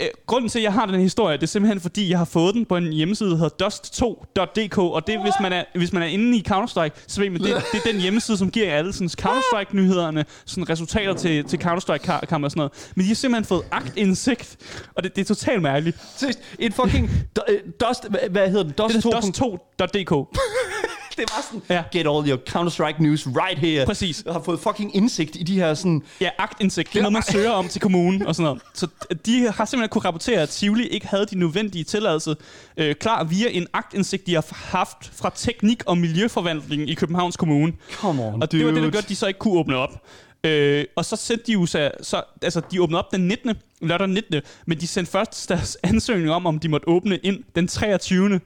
Øh, 0.00 0.06
Grunden 0.26 0.50
til, 0.50 0.58
at 0.58 0.62
jeg 0.62 0.72
har 0.72 0.86
den 0.86 0.94
her 0.94 1.02
historie, 1.02 1.36
det 1.36 1.42
er 1.42 1.46
simpelthen, 1.46 1.80
fordi 1.80 2.10
jeg 2.10 2.18
har 2.18 2.24
fået 2.24 2.54
den 2.54 2.66
på 2.66 2.76
en 2.76 2.92
hjemmeside, 2.92 3.30
der 3.30 3.36
hedder 3.36 3.66
dust2.dk, 3.66 4.78
og 4.78 5.06
det 5.06 5.20
hvis 5.20 5.32
man 5.40 5.52
er, 5.52 5.64
hvis 5.74 5.92
man 5.92 6.02
er 6.02 6.06
inde 6.06 6.38
i 6.38 6.44
Counter-Strike, 6.48 7.04
så 7.06 7.20
ved 7.20 7.30
man, 7.30 7.40
det, 7.40 7.48
det 7.72 7.78
er 7.84 7.92
den 7.92 8.00
hjemmeside, 8.00 8.36
som 8.36 8.50
giver 8.50 8.72
alle 8.72 8.92
sådan, 8.92 9.08
Counter-Strike-nyhederne, 9.20 10.24
sådan 10.46 10.70
resultater 10.70 11.14
til, 11.14 11.44
til 11.44 11.56
Counter-Strike-kampe 11.56 12.44
og 12.44 12.50
sådan 12.50 12.58
noget. 12.60 12.90
Men 12.94 13.02
de 13.02 13.08
har 13.08 13.14
simpelthen 13.14 13.44
fået 13.44 13.62
agtindsigt, 13.70 14.56
og 14.94 15.04
det, 15.04 15.16
det 15.16 15.22
er 15.22 15.26
totalt 15.26 15.62
mærkeligt. 15.62 15.96
En 16.58 16.72
fucking... 16.72 17.10
øh, 17.48 17.58
Dust... 17.88 18.08
Hvad, 18.30 18.48
hedder 18.48 18.62
den? 18.62 18.72
Dust 18.72 18.94
Det 21.16 21.24
2. 21.28 21.34
dust2.dk. 21.34 21.36
Det 21.36 21.36
var 21.36 21.42
sådan... 21.42 21.62
Ja. 21.68 21.82
Get 21.92 22.06
all 22.06 22.28
your 22.30 22.38
Counter-Strike 22.50 23.02
news 23.02 23.26
right 23.26 23.58
here. 23.58 23.86
Præcis. 23.86 24.22
Jeg 24.26 24.32
har 24.32 24.42
fået 24.42 24.60
fucking 24.60 24.96
indsigt 24.96 25.36
i 25.36 25.42
de 25.42 25.54
her 25.54 25.74
sådan... 25.74 26.02
Ja, 26.20 26.30
agtindsigt. 26.38 26.88
Det 26.92 26.98
er 26.98 27.02
noget, 27.02 27.12
man 27.12 27.22
søger 27.22 27.50
om 27.50 27.68
til 27.68 27.80
kommunen 27.80 28.22
og 28.26 28.34
sådan 28.34 28.44
noget. 28.44 28.62
Så 28.74 28.86
de 29.26 29.52
har 29.52 29.64
simpelthen 29.64 29.88
kunne 29.88 30.04
rapportere, 30.04 30.40
at 30.42 30.48
Tivoli 30.48 30.86
ikke 30.86 31.06
havde 31.06 31.26
de 31.26 31.38
nødvendige 31.38 31.84
tilladelser 31.84 32.34
øh, 32.76 32.94
klar 32.94 33.24
via 33.24 33.48
en 33.50 33.66
agtindsigt, 33.72 34.26
de 34.26 34.34
har 34.34 34.46
haft 34.52 35.10
fra 35.16 35.30
teknik- 35.34 35.82
og 35.86 35.98
miljøforvaltningen 35.98 36.88
i 36.88 36.94
Københavns 36.94 37.36
Kommune. 37.36 37.72
Come 37.92 38.22
on, 38.24 38.42
Og 38.42 38.52
det 38.52 38.60
var 38.60 38.66
det, 38.66 38.74
der 38.74 38.80
dude. 38.80 38.90
gjorde, 38.92 39.04
at 39.04 39.08
de 39.08 39.16
så 39.16 39.26
ikke 39.26 39.38
kunne 39.38 39.54
åbne 39.58 39.76
op. 39.76 40.02
Øh, 40.44 40.84
og 40.96 41.04
så 41.04 41.16
sendte 41.16 41.44
de 41.46 41.52
jo 41.52 41.66
så, 41.66 41.90
så, 42.02 42.22
altså 42.42 42.60
de 42.70 42.82
åbnede 42.82 42.98
op 42.98 43.12
den 43.12 43.28
19. 43.28 43.54
lørdag 43.82 44.06
den 44.06 44.14
19. 44.14 44.40
Men 44.66 44.80
de 44.80 44.86
sendte 44.86 45.12
først 45.12 45.48
deres 45.48 45.76
ansøgning 45.82 46.30
om, 46.30 46.46
om 46.46 46.58
de 46.58 46.68
måtte 46.68 46.88
åbne 46.88 47.16
ind 47.18 47.38
den 47.54 47.68
23. 47.68 48.40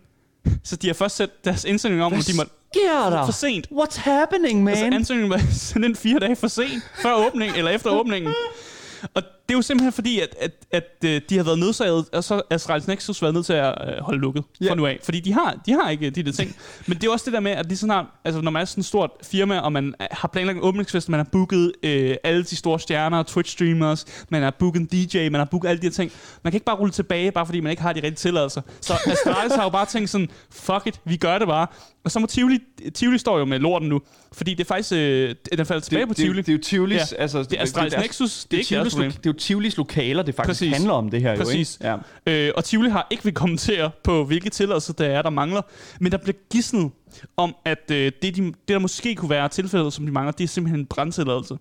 Så 0.64 0.76
de 0.76 0.86
har 0.86 0.94
først 0.94 1.16
sendt 1.16 1.44
deres 1.44 1.64
ansøgning 1.64 2.02
om, 2.04 2.12
om 2.12 2.20
de 2.20 2.36
måtte 2.36 2.52
sker 2.74 3.10
der? 3.10 3.24
for 3.24 3.32
sent. 3.32 3.66
What's 3.72 3.96
happening, 4.00 4.64
man? 4.64 4.74
Altså 4.74 4.96
ansøgningen 4.96 5.30
var 5.30 5.40
sendt 5.52 5.86
ind 5.86 5.96
fire 5.96 6.18
dage 6.18 6.36
for 6.36 6.48
sent, 6.48 6.82
før 7.02 7.14
åbning, 7.26 7.56
eller 7.56 7.70
efter 7.70 7.90
åbningen. 7.90 8.34
Og 9.14 9.22
det 9.50 9.54
er 9.54 9.58
jo 9.58 9.62
simpelthen 9.62 9.92
fordi, 9.92 10.20
at, 10.20 10.34
at, 10.40 10.50
at 10.70 10.84
øh, 11.04 11.20
de 11.28 11.36
har 11.36 11.44
været 11.44 11.58
nødsaget, 11.58 12.04
og 12.12 12.24
så 12.24 12.34
er 12.34 12.40
Astralis 12.50 12.86
Nexus 12.88 13.22
været 13.22 13.34
nødt 13.34 13.46
til 13.46 13.52
at 13.52 13.74
øh, 13.88 13.94
holde 14.02 14.20
lukket 14.20 14.44
Ja. 14.60 14.70
fra 14.70 14.74
nu 14.74 14.86
af. 14.86 14.98
Fordi 15.02 15.20
de 15.20 15.32
har, 15.32 15.60
de 15.66 15.72
har 15.72 15.90
ikke 15.90 16.10
de 16.10 16.22
der 16.22 16.32
ting. 16.32 16.56
Men 16.86 16.96
det 16.98 17.06
er 17.06 17.10
også 17.10 17.24
det 17.24 17.32
der 17.32 17.40
med, 17.40 17.50
at 17.50 17.70
de 17.70 17.76
sådan 17.76 17.90
har, 17.90 18.20
altså, 18.24 18.40
når 18.40 18.50
man 18.50 18.60
er 18.62 18.64
sådan 18.64 18.80
et 18.80 18.86
stort 18.86 19.10
firma, 19.22 19.58
og 19.58 19.72
man 19.72 19.94
har 20.10 20.28
planlagt 20.28 20.56
en 20.56 20.64
åbningsfest, 20.64 21.08
man 21.08 21.20
har 21.20 21.26
booket 21.32 21.72
øh, 21.82 22.16
alle 22.24 22.44
de 22.44 22.56
store 22.56 22.80
stjerner, 22.80 23.22
Twitch-streamers, 23.22 24.24
man 24.28 24.42
har 24.42 24.50
booket 24.58 24.80
en 24.80 24.86
DJ, 24.86 25.28
man 25.28 25.34
har 25.34 25.44
booket 25.50 25.68
alle 25.68 25.80
de 25.82 25.86
her 25.86 25.92
ting. 25.92 26.12
Man 26.44 26.50
kan 26.50 26.56
ikke 26.56 26.66
bare 26.66 26.76
rulle 26.76 26.92
tilbage, 26.92 27.32
bare 27.32 27.46
fordi 27.46 27.60
man 27.60 27.70
ikke 27.70 27.82
har 27.82 27.92
de 27.92 27.96
rigtige 28.00 28.14
tilladelser. 28.14 28.62
Så 28.80 28.92
Astralis 29.12 29.54
har 29.54 29.62
jo 29.62 29.68
bare 29.70 29.86
tænkt 29.86 30.10
sådan, 30.10 30.28
fuck 30.52 30.86
it, 30.86 31.00
vi 31.04 31.16
gør 31.16 31.38
det 31.38 31.48
bare. 31.48 31.66
Og 32.04 32.10
så 32.10 32.18
må 32.18 32.26
Tivoli, 32.26 32.58
Tivoli 32.94 33.18
står 33.18 33.38
jo 33.38 33.44
med 33.44 33.58
lorten 33.58 33.88
nu, 33.88 34.00
fordi 34.32 34.54
det 34.54 34.60
er 34.60 34.68
faktisk, 34.68 34.92
øh, 34.92 35.34
den 35.56 35.66
falder 35.66 35.80
tilbage 35.80 36.06
på 36.06 36.14
det, 36.14 36.16
Tivoli. 36.16 36.36
det, 36.38 36.46
det 36.46 36.52
er 36.52 36.56
jo 36.56 36.62
Tivolis, 36.62 37.12
Ja. 37.12 37.16
altså... 37.22 37.42
Det 37.42 37.52
er 37.58 37.62
Astralis 37.62 37.94
Nexus, 37.96 38.44
det 38.44 38.50
Det 38.50 38.56
er 38.56 38.58
ikke 38.58 38.68
Tivolis, 38.90 39.14
det 39.14 39.26
er 39.26 39.30
jo 39.30 39.32
Tivolis 39.40 39.76
lokaler, 39.76 40.22
det 40.22 40.34
faktisk 40.34 40.60
Præcis. 40.60 40.76
handler 40.76 40.92
om 40.92 41.10
det 41.10 41.22
her 41.22 41.36
Præcis. 41.36 41.78
jo, 41.82 41.86
ikke? 41.86 42.00
Ja. 42.26 42.46
Øh, 42.46 42.52
og 42.56 42.64
Tivoli 42.64 42.90
har 42.90 43.06
ikke 43.10 43.24
vil 43.24 43.34
kommentere 43.34 43.90
på, 44.04 44.24
hvilke 44.24 44.50
tilladelser 44.50 44.92
der 44.92 45.06
er, 45.06 45.22
der 45.22 45.30
mangler. 45.30 45.62
Men 46.00 46.12
der 46.12 46.18
bliver 46.18 46.36
gidsnet 46.52 46.90
om, 47.36 47.54
at 47.64 47.90
øh, 47.92 48.12
det, 48.22 48.36
de, 48.36 48.42
det, 48.42 48.54
der 48.68 48.78
måske 48.78 49.14
kunne 49.14 49.30
være 49.30 49.48
tilfældet, 49.48 49.92
som 49.92 50.06
de 50.06 50.12
mangler, 50.12 50.32
det 50.32 50.44
er 50.44 50.48
simpelthen 50.48 50.80
en 50.80 50.86
brandtilladelse. 50.86 51.56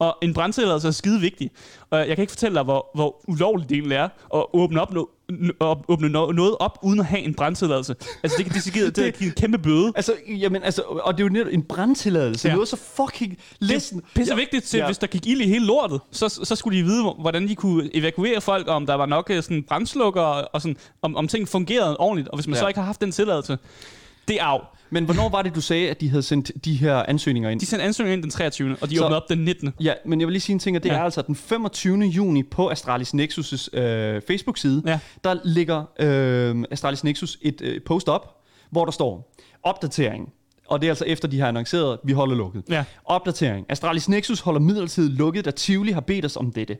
Og 0.00 0.16
en 0.22 0.34
brandtilladelse 0.34 0.88
er 0.88 0.92
skide 0.92 1.20
vigtig. 1.20 1.50
Og 1.90 1.98
jeg 1.98 2.16
kan 2.16 2.22
ikke 2.22 2.30
fortælle 2.30 2.54
dig, 2.54 2.64
hvor, 2.64 2.90
hvor 2.94 3.24
ulovligt 3.28 3.68
det 3.68 3.76
egentlig 3.76 3.96
er 3.96 4.08
at 4.34 4.44
åbne, 4.52 4.80
op 4.80 4.92
no, 4.92 5.04
at 5.60 5.78
åbne 5.88 6.08
no, 6.08 6.32
noget 6.32 6.56
op, 6.60 6.78
uden 6.82 7.00
at 7.00 7.06
have 7.06 7.22
en 7.22 7.34
brandtilladelse. 7.34 7.96
Altså, 8.22 8.38
det 8.38 8.46
kan 8.46 8.54
decideret 8.54 8.96
det, 8.96 9.18
det 9.18 9.26
en 9.26 9.32
kæmpe 9.32 9.58
bøde. 9.58 9.92
Altså, 9.96 10.14
jamen, 10.28 10.62
altså, 10.62 10.82
og 10.82 11.14
det 11.14 11.20
er 11.20 11.24
jo 11.24 11.32
netop 11.32 11.52
en 11.52 11.62
brandtilladelse. 11.62 12.48
Ja. 12.48 12.54
Noget 12.54 12.68
så 12.68 12.76
fucking... 12.76 13.38
Listen. 13.58 13.98
Det 13.98 14.04
er 14.04 14.10
pisse 14.14 14.36
vigtigt 14.36 14.64
til, 14.64 14.78
ja. 14.78 14.86
Hvis 14.86 14.98
der 14.98 15.06
gik 15.06 15.26
ild 15.26 15.40
i 15.40 15.46
hele 15.46 15.66
lortet, 15.66 16.00
så, 16.10 16.28
så 16.28 16.56
skulle 16.56 16.78
de 16.78 16.84
vide, 16.84 17.14
hvordan 17.18 17.48
de 17.48 17.54
kunne 17.54 17.96
evakuere 17.96 18.40
folk, 18.40 18.66
og 18.66 18.74
om 18.74 18.86
der 18.86 18.94
var 18.94 19.06
nok 19.06 19.30
øh, 19.30 19.42
sådan 19.42 19.62
brandslukker, 19.62 20.22
og 20.22 20.62
sådan, 20.62 20.76
om, 21.02 21.16
om 21.16 21.28
ting 21.28 21.48
fungerede 21.48 21.96
ordentligt. 21.96 22.28
Og 22.28 22.36
hvis 22.36 22.46
man. 22.46 22.54
Ja. 22.54 22.60
så 22.60 22.68
ikke 22.68 22.80
har 22.80 22.86
haft 22.86 23.00
den 23.00 23.12
tilladelse, 23.12 23.58
det 24.28 24.40
er 24.40 24.44
af. 24.44 24.60
Men 24.90 25.04
hvornår 25.04 25.28
var 25.28 25.42
det, 25.42 25.54
du 25.54 25.60
sagde, 25.60 25.90
at 25.90 26.00
de 26.00 26.08
havde 26.08 26.22
sendt 26.22 26.64
de 26.64 26.74
her 26.74 26.94
ansøgninger 27.08 27.50
ind? 27.50 27.60
De 27.60 27.66
sendte 27.66 27.84
ansøgninger 27.86 28.14
ind 28.16 28.22
den 28.22 28.30
23. 28.30 28.76
og 28.80 28.90
de 28.90 28.96
Så- 28.96 29.04
åbnede 29.04 29.22
op 29.22 29.28
den 29.28 29.38
19. 29.38 29.70
Ja, 29.80 29.94
men 30.06 30.20
jeg 30.20 30.26
vil 30.26 30.32
lige 30.32 30.40
sige 30.40 30.54
en 30.54 30.58
ting, 30.58 30.76
og 30.76 30.82
det 30.82 30.88
Ja. 30.88 30.94
ja. 30.94 31.00
er 31.00 31.04
altså 31.04 31.22
den 31.22 31.34
25. 31.36 31.98
juni 32.04 32.42
på 32.42 32.68
Astralis 32.68 33.14
Nexus' 33.14 33.78
øh, 33.78 34.22
Facebook-side, 34.26 34.82
Ja. 34.86 34.98
der 35.24 35.36
ligger 35.44 35.84
øh, 36.00 36.64
Astralis 36.70 37.04
Nexus 37.04 37.38
et 37.42 37.60
øh, 37.62 37.80
post 37.86 38.08
op, 38.08 38.36
hvor 38.70 38.84
der 38.84 38.92
står, 38.92 39.34
opdatering, 39.62 40.32
og 40.70 40.80
det 40.80 40.86
er 40.86 40.90
altså 40.90 41.04
efter, 41.04 41.28
de 41.28 41.40
har 41.40 41.48
annonceret, 41.48 41.92
at 41.92 41.98
vi 42.04 42.12
holder 42.12 42.36
lukket. 42.36 42.62
Ja. 42.68 42.84
Opdatering. 43.04 43.66
Astralis 43.68 44.08
Nexus 44.08 44.40
holder 44.40 44.60
midlertidigt 44.60 45.18
lukket, 45.18 45.44
da 45.44 45.50
Tivoli 45.50 45.92
har 45.92 46.00
bedt 46.00 46.24
os 46.24 46.36
om 46.36 46.52
dette. 46.52 46.76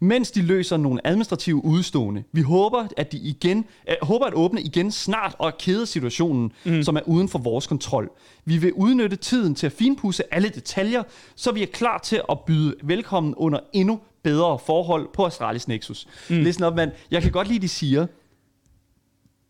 Mens 0.00 0.30
de 0.30 0.42
løser 0.42 0.76
nogle 0.76 1.06
administrative 1.06 1.64
udstående. 1.64 2.24
Vi 2.32 2.40
håber, 2.40 2.86
at 2.96 3.12
de 3.12 3.18
igen, 3.18 3.64
øh, 3.88 3.94
håber 4.02 4.26
at 4.26 4.34
åbne 4.34 4.60
igen 4.60 4.92
snart 4.92 5.34
og 5.38 5.58
kede 5.58 5.86
situationen, 5.86 6.52
mm. 6.64 6.82
som 6.82 6.96
er 6.96 7.00
uden 7.06 7.28
for 7.28 7.38
vores 7.38 7.66
kontrol. 7.66 8.10
Vi 8.44 8.56
vil 8.56 8.72
udnytte 8.72 9.16
tiden 9.16 9.54
til 9.54 9.66
at 9.66 9.72
finpudse 9.72 10.34
alle 10.34 10.48
detaljer, 10.48 11.02
så 11.34 11.52
vi 11.52 11.62
er 11.62 11.66
klar 11.72 11.98
til 11.98 12.20
at 12.30 12.40
byde 12.40 12.74
velkommen 12.82 13.34
under 13.34 13.60
endnu 13.72 14.00
bedre 14.22 14.58
forhold 14.58 15.08
på 15.14 15.26
Astralis 15.26 15.68
Nexus. 15.68 16.08
Mm. 16.30 16.36
Listen 16.36 16.64
op, 16.64 16.76
mand. 16.76 16.90
Jeg 17.10 17.22
kan 17.22 17.32
godt 17.32 17.48
lide, 17.48 17.58
de 17.58 17.68
siger, 17.68 18.06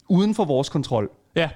uden 0.09 0.35
for 0.35 0.45
vores 0.45 0.69
kontrol. 0.69 1.11
Ja. 1.37 1.49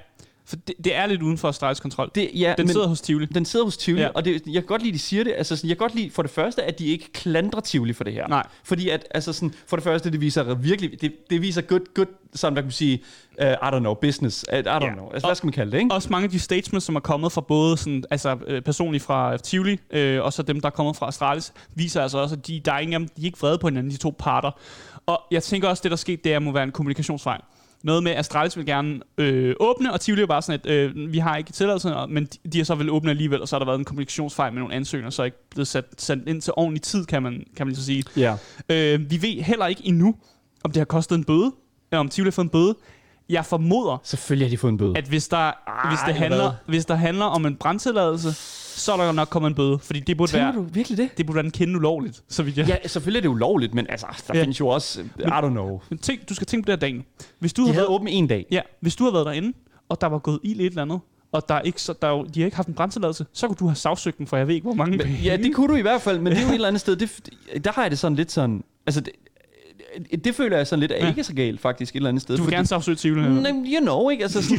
For 0.51 0.57
det, 0.57 0.75
det 0.85 0.97
er 0.97 1.07
lidt 1.07 1.23
uden 1.23 1.39
for 1.39 1.49
Astralis 1.49 1.81
kontrol. 1.81 2.11
Det, 2.15 2.31
ja, 2.35 2.55
Den 2.59 2.69
sidder 2.69 2.87
hos 2.89 3.01
Tivoli. 3.01 3.27
Den 3.27 3.45
sidder 3.45 3.65
hos 3.65 3.77
Tivoli, 3.77 4.03
Ja. 4.03 4.09
og 4.09 4.25
det, 4.25 4.43
jeg 4.47 4.55
kan 4.55 4.63
godt 4.63 4.83
lide, 4.83 4.93
de 4.93 4.99
siger 4.99 5.25
det. 5.25 5.33
Altså, 5.37 5.57
sådan, 5.57 5.69
jeg 5.69 5.77
kan 5.77 5.85
godt 5.85 5.95
lide 5.95 6.11
for 6.11 6.23
det 6.23 6.31
første, 6.31 6.63
at 6.63 6.79
de 6.79 6.87
ikke 6.87 7.13
klandrer 7.13 7.61
Tivoli 7.61 7.93
for 7.93 8.05
det 8.05 8.13
her. 8.13 8.29
Nej. 8.29 8.47
Fordi 8.65 8.89
at, 8.89 9.07
altså 9.11 9.33
sådan, 9.33 9.55
for 9.67 9.77
det 9.77 9.85
første, 9.85 10.11
det 10.11 10.21
viser 10.21 10.55
virkelig, 10.55 11.01
det, 11.01 11.13
det 11.31 11.43
viser 11.43 11.63
good, 11.63 11.95
good, 11.95 12.07
sådan, 12.35 12.53
hvad 12.53 12.63
kan 12.63 12.67
man 12.67 12.73
sige, 12.73 13.03
uh, 13.43 13.47
I 13.47 13.55
don't 13.55 13.79
know, 13.79 13.95
business. 13.95 14.45
Uh, 14.53 14.59
I 14.59 14.63
don't 14.63 14.85
Ja. 14.85 14.93
know. 14.93 15.11
Altså, 15.13 15.29
hvad 15.29 15.35
skal 15.35 15.47
man 15.47 15.53
kalde 15.53 15.73
det, 15.73 15.79
ikke? 15.79 15.95
Også 15.95 16.09
mange 16.11 16.25
af 16.25 16.31
de 16.31 16.39
statements, 16.39 16.87
som 16.87 16.97
er 16.97 17.01
kommet 17.01 17.33
fra 17.33 17.41
både 17.41 17.77
sådan, 17.77 18.05
altså, 18.11 18.39
øh, 18.47 18.63
personligt 18.63 19.05
fra 19.05 19.37
Tivoli, 19.37 19.79
øh, 19.91 20.23
og 20.23 20.33
så 20.33 20.43
dem, 20.43 20.61
der 20.61 20.67
er 20.67 20.71
kommet 20.71 20.97
fra 20.97 21.09
Astralis, 21.09 21.53
viser 21.75 22.03
altså 22.03 22.19
også, 22.19 22.35
at 22.35 22.47
de, 22.47 22.61
der 22.65 22.73
er 22.73 22.79
ingen 22.79 23.03
de 23.03 23.23
er 23.23 23.25
ikke 23.25 23.39
vrede 23.41 23.59
på 23.59 23.69
hinanden, 23.69 23.93
de 23.93 23.97
to 23.97 24.15
parter. 24.19 24.51
Og 25.07 25.21
jeg 25.31 25.43
tænker 25.43 25.69
også, 25.69 25.81
at 25.81 25.85
det, 25.85 25.91
der 25.91 25.95
er 25.95 25.99
sket, 25.99 26.25
det 26.25 26.35
er, 26.35 26.39
må 26.39 26.53
være 26.53 26.65
en 26.65 26.73
kommunikationsfejl. 26.73 27.41
Noget 27.83 28.03
med, 28.03 28.13
at 28.13 28.19
Astralis 28.19 28.57
vil 28.57 28.67
gerne 28.67 29.01
øh, 29.19 29.55
åbne, 29.61 29.93
og 29.93 30.01
Tivoli 30.01 30.23
er 30.23 30.27
bare 30.27 30.43
sådan, 30.43 30.61
at 30.65 30.71
øh, 30.71 31.13
vi 31.13 31.19
har 31.19 31.37
ikke 31.37 31.53
tilladelse, 31.53 31.95
men 32.09 32.25
de, 32.25 32.49
de 32.53 32.59
har 32.59 32.65
så 32.65 32.75
vil 32.75 32.91
åbne 32.91 33.11
alligevel, 33.11 33.41
og 33.41 33.49
så 33.49 33.57
har 33.57 33.59
der 33.59 33.67
været 33.67 33.79
en 33.79 33.85
kommunikationsfejl 33.85 34.53
med 34.53 34.61
nogle 34.61 34.75
ansøgninger, 34.75 35.11
så 35.11 35.23
er 35.23 35.27
ikke 35.27 35.49
blevet 35.51 35.69
sat, 35.69 35.85
sendt 35.99 36.29
ind 36.29 36.41
til 36.41 36.53
ordentlig 36.57 36.83
tid, 36.83 37.07
kan 37.07 37.23
man, 37.23 37.45
kan 37.57 37.67
man 37.67 37.77
så 37.77 37.85
sige. 37.85 38.05
Ja. 38.17 38.37
Øh, 38.69 39.11
vi 39.11 39.23
ved 39.23 39.43
heller 39.43 39.67
ikke 39.67 39.83
endnu, 39.85 40.15
om 40.65 40.71
det 40.71 40.81
har 40.81 40.85
kostet 40.85 41.17
en 41.17 41.25
bøde, 41.25 41.53
eller 41.93 42.01
om 42.01 42.09
Tivoli 42.09 42.27
har 42.27 42.33
fået 42.33 42.45
en 42.45 42.51
bøde. 42.51 42.77
Jeg 43.31 43.45
formoder, 43.47 44.01
Selvfølgelig 44.05 44.47
har 44.49 44.51
de 44.51 44.59
fået 44.59 44.71
en 44.73 44.79
bøde. 44.79 44.93
at 44.97 45.05
hvis 45.09 45.29
der, 45.29 45.53
hvis, 45.89 45.99
det 46.07 46.15
handler, 46.15 46.39
hvad? 46.43 46.51
hvis 46.67 46.87
der 46.87 46.95
handler 46.95 47.25
om 47.25 47.47
en 47.47 47.57
brandtilladelse, 47.57 48.33
så 48.81 48.93
er 48.93 48.97
der 48.97 49.13
nok 49.13 49.29
kommet 49.29 49.49
en 49.51 49.55
bøde, 49.55 49.79
fordi 49.79 50.01
det 50.01 50.17
burde 50.17 50.33
Tænker 50.33 50.47
være, 50.47 50.55
du 50.57 50.63
virkelig 50.63 50.99
det? 50.99 51.19
det 51.19 51.27
burde 51.27 51.35
være 51.37 51.45
en 51.45 51.51
kende 51.51 51.77
ulovligt, 51.77 52.23
så 52.29 52.43
vidt 52.43 52.59
jeg... 52.59 52.67
Ja, 52.69 52.89
selvfølgelig 52.89 53.19
er 53.19 53.23
det 53.23 53.29
ulovligt, 53.29 53.75
men 53.75 53.87
altså, 53.89 54.07
der 54.29 54.35
Ja. 54.39 54.43
findes 54.43 54.61
jo 54.61 54.69
også, 54.69 55.01
I 55.19 55.23
don't 55.23 55.49
know. 55.49 55.81
Men 55.91 55.99
tænk, 55.99 56.29
du 56.29 56.35
skal 56.35 56.47
tænke 56.47 56.67
på 56.67 56.73
det 56.73 56.83
her, 56.83 56.89
Dan. 56.89 57.05
Hvis 57.39 57.53
du, 57.53 57.63
De 57.63 57.67
havde 57.67 57.75
havde 57.75 57.89
været, 57.89 57.95
åbent 58.01 58.11
en 58.13 58.27
dag. 58.27 58.47
ja, 58.51 58.61
hvis 58.81 58.97
du 58.97 59.05
havde 59.05 59.15
været 59.15 59.27
derinde, 59.27 59.53
og 59.89 60.01
der 60.01 60.07
var 60.07 60.19
gået 60.19 60.39
ild 60.43 60.61
i 60.61 60.67
et 60.67 60.71
eller 60.71 60.83
andet, 60.83 61.01
og 61.33 61.49
der 61.49 61.55
er 61.55 61.61
ikke, 61.61 61.83
så, 61.83 61.95
der 62.03 62.09
er 62.09 62.13
jo, 62.13 62.25
de 62.35 62.41
har 62.41 62.45
ikke 62.45 62.57
haft 62.57 62.69
en 62.69 62.75
brandtilladelse, 62.75 63.27
så 63.33 63.47
kunne 63.47 63.57
du 63.57 63.67
have 63.67 63.77
sagsøgt 63.77 64.19
den 64.19 64.27
for 64.27 64.37
jeg 64.37 64.47
ved 64.49 64.55
ikke, 64.55 64.65
hvor 64.65 64.75
mange 64.75 64.91
Men, 64.97 65.01
penge. 65.07 65.19
ja, 65.25 65.37
det 65.37 65.55
kunne 65.55 65.69
du 65.69 65.75
i 65.75 65.83
hvert 65.83 66.01
fald, 66.03 66.19
men 66.19 66.33
det 66.33 66.39
er 66.39 66.43
jo 66.43 66.49
et 66.49 66.55
eller 66.55 66.69
andet 66.69 66.81
sted, 66.81 66.97
det, 66.97 67.29
der 67.65 67.73
har 67.73 67.83
jeg 67.83 67.91
det 67.91 67.99
sådan 67.99 68.17
lidt 68.17 68.33
sådan, 68.33 68.65
altså, 68.87 69.01
det, 69.01 69.13
det 70.25 70.35
føler 70.35 70.57
jeg 70.57 70.67
sådan 70.67 70.81
lidt 70.81 70.93
er 70.93 70.97
Ja. 70.97 71.09
ikke 71.09 71.25
så 71.25 71.35
galt 71.35 71.61
faktisk 71.61 71.93
et 71.95 71.97
eller 71.97 72.09
andet 72.09 72.23
sted. 72.23 72.37
Du 72.37 72.43
vil 72.43 72.45
fordi- 72.47 72.55
gerne 72.57 72.67
sagsøge. 72.85 73.29
Mm, 73.29 73.45
you 73.47 73.81
know, 73.81 74.09
ikke? 74.09 74.23
Altså, 74.23 74.43
sådan, 74.43 74.59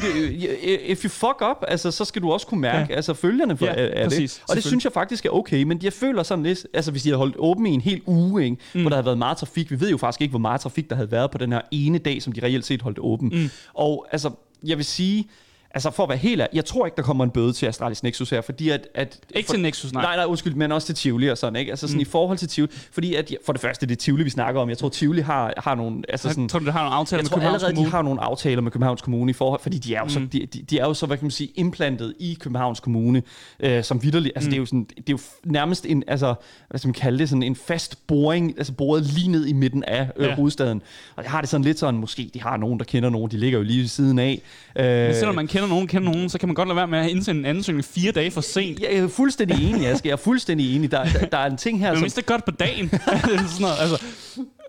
if 0.85 1.03
you 1.03 1.09
fuck 1.09 1.41
up, 1.51 1.63
altså, 1.67 1.91
så 1.91 2.05
skal 2.05 2.21
du 2.21 2.31
også 2.31 2.47
kunne 2.47 2.61
mærke 2.61 2.85
Ja. 2.89 2.95
altså, 2.95 3.13
følgerne 3.13 3.57
for, 3.57 3.65
Ja, 3.65 3.73
af, 3.75 4.03
præcis, 4.07 4.33
det. 4.33 4.43
Og 4.49 4.55
det 4.55 4.63
synes 4.63 4.83
jeg 4.83 4.93
faktisk 4.93 5.25
er 5.25 5.29
okay, 5.29 5.63
men 5.63 5.79
jeg 5.83 5.93
føler 5.93 6.23
sådan 6.23 6.43
lidt, 6.43 6.67
altså 6.73 6.91
hvis 6.91 7.03
de 7.03 7.09
havde 7.09 7.17
holdt 7.17 7.35
åben 7.39 7.65
i 7.65 7.69
en 7.69 7.81
hel 7.81 8.01
uge, 8.05 8.43
ikke, 8.43 8.57
mm. 8.73 8.81
hvor 8.81 8.89
der 8.89 8.95
havde 8.95 9.05
været 9.05 9.17
meget 9.17 9.37
trafik, 9.37 9.71
vi 9.71 9.79
ved 9.79 9.89
jo 9.89 9.97
faktisk 9.97 10.21
ikke, 10.21 10.31
hvor 10.31 10.39
meget 10.39 10.61
trafik 10.61 10.89
der 10.89 10.95
havde 10.95 11.11
været 11.11 11.31
på 11.31 11.37
den 11.37 11.51
her 11.51 11.61
ene 11.71 11.97
dag, 11.97 12.21
som 12.21 12.33
de 12.33 12.43
reelt 12.43 12.65
set 12.65 12.81
holdt 12.81 12.99
åben. 13.01 13.29
Mm. 13.33 13.49
Og 13.73 14.07
altså, 14.11 14.29
jeg 14.65 14.77
vil 14.77 14.85
sige, 14.85 15.27
Altså 15.73 15.91
for 15.91 16.03
at 16.03 16.09
være 16.09 16.17
helt 16.17 16.41
ærlig, 16.41 16.55
jeg 16.55 16.65
tror 16.65 16.85
ikke, 16.85 16.95
der 16.95 17.01
kommer 17.01 17.23
en 17.23 17.29
bøde 17.29 17.53
til 17.53 17.65
Astralis 17.65 18.03
Nexus 18.03 18.29
her, 18.29 18.41
fordi 18.41 18.69
at... 18.69 18.87
at 18.95 19.19
Ikke 19.35 19.47
for, 19.47 19.53
til 19.53 19.61
Nexus, 19.61 19.93
nej. 19.93 20.03
Nej, 20.03 20.15
nej, 20.15 20.25
undskyld, 20.25 20.53
men 20.53 20.71
også 20.71 20.85
til 20.85 20.95
Tivoli 20.95 21.29
og 21.29 21.37
sådan, 21.37 21.55
ikke? 21.55 21.71
Altså 21.71 21.87
sådan 21.87 21.97
mm. 21.97 22.01
i 22.01 22.05
forhold 22.05 22.37
til 22.37 22.47
Tivoli, 22.47 22.71
fordi 22.91 23.15
at, 23.15 23.31
for 23.45 23.53
det 23.53 23.61
første, 23.61 23.85
det 23.85 23.91
er 23.91 23.97
Tivoli, 23.97 24.23
vi 24.23 24.29
snakker 24.29 24.61
om. 24.61 24.69
Jeg 24.69 24.77
tror, 24.77 24.89
Tivoli 24.89 25.21
har, 25.21 25.53
har 25.57 25.75
nogle... 25.75 26.01
Altså 26.09 26.29
sådan, 26.29 26.43
Jeg 26.43 26.49
tror, 26.49 26.59
du, 26.59 26.65
det 26.65 26.73
har 26.73 26.81
nogle 26.83 26.95
aftaler 26.95 27.19
jeg 27.19 27.23
med 27.23 27.29
tror 27.29 27.35
Københavns 27.37 27.63
allerede, 27.63 27.75
Kommune? 27.75 27.87
de 27.87 27.91
har 27.91 28.01
nogle 28.01 28.21
aftaler 28.21 28.61
med 28.61 28.71
Københavns 28.71 29.01
Kommune 29.01 29.29
i 29.29 29.33
forhold, 29.33 29.61
fordi 29.61 29.77
de 29.77 29.95
er 29.95 29.99
jo, 29.99 30.09
så, 30.09 30.19
Mm. 30.19 30.29
de, 30.29 30.45
de, 30.45 30.61
de 30.61 30.79
er 30.79 30.85
jo 30.85 30.93
så, 30.93 31.05
hvad 31.05 31.17
kan 31.17 31.25
man 31.25 31.31
sige, 31.31 31.49
implantet 31.55 32.13
i 32.19 32.37
Københavns 32.39 32.79
Kommune, 32.79 33.23
øh, 33.59 33.83
som 33.83 34.03
vidderligt, 34.03 34.31
altså 34.35 34.47
Mm. 34.47 34.51
det 34.51 34.57
er 34.57 34.61
jo 34.61 34.65
sådan, 34.65 34.83
det 34.97 35.09
er 35.09 35.13
jo 35.13 35.19
nærmest 35.43 35.85
en, 35.85 36.03
altså, 36.07 36.33
hvad 36.69 36.79
skal 36.79 36.87
man 36.87 36.93
kalde 36.93 37.19
det, 37.19 37.29
sådan 37.29 37.43
en 37.43 37.55
fast 37.55 38.07
boring, 38.07 38.53
altså 38.57 38.73
boret 38.73 39.03
lige 39.03 39.27
ned 39.31 39.45
i 39.47 39.53
midten 39.53 39.83
af 39.83 40.09
øh, 40.15 40.27
Ja. 40.27 40.35
hovedstaden. 40.35 40.81
Og 41.15 41.23
jeg 41.23 41.31
har 41.31 41.41
det 41.41 41.49
sådan 41.49 41.63
lidt 41.65 41.79
sådan, 41.79 41.99
måske 41.99 42.29
de 42.33 42.41
har 42.41 42.57
nogen, 42.57 42.79
der 42.79 42.85
kender 42.85 43.09
nogen, 43.09 43.31
de 43.31 43.37
ligger 43.37 43.57
jo 43.59 43.63
lige 43.63 43.79
ved 43.81 43.87
siden 43.87 44.19
af. 44.19 44.41
Øh, 44.75 44.85
Men 44.85 45.15
selvom 45.15 45.35
man 45.35 45.47
kender 45.47 45.60
nogen, 45.67 45.87
kender 45.87 46.11
nogen, 46.11 46.29
så 46.29 46.37
kan 46.37 46.49
man 46.49 46.55
godt 46.55 46.67
lade 46.67 46.75
være 46.75 46.87
med 46.87 46.99
at 46.99 47.09
indsende 47.09 47.39
en 47.39 47.45
ansøgning 47.45 47.85
fire 47.85 48.11
dage 48.11 48.31
for 48.31 48.41
sent. 48.41 48.79
jeg 48.79 48.93
er 48.93 49.07
fuldstændig 49.07 49.69
enig, 49.69 49.87
Aske. 49.87 50.07
Jeg 50.07 50.13
er 50.13 50.17
fuldstændig 50.17 50.75
enig. 50.75 50.91
Der, 50.91 51.03
der, 51.03 51.25
der 51.25 51.37
er 51.37 51.45
en 51.49 51.57
ting 51.57 51.79
her, 51.79 51.89
Men 51.89 51.95
som... 51.97 52.03
hvis 52.03 52.13
det 52.13 52.21
er 52.21 52.25
godt 52.25 52.45
på 52.45 52.51
dagen, 52.51 52.89
sådan 52.89 53.47
noget, 53.59 53.75
altså, 53.79 54.05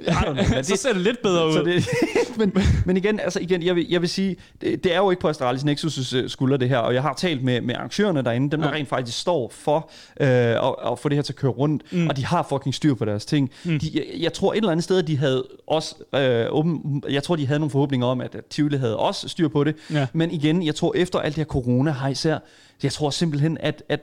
I 0.06 0.10
don't 0.10 0.32
know, 0.32 0.44
men 0.54 0.64
så 0.70 0.76
ser 0.76 0.92
det 0.92 1.02
lidt 1.02 1.22
bedre 1.22 1.46
ud. 1.48 1.52
Så 1.52 1.62
det, 1.62 1.88
men, 2.38 2.52
men 2.86 2.96
igen, 2.96 3.20
altså 3.20 3.40
igen, 3.40 3.62
jeg 3.62 3.76
vil, 3.76 3.86
jeg 3.90 4.00
vil 4.00 4.08
sige, 4.08 4.36
det, 4.60 4.84
det 4.84 4.92
er 4.94 4.98
jo 4.98 5.10
ikke 5.10 5.20
på 5.20 5.28
Astralis 5.28 5.62
Nexus' 5.62 6.16
øh, 6.16 6.28
skulder 6.30 6.56
det 6.56 6.68
her, 6.68 6.78
og 6.78 6.94
jeg 6.94 7.02
har 7.02 7.14
talt 7.14 7.44
med, 7.44 7.60
med 7.60 7.74
arrangørerne 7.74 8.22
derinde, 8.22 8.50
dem 8.50 8.60
der 8.60 8.68
Ja. 8.68 8.74
rent 8.74 8.88
faktisk 8.88 9.18
står 9.20 9.52
for 9.54 9.90
øh, 10.20 10.26
at, 10.28 10.74
at 10.92 10.98
få 10.98 11.08
det 11.08 11.16
her 11.16 11.22
til 11.22 11.32
at 11.32 11.36
køre 11.36 11.50
rundt, 11.50 11.82
Mm. 11.92 12.06
og 12.08 12.16
de 12.16 12.24
har 12.24 12.46
fucking 12.48 12.74
styr 12.74 12.94
på 12.94 13.04
deres 13.04 13.24
ting. 13.26 13.50
Mm. 13.64 13.78
De, 13.78 13.90
jeg, 13.94 14.04
jeg 14.18 14.32
tror 14.32 14.52
et 14.52 14.56
eller 14.56 14.70
andet 14.70 14.84
sted, 14.84 15.02
de 15.02 15.18
havde 15.18 15.44
også 15.66 15.94
øh, 16.14 16.46
åben, 16.50 17.02
jeg 17.10 17.22
tror, 17.22 17.36
de 17.36 17.46
havde 17.46 17.60
nogle 17.60 17.70
forhåbninger 17.70 18.06
om, 18.06 18.20
at, 18.20 18.34
at 18.34 18.44
Tivoli 18.44 18.76
havde 18.76 18.96
også 18.96 19.28
styr 19.28 19.48
på 19.48 19.64
det, 19.64 19.74
Ja. 19.92 20.06
men 20.12 20.30
igen, 20.30 20.62
jeg 20.66 20.74
tror 20.74 20.92
efter 20.96 21.18
alt 21.18 21.36
det 21.36 21.40
her 21.40 21.44
corona 21.44 21.90
har 21.90 22.08
især, 22.08 22.38
jeg 22.82 22.92
tror 22.92 23.10
simpelthen, 23.10 23.56
at, 23.60 23.82
at 23.88 24.00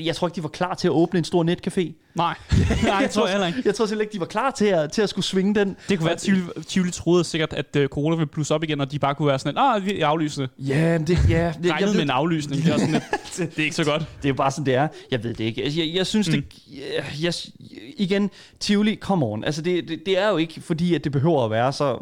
jeg 0.00 0.16
tror 0.16 0.28
ikke, 0.28 0.36
de 0.36 0.42
var 0.42 0.48
klar 0.48 0.74
til 0.74 0.88
at 0.88 0.92
åbne 0.92 1.18
en 1.18 1.24
stor 1.24 1.44
netcafé. 1.44 1.92
Nej, 2.14 2.34
nej, 2.82 3.02
det 3.02 3.10
tror 3.10 3.26
jeg 3.26 3.32
heller 3.32 3.46
ikke. 3.46 3.62
Jeg 3.64 3.74
tror 3.74 3.86
simpelthen 3.86 4.00
ikke, 4.00 4.12
de 4.12 4.20
var 4.20 4.26
klar 4.26 4.50
til 4.50 4.64
at, 4.64 4.92
til 4.92 5.02
at 5.02 5.08
skulle 5.08 5.24
svinge 5.24 5.54
den. 5.54 5.76
Det 5.88 5.98
kunne 5.98 6.04
være, 6.04 6.14
at 6.14 6.20
Tivoli, 6.20 6.42
Tivoli 6.68 6.90
troede 6.90 7.24
sikkert, 7.24 7.52
at 7.52 7.76
uh, 7.76 7.84
corona 7.86 8.16
ville 8.16 8.26
plusse 8.26 8.54
op 8.54 8.62
igen, 8.64 8.80
og 8.80 8.92
de 8.92 8.98
bare 8.98 9.14
kunne 9.14 9.28
være 9.28 9.38
sådan, 9.38 9.58
at 9.58 9.64
ah, 9.64 9.86
vi 9.86 10.00
aflyser 10.00 10.42
det. 10.42 10.50
Ja, 10.58 10.98
det, 10.98 11.18
ja, 11.28 11.52
det, 11.62 11.72
Regnet 11.72 11.94
med 11.94 12.02
en 12.02 12.10
aflysning, 12.10 12.64
det 12.64 12.72
er, 12.72 12.78
sådan 12.78 12.92
lidt, 12.92 13.04
det 13.56 13.58
er 13.58 13.64
ikke 13.64 13.76
så 13.76 13.84
godt. 13.84 14.00
Det 14.16 14.24
er 14.24 14.28
jo 14.28 14.34
bare 14.34 14.50
sådan, 14.50 14.66
det 14.66 14.74
er. 14.74 14.88
Jeg 15.10 15.24
ved 15.24 15.34
det 15.34 15.44
ikke. 15.44 15.64
Altså, 15.64 15.80
Jeg, 15.80 15.94
jeg 15.94 16.06
synes, 16.06 16.28
mm. 16.28 16.34
det... 16.34 16.44
Jeg, 16.72 17.04
jeg, 17.22 17.34
igen, 17.96 18.30
Tivoli, 18.60 18.96
come 19.00 19.26
on. 19.26 19.44
Altså, 19.44 19.62
det, 19.62 19.88
det, 19.88 20.06
det 20.06 20.18
er 20.18 20.28
jo 20.28 20.36
ikke 20.36 20.60
fordi, 20.60 20.94
at 20.94 21.04
det 21.04 21.12
behøver 21.12 21.44
at 21.44 21.50
være 21.50 21.72
så, 21.72 21.98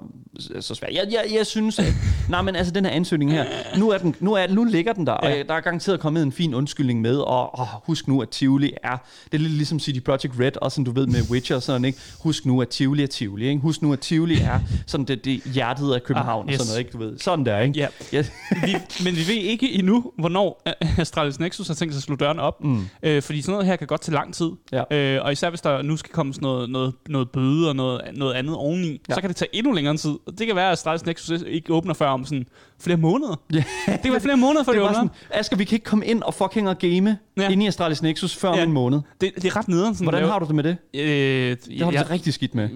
så 0.61 0.75
svært. 0.75 0.91
Jeg, 0.93 1.05
jeg, 1.11 1.25
jeg 1.37 1.47
synes, 1.47 1.79
at... 1.79 1.93
nej, 2.31 2.43
men 2.43 2.57
altså, 2.57 2.73
den 2.73 2.85
her 2.85 2.93
ansøgning 2.93 3.33
her, 3.33 3.45
nu, 3.79 3.91
er 3.91 3.99
den, 3.99 4.15
nu, 4.21 4.35
er, 4.35 4.47
nu 4.47 4.65
ligger 4.65 4.93
den 4.93 5.07
der, 5.07 5.13
og 5.13 5.29
Ja. 5.29 5.37
jeg, 5.37 5.49
der 5.49 5.55
er 5.55 5.61
garanteret 5.61 6.01
kommet 6.01 6.23
en 6.23 6.33
fin 6.33 6.55
undskyldning 6.55 7.01
med, 7.01 7.17
og, 7.17 7.59
og 7.59 7.67
husk 7.87 8.09
nu, 8.09 8.23
at 8.23 8.29
Tivoli 8.29 8.73
er... 8.83 8.97
Det 9.25 9.35
er 9.35 9.39
lidt 9.39 9.53
ligesom 9.53 9.79
CD 9.99 10.05
Projekt 10.05 10.35
Red, 10.41 10.53
også 10.63 10.75
som 10.75 10.85
du 10.85 10.91
ved 10.91 11.07
med 11.07 11.31
Witcher 11.31 11.57
og 11.57 11.63
sådan, 11.63 11.85
ikke? 11.85 11.99
Husk 12.23 12.47
nu, 12.47 12.63
at 12.63 12.69
Tivoli 12.69 13.03
er 13.03 13.07
Tivoli, 13.07 13.49
ikke? 13.49 13.61
Husk 13.61 13.83
nu, 13.83 13.93
at 13.93 14.01
Tivoli 14.01 14.41
er 14.41 14.61
sådan 14.87 15.07
det, 15.07 15.25
det 15.25 15.43
hjertet 15.55 15.95
af 15.95 16.03
København 16.03 16.49
Ah, 16.49 16.53
yes. 16.55 16.61
og 16.61 16.67
sådan 16.67 16.71
noget, 16.73 16.79
ikke? 16.79 16.91
Du 16.93 16.99
ved, 16.99 17.19
sådan 17.19 17.47
der, 17.47 17.61
ikke? 17.61 17.79
Ja. 17.79 17.87
Ja. 18.13 18.25
Vi, 18.67 18.75
men 19.05 19.15
vi 19.17 19.21
ved 19.29 19.35
ikke 19.35 19.73
endnu, 19.73 20.13
hvornår 20.19 20.63
Astralis 20.99 21.39
Nexus 21.41 21.67
har 21.69 21.75
tænkt 21.75 21.95
sig 21.95 21.99
at 21.99 22.03
slå 22.03 22.17
dørene 22.17 22.43
op. 22.43 22.65
Mm. 22.65 22.87
Øh, 23.03 23.23
fordi 23.23 23.43
sådan 23.43 23.53
noget 23.53 23.67
her 23.67 23.77
kan 23.77 23.87
godt 23.87 24.01
tage 24.01 24.15
lang 24.15 24.35
tid. 24.35 24.51
Ja. 24.73 24.97
Øh, 24.97 25.25
og 25.25 25.33
især 25.33 25.49
hvis 25.51 25.61
der 25.61 25.83
nu 25.83 25.97
skal 25.97 26.13
komme 26.13 26.35
sådan 26.35 26.47
noget, 26.47 26.71
noget, 26.71 26.95
noget 27.09 27.31
bøde 27.31 27.69
og 27.69 27.77
noget, 27.77 28.01
noget 28.17 28.35
andet 28.35 28.55
oveni. 28.57 29.01
Ja. 29.09 29.15
så 29.15 29.21
kan 29.21 29.29
det 29.29 29.37
tage 29.37 29.49
endnu 29.57 29.73
længere 29.73 29.97
tid. 29.97 30.11
Og 30.27 30.39
det 30.39 30.47
kan 30.47 30.57
være, 30.57 30.67
at 30.67 30.73
Astralis 30.73 31.07
Nexus 31.07 31.43
ikke 31.47 31.73
åbner 31.73 31.95
før 31.95 32.09
om 32.09 32.25
sådan 32.25 32.47
flere 32.81 32.97
måneder. 32.97 33.41
Ja. 33.55 33.65
Det 34.03 34.13
være 34.13 34.21
flere 34.21 34.37
måneder, 34.37 34.65
før 34.65 34.73
Det 34.73 34.81
de 34.81 34.85
var 34.87 34.93
sådan, 34.93 35.11
Asger, 35.31 35.57
vi 35.57 35.65
kan 35.65 35.77
ikke 35.77 35.85
komme 35.85 36.07
ind 36.07 36.23
og 36.23 36.35
fucking 36.35 36.69
og 36.69 36.79
game 36.79 37.19
Ja. 37.37 37.43
ja. 37.43 37.49
inde 37.49 37.65
i 37.65 37.69
Astralis 37.69 38.03
Nexus 38.03 38.35
før 38.37 38.55
Ja. 38.57 38.63
en 38.63 38.73
måned. 38.73 39.01
Det, 39.21 39.33
det 39.35 39.45
er 39.45 39.57
ret 39.57 39.69
nederen. 39.69 39.95
Sådan 39.95 40.05
Hvordan 40.09 40.29
har 40.29 40.39
du 40.39 40.47
det 40.47 40.55
med 40.55 40.65
det? 40.65 40.77
Øh, 40.95 41.57
Det 41.69 41.81
har 41.83 41.91
du 41.91 41.97
det 41.97 42.11
rigtig 42.11 42.35
skidt 42.35 42.55
med. 42.55 42.69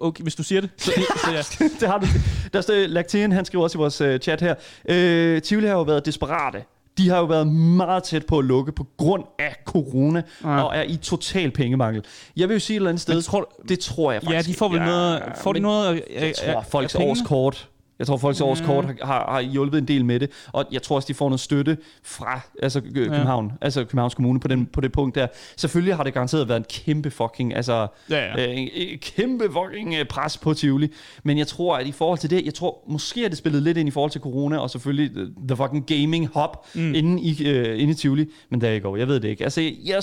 Okay, 0.00 0.22
hvis 0.22 0.34
du 0.34 0.42
siger 0.42 0.60
det, 0.60 0.70
så, 0.76 0.90
så 1.24 1.30
ja. 1.60 1.66
det 1.80 1.88
har 1.88 1.98
du. 1.98 2.06
Der 2.52 2.60
står 2.60 2.86
Lactean, 2.86 3.32
han 3.32 3.44
skriver 3.44 3.64
også 3.64 3.78
i 3.78 3.80
vores 3.80 4.00
uh, 4.00 4.16
chat 4.16 4.40
her. 4.40 4.54
Øh, 4.88 5.42
Tivoli 5.42 5.66
har 5.66 5.74
jo 5.74 5.82
været 5.82 6.06
desperate. 6.06 6.58
De 6.98 7.08
har 7.08 7.18
jo 7.18 7.24
været 7.24 7.46
meget 7.52 8.02
tæt 8.02 8.26
på 8.26 8.38
at 8.38 8.44
lukke 8.44 8.72
på 8.72 8.86
grund 8.96 9.24
af 9.38 9.56
corona, 9.64 10.22
Ja. 10.44 10.50
ja. 10.56 10.62
og 10.62 10.76
er 10.76 10.82
i 10.82 10.96
total 10.96 11.50
pengemangel. 11.50 12.02
Jeg 12.36 12.48
vil 12.48 12.54
jo 12.54 12.60
sige 12.60 12.74
et 12.74 12.76
eller 12.76 12.88
andet 12.90 13.00
sted, 13.02 13.14
Men 13.14 13.22
tror, 13.22 13.52
det 13.68 13.78
tror 13.78 14.12
jeg 14.12 14.22
ja, 14.22 14.28
faktisk. 14.28 14.48
de 14.48 14.54
får 14.58 14.68
vel 14.68 14.78
ja, 14.80 14.86
noget, 14.86 15.22
får 15.42 15.52
de 15.52 15.60
noget 15.60 15.86
af, 15.88 16.02
Jeg 16.20 16.34
tror, 16.34 16.52
af- 16.60 16.66
folks 16.66 16.94
af 16.94 17.04
årskort 17.04 17.68
Jeg 17.98 18.06
tror, 18.06 18.16
Folks 18.16 18.40
Årskort 18.40 18.84
har, 18.84 18.94
har, 19.02 19.30
har 19.32 19.40
hjulpet 19.40 19.78
en 19.78 19.88
del 19.88 20.04
med 20.04 20.20
det, 20.20 20.30
og 20.52 20.64
jeg 20.72 20.82
tror 20.82 20.96
også, 20.96 21.06
de 21.08 21.14
får 21.14 21.28
noget 21.28 21.40
støtte 21.40 21.78
fra 22.04 22.40
altså, 22.62 22.80
Kø- 22.80 22.90
København, 22.92 23.52
altså 23.60 23.80
Københavns 23.84 24.14
Kommune 24.14 24.40
på, 24.40 24.48
den, 24.48 24.66
på 24.66 24.80
det 24.80 24.92
punkt 24.92 25.14
der. 25.14 25.26
Selvfølgelig 25.56 25.96
har 25.96 26.04
det 26.04 26.14
garanteret 26.14 26.48
været 26.48 26.58
en 26.58 26.64
kæmpe 26.70 27.10
fucking, 27.10 27.54
altså 27.56 27.86
Ja, 28.10 28.16
ja. 28.40 28.46
øh, 28.48 28.58
en, 28.58 28.68
en 28.74 28.98
kæmpe 28.98 29.44
fucking 29.52 29.94
øh, 29.94 30.04
pres 30.06 30.38
på 30.38 30.54
Tivoli, 30.54 30.88
men 31.24 31.38
jeg 31.38 31.46
tror, 31.46 31.76
at 31.76 31.86
i 31.86 31.92
forhold 31.92 32.18
til 32.18 32.30
det, 32.30 32.44
jeg 32.44 32.54
tror 32.54 32.78
måske, 32.88 33.24
at 33.24 33.30
det 33.30 33.38
spillet 33.38 33.62
lidt 33.62 33.78
ind 33.78 33.88
i 33.88 33.92
forhold 33.92 34.10
til 34.10 34.20
corona, 34.20 34.58
og 34.58 34.70
selvfølgelig 34.70 35.16
øh, 35.16 35.28
the 35.48 35.56
fucking 35.56 35.86
gaming 35.86 36.26
hub 36.34 36.50
Mm. 36.74 36.80
mm. 36.82 36.94
inde, 36.94 37.22
i, 37.22 37.46
øh, 37.48 37.80
inde 37.82 37.90
i 37.92 37.94
Tivoli, 37.94 38.26
men 38.50 38.60
der 38.60 38.78
går, 38.78 38.96
jeg 38.96 39.08
ved 39.08 39.20
det 39.20 39.28
ikke. 39.28 39.44
Altså, 39.44 39.60
jeg, 39.84 40.02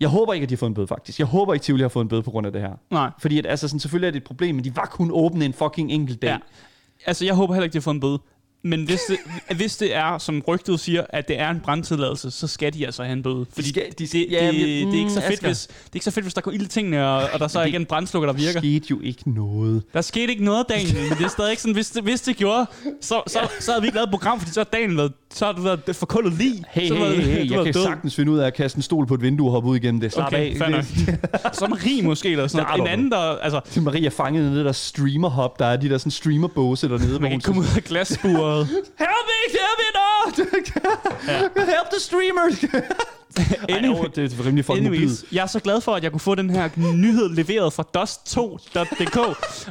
jeg 0.00 0.08
håber 0.08 0.32
ikke, 0.32 0.44
at 0.44 0.48
de 0.50 0.54
har 0.54 0.58
fået 0.58 0.70
en 0.70 0.74
bøde, 0.74 0.86
faktisk. 0.86 1.18
Jeg 1.18 1.26
håber 1.26 1.54
ikke, 1.54 1.64
Tivoli 1.64 1.82
har 1.82 1.88
fået 1.88 2.04
en 2.04 2.08
bøde 2.08 2.22
på 2.22 2.30
grund 2.30 2.46
af 2.46 2.52
det 2.52 2.60
her. 2.60 2.72
Nej. 2.90 3.10
Fordi 3.18 3.38
at, 3.38 3.46
altså, 3.46 3.68
sådan, 3.68 3.80
selvfølgelig 3.80 4.06
er 4.06 4.10
det 4.10 4.16
et 4.16 4.24
problem, 4.24 4.54
men 4.54 4.64
de 4.64 4.76
var 4.76 4.86
kun 4.86 5.10
åbne 5.12 5.44
en 5.44 5.52
fucking 5.52 5.92
enkelt 5.92 6.22
dag. 6.22 6.28
Ja. 6.28 6.38
Altså, 7.06 7.24
jeg 7.24 7.34
håber 7.34 7.54
heller 7.54 7.64
ikke, 7.64 7.72
de 7.72 7.78
har 7.78 7.82
fået 7.82 7.94
en 7.94 8.00
bøde. 8.00 8.18
Men 8.66 8.84
hvis 8.84 9.00
det, 9.08 9.16
hvis 9.56 9.76
det 9.76 9.94
er, 9.96 10.18
som 10.18 10.42
rygtet 10.48 10.80
siger, 10.80 11.02
at 11.08 11.28
det 11.28 11.40
er 11.40 11.50
en 11.50 11.60
brandtilladelse, 11.64 12.30
så 12.30 12.46
skal 12.46 12.74
de 12.74 12.86
altså 12.86 13.02
have 13.02 13.12
en 13.12 13.22
bøde. 13.22 13.46
Fordi 13.54 13.68
skal- 13.68 13.82
de 13.82 13.90
det, 13.98 14.08
skal- 14.08 14.20
det, 14.20 14.30
ja, 14.32 14.46
det, 14.46 14.54
men- 14.54 14.88
det, 14.88 14.94
er 14.94 14.98
ikke 14.98 15.10
så 15.10 15.20
mm, 15.20 15.26
fedt, 15.26 15.32
Asger. 15.32 15.48
hvis, 15.48 15.66
det 15.66 15.74
er 15.74 15.90
ikke 15.94 16.04
så 16.04 16.10
fedt, 16.10 16.24
hvis 16.24 16.34
der 16.34 16.40
går 16.40 16.50
ild 16.50 16.62
i 16.62 16.66
tingene, 16.68 17.08
og, 17.08 17.28
og 17.32 17.40
der 17.40 17.48
så 17.48 17.58
er 17.58 17.62
det- 17.62 17.66
ikke 17.68 17.76
en 17.76 17.86
brandslukker, 17.86 18.26
der 18.26 18.32
Der 18.32 18.40
virker. 18.44 18.60
skete 18.60 18.86
jo 18.90 19.00
ikke 19.00 19.30
noget. 19.34 19.82
Der 19.94 20.00
skete 20.00 20.32
ikke 20.32 20.44
noget, 20.44 20.66
Daniel, 20.68 20.94
men 21.08 21.18
det 21.18 21.24
er 21.24 21.28
stadig 21.28 21.50
ikke 21.50 21.62
sådan, 21.62 21.74
hvis 21.74 21.90
det, 21.90 22.02
hvis 22.02 22.20
det 22.20 22.36
gjorde, 22.36 22.66
så, 23.00 23.22
så, 23.26 23.38
så 23.60 23.70
havde 23.70 23.82
vi 23.82 23.86
ikke 23.86 23.96
lavet 23.96 24.06
et 24.06 24.10
program, 24.10 24.38
fordi 24.40 24.52
så 24.52 24.60
har 24.60 24.64
Daniel 24.64 24.96
været, 24.96 25.12
så 25.34 25.44
har 25.46 25.52
du 25.52 25.62
været 25.62 25.96
forkullet 25.96 26.32
lige. 26.32 26.64
Hey, 26.70 26.88
så 26.88 26.94
hey, 26.94 27.04
hey, 27.04 27.22
hey, 27.38 27.50
jeg 27.50 27.64
kan 27.64 27.72
død. 27.74 27.82
sagtens 27.82 28.14
finde 28.16 28.32
ud 28.32 28.38
af 28.38 28.46
at 28.46 28.54
kaste 28.54 28.76
en 28.76 28.82
stol 28.82 29.06
på 29.06 29.14
et 29.14 29.22
vindue 29.22 29.46
og 29.46 29.52
hoppe 29.52 29.68
ud 29.68 29.76
igennem 29.76 30.00
det. 30.00 30.12
Slap 30.12 30.26
Okay, 30.26 30.50
af. 30.50 30.56
fair 30.58 30.68
nok. 30.68 30.84
Som 31.60 31.72
rig 31.86 32.04
måske, 32.04 32.30
eller 32.30 32.46
sådan 32.46 32.66
noget. 32.66 32.80
En 32.80 32.86
anden, 32.86 33.10
der, 33.10 33.18
altså, 33.18 33.60
Til 33.70 33.82
Maria 33.82 34.08
fanget 34.08 34.52
i 34.52 34.56
det 34.56 34.64
der 34.64 34.72
streamer-hop, 34.72 35.58
der 35.58 35.66
er 35.66 35.76
de 35.76 35.88
der 35.88 35.98
sådan 35.98 36.10
streamer-båse 36.10 36.88
dernede. 36.88 37.18
man 37.20 37.30
kan 37.30 37.40
komme 37.40 37.60
ud 37.60 37.66
af 37.66 37.84
glasburet. 38.54 38.90
Help 38.98 39.24
me, 39.30 39.38
help 39.60 39.76
me 39.82 39.88
not! 40.00 40.34
Help 41.56 41.90
the 41.92 42.00
streamers! 42.00 42.64
Ej, 43.68 43.80
jo, 43.86 44.04
det 44.16 44.32
er 44.32 44.46
rimelig 44.46 44.64
fucking 44.64 44.84
mobilt. 44.86 45.02
Anyways, 45.02 45.24
jeg 45.32 45.42
er 45.42 45.46
så 45.46 45.60
glad 45.60 45.80
for, 45.80 45.92
at 45.94 46.02
jeg 46.02 46.10
kunne 46.10 46.20
få 46.20 46.34
den 46.34 46.50
her 46.50 46.68
nyhed 46.94 47.28
leveret 47.28 47.72
fra 47.72 47.84
dust2.dk, 47.96 49.16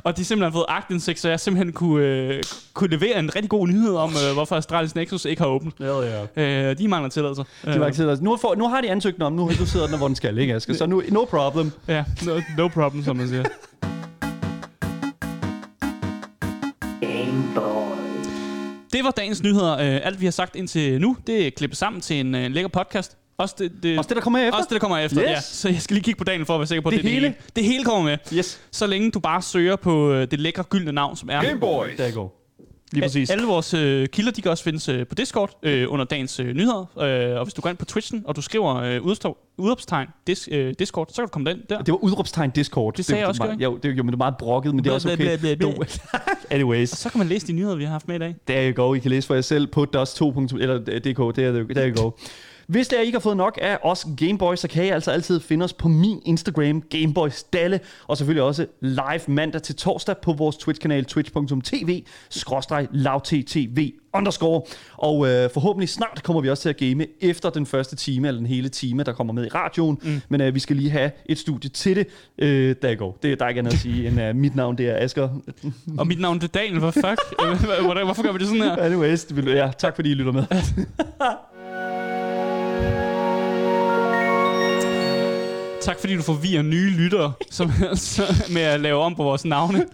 og 0.04 0.18
de 0.18 0.26
simpelthen 0.26 0.52
har 0.54 0.60
fået 0.60 0.66
agtindsigt, 0.70 1.20
så 1.20 1.30
jeg 1.30 1.40
simpelthen 1.40 1.74
kunne, 1.74 2.06
øh, 2.06 2.44
kunne 2.74 2.90
levere 2.90 3.20
en 3.20 3.36
rigtig 3.36 3.50
god 3.50 3.68
nyhed 3.68 3.96
om, 3.96 4.10
øh, 4.28 4.34
hvorfor 4.34 4.56
Astralis 4.56 4.96
Nexus 4.96 5.26
ikke 5.26 5.42
har 5.42 5.50
åbent. 5.50 5.74
Ja, 5.80 6.00
ja. 6.36 6.70
Øh, 6.72 6.78
de 6.78 6.88
mangler 6.88 7.10
tilladelse. 7.10 7.44
De 7.74 7.80
var 7.80 7.86
ikke 7.86 7.96
til 7.98 8.04
at- 8.10 8.22
nu, 8.22 8.38
får, 8.38 8.56
nu 8.56 8.68
har 8.70 8.82
de 8.82 8.90
ansøgt 8.92 9.22
om, 9.24 9.34
nu 9.34 9.52
sidder 9.66 9.88
den, 9.88 9.98
hvor 9.98 10.08
den 10.08 10.16
skal, 10.16 10.38
ikke 10.38 10.54
Asger? 10.56 10.74
Så 10.74 10.86
nu, 10.86 11.04
no 11.10 11.26
problem. 11.26 11.72
Ja, 11.88 12.04
no, 12.26 12.40
no 12.58 12.68
problem, 12.68 13.04
som 13.04 13.16
man 13.16 13.28
siger. 13.28 13.44
Det 18.94 19.04
var 19.04 19.12
dagens 19.12 19.44
nyheder. 19.44 19.74
Øh, 19.74 20.00
alt 20.04 20.20
vi 20.20 20.26
har 20.26 20.32
sagt 20.32 20.56
indtil 20.56 21.02
nu, 21.02 21.18
det 21.28 21.48
er 21.48 21.52
klippet 21.52 21.78
sammen 21.78 22.02
til 22.02 22.20
en 22.20 22.36
øh, 22.36 22.52
lækker 22.52 22.68
podcast. 22.70 23.18
Også 23.38 23.56
det, 23.60 23.72
det, 23.84 23.98
Også 23.98 24.08
det, 24.08 24.16
der 24.16 24.22
kommer 24.22 24.40
efter. 24.40 24.58
også 24.58 24.68
det, 24.70 24.74
der 24.74 24.80
kommer 24.80 24.98
efter. 24.98 25.22
Yes. 25.22 25.30
Ja. 25.30 25.42
Så 25.42 25.70
jeg 25.70 25.82
skal 25.82 25.94
lige 25.94 26.04
kigge 26.04 26.18
på 26.18 26.24
Daniel 26.24 26.46
for 26.46 26.54
at 26.56 26.60
være 26.60 26.68
sikker 26.68 26.82
på, 26.82 26.90
at 26.90 26.94
Det 26.96 27.04
det, 27.04 27.10
er 27.10 27.14
hele? 27.14 27.34
Det 27.56 27.64
hele 27.64 27.84
kommer 27.84 28.04
med. 28.04 28.18
Yes. 28.34 28.62
Så 28.72 28.88
længe 28.88 29.12
du 29.12 29.20
bare 29.20 29.42
søger 29.42 29.76
på 29.76 30.12
øh, 30.12 30.28
det 30.32 30.40
lækre 30.40 30.64
gyldne 30.64 30.92
navn, 30.92 31.18
som 31.18 31.30
er... 31.30 31.42
Gameboys. 31.42 31.98
Der 31.98 32.12
går. 32.12 32.43
Lige 32.94 33.02
præcis. 33.04 33.30
Alle 33.30 33.46
vores 33.46 33.74
øh, 33.74 34.08
kilder, 34.08 34.32
de 34.32 34.42
kan 34.42 34.52
også 34.52 34.64
findes 34.64 34.90
øh, 34.90 35.08
på 35.08 35.16
Discord 35.16 35.58
øh, 35.64 35.86
under 35.90 36.06
dagens 36.06 36.40
øh, 36.40 36.54
nyheder. 36.54 36.86
Øh, 37.34 37.38
og 37.40 37.44
hvis 37.46 37.54
du 37.54 37.62
går 37.62 37.70
ind 37.70 37.78
på 37.78 37.86
Twitchen, 37.86 38.24
og 38.26 38.36
du 38.36 38.42
skriver 38.42 38.76
øh, 38.76 39.02
udopstegn 39.58 40.08
dis, 40.28 40.50
øh, 40.52 40.74
Discord, 40.80 41.08
så 41.10 41.16
kan 41.16 41.24
du 41.26 41.30
komme 41.32 41.50
den 41.50 41.62
der. 41.70 41.82
Det 41.82 41.92
var 41.92 41.98
udråbstegn 41.98 42.50
Discord. 42.52 42.94
Det 42.94 43.06
sagde 43.06 43.20
jeg 43.20 43.24
det, 43.24 43.30
også, 43.30 43.44
var- 43.44 43.56
gjorde 43.56 43.64
Jo, 43.64 43.78
det, 43.92 43.98
jo, 43.98 44.04
men 44.04 44.08
det 44.08 44.14
er 44.14 44.18
meget 44.18 44.38
brokket, 44.40 44.76
men 44.76 44.84
det 44.84 44.90
er 44.90 44.94
også 44.94 45.12
okay. 45.14 45.38
blæ, 45.38 45.56
blæ, 45.56 45.56
blæ. 45.76 45.86
Anyways. 46.56 46.92
Og 46.92 46.98
så 46.98 47.10
kan 47.10 47.18
man 47.20 47.28
læse 47.28 47.48
de 47.48 47.54
nyheder, 47.54 47.76
vi 47.76 47.84
har 47.84 47.92
haft 47.92 48.08
med 48.08 48.16
i 48.16 48.20
dag. 48.20 48.36
Der 48.48 48.72
you 48.76 48.84
go. 48.86 48.94
I 48.94 49.00
kan 49.00 49.12
læse 49.12 49.28
for 49.28 49.34
jer 49.34 49.42
selv 49.42 49.68
på 49.68 49.86
dust2. 49.96 50.58
eller 50.62 50.76
øh, 50.88 50.98
dk. 51.02 51.36
Der, 51.36 51.64
der 51.74 51.90
you 51.96 52.04
go. 52.04 52.12
Hvis 52.68 52.88
det 52.88 52.98
er, 52.98 53.02
I 53.02 53.06
ikke 53.06 53.16
har 53.16 53.22
fået 53.22 53.38
nok 53.38 53.60
af 53.62 53.78
os 53.84 54.08
Gameboys, 54.18 54.60
så 54.60 54.68
kan 54.68 54.86
I 54.86 54.90
altså 54.90 55.12
altid 55.12 55.40
finde 55.40 55.64
os 55.64 55.74
på 55.74 55.88
min 55.88 56.22
Instagram, 56.26 56.82
Gameboys 56.82 57.44
Dalle, 57.44 57.80
og 58.08 58.18
selvfølgelig 58.18 58.44
også 58.44 58.66
live 58.82 59.22
mandag 59.28 59.62
til 59.62 59.76
torsdag 59.76 60.16
på 60.18 60.34
vores 60.34 60.58
Twitch-kanal, 60.58 61.06
twitch.tv, 61.06 62.04
lavttv 62.92 63.92
underscore. 64.14 64.62
Og 64.98 65.28
øh, 65.28 65.50
forhåbentlig 65.54 65.90
snart 65.90 66.24
kommer 66.24 66.42
vi 66.42 66.50
også 66.50 66.62
til 66.62 66.70
at 66.70 66.78
game 66.78 67.06
efter 67.22 67.50
den 67.50 67.66
første 67.66 67.96
time, 67.96 68.28
eller 68.28 68.40
den 68.40 68.48
hele 68.48 68.70
time, 68.70 69.04
der 69.04 69.14
kommer 69.14 69.34
med 69.34 69.46
i 69.46 69.50
radioen. 69.50 70.00
Mm. 70.04 70.22
Men 70.30 70.42
øh, 70.42 70.56
vi 70.56 70.60
skal 70.60 70.76
lige 70.76 70.90
have 70.90 71.12
et 71.26 71.38
studie 71.38 71.70
til 71.70 71.96
det. 71.96 72.08
Øh, 72.38 72.76
der 72.82 72.96
går. 72.96 73.18
Det, 73.24 73.40
der 73.40 73.46
er 73.46 73.50
ikke 73.50 73.60
andet 73.60 73.74
at 73.74 73.80
sige 73.80 74.08
end 74.08 74.22
uh, 74.22 74.36
mit 74.36 74.56
navn, 74.56 74.78
det 74.78 74.90
er 74.90 75.04
Asger. 75.04 75.30
Og 76.00 76.08
mit 76.08 76.20
navn 76.20 76.40
det 76.40 76.44
er 76.44 76.60
Daniel. 76.60 76.80
Hvad 76.80 76.92
fuck? 76.92 77.20
Hvorfor 78.06 78.24
gør 78.24 78.32
vi 78.32 78.38
det 78.38 78.48
sådan 78.48 78.62
her? 78.62 78.76
Anyways, 78.76 79.26
det 79.26 79.36
vil, 79.36 79.54
ja, 79.54 79.72
tak 79.78 79.96
fordi 79.96 80.12
I 80.12 80.14
lytter 80.14 80.32
med. 80.32 80.44
Tak 85.84 86.00
fordi 86.00 86.16
du 86.16 86.22
forvirrer 86.22 86.62
nye 86.62 86.90
lyttere 86.90 87.34
som, 87.50 87.72
med 88.56 88.62
at 88.62 88.80
lave 88.80 89.02
om 89.02 89.16
på 89.16 89.24
vores 89.24 89.46
navne. 89.46 89.86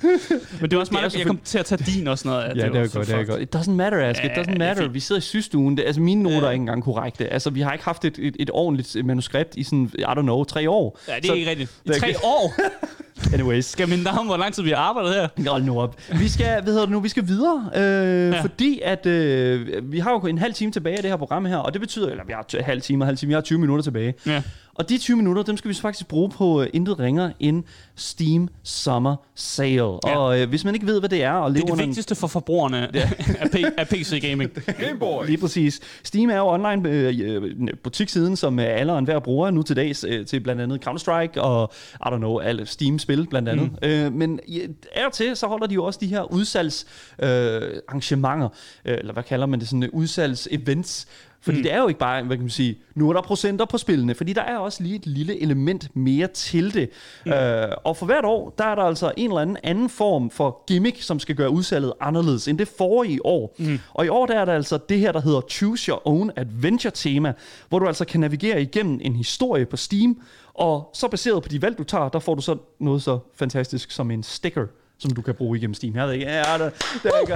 Men 0.62 0.70
det 0.70 0.74
er 0.74 0.80
også 0.80 0.94
meget, 0.94 1.16
jeg 1.16 1.28
kom 1.28 1.40
til 1.44 1.58
at 1.58 1.66
tage 1.66 1.84
din 1.86 2.08
og 2.08 2.18
sådan 2.18 2.30
noget. 2.30 2.58
Ja, 2.58 2.66
det, 2.66 2.74
det 2.74 2.82
er 2.82 2.88
godt, 2.88 3.08
det 3.08 3.16
er 3.16 3.24
godt. 3.24 3.42
It 3.42 3.56
doesn't 3.56 3.72
matter, 3.72 4.10
Ask. 4.10 4.24
It 4.24 4.32
doesn't 4.32 4.58
matter. 4.58 4.88
Vi 4.88 5.00
sidder 5.00 5.20
i 5.20 5.22
systuen. 5.22 5.78
Det, 5.78 5.84
altså, 5.86 6.02
mine 6.02 6.24
noter 6.24 6.48
er 6.48 6.52
ikke 6.52 6.62
engang 6.62 6.84
korrekte. 6.84 7.34
Altså, 7.34 7.50
vi 7.50 7.62
har 7.62 7.72
ikke 7.72 7.86
haft 7.86 8.06
et, 8.06 8.20
et, 8.20 8.36
et 8.40 8.50
ordentligt 8.54 9.06
manuskript 9.06 9.56
i 9.56 9.64
sådan, 9.64 9.92
I 10.00 10.02
don't 10.02 10.22
know, 10.22 10.44
tre 10.44 10.70
år. 10.70 11.00
Ja, 11.08 11.16
det 11.16 11.24
er 11.24 11.28
så, 11.28 11.34
ikke 11.34 11.50
rigtigt. 11.50 11.72
I 11.86 11.90
tre 11.90 12.16
år? 12.24 12.54
Anyways. 13.34 13.66
Skal 13.66 13.90
min 13.90 14.00
navn, 14.00 14.28
hvor 14.28 14.38
lang 14.38 14.54
tid 14.54 14.64
vi 14.64 14.70
har 14.70 14.78
arbejdet 14.78 15.14
her? 15.14 15.50
Hold 15.50 15.64
nu 15.64 15.80
op. 15.80 15.96
Vi 16.20 16.30
skal, 16.30 16.64
hvad 16.64 16.74
hedder 16.74 16.86
det 16.86 16.92
nu, 16.92 17.00
vi 17.00 17.10
skal 17.10 17.28
videre, 17.28 17.70
øh, 17.76 17.82
ja. 17.82 18.42
fordi 18.42 18.82
at 18.84 19.06
øh, 19.06 19.92
vi 19.92 20.00
har 20.00 20.12
jo 20.12 20.20
en 20.20 20.38
halv 20.38 20.54
time 20.54 20.72
tilbage 20.72 20.96
af 20.96 21.02
det 21.02 21.12
her 21.12 21.18
program 21.18 21.46
her, 21.46 21.58
og 21.58 21.74
det 21.74 21.82
betyder, 21.82 22.10
eller 22.10 22.24
vi 22.26 22.34
har 22.34 22.46
en 22.58 22.64
halv 22.64 22.82
time 22.82 23.04
og 23.04 23.08
halv 23.08 23.18
time, 23.18 23.28
vi 23.28 23.34
har 23.34 23.42
20 23.42 23.60
minutter 23.60 23.84
tilbage. 23.84 24.14
Ja. 24.26 24.42
Og 24.80 24.90
de 24.90 24.98
20 24.98 25.18
minutter, 25.18 25.44
dem 25.44 25.58
skal 25.58 25.70
vi 25.70 25.76
faktisk 25.76 26.08
bruge 26.08 26.30
på 26.30 26.62
uh, 26.62 26.66
intet 26.74 27.00
ringer 27.00 27.32
end 27.40 27.64
Steam 27.96 28.50
Summer 28.64 29.16
Sale. 29.36 29.76
Ja. 29.76 30.18
Og 30.18 30.42
uh, 30.42 30.50
hvis 30.50 30.66
man 30.66 30.74
ikke 30.74 30.88
ved, 30.88 31.00
hvad 31.00 31.10
det 31.10 31.24
er... 31.24 31.32
Og 31.32 31.54
det 31.54 31.64
er 31.64 31.76
det 31.76 31.88
vigtigste 31.88 32.16
for 32.16 32.28
forbrugerne 32.28 32.78
ja. 32.94 33.10
af, 33.40 33.64
af 33.78 33.88
PC 33.88 34.22
Gaming. 34.22 34.52
Gameboy. 34.82 35.26
Lige 35.26 35.38
præcis. 35.38 35.80
Steam 36.04 36.30
er 36.30 36.38
jo 36.38 36.48
online 36.48 37.40
uh, 37.40 37.68
butikssiden, 37.84 38.36
som 38.36 38.60
alle 38.60 38.94
og 38.94 39.00
enhver 39.00 39.20
bruger 39.20 39.52
nu 39.52 39.62
til 39.62 39.76
dags, 39.76 40.06
uh, 40.06 40.26
til 40.26 40.40
blandt 40.40 40.62
andet 40.62 40.88
Counter-Strike 40.88 41.42
og, 41.42 41.72
I 41.96 42.08
don't 42.08 42.18
know, 42.18 42.38
alle 42.38 42.66
Steam-spil 43.10 43.30
blandt 43.30 43.50
andet. 43.50 43.72
Mm. 43.82 44.08
Uh, 44.08 44.14
men 44.14 44.40
uh, 44.48 44.56
er 44.92 45.10
til, 45.10 45.36
så 45.36 45.48
holder 45.48 45.68
de 45.68 45.74
jo 45.74 45.86
også 45.86 46.00
de 46.02 46.08
her 46.08 46.34
udsalgsarrangementer, 46.34 48.46
uh, 48.46 48.52
eller 48.84 49.14
hvad 49.14 49.24
kalder 49.24 49.46
man 49.46 49.60
det, 49.60 49.68
sådan 49.68 49.84
uh, 49.84 49.90
udsalgsevents, 49.94 51.08
fordi 51.42 51.58
mm. 51.58 51.64
det 51.64 51.74
er 51.74 51.82
jo 51.82 51.88
ikke 51.88 52.00
bare, 52.00 52.24
hvad 52.24 52.38
kan 52.38 52.44
man 52.44 52.50
sige, 52.50 52.78
nu 52.96 53.10
er 53.10 53.14
der 53.14 53.22
procenter 53.22 53.66
på 53.66 53.78
spillene, 53.78 54.16
fordi 54.16 54.34
der 54.34 54.42
er 54.42 54.58
også 54.58 54.84
lige 54.84 54.96
et 54.96 55.08
lille 55.08 55.42
element 55.42 55.96
mere 55.96 56.28
til 56.28 56.74
det. 56.74 56.90
Mm. 57.26 57.32
Øh, 57.32 57.72
og 57.84 57.98
for 57.98 58.06
hvert 58.06 58.26
år, 58.26 58.54
der 58.58 58.64
er 58.64 58.76
der 58.76 58.84
altså 58.84 59.12
en 59.18 59.30
eller 59.30 59.42
anden 59.42 59.58
anden 59.64 59.90
form 59.90 60.30
for 60.30 60.64
gimmick, 60.68 61.02
som 61.02 61.20
skal 61.20 61.36
gøre 61.36 61.50
udsalget 61.50 61.94
anderledes 62.02 62.48
end 62.48 62.58
det 62.58 62.68
forrige 62.68 63.26
år. 63.26 63.56
Mm. 63.58 63.80
Og 63.94 64.06
i 64.06 64.10
år 64.10 64.26
der 64.26 64.40
er 64.40 64.46
der 64.46 64.54
altså 64.54 64.80
det 64.90 65.00
her, 65.00 65.12
der 65.12 65.22
hedder 65.22 65.42
Choose 65.50 65.92
Your 65.92 66.08
Own 66.08 66.32
Adventure 66.36 66.92
tema, 66.92 67.34
hvor 67.70 67.80
du 67.80 67.88
altså 67.88 68.06
kan 68.06 68.20
navigere 68.20 68.62
igennem 68.62 69.00
en 69.04 69.16
historie 69.16 69.66
på 69.66 69.78
Steam, 69.78 70.22
og 70.54 70.90
så 70.94 71.08
baseret 71.08 71.44
på 71.44 71.50
de 71.50 71.62
valg, 71.62 71.78
du 71.78 71.84
tager, 71.84 72.10
der 72.10 72.20
får 72.20 72.36
du 72.36 72.42
så 72.42 72.58
noget 72.80 73.02
så 73.02 73.20
fantastisk 73.36 73.92
som 73.92 74.12
en 74.12 74.24
sticker 74.24 74.66
som 75.00 75.12
du 75.12 75.22
kan 75.22 75.36
bruge 75.36 75.58
igennem 75.58 75.74
Steam. 75.74 75.94
Her, 75.94 76.12
ikke? 76.12 76.26
Ja, 76.26 76.58
det, 76.58 76.74
det 77.04 77.12
er 77.16 77.20
ikke. 77.22 77.34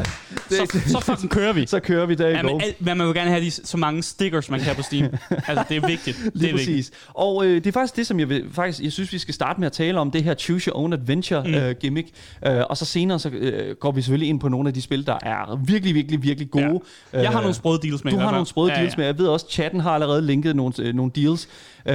Det, 0.50 0.58
så, 0.58 0.80
så 0.88 1.00
fucking 1.00 1.32
kører 1.32 1.54
vi. 1.54 1.66
Så 1.68 1.80
kører 1.80 2.06
vi, 2.06 2.16
der 2.16 2.28
ja, 2.28 2.44
men, 2.44 2.62
al, 2.62 2.76
man 2.80 3.08
vil 3.08 3.16
gerne 3.16 3.30
have 3.30 3.42
de, 3.42 3.52
så 3.52 3.78
mange 3.78 4.04
stickers, 4.04 4.50
man 4.50 4.60
kan 4.60 4.76
på 4.76 4.82
Steam. 4.82 5.04
altså, 5.48 5.66
det 5.70 5.78
er 5.78 5.88
vigtigt. 5.88 6.18
Lige 6.24 6.32
det 6.40 6.50
er 6.50 6.54
præcis. 6.54 6.68
Vigtigt. 6.68 7.08
Og 7.14 7.46
øh, 7.46 7.56
det 7.56 7.68
er 7.68 7.72
faktisk 7.72 7.96
det, 7.96 8.08
som 8.08 8.20
jeg 8.20 8.30
vil, 8.30 8.46
faktisk, 8.52 8.84
jeg 8.84 8.92
synes, 8.92 9.14
vi 9.14 9.18
skal 9.18 9.34
starte 9.34 9.60
med 9.60 9.66
at 9.66 9.72
tale 9.72 10.00
om, 10.00 10.12
det 10.12 10.24
her 10.24 10.34
Choose 10.36 10.70
Your 10.70 10.78
Own 10.78 10.94
Adventure 10.94 11.44
mm. 11.44 11.54
øh, 11.54 11.76
gimmick. 11.80 12.08
Øh, 12.46 12.62
og 12.70 12.78
så 12.78 12.86
senere, 12.86 13.20
så 13.20 13.30
øh, 13.30 13.76
går 13.76 13.92
vi 13.92 14.02
selvfølgelig 14.02 14.30
ind 14.30 14.40
på 14.40 14.50
nogle 14.50 14.68
af 14.68 14.74
de 14.74 14.82
spil, 14.82 15.08
der 15.08 15.18
er 15.22 15.56
virkelig, 15.66 15.96
virkelig, 15.96 16.24
virkelig 16.24 16.52
gode. 16.52 16.82
Ja. 17.14 17.22
Jeg 17.22 17.30
har 17.30 17.42
nogle 17.42 17.54
sprøde 17.54 17.80
deals 17.82 18.04
med. 18.04 18.12
Du 18.12 18.18
har 18.18 18.32
nogle 18.32 18.48
sprøde 18.48 18.72
ja, 18.72 18.80
deals 18.80 18.94
ja. 18.94 18.98
med. 18.98 19.06
Jeg 19.06 19.18
ved 19.18 19.28
også, 19.28 19.46
chatten 19.50 19.80
har 19.80 19.92
allerede 19.92 20.22
linket 20.22 20.56
nogle, 20.56 20.74
øh, 20.80 20.94
nogle 20.94 21.12
deals. 21.16 21.48
Øh, 21.86 21.94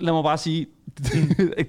lad 0.00 0.12
mig 0.12 0.22
bare 0.22 0.38
sige, 0.38 0.66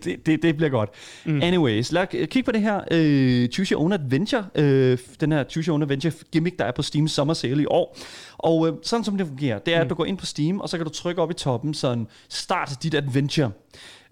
det, 0.03 0.25
det, 0.25 0.41
det 0.41 0.57
bliver 0.57 0.69
godt. 0.69 0.89
Mm. 1.25 1.41
Anyways, 1.41 1.91
lad 1.91 2.01
os 2.01 2.07
kigge 2.11 2.43
på 2.43 2.51
det 2.51 2.61
her 2.61 2.75
uh, 2.75 3.49
Choose 3.49 3.73
Your 3.73 3.81
Own 3.81 3.93
Adventure. 3.93 4.45
Uh, 4.55 4.97
den 5.19 5.31
her 5.31 5.43
Choose 5.43 5.67
Your 5.67 5.73
Own 5.73 5.81
Adventure 5.81 6.13
gimmick, 6.31 6.59
der 6.59 6.65
er 6.65 6.71
på 6.71 6.81
Steam 6.81 7.07
Summer 7.07 7.33
Sale 7.33 7.61
i 7.63 7.65
år. 7.65 7.97
Og 8.37 8.59
uh, 8.59 8.69
sådan 8.83 9.03
som 9.03 9.17
det 9.17 9.27
fungerer, 9.27 9.59
det 9.59 9.73
er, 9.73 9.77
mm. 9.77 9.83
at 9.83 9.89
du 9.89 9.95
går 9.95 10.05
ind 10.05 10.17
på 10.17 10.25
Steam, 10.25 10.59
og 10.59 10.69
så 10.69 10.77
kan 10.77 10.85
du 10.85 10.91
trykke 10.91 11.21
op 11.21 11.31
i 11.31 11.33
toppen, 11.33 11.73
sådan, 11.73 12.07
start 12.29 12.71
dit 12.83 12.95
adventure. 12.95 13.51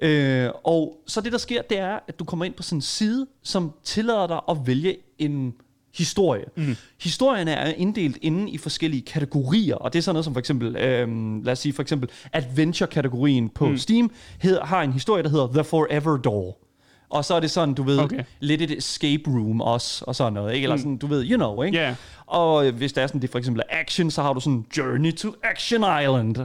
Uh, 0.04 0.52
og 0.64 0.98
så 1.08 1.22
det, 1.22 1.32
der 1.32 1.38
sker, 1.38 1.62
det 1.62 1.80
er, 1.80 2.00
at 2.08 2.20
du 2.20 2.24
kommer 2.24 2.46
ind 2.46 2.54
på 2.54 2.64
sådan 2.64 2.78
en 2.78 2.82
side, 2.82 3.28
som 3.44 3.72
tillader 3.84 4.28
dig 4.28 4.40
at 4.50 4.58
vælge 4.66 4.98
en 5.20 5.54
historie. 5.98 6.46
Mm. 6.56 6.76
Historierne 7.02 7.52
er 7.52 7.74
inddelt 7.74 8.18
inden 8.22 8.48
i 8.48 8.58
forskellige 8.58 9.02
kategorier, 9.02 9.76
og 9.76 9.94
det 9.94 10.00
er 10.00 10.04
sådan 10.04 10.16
noget 10.16 10.26
som 10.26 10.34
for 10.34 10.40
eksempel, 10.40 10.76
øhm, 10.76 11.42
lad 11.44 11.52
os 11.52 11.60
sige 11.60 11.74
for 11.74 11.82
eksempel, 11.82 12.10
adventure-kategorien 12.34 13.50
på 13.50 13.70
mm. 13.70 13.78
Steam 13.78 14.12
hed, 14.40 14.60
har 14.64 14.82
en 14.82 14.94
historie, 14.94 15.24
der 15.24 15.30
hedder 15.30 15.48
The 15.48 15.64
Forever 15.64 16.18
Door. 16.18 16.67
Og 17.10 17.26
så 17.26 17.34
er 17.34 17.40
det 17.40 17.52
sådan, 17.52 17.74
du 17.74 17.84
ved, 17.84 18.00
okay. 18.00 18.24
lidt 18.40 18.62
et 18.62 18.78
escape 18.78 19.24
room 19.28 19.62
også, 19.62 20.06
og 20.08 20.16
sådan 20.16 20.34
noget, 20.34 20.54
ikke? 20.54 20.66
Eller 20.66 20.76
mm. 20.76 20.82
sådan, 20.82 20.98
du 20.98 21.08
ved, 21.08 21.30
you 21.32 21.38
know, 21.38 21.64
ikke? 21.64 21.78
Yeah. 21.78 21.96
Og 22.28 22.72
hvis 22.72 22.94
der 22.94 23.02
er 23.02 23.08
sådan, 23.08 23.22
det 23.22 23.30
for 23.30 23.38
eksempel 23.38 23.64
er 23.70 23.80
action, 23.80 24.12
så 24.12 24.22
har 24.22 24.34
du 24.34 24.40
sådan 24.40 24.66
Journey 24.78 25.16
to 25.16 25.34
Action 25.44 25.82
Island. 25.82 26.38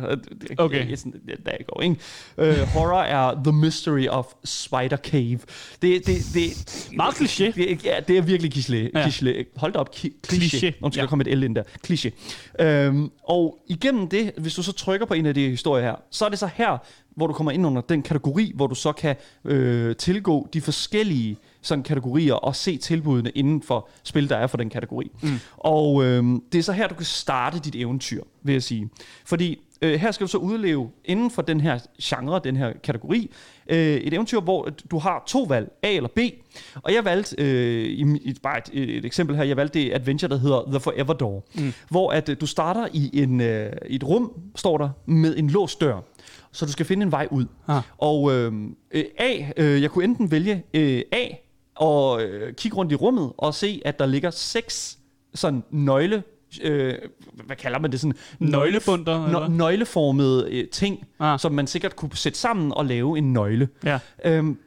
Okay. 0.58 0.88
Det, 0.88 0.98
sådan, 0.98 1.20
der 1.46 1.52
går, 1.66 1.82
ikke? 1.82 1.96
Uh, 2.36 2.68
horror 2.68 3.02
er 3.02 3.42
The 3.44 3.52
Mystery 3.52 4.06
of 4.06 4.26
Spider 4.44 4.96
Cave. 4.96 5.38
Det, 5.82 6.06
det, 6.06 6.16
det, 6.34 6.88
Meget 6.92 7.14
kliché. 7.14 7.44
Det, 7.44 7.84
ja, 7.84 8.00
det 8.08 8.18
er 8.18 8.22
virkelig 8.22 8.52
kliché. 8.54 8.90
Ja. 8.94 9.06
kliché. 9.06 9.44
Hold 9.56 9.72
da 9.72 9.78
op, 9.78 9.94
kliché. 10.26 10.58
skal 10.58 10.74
ja. 10.82 10.88
der 10.88 11.06
komme 11.06 11.30
et 11.30 11.38
L 11.38 11.42
ind 11.42 11.54
der. 11.54 11.62
Kliché. 11.88 12.10
Um, 12.88 13.12
og 13.24 13.58
igennem 13.68 14.08
det, 14.08 14.32
hvis 14.36 14.54
du 14.54 14.62
så 14.62 14.72
trykker 14.72 15.06
på 15.06 15.14
en 15.14 15.26
af 15.26 15.34
de 15.34 15.48
historier 15.48 15.84
her, 15.84 15.94
så 16.10 16.24
er 16.24 16.28
det 16.28 16.38
så 16.38 16.48
her, 16.54 16.78
hvor 17.16 17.26
du 17.26 17.32
kommer 17.32 17.52
ind 17.52 17.66
under 17.66 17.82
den 17.82 18.02
kategori, 18.02 18.52
hvor 18.54 18.66
du 18.66 18.74
så 18.74 18.92
kan 18.92 19.16
øh, 19.44 19.96
tilgå 19.96 20.48
de 20.52 20.60
forskellige 20.60 21.36
sådan 21.62 21.84
kategorier 21.84 22.34
og 22.34 22.56
se 22.56 22.76
tilbudene 22.76 23.30
inden 23.30 23.62
for 23.62 23.88
spil, 24.02 24.28
der 24.28 24.36
er 24.36 24.46
for 24.46 24.56
den 24.56 24.70
kategori. 24.70 25.10
Mm. 25.22 25.38
Og 25.56 26.04
øh, 26.04 26.24
det 26.52 26.58
er 26.58 26.62
så 26.62 26.72
her, 26.72 26.88
du 26.88 26.94
kan 26.94 27.04
starte 27.04 27.58
dit 27.58 27.74
eventyr, 27.74 28.22
vil 28.42 28.52
jeg 28.52 28.62
sige. 28.62 28.88
Fordi 29.24 29.58
øh, 29.82 30.00
her 30.00 30.10
skal 30.10 30.26
du 30.26 30.30
så 30.30 30.38
udleve 30.38 30.90
inden 31.04 31.30
for 31.30 31.42
den 31.42 31.60
her 31.60 31.78
genre, 32.02 32.40
den 32.44 32.56
her 32.56 32.72
kategori, 32.84 33.30
øh, 33.68 33.96
et 33.96 34.14
eventyr, 34.14 34.40
hvor 34.40 34.68
du 34.90 34.98
har 34.98 35.24
to 35.26 35.42
valg, 35.42 35.72
A 35.82 35.92
eller 35.92 36.08
B. 36.08 36.18
Og 36.74 36.94
jeg 36.94 37.04
valgte, 37.04 37.36
øh, 37.38 37.84
i, 37.84 38.18
i, 38.22 38.34
bare 38.42 38.58
et, 38.58 38.96
et 38.96 39.04
eksempel 39.04 39.36
her, 39.36 39.44
jeg 39.44 39.56
valgte 39.56 39.78
det 39.78 39.92
adventure, 39.94 40.28
der 40.28 40.38
hedder 40.38 40.64
The 40.70 40.80
Forever 40.80 41.12
Door, 41.12 41.44
mm. 41.54 41.72
hvor 41.88 42.10
at 42.10 42.28
øh, 42.28 42.36
du 42.40 42.46
starter 42.46 42.88
i 42.92 43.10
en, 43.12 43.40
øh, 43.40 43.72
et 43.86 44.04
rum, 44.04 44.32
står 44.56 44.78
der, 44.78 44.88
med 45.06 45.36
en 45.36 45.50
låst 45.50 45.80
dør 45.80 46.00
så 46.52 46.66
du 46.66 46.72
skal 46.72 46.86
finde 46.86 47.02
en 47.02 47.12
vej 47.12 47.28
ud. 47.30 47.46
Ah. 47.68 47.82
Og 47.98 48.32
øh, 48.32 48.52
øh, 48.90 49.04
A, 49.18 49.36
øh, 49.56 49.82
jeg 49.82 49.90
kunne 49.90 50.04
enten 50.04 50.30
vælge 50.30 50.64
øh, 50.74 51.02
A, 51.12 51.26
og 51.74 52.22
øh, 52.22 52.54
kigge 52.54 52.76
rundt 52.76 52.92
i 52.92 52.94
rummet 52.94 53.32
og 53.38 53.54
se, 53.54 53.82
at 53.84 53.98
der 53.98 54.06
ligger 54.06 54.30
seks 54.30 54.98
sådan 55.34 55.62
nøgle 55.70 56.22
øh, 56.62 56.94
hvad 57.44 57.56
kalder 57.56 57.78
man 57.78 57.92
det 57.92 58.00
sådan 58.00 58.16
nøglebunder 58.38 59.28
nø- 59.28 59.48
nøgleformede 59.48 60.48
øh, 60.50 60.68
ting, 60.68 61.06
ah. 61.20 61.38
som 61.38 61.52
man 61.52 61.66
sikkert 61.66 61.96
kunne 61.96 62.16
sætte 62.16 62.38
sammen 62.38 62.72
og 62.72 62.86
lave 62.86 63.18
en 63.18 63.32
nøgle. 63.32 63.68
Ja. 63.84 63.98
Øhm, 64.24 64.58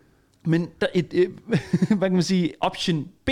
men 0.46 0.70
der 0.82 0.88
et, 0.94 1.14
øh, 1.14 1.30
hvad 1.98 2.10
kan 2.10 2.14
man 2.14 2.24
sige, 2.24 2.52
option 2.60 3.08
B, 3.26 3.30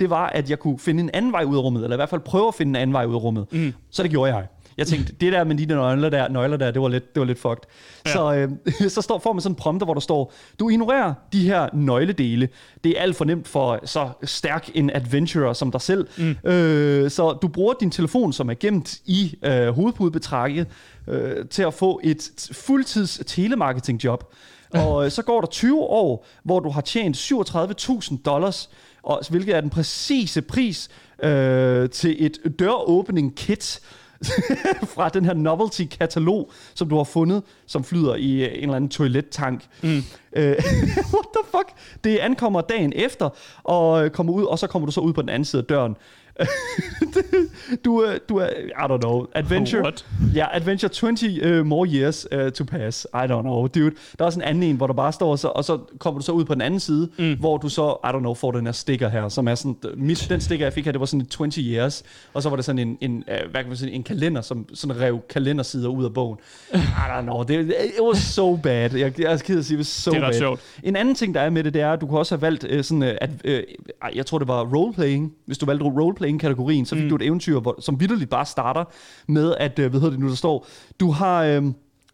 det 0.00 0.10
var, 0.10 0.26
at 0.26 0.50
jeg 0.50 0.58
kunne 0.58 0.78
finde 0.78 1.02
en 1.02 1.10
anden 1.14 1.32
vej 1.32 1.44
ud 1.44 1.56
af 1.56 1.60
rummet, 1.60 1.82
eller 1.82 1.96
i 1.96 1.98
hvert 1.98 2.08
fald 2.08 2.20
prøve 2.20 2.48
at 2.48 2.54
finde 2.54 2.70
en 2.70 2.76
anden 2.76 2.94
vej 2.94 3.04
ud 3.04 3.14
af 3.14 3.22
rummet. 3.22 3.46
Mm. 3.52 3.72
Så 3.90 4.02
det 4.02 4.10
gjorde 4.10 4.34
jeg. 4.34 4.46
Jeg 4.80 4.88
tænkte, 4.88 5.12
det 5.12 5.32
der 5.32 5.44
med 5.44 5.56
de 5.56 5.66
der 5.66 5.74
nøgler 5.74 6.08
der, 6.08 6.28
nøgler 6.28 6.56
der 6.56 6.70
det, 6.70 6.82
var 6.82 6.88
lidt, 6.88 7.14
det 7.14 7.20
var 7.20 7.26
lidt 7.26 7.38
fucked. 7.38 7.62
Ja. 8.06 8.12
Så, 8.12 8.34
øh, 8.34 8.90
så 8.94 9.02
står, 9.02 9.18
får 9.18 9.32
man 9.32 9.40
sådan 9.42 9.52
en 9.52 9.56
prompter, 9.56 9.84
hvor 9.84 9.94
der 9.94 10.00
står, 10.00 10.32
du 10.60 10.68
ignorerer 10.68 11.14
de 11.32 11.44
her 11.44 11.68
nøgledele. 11.72 12.48
Det 12.84 12.98
er 12.98 13.02
alt 13.02 13.16
for 13.16 13.24
nemt 13.24 13.48
for 13.48 13.80
så 13.84 14.08
stærk 14.24 14.70
en 14.74 14.90
adventurer 14.90 15.52
som 15.52 15.72
dig 15.72 15.80
selv. 15.80 16.08
Mm. 16.18 16.50
Øh, 16.50 17.10
så 17.10 17.38
du 17.42 17.48
bruger 17.48 17.74
din 17.80 17.90
telefon, 17.90 18.32
som 18.32 18.50
er 18.50 18.54
gemt 18.54 18.98
i 19.04 19.34
øh, 19.44 19.68
hovedpudebetrækket, 19.68 20.66
øh, 21.08 21.46
til 21.50 21.62
at 21.62 21.74
få 21.74 22.00
et 22.04 22.48
fuldtids 22.52 23.20
telemarketing 23.26 24.04
job. 24.04 24.32
Og 24.74 25.04
øh, 25.04 25.10
så 25.10 25.22
går 25.22 25.40
der 25.40 25.48
20 25.48 25.80
år, 25.80 26.26
hvor 26.42 26.60
du 26.60 26.70
har 26.70 26.80
tjent 26.80 27.16
37.000 27.16 28.22
dollars, 28.22 28.70
og, 29.02 29.20
hvilket 29.30 29.56
er 29.56 29.60
den 29.60 29.70
præcise 29.70 30.42
pris 30.42 30.88
øh, 31.22 31.90
til 31.90 32.26
et 32.26 32.38
døråbning 32.58 33.36
kit, 33.36 33.80
fra 34.94 35.08
den 35.08 35.24
her 35.24 35.34
novelty-katalog, 35.34 36.50
som 36.74 36.88
du 36.88 36.96
har 36.96 37.04
fundet, 37.04 37.42
som 37.66 37.84
flyder 37.84 38.14
i 38.14 38.44
en 38.44 38.62
eller 38.62 38.74
anden 38.74 38.90
toilettank. 38.90 39.66
Mm. 39.82 39.88
Uh, 39.88 40.42
what 41.14 41.26
the 41.36 41.44
fuck? 41.50 41.68
Det 42.04 42.18
ankommer 42.18 42.60
dagen 42.60 42.92
efter, 42.96 43.28
og, 43.62 44.12
kommer 44.12 44.32
ud, 44.32 44.44
og 44.44 44.58
så 44.58 44.66
kommer 44.66 44.86
du 44.86 44.92
så 44.92 45.00
ud 45.00 45.12
på 45.12 45.22
den 45.22 45.28
anden 45.28 45.44
side 45.44 45.62
af 45.62 45.66
døren. 45.66 45.96
du, 47.84 47.98
er, 47.98 48.18
du 48.28 48.36
er, 48.36 48.46
I 48.48 48.92
don't 48.92 48.98
know, 48.98 49.26
adventure. 49.34 49.82
What? 49.82 50.06
Ja, 50.34 50.46
adventure 50.52 50.88
20 50.88 51.60
uh, 51.60 51.66
more 51.66 51.88
years 51.88 52.26
uh, 52.32 52.50
to 52.52 52.64
pass. 52.64 53.06
I 53.14 53.16
don't 53.16 53.42
know, 53.42 53.66
dude. 53.66 53.90
Der 54.18 54.24
er 54.24 54.24
også 54.24 54.38
en 54.38 54.44
anden 54.44 54.62
en, 54.62 54.76
hvor 54.76 54.86
der 54.86 54.94
bare 54.94 55.12
står, 55.12 55.36
så, 55.36 55.48
og 55.48 55.64
så 55.64 55.78
kommer 55.98 56.20
du 56.20 56.24
så 56.24 56.32
ud 56.32 56.44
på 56.44 56.54
den 56.54 56.62
anden 56.62 56.80
side, 56.80 57.08
mm. 57.18 57.36
hvor 57.38 57.56
du 57.56 57.68
så, 57.68 57.96
I 58.04 58.06
don't 58.06 58.18
know, 58.18 58.34
får 58.34 58.52
den 58.52 58.66
her 58.66 58.72
sticker 58.72 59.08
her, 59.08 59.28
som 59.28 59.48
er 59.48 59.54
sådan, 59.54 59.76
mit, 59.96 60.26
den 60.30 60.40
sticker, 60.40 60.66
jeg 60.66 60.72
fik 60.72 60.84
her, 60.84 60.92
det 60.92 61.00
var 61.00 61.06
sådan 61.06 61.20
en 61.20 61.26
20 61.26 61.64
years, 61.64 62.02
og 62.34 62.42
så 62.42 62.48
var 62.48 62.56
det 62.56 62.64
sådan 62.64 62.78
en, 62.78 62.98
en 63.00 63.16
uh, 63.16 63.50
hvad 63.50 63.60
kan 63.60 63.68
man 63.68 63.76
sige, 63.76 63.92
en 63.92 64.02
kalender, 64.02 64.40
som 64.40 64.66
sådan 64.74 65.00
rev 65.00 65.20
kalendersider 65.30 65.88
ud 65.88 66.04
af 66.04 66.14
bogen. 66.14 66.38
I 66.74 66.76
don't 66.76 67.22
know, 67.22 67.42
det, 67.42 67.60
it 67.68 68.02
was 68.02 68.18
so 68.18 68.56
bad. 68.56 68.94
Jeg, 68.94 69.20
jeg 69.20 69.32
er 69.32 69.36
ked 69.36 69.58
at 69.58 69.64
sige, 69.64 69.74
it 69.74 69.78
was 69.78 69.86
so 69.86 70.10
Det 70.10 70.16
er 70.22 70.26
bad. 70.30 70.38
sjovt. 70.38 70.60
En 70.82 70.96
anden 70.96 71.14
ting, 71.14 71.34
der 71.34 71.40
er 71.40 71.50
med 71.50 71.64
det, 71.64 71.74
det 71.74 71.82
er, 71.82 71.92
at 71.92 72.00
du 72.00 72.06
kunne 72.06 72.18
også 72.18 72.34
have 72.34 72.42
valgt 72.42 72.64
uh, 72.64 72.80
sådan, 72.82 73.02
uh, 73.02 73.08
at, 73.08 73.30
uh, 73.44 74.16
jeg 74.16 74.26
tror 74.26 74.38
det 74.38 74.48
var 74.48 74.64
roleplaying. 74.64 75.32
Hvis 75.46 75.58
du 75.58 75.66
valgte 75.66 75.84
roleplaying-kategorien, 76.30 76.86
så 76.86 76.94
fik 76.94 77.04
mm. 77.04 77.08
du 77.08 77.16
et 77.16 77.22
eventyr, 77.22 77.60
hvor, 77.60 77.76
som 77.80 78.00
vidderligt 78.00 78.30
bare 78.30 78.46
starter 78.46 78.84
med, 79.26 79.54
at, 79.58 79.78
uh, 79.78 79.86
hvad 79.86 80.00
hedder 80.00 80.10
det 80.10 80.20
nu, 80.20 80.28
der 80.28 80.34
står, 80.34 80.66
du 81.00 81.10
har... 81.10 81.58
Uh, 81.58 81.72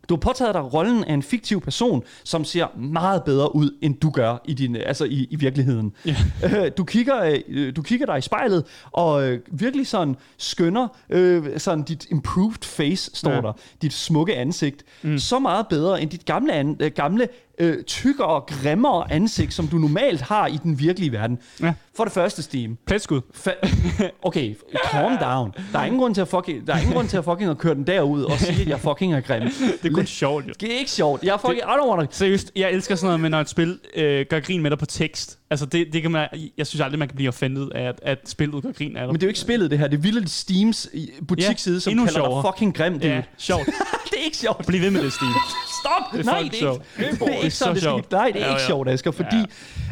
du 0.09 0.15
har 0.15 0.21
påtaget 0.21 0.55
dig 0.55 0.75
rollen 0.75 1.05
af 1.05 1.15
en 1.15 1.23
fiktiv 1.23 1.61
person, 1.61 2.03
som 2.25 2.45
ser 2.45 2.67
meget 2.79 3.25
bedre 3.25 3.57
ud, 3.57 3.71
end 3.81 3.95
du 3.97 4.11
gør 4.11 4.37
i, 4.45 4.55
din, 4.55 4.77
altså 4.77 5.05
i, 5.05 5.27
i 5.31 5.37
virkeligheden. 5.37 5.93
Yeah. 6.07 6.71
Du, 6.79 6.85
kigger, 6.85 7.41
øh, 7.49 7.77
du 7.77 7.83
kigger 7.83 8.07
dig 8.07 8.19
i 8.19 8.21
spejlet, 8.21 8.65
og 8.93 9.29
øh, 9.29 9.41
virkelig 9.51 9.87
sådan 9.87 10.17
skønner 10.37 10.89
øh, 11.11 11.59
sådan 11.59 11.85
dit 11.85 12.07
improved 12.11 12.65
face, 12.65 13.11
står 13.15 13.31
Ja. 13.31 13.41
der. 13.41 13.53
Dit 13.83 13.93
smukke 13.93 14.37
ansigt. 14.37 14.85
Mm. 15.03 15.19
Så 15.19 15.39
meget 15.39 15.67
bedre 15.69 16.03
end 16.03 16.11
dit 16.11 16.25
gamle, 16.25 16.53
an, 16.53 16.77
øh, 16.81 16.91
gamle 16.91 17.29
øh, 17.59 17.85
tykkere 17.85 18.27
og 18.27 18.47
grimmere 18.47 19.13
ansigt, 19.13 19.55
som 19.55 19.69
du 19.69 19.77
normalt 19.79 20.21
har 20.21 20.47
i 20.47 20.59
den 20.63 20.79
virkelige 20.79 21.13
verden. 21.13 21.39
Ja. 21.63 21.73
For 21.97 22.05
det 22.05 22.13
første, 22.13 22.43
Steam. 22.43 22.79
Pletskud. 22.87 23.21
Fa- 23.35 23.67
okay, 24.23 24.55
calm 24.91 25.17
down. 25.21 25.53
Der 25.73 25.79
er 25.79 25.85
ingen 25.85 26.01
grund 26.01 26.15
til 26.15 26.21
at 26.21 26.29
fucking, 26.29 26.67
der 26.67 26.75
er 26.75 26.79
ingen 26.79 26.95
grund 26.95 27.09
til 27.09 27.17
at 27.17 27.25
fucking 27.25 27.51
at 27.51 27.59
køre 27.59 27.75
den 27.75 27.87
derud 27.87 28.23
og 28.23 28.39
sige, 28.39 28.63
at 28.63 28.69
jeg 28.69 28.81
fucking 28.81 29.15
er 29.15 29.21
grim. 29.21 29.43
Det 29.83 29.91
er 29.91 29.95
kun 29.95 30.07
sjovt, 30.07 30.49
jo. 30.49 30.53
Det 30.61 30.75
er 30.75 30.79
ikke 30.79 30.91
sjovt. 30.91 31.23
Jeg 31.23 31.33
er 31.33 31.39
fucking, 31.39 31.59
I 31.59 31.63
don't 31.63 31.89
wanna... 31.91 32.07
Seriøst, 32.11 32.53
jeg 32.57 32.71
elsker 32.73 32.95
sådan 32.95 33.07
noget 33.07 33.21
med, 33.21 33.31
når 33.31 33.41
et 33.41 33.49
spil 33.49 33.79
øh, 33.97 34.27
gør 34.31 34.41
grin 34.41 34.63
med 34.63 34.71
dig 34.71 34.79
på 34.79 34.87
tekst. 34.87 35.39
Altså, 35.51 35.67
det, 35.67 35.87
det 35.93 36.03
kan 36.03 36.11
man, 36.11 36.29
jeg 36.59 36.67
synes 36.67 36.81
aldrig, 36.81 36.99
man 36.99 37.09
kan 37.09 37.17
blive 37.17 37.29
offended 37.29 37.69
af, 37.75 37.83
at, 37.89 37.99
at 38.03 38.19
spillet 38.29 38.63
gør 38.63 38.73
grin 38.73 38.97
af 38.97 39.01
dig. 39.01 39.07
Men 39.07 39.15
det 39.15 39.23
er 39.23 39.27
jo 39.27 39.31
ikke 39.31 39.41
spillet, 39.41 39.71
det 39.71 39.79
her. 39.79 39.89
Det 39.89 39.97
er 39.97 40.01
vildt 40.03 40.31
Steams 40.31 40.89
i- 40.93 41.11
butiksside, 41.29 41.81
som 41.81 41.95
kalder 41.95 42.13
sjovere. 42.13 42.43
dig 42.43 42.53
fucking 42.55 42.77
grim, 42.77 42.93
dude. 43.01 43.13
Ja, 43.13 43.23
sjovt. 43.39 43.67
det 44.11 44.19
er 44.21 44.25
ikke 44.25 44.37
sjovt. 44.37 44.67
Bliv 44.67 44.81
ved 44.81 44.91
med 44.91 45.03
det, 45.03 45.13
Steve. 45.13 45.31
Stop! 45.87 46.13
Det 46.13 46.21
er 46.21 46.25
Nej, 46.25 46.35
det 46.35 46.41
er 46.41 46.45
ikke, 46.45 46.57
sjovt. 46.57 46.83
det 46.97 47.05
er 47.07 47.43
ikke 47.43 47.51
så 47.51 47.59
sådan, 47.59 47.75
det 47.75 47.83
skal. 47.83 47.93
Nej, 48.11 48.31
det 48.31 48.43
er 48.43 48.47
Ja, 48.47 48.51
ikke 48.51 48.61
ja. 48.61 48.67
sjovt, 48.67 48.89
Asger, 48.89 49.11
fordi 49.11 49.37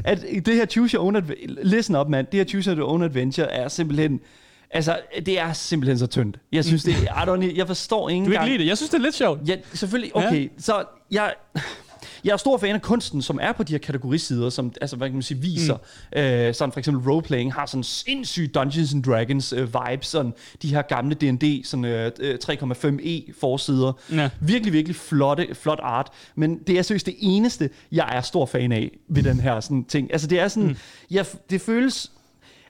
at 0.05 0.23
det 0.47 0.55
her 0.55 0.67
Choose 0.67 0.97
Your 0.97 1.05
Own 1.07 1.17
Adventure... 1.17 1.65
Listen 1.65 1.97
up, 1.97 2.09
man. 2.09 2.25
Det 2.25 2.35
her 2.35 2.45
Choose 2.45 2.71
Your 2.71 2.89
Own 2.91 3.03
Adventure 3.03 3.51
er 3.53 3.69
simpelthen... 3.69 4.21
Altså, 4.71 4.99
det 5.27 5.39
er 5.41 5.53
simpelthen 5.53 5.99
så 5.99 6.07
tyndt. 6.07 6.37
Jeg 6.53 6.65
synes, 6.65 6.85
det 6.85 6.95
er... 6.95 7.23
I 7.25 7.29
don't, 7.51 7.57
jeg 7.57 7.67
forstår 7.67 8.09
ikke 8.09 8.21
Du 8.25 8.29
vil 8.31 8.33
ikke 8.35 8.47
lide 8.47 8.59
det. 8.59 8.67
Jeg 8.67 8.77
synes, 8.77 8.91
det 8.91 8.99
er 8.99 9.03
lidt 9.03 9.15
sjovt. 9.15 9.41
Ja, 9.49 9.57
selvfølgelig. 9.75 10.17
Okay, 10.17 10.43
ja. 10.43 10.49
så 10.59 10.85
jeg... 11.11 11.35
Jeg 12.25 12.33
er 12.33 12.37
stor 12.37 12.59
fan 12.59 12.75
af 12.75 12.83
kunsten, 12.83 13.23
som 13.23 13.39
er 13.43 13.53
på 13.53 13.63
de 13.63 13.73
her 13.73 13.79
kategorisider, 13.79 14.51
som 14.51 14.73
altså, 14.81 14.97
hvad 14.97 15.09
kan 15.09 15.15
man 15.15 15.23
sige, 15.23 15.41
viser. 15.41 15.77
Mm. 16.13 16.19
Øh, 16.19 16.55
sådan 16.55 16.73
for 16.73 16.79
eksempel 16.79 17.11
roleplaying 17.11 17.53
har 17.53 17.67
sådan 17.67 17.83
sindssygt 17.83 18.55
Dungeons 18.55 18.95
and 18.95 19.03
Dragons 19.03 19.53
øh, 19.53 19.69
vibes, 19.75 20.07
sådan 20.07 20.33
de 20.63 20.69
her 20.69 20.83
gamle 20.83 21.15
D&D, 21.15 21.65
sådan 21.65 21.85
øh, 21.85 22.11
øh, 22.21 22.39
3,5e 22.45 23.41
forsider. 23.41 23.93
Ja. 24.13 24.31
Virkelig, 24.41 24.73
virkelig 24.73 24.97
flotte, 24.97 25.49
flot 25.55 25.81
art. 25.83 26.11
Men 26.35 26.59
det 26.59 26.79
er 26.79 26.83
seriøst 26.83 27.07
det 27.07 27.15
eneste, 27.19 27.71
jeg 27.93 28.09
er 28.17 28.21
stor 28.21 28.47
fan 28.47 28.73
af 28.73 28.99
ved 29.09 29.23
den 29.23 29.41
her 29.41 29.61
sådan 29.61 29.85
ting. 29.85 30.13
Altså 30.13 30.27
det 30.27 30.41
er 30.41 30.49
sådan, 30.49 30.69
mm. 30.69 30.77
jeg, 31.11 31.27
det 31.51 31.61
føles... 31.61 32.11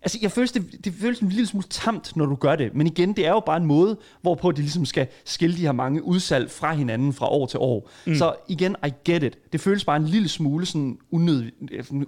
Altså, 0.05 0.19
jeg 0.23 0.33
føles, 0.33 0.53
det, 0.53 0.85
det 0.85 0.95
føles 1.01 1.19
en 1.21 1.29
lille 1.29 1.47
smule 1.47 1.67
tamt, 1.71 2.17
når 2.17 2.27
du 2.27 2.35
gør 2.35 2.57
det. 2.57 2.75
Men 2.75 2.87
igen, 2.87 3.13
det 3.13 3.27
er 3.27 3.31
jo 3.31 3.41
bare 3.41 3.57
en 3.57 3.67
måde, 3.67 3.97
hvorpå 4.23 4.53
de 4.53 4.61
ligesom 4.61 4.85
skal 4.87 5.07
skille 5.25 5.57
de 5.57 5.61
her 5.61 5.73
mange 5.73 6.03
udsalg 6.05 6.51
fra 6.51 6.75
hinanden 6.75 7.13
fra 7.13 7.29
år 7.31 7.47
til 7.47 7.59
år. 7.61 7.91
Mm. 8.07 8.15
Så 8.15 8.35
igen, 8.49 8.77
I 8.87 8.91
get 9.11 9.23
it. 9.23 9.39
Det 9.53 9.61
føles 9.61 9.85
bare 9.85 9.97
en 9.97 10.05
lille 10.07 10.29
smule 10.29 10.67
sådan 10.67 10.99
unødigt, 11.13 11.55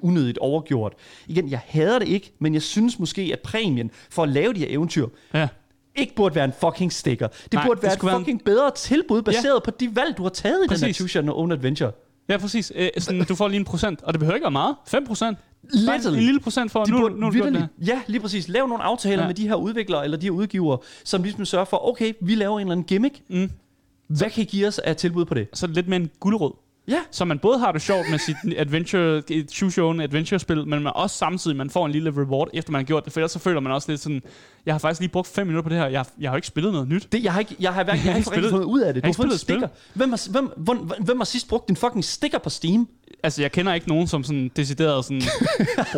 unødigt 0.00 0.38
overgjort. 0.38 0.92
Igen, 1.26 1.50
jeg 1.50 1.60
hader 1.66 1.98
det 1.98 2.08
ikke, 2.08 2.32
men 2.38 2.54
jeg 2.54 2.62
synes 2.62 2.98
måske, 2.98 3.30
at 3.32 3.40
præmien 3.40 3.90
for 4.10 4.22
at 4.22 4.28
lave 4.28 4.52
de 4.54 4.58
her 4.58 4.66
eventyr, 4.70 5.06
Ja. 5.34 5.48
ikke 5.96 6.14
burde 6.14 6.34
være 6.34 6.44
en 6.44 6.52
fucking 6.60 6.92
sticker. 6.92 7.26
Det 7.26 7.52
Nej, 7.52 7.66
burde 7.66 7.76
det 7.76 7.82
være 7.82 7.92
et 7.92 7.98
skulle 7.98 8.08
være 8.10 8.16
en- 8.16 8.24
fucking 8.24 8.44
bedre 8.44 8.70
tilbud, 8.76 9.22
baseret 9.22 9.62
på 9.62 9.70
de 9.70 9.96
valg, 9.96 10.16
du 10.16 10.22
har 10.22 10.30
taget 10.30 10.58
i 10.58 10.62
den 10.62 10.70
her 10.70 10.86
Præcis. 10.86 10.96
Choose 10.96 11.18
Your 11.22 11.38
Own 11.38 11.52
Adventure. 11.52 11.92
Ja, 12.28 12.36
præcis. 12.38 12.72
Øh, 12.74 12.88
sådan, 12.98 13.24
du 13.24 13.34
får 13.34 13.48
lige 13.48 13.58
en 13.58 13.64
procent, 13.64 14.02
og 14.02 14.12
det 14.14 14.20
behøver 14.20 14.34
ikke 14.34 14.44
være 14.44 14.50
meget. 14.50 14.76
5 14.88 15.06
procent. 15.06 15.38
Literally. 15.72 16.18
En 16.18 16.24
lille 16.24 16.40
procent 16.40 16.72
for, 16.72 16.84
De 16.84 16.90
nu, 16.90 17.08
nu, 17.08 17.30
det 17.30 17.68
Ja, 17.86 18.00
lige 18.06 18.20
præcis. 18.20 18.48
Lav 18.48 18.66
nogle 18.66 18.84
aftaler 18.84 19.22
Ja. 19.22 19.26
med 19.26 19.34
de 19.34 19.48
her 19.48 19.54
udviklere 19.54 20.04
eller 20.04 20.18
de 20.18 20.26
her 20.26 20.30
udgivere, 20.30 20.78
som 21.04 21.22
ligesom 21.22 21.44
sørger 21.44 21.64
for, 21.64 21.88
okay, 21.88 22.12
vi 22.20 22.34
laver 22.34 22.54
en 22.58 22.60
eller 22.60 22.72
anden 22.72 22.84
gimmick. 22.84 23.22
Mm. 23.28 23.50
Hvad 24.08 24.30
kan 24.30 24.42
I 24.42 24.44
give 24.44 24.66
os 24.66 24.78
af 24.78 24.96
tilbud 24.96 25.24
på 25.24 25.34
det? 25.34 25.48
Så 25.54 25.66
lidt 25.66 25.88
mere 25.88 26.00
en 26.00 26.10
guldråd. 26.20 26.52
Ja. 26.88 26.98
Så 27.10 27.24
man 27.24 27.38
både 27.38 27.58
har 27.58 27.72
det 27.72 27.82
sjovt 27.82 28.10
med 28.10 28.18
sit 28.18 28.36
adventure, 28.58 29.22
choose 29.52 29.78
your 29.80 29.88
own 29.88 30.00
adventure-spil, 30.00 30.56
men 30.68 30.82
man 30.82 30.92
også 30.94 31.16
samtidig, 31.16 31.56
man 31.56 31.70
får 31.70 31.86
en 31.86 31.92
lille 31.92 32.10
reward, 32.10 32.48
efter 32.54 32.72
man 32.72 32.78
har 32.78 32.84
gjort 32.86 33.04
det. 33.04 33.12
For 33.12 33.20
ellers 33.20 33.32
så 33.32 33.38
føler 33.38 33.60
man 33.60 33.72
også 33.72 33.92
lidt 33.92 34.00
sådan, 34.00 34.22
jeg 34.66 34.74
har 34.74 34.78
faktisk 34.78 35.00
lige 35.00 35.10
brugt 35.10 35.28
5 35.28 35.46
minutter 35.46 35.62
på 35.62 35.68
det 35.68 35.78
her, 35.78 35.86
jeg 35.86 35.98
har, 35.98 36.08
jeg 36.20 36.30
har 36.30 36.34
jo 36.34 36.36
ikke 36.36 36.46
spillet 36.46 36.72
noget 36.72 36.88
nyt. 36.88 37.08
Det, 37.12 37.24
jeg 37.24 37.32
har 37.32 37.40
ikke, 37.40 37.56
jeg 37.60 37.74
har, 37.74 37.84
hverken, 37.84 38.04
Jeg 38.04 38.12
har 38.12 38.16
ikke 38.18 38.28
spillet- 38.30 38.50
fundet 38.50 38.66
ud 38.66 38.80
af 38.80 38.94
det. 38.94 39.02
jeg 39.02 39.02
Du 39.02 39.06
har 39.06 39.12
har 39.12 39.22
fundet 39.22 39.40
spillet 39.40 39.60
sticker. 39.62 39.68
Hvem 39.94 40.10
har, 40.10 40.30
hvem, 40.30 40.50
hvem, 40.56 40.78
hvem 41.04 41.18
har 41.20 41.24
sidst 41.24 41.48
brugt 41.48 41.68
din 41.68 41.76
fucking 41.76 42.04
sticker 42.04 42.38
på 42.38 42.50
Steam? 42.50 42.88
Altså, 43.22 43.42
jeg 43.42 43.52
kender 43.52 43.74
ikke 43.74 43.88
nogen, 43.88 44.06
som 44.06 44.24
sådan 44.24 44.50
decideret 44.56 45.04
sådan 45.04 45.22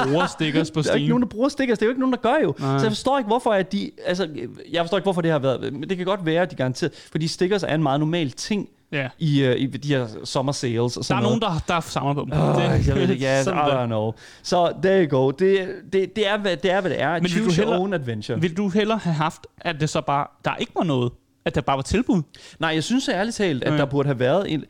bruger 0.04 0.26
stickers 0.36 0.70
på 0.70 0.82
Der 0.82 0.90
er 0.90 0.94
ikke 0.94 1.04
Steam. 1.04 1.08
nogen, 1.08 1.22
der 1.22 1.28
bruger 1.28 1.48
stickers. 1.48 1.78
Det 1.78 1.82
er 1.82 1.86
jo 1.86 1.90
ikke 1.90 2.00
nogen, 2.00 2.12
der 2.12 2.18
gør 2.20 2.34
jo. 2.42 2.54
Nej. 2.58 2.78
Så 2.78 2.84
jeg 2.84 2.90
forstår 2.90 3.18
ikke, 3.18 3.26
hvorfor 3.28 3.50
at 3.52 3.72
de... 3.72 3.90
Altså, 4.06 4.28
jeg 4.72 4.82
forstår 4.82 4.98
ikke, 4.98 5.04
hvorfor 5.04 5.20
det 5.20 5.30
har 5.30 5.38
været... 5.38 5.72
Men 5.72 5.88
det 5.88 5.96
kan 5.96 6.06
godt 6.06 6.26
være, 6.26 6.42
at 6.42 6.50
de 6.50 6.56
garanteret... 6.56 6.92
Fordi 7.10 7.26
stickers 7.26 7.62
er 7.62 7.74
en 7.74 7.82
meget 7.82 8.00
normal 8.00 8.30
ting 8.30 8.68
Ja. 8.92 9.08
i, 9.18 9.46
uh, 9.48 9.52
i 9.56 9.66
de 9.66 9.88
her 9.88 10.06
sommer 10.24 10.52
sales 10.52 10.78
og 10.78 10.94
Der 10.94 11.02
sådan 11.02 11.18
er 11.18 11.22
noget. 11.28 11.40
nogen, 11.40 11.54
der, 11.68 11.74
der 11.74 11.80
samler 11.80 12.14
på 12.14 12.20
dem. 12.20 12.32
Oh, 12.32 12.86
jeg 12.86 12.94
ved 12.94 13.02
det 13.02 13.10
ikke. 13.10 13.24
Ja, 13.24 13.40
I 13.40 13.44
sådan 13.44 13.58
der. 13.70 13.82
don't 13.84 13.86
know. 13.86 14.12
Så 14.42 14.72
there 14.82 15.04
you 15.06 15.18
go. 15.18 15.30
Det, 15.30 15.68
det, 15.92 16.16
det, 16.16 16.28
er, 16.28 16.36
hvad, 16.38 16.56
det 16.56 16.70
er, 16.70 16.80
hvad 16.80 16.90
det 16.90 17.00
er. 17.00 17.12
vil 17.20 17.22
du 17.22 17.28
Choose 17.28 17.62
your 17.62 17.66
hellere- 17.70 17.78
own 17.80 17.94
adventure. 17.94 18.40
Vil 18.40 18.56
du 18.56 18.68
hellere 18.68 18.98
have 18.98 19.14
haft, 19.14 19.46
at 19.60 19.80
det 19.80 19.90
så 19.90 20.00
bare, 20.00 20.26
der 20.44 20.56
ikke 20.56 20.72
var 20.76 20.84
noget? 20.84 21.12
At 21.44 21.54
der 21.54 21.60
bare 21.60 21.76
var 21.76 21.82
tilbud? 21.82 22.22
Nej, 22.58 22.70
jeg 22.70 22.84
synes 22.84 23.08
ærligt 23.08 23.36
talt, 23.36 23.64
at 23.64 23.72
Ja. 23.72 23.78
der 23.78 23.84
burde 23.84 24.06
have 24.06 24.18
været 24.18 24.52
en... 24.52 24.64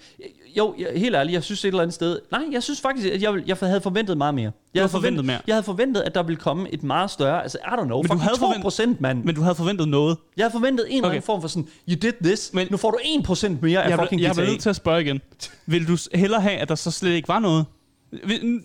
Jo, 0.57 0.75
jeg, 0.79 0.89
helt 0.97 1.15
ærligt, 1.17 1.33
jeg 1.35 1.43
synes 1.45 1.65
et 1.65 1.69
eller 1.69 1.83
andet 1.83 1.95
sted... 1.95 2.19
Nej, 2.31 2.41
jeg 2.53 2.63
synes 2.63 2.81
faktisk, 2.81 3.09
at 3.09 3.23
jeg, 3.23 3.35
jeg 3.47 3.57
havde 3.63 3.81
forventet 3.81 4.19
meget 4.19 4.35
mere. 4.35 4.43
Jeg 4.45 4.53
havde 4.81 4.83
havde 4.83 4.91
forventet 4.91 5.25
mere? 5.25 5.39
Jeg 5.47 5.55
havde 5.55 5.63
forventet, 5.63 6.01
at 6.01 6.15
der 6.15 6.23
ville 6.23 6.37
komme 6.41 6.71
et 6.75 6.83
meget 6.83 7.11
større... 7.11 7.43
Altså, 7.43 7.59
I 7.59 7.69
don't 7.71 7.85
know, 7.85 8.03
Men 8.03 8.11
du 8.11 8.17
havde 8.17 8.35
2 8.35 8.39
forventet- 8.41 8.63
procent, 8.63 9.01
mand. 9.01 9.25
Men 9.25 9.35
du 9.35 9.41
havde 9.43 9.55
forventet 9.55 9.89
noget. 9.89 10.17
Jeg 10.37 10.45
havde 10.45 10.53
forventet 10.53 10.87
en 10.89 10.93
eller 10.93 11.05
Okay. 11.09 11.15
anden 11.17 11.27
form 11.27 11.41
for 11.41 11.49
sådan, 11.49 11.69
you 11.89 11.97
did 12.03 12.13
this, 12.25 12.51
Men- 12.55 12.67
nu 12.71 12.77
får 12.77 12.91
du 12.91 12.99
1 13.19 13.25
procent 13.25 13.63
mere 13.63 13.85
af 13.85 13.91
Jeg, 13.91 13.99
fucking 13.99 14.21
jeg 14.23 14.33
bliver 14.35 14.47
nødt 14.49 14.61
til 14.61 14.71
at 14.71 14.77
spørge 14.77 15.01
igen. 15.03 15.21
Vil 15.67 15.89
du 15.89 15.97
hellere 16.15 16.41
have, 16.41 16.57
at 16.57 16.69
der 16.69 16.75
så 16.75 16.91
slet 16.91 17.11
ikke 17.13 17.29
var 17.29 17.39
noget? 17.39 17.65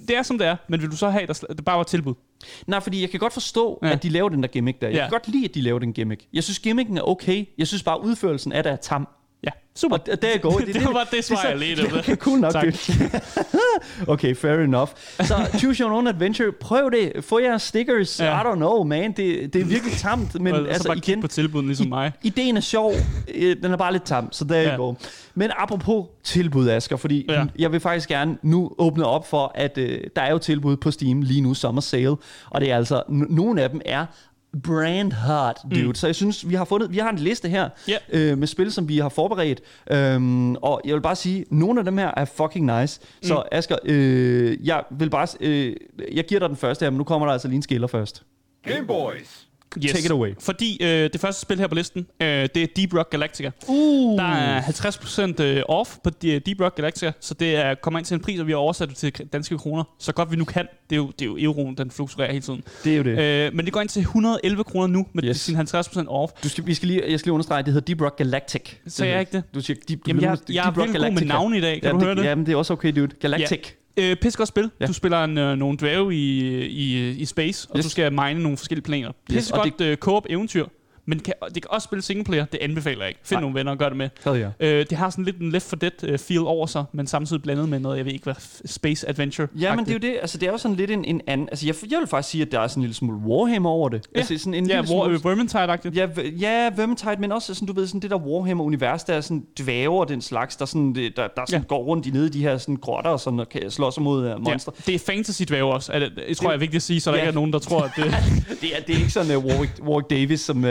Det 0.07 0.17
er 0.17 0.23
som 0.23 0.37
det 0.37 0.47
er, 0.47 0.55
men 0.69 0.81
vil 0.81 0.91
du 0.91 0.95
så 0.95 1.09
have, 1.09 1.23
at 1.29 1.43
der 1.57 1.61
bare 1.65 1.77
var 1.77 1.83
tilbud? 1.83 2.13
Nej, 2.67 2.79
fordi 2.79 3.01
jeg 3.01 3.09
kan 3.09 3.19
godt 3.19 3.33
forstå, 3.33 3.79
Ja. 3.83 3.91
at 3.91 4.03
de 4.03 4.09
laver 4.09 4.29
den 4.29 4.43
der 4.43 4.47
gimmick 4.49 4.81
der. 4.81 4.87
Jeg 4.87 4.95
Ja. 4.95 5.01
kan 5.01 5.09
godt 5.09 5.27
lide, 5.27 5.45
at 5.45 5.55
de 5.55 5.61
laver 5.61 5.79
den 5.79 5.93
gimmick. 5.93 6.25
Jeg 6.33 6.43
synes, 6.43 6.59
gimmicken 6.59 6.97
er 6.97 7.01
okay. 7.01 7.45
Jeg 7.57 7.67
synes 7.67 7.83
bare, 7.83 8.03
udførelsen 8.03 8.51
af 8.51 8.63
det 8.63 8.71
er 8.71 8.75
tam. 8.75 9.07
Ja, 9.43 9.49
super. 9.75 9.97
Og 10.11 10.21
der 10.21 10.37
går. 10.41 10.57
Det 10.59 10.85
var 10.85 10.91
bare 10.93 11.05
det 11.11 11.23
svar, 11.23 11.45
jeg 11.49 11.57
ledte 11.57 11.83
efter. 11.83 11.99
Okay, 11.99 12.15
cool 12.15 12.39
nok. 12.39 12.51
Tak. 12.51 12.65
okay, 14.07 14.35
fair 14.35 14.59
enough. 14.59 14.89
Så 15.19 15.33
choose 15.57 15.83
your 15.83 15.91
own 15.93 16.07
adventure. 16.07 16.51
Prøv 16.51 16.91
det. 16.91 17.23
Få 17.25 17.39
jeres 17.39 17.61
stickers. 17.61 18.19
Ja. 18.19 18.41
I 18.41 18.43
don't 18.43 18.55
know, 18.55 18.83
man. 18.83 19.11
Det, 19.11 19.53
det 19.53 19.61
er 19.61 19.65
virkelig 19.65 19.93
tamt. 19.97 20.35
Men 20.41 20.53
og 20.53 20.59
altså 20.67 20.81
så 20.83 20.87
bare 20.89 20.97
igen, 20.97 21.21
på 21.21 21.27
tilbuden 21.27 21.65
ligesom 21.67 21.87
mig. 21.87 22.11
ideen 22.23 22.57
er 22.57 22.61
sjov. 22.61 22.93
Den 23.63 23.65
er 23.71 23.77
bare 23.77 23.91
lidt 23.91 24.03
tam. 24.05 24.31
Så 24.31 24.45
der 24.45 24.61
Ja. 24.61 24.75
go. 24.75 24.93
Men 25.35 25.51
apropos 25.57 26.05
tilbud, 26.23 26.69
Asger, 26.69 26.97
fordi 26.97 27.25
Ja. 27.29 27.45
jeg 27.59 27.71
vil 27.71 27.79
faktisk 27.79 28.09
gerne 28.09 28.37
nu 28.41 28.71
åbne 28.77 29.05
op 29.05 29.27
for, 29.29 29.51
at 29.55 29.77
øh, 29.77 29.99
der 30.15 30.21
er 30.21 30.31
jo 30.31 30.37
tilbud 30.37 30.77
på 30.77 30.91
Steam 30.91 31.21
lige 31.21 31.41
nu, 31.41 31.53
Summer 31.53 31.81
Sale. 31.81 32.15
Og 32.49 32.61
det 32.61 32.71
er 32.71 32.77
altså, 32.77 33.03
nogle 33.09 33.61
af 33.61 33.69
dem 33.69 33.81
er 33.85 34.05
brand 34.63 35.11
hard, 35.13 35.55
dude. 35.71 35.87
Mm. 35.87 35.95
Så 35.95 36.07
jeg 36.07 36.15
synes, 36.15 36.49
vi 36.49 36.55
har 36.55 36.65
fundet, 36.65 36.91
vi 36.91 36.97
har 36.97 37.09
en 37.09 37.15
liste 37.19 37.49
her 37.49 37.69
Ja. 37.87 37.97
øh, 38.11 38.37
med 38.37 38.47
spil, 38.47 38.71
som 38.71 38.89
vi 38.89 38.97
har 38.97 39.09
forberedt. 39.09 39.61
Øhm, 39.91 40.55
og 40.55 40.81
jeg 40.85 40.93
vil 40.95 41.01
bare 41.01 41.15
sige, 41.15 41.45
nogle 41.49 41.79
af 41.79 41.85
dem 41.85 41.97
her 41.97 42.11
er 42.17 42.25
fucking 42.25 42.79
nice. 42.79 43.01
Så 43.23 43.35
Mm. 43.35 43.41
Asger, 43.51 43.75
øh, 43.85 44.67
jeg 44.67 44.83
vil 44.91 45.09
bare, 45.09 45.27
øh, 45.39 45.75
jeg 46.13 46.25
giver 46.25 46.39
dig 46.39 46.49
den 46.49 46.57
første 46.57 46.85
her, 46.85 46.89
men 46.89 46.97
nu 46.97 47.03
kommer 47.03 47.27
der 47.27 47.33
altså 47.33 47.47
lige 47.47 47.55
en 47.55 47.61
skiller 47.61 47.87
først. 47.87 48.23
Game 48.67 48.87
Boys. 48.87 49.42
Yes. 49.78 49.91
Take 49.91 50.05
it 50.05 50.11
away. 50.11 50.30
Fordi 50.39 50.78
øh, 50.84 51.09
det 51.13 51.21
første 51.21 51.41
spil 51.41 51.59
her 51.59 51.67
på 51.67 51.76
listen, 51.76 52.07
øh, 52.21 52.28
det 52.28 52.57
er 52.57 52.67
Deep 52.76 52.93
Rock 52.93 53.09
Galactica. 53.09 53.51
Uh. 53.67 54.17
Der 54.19 54.26
er 54.26 54.61
50% 54.61 55.43
øh, 55.43 55.63
off 55.69 55.89
på 56.03 56.09
de- 56.09 56.39
Deep 56.39 56.61
Rock 56.61 56.76
Galactica, 56.76 57.11
så 57.19 57.34
det 57.34 57.55
er, 57.55 57.76
kommer 57.76 57.99
ind 57.99 58.05
til 58.05 58.15
en 58.15 58.21
pris, 58.21 58.39
og 58.39 58.47
vi 58.47 58.51
har 58.51 58.57
oversat 58.57 58.89
det 58.89 58.97
til 58.97 59.11
danske 59.34 59.57
kroner. 59.57 59.84
Så 59.99 60.11
godt 60.13 60.32
vi 60.32 60.36
nu 60.36 60.45
kan. 60.45 60.67
Det 60.89 60.95
er 60.95 60.97
jo, 60.97 61.07
det 61.19 61.21
er 61.21 61.26
jo 61.26 61.38
euroen, 61.39 61.76
den 61.78 61.91
fluktuerer 61.91 62.32
hele 62.32 62.41
tiden. 62.41 62.63
Det 62.84 62.93
er 62.93 62.97
jo 62.97 63.03
det. 63.03 63.19
Øh, 63.47 63.53
men 63.55 63.65
det 63.65 63.74
går 63.74 63.82
ind 63.82 63.89
til 63.89 63.99
111 63.99 64.63
kroner 64.63 64.88
nu 64.88 65.05
med 65.13 65.24
yes. 65.24 65.38
Sin 65.39 65.57
50% 65.57 66.05
off. 66.07 66.32
Du 66.43 66.49
skal, 66.49 66.65
vi 66.65 66.74
skal 66.74 66.88
lige, 66.88 67.01
jeg 67.09 67.19
skal 67.19 67.28
lige 67.28 67.34
understrege, 67.34 67.59
at 67.59 67.65
det 67.65 67.74
hedder 67.74 67.86
Deep 67.86 68.01
Rock 68.01 68.17
Galactic. 68.17 68.61
Sagde 68.88 69.11
jeg 69.11 69.19
ikke 69.19 69.32
det? 69.32 69.43
Du 69.55 69.61
siger 69.61 69.78
Deep, 69.89 69.99
Jamen, 70.07 70.21
jeg, 70.21 70.32
Deep 70.47 70.55
jeg 70.55 70.67
er 70.67 70.71
virkelig 70.71 71.01
god 71.01 71.11
med 71.11 71.21
navne 71.21 71.57
i 71.57 71.61
dag. 71.61 71.82
Kan 71.82 71.91
ja, 71.91 71.99
du 71.99 72.05
høre 72.05 72.15
det? 72.15 72.24
Jamen, 72.24 72.45
det 72.45 72.51
er 72.53 72.55
også 72.57 72.74
okay, 72.74 72.91
dude. 72.95 73.07
Galactic. 73.21 73.74
Øh, 73.97 74.15
pisse 74.15 74.37
godt 74.37 74.49
spil. 74.49 74.71
Ja. 74.79 74.85
Du 74.85 74.93
spiller 74.93 75.23
en, 75.23 75.37
øh, 75.37 75.55
nogle 75.55 75.77
dvæve 75.77 76.15
i, 76.15 76.39
i, 76.65 77.09
i 77.09 77.25
space, 77.25 77.67
og 77.71 77.77
Yes. 77.77 77.85
du 77.85 77.89
skal 77.89 78.13
mine 78.13 78.43
nogle 78.43 78.57
forskellige 78.57 78.83
planer. 78.83 79.11
Pisse 79.29 79.53
og 79.53 79.63
godt 79.63 79.81
øh, 79.81 79.97
co-op 79.97 80.25
eventyr. 80.29 80.65
Men 81.05 81.19
kan, 81.19 81.33
det 81.55 81.61
kan 81.63 81.71
også 81.71 81.85
spille 81.85 82.01
singleplayer. 82.01 82.45
Det 82.45 82.57
anbefaler 82.61 82.99
jeg 83.01 83.07
ikke. 83.09 83.19
Find 83.23 83.35
Nej. 83.35 83.41
nogle 83.41 83.55
venner 83.55 83.71
og 83.71 83.77
gør 83.77 83.87
det 83.89 83.97
med. 83.97 84.09
Hell 84.25 84.39
ja. 84.39 84.49
Øh, 84.59 84.85
det 84.89 84.97
har 84.97 85.09
sådan 85.09 85.25
lidt 85.25 85.37
en 85.37 85.51
Left 85.51 85.69
4 85.69 85.77
Dead 85.79 86.03
øh, 86.03 86.19
feel 86.19 86.39
over 86.39 86.65
sig, 86.67 86.83
men 86.93 87.07
samtidig 87.07 87.41
blandet 87.43 87.69
med 87.69 87.79
noget, 87.79 87.97
jeg 87.97 88.05
ved 88.05 88.13
ikke 88.13 88.23
hvad, 88.23 88.33
space 88.65 89.09
adventure. 89.09 89.47
Ja, 89.59 89.75
men 89.75 89.85
det 89.85 89.89
er 89.91 89.93
jo 89.93 89.99
det. 89.99 90.17
Altså, 90.21 90.37
det 90.37 90.47
er 90.47 90.51
jo 90.51 90.57
sådan 90.57 90.77
lidt 90.77 90.91
en, 90.91 91.05
en 91.05 91.21
anden... 91.27 91.49
Altså, 91.51 91.65
jeg, 91.65 91.75
jeg 91.91 91.99
vil 91.99 92.07
faktisk 92.07 92.31
sige, 92.31 92.41
at 92.41 92.51
der 92.51 92.59
er 92.59 92.67
sådan 92.67 92.81
en 92.81 92.83
lille 92.83 92.95
smule 92.95 93.17
Warhammer 93.17 93.69
over 93.69 93.89
det. 93.89 94.07
Ja. 94.15 94.19
Altså, 94.19 94.37
sådan 94.37 94.53
en 94.53 94.67
Ja, 94.69 94.81
lille 94.81 94.95
War, 94.95 95.03
smule... 95.17 95.19
Vermintide-agtigt. 95.35 95.95
Ja, 95.95 96.07
ja, 96.39 96.69
Vermintide, 96.75 97.15
men 97.19 97.31
også 97.31 97.53
sådan, 97.53 97.67
du 97.67 97.73
ved, 97.73 97.87
sådan 97.87 98.01
det 98.01 98.09
der 98.11 98.17
Warhammer-univers, 98.17 99.03
der 99.03 99.13
er 99.13 99.21
sådan 99.21 99.43
dvæver 99.59 99.99
og 99.99 100.07
den 100.09 100.21
slags, 100.21 100.55
der, 100.55 100.65
sådan, 100.65 100.95
der, 100.95 101.11
der 101.15 101.27
sådan 101.47 101.61
Ja. 101.61 101.67
går 101.67 101.83
rundt 101.83 102.05
i 102.05 102.09
nede 102.09 102.25
i 102.27 102.29
de 102.29 102.41
her 102.41 102.57
sådan 102.57 102.75
grotter 102.75 103.11
og 103.11 103.19
sådan, 103.19 103.39
og 103.39 103.49
kan 103.49 103.71
slås 103.71 103.99
mod 103.99 104.33
uh, 104.35 104.41
monstre. 104.43 104.73
Ja, 104.77 104.91
det 104.91 104.95
er 104.95 104.99
fantasy 105.05 105.41
dvæve 105.47 105.73
også. 105.73 105.91
Er 105.93 105.99
det, 105.99 106.11
jeg 106.27 106.37
tror, 106.37 106.43
Det- 106.47 106.51
jeg 106.51 106.55
er 106.55 106.59
vigtigt 106.59 106.75
at 106.75 106.83
sige, 106.83 106.99
så 106.99 107.11
der 107.11 107.17
Ja. 107.17 107.21
ikke 107.23 107.29
er 107.29 107.33
nogen, 107.35 107.53
der 107.53 107.59
tror, 107.59 107.81
at 107.81 107.91
det... 107.95 108.05
Det 108.61 108.77
er, 108.77 108.81
det 108.87 108.95
er 108.95 108.99
ikke 108.99 109.09
sådan 109.11 109.35
uh, 109.37 109.45
Warwick, 109.45 109.71
Warwick 109.81 110.09
Davis, 110.09 110.41
som 110.41 110.57
uh, 110.63 110.69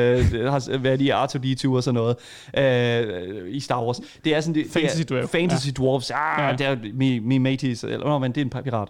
har 0.50 0.78
været 0.78 1.00
i 1.00 1.10
R2-D2 1.10 1.70
og 1.70 1.82
sådan 1.82 1.94
noget 1.94 2.16
uh, 2.58 3.54
i 3.54 3.60
Star 3.60 3.84
Wars. 3.84 4.00
Det 4.24 4.34
er 4.34 4.40
sådan... 4.40 4.54
Det, 4.54 4.66
Fantasy 4.70 4.98
det 4.98 5.10
er, 5.10 5.14
dværg. 5.14 5.28
Fantasy 5.28 5.66
ja. 5.66 5.72
dwarves. 5.72 6.10
Ah, 6.10 6.50
Ja. 6.50 6.56
det 6.56 6.66
er 6.66 6.76
me, 6.94 7.20
me 7.20 7.38
mateys. 7.38 7.84
Eller, 7.84 7.98
nå, 7.98 8.18
men 8.18 8.32
det 8.32 8.40
er 8.40 8.44
en 8.58 8.64
pirat. 8.64 8.88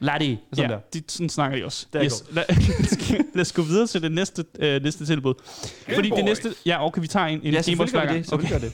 Laddie. 0.00 0.38
Sådan 0.52 0.70
ja, 0.70 0.76
der. 0.76 0.80
de, 0.94 1.02
sådan 1.08 1.28
snakker 1.28 1.58
de 1.58 1.64
også. 1.64 1.86
Yes. 2.04 2.24
Lad, 2.32 2.44
lad 3.34 3.40
os 3.40 3.52
gå 3.52 3.62
videre 3.62 3.86
til 3.86 4.02
det 4.02 4.12
næste, 4.12 4.44
øh, 4.58 4.82
næste 4.82 5.06
tilbud. 5.06 5.34
Fordi 5.94 6.10
det 6.10 6.24
næste... 6.24 6.54
Ja, 6.66 6.86
okay, 6.86 7.00
vi 7.00 7.06
tager 7.06 7.26
en, 7.26 7.40
en 7.42 7.52
Ja, 7.54 7.62
Game 7.66 7.76
Boy 7.76 7.84
det. 7.86 7.92
Selvfølgelig 8.26 8.50
gør 8.50 8.58
det. 8.58 8.72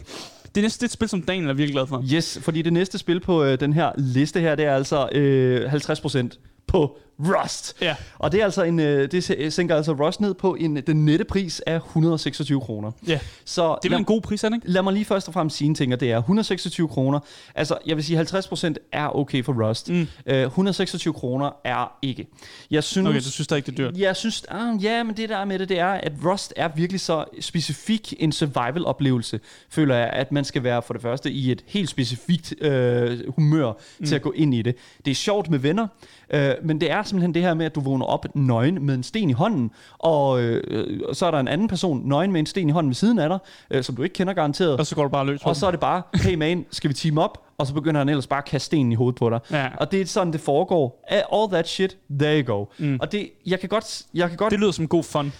Det 0.54 0.62
næste 0.62 0.78
det 0.78 0.82
er 0.82 0.86
et 0.86 0.90
spil, 0.90 1.08
som 1.08 1.22
Daniel 1.22 1.48
er 1.48 1.54
virkelig 1.54 1.74
glad 1.74 1.86
for. 1.86 2.04
Yes, 2.14 2.38
fordi 2.42 2.62
det 2.62 2.72
næste 2.72 2.98
spil 2.98 3.20
på 3.20 3.44
øh, 3.44 3.60
den 3.60 3.72
her 3.72 3.92
liste 3.96 4.40
her, 4.40 4.54
det 4.54 4.64
er 4.64 4.74
altså 4.74 5.08
øh, 5.12 5.72
50% 5.72 6.64
på 6.66 6.98
Rust. 7.24 7.76
Ja. 7.80 7.96
Og 8.18 8.32
det 8.32 8.40
er 8.40 8.44
altså 8.44 8.62
en, 8.62 8.80
øh, 8.80 9.10
det 9.10 9.30
sæ- 9.30 9.48
sænker 9.50 9.76
altså 9.76 9.92
Rust 9.92 10.20
ned 10.20 10.34
på 10.34 10.54
en, 10.54 10.76
den 10.76 11.04
nette 11.04 11.24
pris 11.24 11.60
af 11.66 11.76
126 11.76 12.60
kroner. 12.60 12.90
Ja. 13.06 13.18
Så 13.44 13.78
Det 13.82 13.88
er 13.88 13.90
lad, 13.90 13.98
en 13.98 14.04
god 14.04 14.20
pris, 14.20 14.44
ikke? 14.44 14.58
lad 14.64 14.82
mig 14.82 14.92
lige 14.92 15.04
først 15.04 15.28
og 15.28 15.34
fremmest 15.34 15.56
sige 15.56 15.68
en 15.68 15.74
ting, 15.74 15.92
og 15.92 16.00
det 16.00 16.12
er 16.12 16.16
126 16.18 16.88
kroner. 16.88 17.20
Altså, 17.54 17.78
jeg 17.86 17.96
vil 17.96 18.04
sige, 18.04 18.20
50% 18.20 18.74
er 18.92 19.16
okay 19.16 19.44
for 19.44 19.68
Rust. 19.68 19.90
Mm. 19.90 20.06
Øh, 20.26 20.42
126 20.42 21.14
kroner 21.14 21.50
er 21.64 21.92
ikke. 22.02 22.26
Jeg 22.70 22.84
synes, 22.84 23.08
Okay, 23.08 23.18
du 23.20 23.30
synes 23.30 23.46
da 23.46 23.54
ikke, 23.54 23.66
det 23.70 23.78
er 23.80 23.90
dyrt. 23.90 23.96
jeg 24.00 24.16
synes, 24.16 24.44
ah, 24.48 24.84
ja, 24.84 25.02
men 25.02 25.16
det 25.16 25.28
der 25.28 25.36
er 25.36 25.44
med 25.44 25.58
det, 25.58 25.68
det 25.68 25.78
er, 25.78 25.86
at 25.86 26.12
Rust 26.24 26.52
er 26.56 26.68
virkelig 26.76 27.00
så 27.00 27.24
specifik 27.40 28.14
en 28.18 28.32
survival-oplevelse, 28.32 29.40
føler 29.70 29.94
jeg, 29.96 30.10
at 30.12 30.32
man 30.32 30.44
skal 30.44 30.62
være 30.62 30.82
for 30.82 30.94
det 30.94 31.02
første 31.02 31.30
i 31.30 31.52
et 31.52 31.62
helt 31.66 31.88
specifikt 31.88 32.54
øh, 32.60 33.18
humør 33.34 33.72
mm. 33.98 34.06
til 34.06 34.14
at 34.14 34.22
gå 34.22 34.32
ind 34.36 34.54
i 34.54 34.62
det. 34.62 34.74
Det 35.04 35.10
er 35.10 35.14
sjovt 35.14 35.50
med 35.50 35.58
venner, 35.58 35.86
øh, 36.30 36.54
men 36.62 36.80
det 36.80 36.90
er 36.90 37.02
simpelthen 37.10 37.34
det 37.34 37.42
her 37.42 37.54
med, 37.54 37.66
at 37.66 37.74
du 37.74 37.80
vågner 37.80 38.04
op 38.06 38.26
nøgen 38.34 38.86
med 38.86 38.94
en 38.94 39.02
sten 39.02 39.30
i 39.30 39.32
hånden, 39.32 39.70
og 39.98 40.42
øh, 40.42 41.00
så 41.12 41.26
er 41.26 41.30
der 41.30 41.38
en 41.38 41.48
anden 41.48 41.68
person 41.68 42.02
nøgen 42.08 42.32
med 42.32 42.40
en 42.40 42.46
sten 42.46 42.68
i 42.68 42.72
hånden 42.72 42.90
ved 42.90 42.94
siden 42.94 43.18
af 43.18 43.28
dig, 43.28 43.38
øh, 43.70 43.82
som 43.84 43.96
du 43.96 44.02
ikke 44.02 44.12
kender 44.12 44.32
garanteret. 44.32 44.78
Og 44.78 44.86
så 44.86 44.94
går 44.94 45.02
du 45.02 45.08
bare 45.08 45.26
løs 45.26 45.40
Og 45.44 45.56
så 45.56 45.66
er 45.66 45.70
det 45.70 45.80
bare, 45.80 46.02
hey 46.14 46.34
man, 46.34 46.66
skal 46.70 46.88
vi 46.88 46.94
team 46.94 47.18
op? 47.18 47.46
Og 47.58 47.66
så 47.66 47.74
begynder 47.74 48.00
han 48.00 48.08
ellers 48.08 48.26
bare 48.26 48.38
at 48.38 48.44
kaste 48.44 48.66
stenen 48.66 48.92
i 48.92 48.94
hovedet 48.94 49.18
på 49.18 49.30
dig. 49.30 49.40
Ja. 49.50 49.68
Og 49.76 49.92
det 49.92 50.00
er 50.00 50.06
sådan, 50.06 50.32
det 50.32 50.40
foregår. 50.40 51.04
All 51.10 51.52
that 51.52 51.68
shit, 51.68 51.96
there 52.20 52.40
you 52.42 52.54
go. 52.54 52.64
Mm. 52.78 52.98
Og 53.00 53.12
det, 53.12 53.30
jeg 53.46 53.60
kan 53.60 53.68
godt, 53.68 54.02
jeg 54.14 54.28
kan 54.28 54.36
godt 54.36 54.50
Det 54.50 54.60
lyder 54.60 54.70
som 54.70 54.88
god 54.88 55.02
fun. 55.04 55.32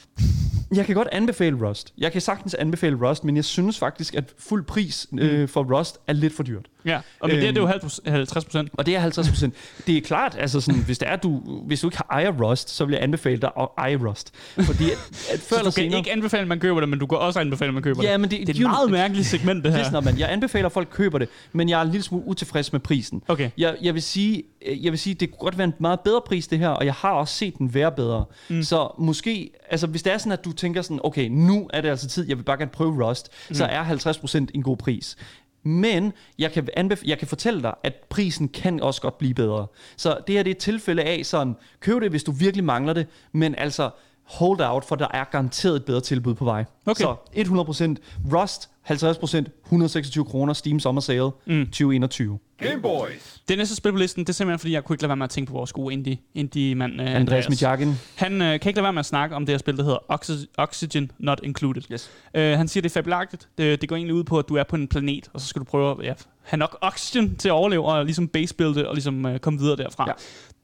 jeg 0.74 0.86
kan 0.86 0.94
godt 0.94 1.08
anbefale 1.12 1.68
Rust. 1.68 1.92
Jeg 1.98 2.12
kan 2.12 2.20
sagtens 2.20 2.54
anbefale 2.54 3.08
Rust, 3.08 3.24
men 3.24 3.36
jeg 3.36 3.44
synes 3.44 3.78
faktisk, 3.78 4.14
at 4.14 4.34
fuld 4.38 4.64
pris 4.64 5.06
øh, 5.18 5.48
for 5.48 5.78
Rust 5.78 5.98
er 6.06 6.12
lidt 6.12 6.32
for 6.32 6.42
dyrt. 6.42 6.66
Ja, 6.84 6.96
og 7.20 7.28
men 7.28 7.30
det, 7.30 7.36
er- 7.36 7.52
det 7.52 7.58
er 7.58 7.60
jo 7.62 7.66
Øhm. 7.66 7.70
50 7.70 8.00
50 8.06 8.44
procent. 8.44 8.70
Og 8.72 8.86
det 8.86 8.96
er 8.96 9.00
50 9.00 9.28
procent. 9.28 9.54
det 9.86 9.96
er 9.96 10.00
klart, 10.00 10.36
altså 10.38 10.60
sådan, 10.60 10.80
hvis, 10.82 10.98
det 10.98 11.08
er, 11.08 11.16
du, 11.16 11.38
hvis 11.66 11.80
du 11.80 11.86
ikke 11.86 11.96
har 11.96 12.06
ejer 12.10 12.30
Rust, 12.30 12.70
så 12.70 12.84
vil 12.84 12.92
jeg 12.92 13.02
anbefale 13.02 13.36
dig 13.40 13.50
at 13.60 13.68
eje 13.78 13.96
Rust. 13.96 14.34
Fordi 14.60 14.84
at, 14.90 14.98
at 15.32 15.40
før 15.40 15.56
Så 15.56 15.58
du 15.58 15.62
kan 15.64 15.72
senere... 15.72 15.98
ikke 15.98 16.12
anbefale, 16.12 16.42
at 16.42 16.48
man 16.48 16.60
køber 16.60 16.80
det, 16.80 16.88
men 16.88 16.98
du 16.98 17.06
kan 17.06 17.18
også 17.18 17.40
anbefale, 17.40 17.68
at 17.68 17.74
man 17.74 17.82
køber 17.82 18.02
Ja, 18.02 18.12
det. 18.12 18.20
men 18.20 18.30
det, 18.30 18.46
Det 18.46 18.48
er 18.56 18.60
et 18.60 18.62
meget 18.62 18.90
mærkeligt 18.90 19.26
segment, 19.26 19.64
det 19.64 19.72
her. 19.72 19.78
Listen, 19.78 20.04
man. 20.04 20.18
Jeg 20.18 20.32
anbefaler, 20.32 20.66
at 20.66 20.72
folk 20.72 20.88
køber 20.90 21.18
det, 21.18 21.28
men 21.52 21.68
jeg 21.68 21.78
er 21.78 21.82
en 21.84 21.90
lille 21.90 22.04
smule 22.04 22.24
utilfreds 22.26 22.72
med 22.72 22.80
prisen. 22.80 23.22
Okay. 23.28 23.50
Jeg, 23.58 23.76
jeg, 23.82 23.94
vil 23.94 24.02
sige, 24.02 24.42
øh, 24.66 24.84
jeg 24.84 24.92
vil 24.92 24.98
sige, 24.98 25.14
det 25.14 25.30
kunne 25.30 25.38
godt 25.38 25.58
være 25.58 25.64
en 25.66 25.74
meget 25.78 26.00
bedre 26.00 26.20
pris, 26.26 26.46
det 26.48 26.58
her, 26.58 26.68
og 26.68 26.84
jeg 26.86 26.94
har 26.94 27.10
også 27.10 27.34
set 27.34 27.58
den 27.58 27.74
være 27.74 27.92
bedre. 27.92 28.24
Mm. 28.48 28.62
Så 28.62 28.94
måske, 28.98 29.50
altså 29.70 29.86
hvis 29.86 30.02
det 30.02 30.12
er 30.12 30.18
sådan, 30.18 30.32
at 30.32 30.44
du 30.44 30.52
tænker 30.52 30.82
sådan, 30.82 31.00
okay, 31.04 31.28
nu 31.30 31.70
er 31.72 31.80
det 31.80 31.88
altså 31.88 32.08
tid, 32.08 32.28
jeg 32.28 32.36
vil 32.38 32.42
bare 32.42 32.56
gerne 32.58 32.70
prøve 32.70 33.08
Rust, 33.08 33.28
mm. 33.48 33.54
så 33.54 33.64
er 33.64 33.84
50% 33.84 34.46
en 34.54 34.62
god 34.62 34.76
pris. 34.76 35.16
Men 35.62 36.12
jeg 36.38 36.52
kan, 36.52 36.68
anbef- 36.78 37.02
jeg 37.06 37.18
kan 37.18 37.28
fortælle 37.28 37.62
dig, 37.62 37.74
at 37.82 37.94
prisen 38.08 38.48
kan 38.48 38.80
også 38.80 39.02
godt 39.02 39.18
blive 39.18 39.34
bedre. 39.34 39.66
Så 39.96 40.18
det 40.26 40.34
her 40.34 40.42
det 40.42 40.50
er 40.50 40.54
et 40.54 40.58
tilfælde 40.58 41.02
af 41.02 41.26
sådan, 41.26 41.56
køb 41.80 42.00
det, 42.02 42.10
hvis 42.10 42.24
du 42.24 42.32
virkelig 42.32 42.64
mangler 42.64 42.92
det, 42.92 43.06
men 43.32 43.54
altså 43.54 43.90
hold 44.38 44.60
out, 44.60 44.84
for 44.84 44.96
der 44.96 45.06
er 45.14 45.24
garanteret 45.24 45.76
et 45.76 45.84
bedre 45.84 46.00
tilbud 46.00 46.34
på 46.34 46.44
vej. 46.44 46.64
Okay. 46.86 47.02
Så 47.04 47.14
100% 47.36 48.34
Rust, 48.34 48.70
50%, 48.90 49.62
126 49.64 50.24
kroner, 50.24 50.52
Steam 50.52 50.80
Summer 50.80 51.00
Sale 51.00 51.30
Mm. 51.46 51.64
2021. 51.66 52.38
Game 52.58 52.82
Boys. 52.82 53.42
Det 53.48 53.58
næste 53.58 53.76
spil 53.76 53.92
på 53.92 53.98
listen, 53.98 54.20
det 54.24 54.28
er 54.28 54.32
simpelthen, 54.32 54.58
fordi 54.58 54.72
jeg 54.72 54.84
kunne 54.84 54.94
ikke 54.94 55.02
lade 55.02 55.08
være 55.08 55.16
med 55.16 55.24
at 55.24 55.30
tænke 55.30 55.48
på 55.48 55.56
vores 55.58 55.72
gode 55.72 55.92
indie, 55.92 56.18
indie-mand 56.34 57.00
uh, 57.00 57.06
Andreas 57.10 57.48
Mitjakin. 57.48 57.94
Han 58.14 58.32
øh, 58.32 58.60
kan 58.60 58.68
ikke 58.70 58.76
lade 58.76 58.82
være 58.82 58.92
med 58.92 59.00
at 59.00 59.06
snakke 59.06 59.36
om 59.36 59.46
det 59.46 59.52
her 59.52 59.58
spil, 59.58 59.76
der 59.76 59.82
hedder 59.82 59.98
Oxy- 60.12 60.46
Oxygen 60.58 61.10
Not 61.18 61.40
Included. 61.42 61.82
Yes. 61.92 62.10
Øh, 62.34 62.56
han 62.58 62.68
siger, 62.68 62.82
det 62.82 62.88
er 62.90 62.92
fabelagtigt. 62.92 63.48
Det, 63.58 63.80
det 63.80 63.88
går 63.88 63.96
egentlig 63.96 64.14
ud 64.14 64.24
på, 64.24 64.38
at 64.38 64.48
du 64.48 64.54
er 64.56 64.62
på 64.64 64.76
en 64.76 64.88
planet, 64.88 65.28
og 65.32 65.40
så 65.40 65.46
skal 65.46 65.60
du 65.60 65.64
prøve 65.64 65.90
at 65.90 66.06
ja, 66.06 66.12
have 66.42 66.58
nok 66.58 66.78
oxygen 66.80 67.36
til 67.36 67.48
at 67.48 67.52
overleve, 67.52 67.84
og 67.84 68.04
ligesom 68.04 68.28
basebuilde, 68.28 68.88
og 68.88 68.94
ligesom 68.94 69.26
øh, 69.26 69.38
komme 69.38 69.58
videre 69.58 69.76
derfra. 69.76 70.04
Ja. 70.08 70.12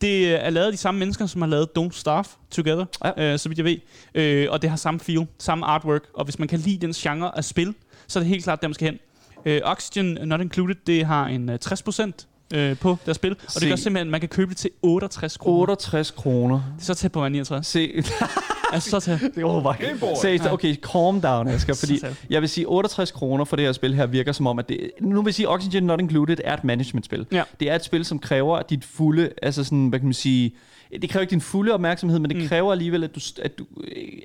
Det 0.00 0.44
er 0.46 0.50
lavet 0.50 0.66
af 0.66 0.72
de 0.72 0.78
samme 0.78 0.98
mennesker, 0.98 1.26
som 1.26 1.42
har 1.42 1.48
lavet 1.48 1.68
Don't 1.78 1.90
Starve 1.98 2.24
Together, 2.50 2.84
Ja. 3.04 3.32
øh, 3.32 3.38
så 3.38 3.48
vidt 3.48 3.58
jeg 3.58 3.64
ved. 3.64 3.76
Øh, 4.14 4.46
og 4.50 4.62
det 4.62 4.70
har 4.70 4.76
samme 4.76 5.00
feel, 5.00 5.26
samme 5.38 5.66
artwork, 5.66 6.02
og 6.14 6.24
hvis 6.24 6.38
man 6.38 6.48
kan 6.48 6.58
lide 6.58 6.86
den 6.86 6.92
genre 6.92 7.36
af 7.36 7.44
spil, 7.44 7.74
så 8.06 8.18
er 8.18 8.22
det 8.22 8.28
helt 8.30 8.44
klart, 8.44 8.62
der 8.62 8.68
man 8.68 8.74
skal 8.74 8.86
hen. 8.86 8.98
Øh, 9.44 9.60
Oxygen 9.64 10.18
Not 10.28 10.40
Included, 10.40 10.74
det 10.86 11.06
har 11.06 11.26
en 11.26 11.48
øh, 11.48 11.58
60% 11.64 12.26
øh, 12.54 12.76
på 12.78 12.96
deres 13.04 13.16
spil, 13.16 13.36
og 13.46 13.52
Se. 13.52 13.60
det 13.60 13.68
gør 13.68 13.76
simpelthen, 13.76 14.08
at 14.08 14.10
man 14.10 14.20
kan 14.20 14.28
købe 14.28 14.50
det 14.50 14.56
til 14.56 14.70
68 14.82 15.36
kroner. 15.36 15.60
68 15.60 16.10
kroner. 16.10 16.54
Det 16.76 16.82
er 16.82 16.84
så 16.84 16.94
tæt 16.94 17.12
på 17.12 17.20
være 17.20 17.30
69. 17.30 17.66
Se, 17.66 17.92
Altså 18.72 18.90
så 18.90 19.00
tæt. 19.00 19.20
det 19.34 19.44
var 19.44 19.60
bare... 19.60 19.76
Game 19.80 19.98
Boy. 19.98 20.08
Se, 20.22 20.52
okay, 20.52 20.74
calm 20.74 21.20
down, 21.20 21.48
Asger, 21.48 21.74
fordi 21.74 22.00
jeg 22.30 22.40
vil 22.40 22.48
sige, 22.48 22.66
68 22.68 23.10
kroner 23.10 23.44
for 23.44 23.56
det 23.56 23.64
her 23.64 23.72
spil 23.72 23.94
her 23.94 24.06
virker 24.06 24.32
som 24.32 24.46
om, 24.46 24.58
at 24.58 24.68
det... 24.68 24.90
Nu 25.00 25.22
vil 25.22 25.28
jeg 25.28 25.34
sige, 25.34 25.48
Oxygen 25.48 25.84
Not 25.84 26.00
Included 26.00 26.36
er 26.44 26.54
et 26.54 26.64
management-spil. 26.64 27.26
Ja. 27.32 27.42
Det 27.60 27.70
er 27.70 27.74
et 27.74 27.84
spil, 27.84 28.04
som 28.04 28.18
kræver 28.18 28.62
dit 28.62 28.84
fulde, 28.84 29.30
altså 29.42 29.64
sådan, 29.64 29.88
hvad 29.88 29.98
kan 29.98 30.06
man 30.06 30.14
sige... 30.14 30.54
Det 31.02 31.10
kræver 31.10 31.20
ikke 31.20 31.30
din 31.30 31.40
fulde 31.40 31.72
opmærksomhed, 31.74 32.18
men 32.18 32.30
det 32.30 32.42
Mm. 32.42 32.48
kræver 32.48 32.72
alligevel, 32.72 33.04
at 33.04 33.14
du, 33.14 33.20
at, 33.42 33.58
du, 33.58 33.64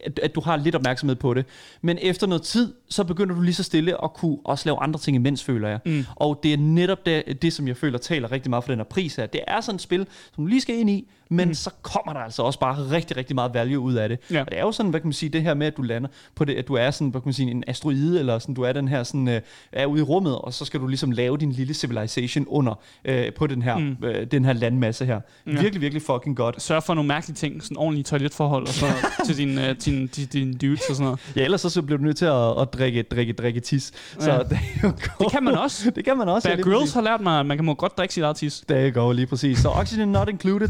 at, 0.06 0.20
at 0.24 0.36
du 0.36 0.42
har 0.42 0.58
lidt 0.58 0.76
opmærksomhed 0.76 1.16
på 1.16 1.34
det. 1.34 1.46
Men 1.82 1.98
efter 2.02 2.28
noget 2.28 2.42
tid, 2.42 2.74
så 2.90 3.04
begynder 3.04 3.36
du 3.36 3.42
lige 3.42 3.54
så 3.54 3.64
stille 3.64 4.04
at 4.04 4.14
kunne 4.14 4.38
også 4.46 4.70
lave 4.70 4.80
andre 4.82 5.00
ting 5.00 5.16
imens, 5.16 5.44
føler 5.44 5.68
jeg. 5.70 5.80
Mm. 5.86 6.06
Og 6.16 6.40
det 6.44 6.54
er 6.54 6.58
netop 6.58 7.06
det, 7.06 7.42
det, 7.42 7.54
som 7.54 7.68
jeg 7.68 7.78
føler 7.78 7.98
taler 7.98 8.32
rigtig 8.32 8.50
meget 8.50 8.64
for 8.64 8.72
den 8.72 8.80
her 8.80 8.84
pris 8.86 9.16
her. 9.16 9.26
Det 9.26 9.42
er 9.48 9.62
sådan 9.62 9.76
et 9.76 9.82
spil, 9.82 10.08
som 10.36 10.44
du 10.44 10.48
lige 10.48 10.62
skal 10.62 10.76
ind 10.76 10.90
i, 10.90 11.08
men 11.30 11.48
mm. 11.48 11.54
så 11.54 11.70
kommer 11.82 12.14
der 12.14 12.20
altså 12.20 12.44
også 12.44 12.60
bare 12.60 12.76
rigtig, 12.92 13.18
rigtig 13.18 13.36
meget 13.36 13.54
value 13.54 13.80
ud 13.80 13.94
af 13.94 14.10
det. 14.10 14.20
Ja. 14.32 14.40
Og 14.40 14.46
det 14.52 14.58
er 14.60 14.62
jo 14.62 14.72
sådan, 14.72 14.90
hvad 14.90 15.00
kan 15.00 15.08
man 15.08 15.14
sige, 15.14 15.30
det 15.30 15.42
her 15.42 15.54
med, 15.54 15.68
at 15.68 15.78
du 15.78 15.82
lander 15.82 16.10
på 16.36 16.46
det, 16.46 16.56
at 16.56 16.68
du 16.68 16.74
er 16.74 16.92
sådan, 16.92 17.10
hvad 17.10 17.22
kan 17.22 17.28
man 17.28 17.34
sige, 17.34 17.52
en 17.52 17.64
asteroide, 17.68 18.20
eller 18.20 18.40
sådan, 18.40 18.56
du 18.56 18.62
er 18.62 18.74
den 18.74 18.88
her 18.88 19.04
sådan, 19.04 19.28
øh, 19.28 19.42
er 19.72 19.86
ude 19.86 20.00
i 20.00 20.04
rummet, 20.04 20.36
og 20.36 20.54
så 20.54 20.66
skal 20.66 20.80
du 20.80 20.88
ligesom 20.88 21.12
lave 21.12 21.38
din 21.38 21.52
lille 21.52 21.74
civilization 21.74 22.46
under 22.48 22.80
øh, 23.06 23.34
på 23.34 23.48
den 23.48 23.62
her, 23.62 23.78
Mm. 23.78 23.98
øh, 24.04 24.26
den 24.28 24.46
her 24.46 24.54
landmasse 24.54 25.06
her. 25.06 25.20
Ja. 25.48 25.52
Virkelig, 25.52 25.82
virkelig 25.82 26.02
fucking 26.02 26.36
godt. 26.38 26.51
Sørg 26.58 26.84
for 26.84 26.94
nogle 26.94 27.08
mærkelige 27.08 27.36
ting, 27.36 27.64
sådan 27.64 27.78
ordentlige 27.78 28.04
toiletforhold 28.04 28.68
og 28.68 28.74
så 28.74 28.86
til 29.26 29.38
din, 29.38 29.58
uh, 29.58 29.64
din, 29.86 30.08
din, 30.08 30.28
din 30.34 30.58
dudes 30.58 30.82
og 30.90 30.96
sådan 30.96 31.04
noget. 31.06 31.20
Ja, 31.36 31.44
ellers 31.44 31.62
så, 31.62 31.82
bliver 31.82 31.98
du 31.98 32.04
nødt 32.04 32.18
til 32.18 32.26
at, 32.26 32.62
at 32.62 32.74
drikke, 32.74 33.04
drikke, 33.04 33.34
drikke 33.34 33.60
tis. 33.60 33.92
Så 34.20 34.32
Ja. 34.32 34.38
det, 34.40 34.52
er 34.52 34.58
jo 34.84 34.92
Det 35.20 35.32
kan 35.32 35.44
man 35.44 35.56
også. 35.58 35.90
det 35.96 36.06
kan 36.06 36.18
man 36.18 36.30
også. 36.30 36.48
Bear 36.48 36.56
lige 36.56 36.64
Grylls 36.66 36.94
har 36.94 37.02
lært 37.02 37.22
mig, 37.22 37.40
at 37.40 37.46
man 37.46 37.58
kan 37.58 37.66
må 37.66 37.74
godt 37.74 37.98
drikke 37.98 38.14
sit 38.14 38.24
eget 38.24 38.36
tis. 38.36 38.64
Der 38.70 38.90
går 38.90 39.14
lige 39.14 39.28
præcis. 39.28 39.58
Så 39.60 39.70
Oxygen 39.70 40.10
Not 40.12 40.30
Included, 40.30 40.68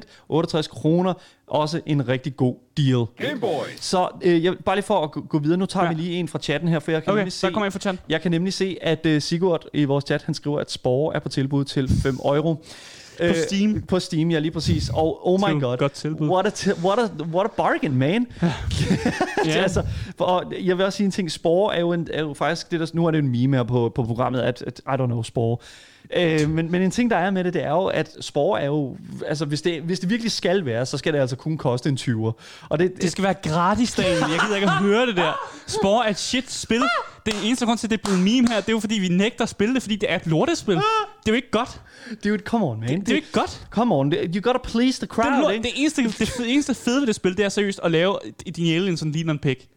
68 0.28 0.68
kroner. 0.68 1.14
Også 1.46 1.80
en 1.86 2.08
rigtig 2.08 2.36
god 2.36 2.54
deal. 2.76 3.04
Game 3.28 3.40
Boys. 3.40 3.84
Så 3.84 4.08
øh, 4.22 4.44
jeg, 4.44 4.54
bare 4.64 4.76
lige 4.76 4.84
for 4.84 5.00
at 5.04 5.10
gå, 5.10 5.20
gå 5.20 5.38
videre, 5.38 5.58
nu 5.58 5.66
tager 5.66 5.84
Ja. 5.84 5.90
ja. 5.90 5.96
vi 5.96 6.02
lige 6.02 6.14
en 6.16 6.28
fra 6.28 6.38
chatten 6.38 6.68
her, 6.68 6.78
for 6.78 6.90
jeg 6.90 7.02
kan 7.02 7.10
Okay, 7.10 7.18
nemlig 7.20 7.32
se, 7.32 7.46
der 7.46 7.52
kommer 7.52 7.64
jeg 7.64 7.72
for 7.72 7.78
chat. 7.80 7.96
jeg 8.08 8.22
kan 8.22 8.30
nemlig 8.30 8.52
se, 8.52 8.76
at 8.82 9.06
uh, 9.06 9.18
Sigurd 9.18 9.64
i 9.74 9.84
vores 9.84 10.04
chat, 10.04 10.22
han 10.22 10.34
skriver, 10.34 10.60
at 10.60 10.70
Spore 10.70 11.14
er 11.14 11.18
på 11.18 11.28
tilbud 11.28 11.64
til 11.64 11.88
5 12.02 12.14
euro. 12.24 12.64
På 13.18 13.34
Steam. 13.46 13.82
På 13.82 14.00
Steam, 14.00 14.30
ja, 14.30 14.38
lige 14.38 14.50
præcis. 14.50 14.88
Og 14.88 15.28
oh 15.28 15.40
my 15.40 15.60
god, 15.60 15.76
godt 15.76 15.92
tilbud. 15.92 16.28
what 16.28 16.46
a, 16.46 16.50
ti- 16.50 16.70
what, 16.84 16.98
a, 16.98 17.08
what 17.32 17.46
a 17.46 17.48
bargain, 17.56 17.94
man. 17.96 18.26
Ja. 18.42 18.52
altså, 19.62 19.82
for, 20.18 20.24
og 20.24 20.52
jeg 20.62 20.78
vil 20.78 20.86
også 20.86 20.96
sige 20.96 21.04
en 21.04 21.10
ting, 21.10 21.30
Spore 21.32 21.76
er 21.76 21.80
jo, 21.80 21.92
en, 21.92 22.08
er 22.12 22.20
jo 22.20 22.34
faktisk, 22.34 22.70
det 22.70 22.80
der, 22.80 22.86
nu 22.92 23.06
er 23.06 23.10
det 23.10 23.18
en 23.18 23.28
meme 23.28 23.56
her 23.56 23.64
på, 23.64 23.92
på 23.94 24.02
programmet, 24.04 24.40
at, 24.40 24.64
at 24.66 24.80
I 24.86 24.90
don't 24.90 25.06
know, 25.06 25.22
Spore. 25.22 25.56
Øh, 26.16 26.50
men, 26.50 26.70
men 26.70 26.82
en 26.82 26.90
ting, 26.90 27.10
der 27.10 27.16
er 27.16 27.30
med 27.30 27.44
det, 27.44 27.54
det 27.54 27.64
er 27.64 27.70
jo, 27.70 27.84
at 27.84 28.16
Spore 28.20 28.60
er 28.60 28.66
jo, 28.66 28.96
altså 29.26 29.44
hvis 29.44 29.62
det, 29.62 29.82
hvis 29.82 30.00
det 30.00 30.10
virkelig 30.10 30.32
skal 30.32 30.64
være, 30.64 30.86
så 30.86 30.98
skal 30.98 31.12
det 31.12 31.18
altså 31.18 31.36
kun 31.36 31.56
koste 31.58 31.88
en 31.88 31.96
20'er. 32.00 32.32
Og 32.68 32.78
det, 32.78 33.02
Det 33.02 33.10
skal 33.12 33.24
være 33.24 33.34
gratis, 33.34 33.92
Daniel. 33.94 34.18
Jeg 34.18 34.40
gider 34.44 34.56
ikke 34.56 34.66
at 34.68 34.72
høre 34.76 35.06
det 35.06 35.16
der. 35.16 35.32
Spore 35.66 36.06
er 36.06 36.10
et 36.10 36.18
shit 36.18 36.50
spil. 36.52 36.82
Det 37.26 37.34
eneste 37.44 37.66
grund 37.66 37.78
til, 37.78 37.86
at 37.86 37.90
det 37.90 37.98
er 37.98 38.02
blevet 38.04 38.18
en 38.18 38.24
meme 38.24 38.48
her, 38.48 38.56
det 38.60 38.68
er 38.68 38.72
jo 38.72 38.80
fordi, 38.80 38.94
vi 38.98 39.08
nægter 39.08 39.42
at 39.42 39.48
spille 39.48 39.74
det, 39.74 39.82
fordi 39.82 39.96
det 39.96 40.12
er 40.12 40.16
et 40.16 40.26
lortespil. 40.26 40.74
Det 40.76 40.82
er 41.26 41.28
jo 41.28 41.34
ikke 41.34 41.50
godt. 41.50 41.80
Dude, 42.24 42.38
come 42.38 42.66
on, 42.66 42.80
man. 42.80 42.88
Det 43.00 43.08
er 43.08 43.12
jo 43.12 43.16
ikke 43.16 43.32
godt. 43.32 43.66
Come 43.70 43.94
on, 43.94 44.12
you 44.12 44.40
gotta 44.42 44.58
please 44.64 45.00
the 45.00 45.06
Det, 45.06 45.18
er 45.18 45.22
crowd, 45.22 45.42
lort. 45.42 45.52
ikke? 45.54 45.62
det, 45.62 45.72
eneste, 45.76 46.02
det, 46.18 46.28
fede- 46.28 46.48
eneste 46.48 46.74
fede 46.74 47.00
ved 47.00 47.06
det 47.06 47.14
spil, 47.14 47.36
det 47.36 47.44
er 47.44 47.48
seriøst 47.48 47.80
at 47.84 47.90
lave 47.90 48.18
din 48.56 48.74
alien, 48.74 48.96
som 48.96 49.10
ligner 49.10 49.32
en 49.32 49.38
pik. 49.38 49.68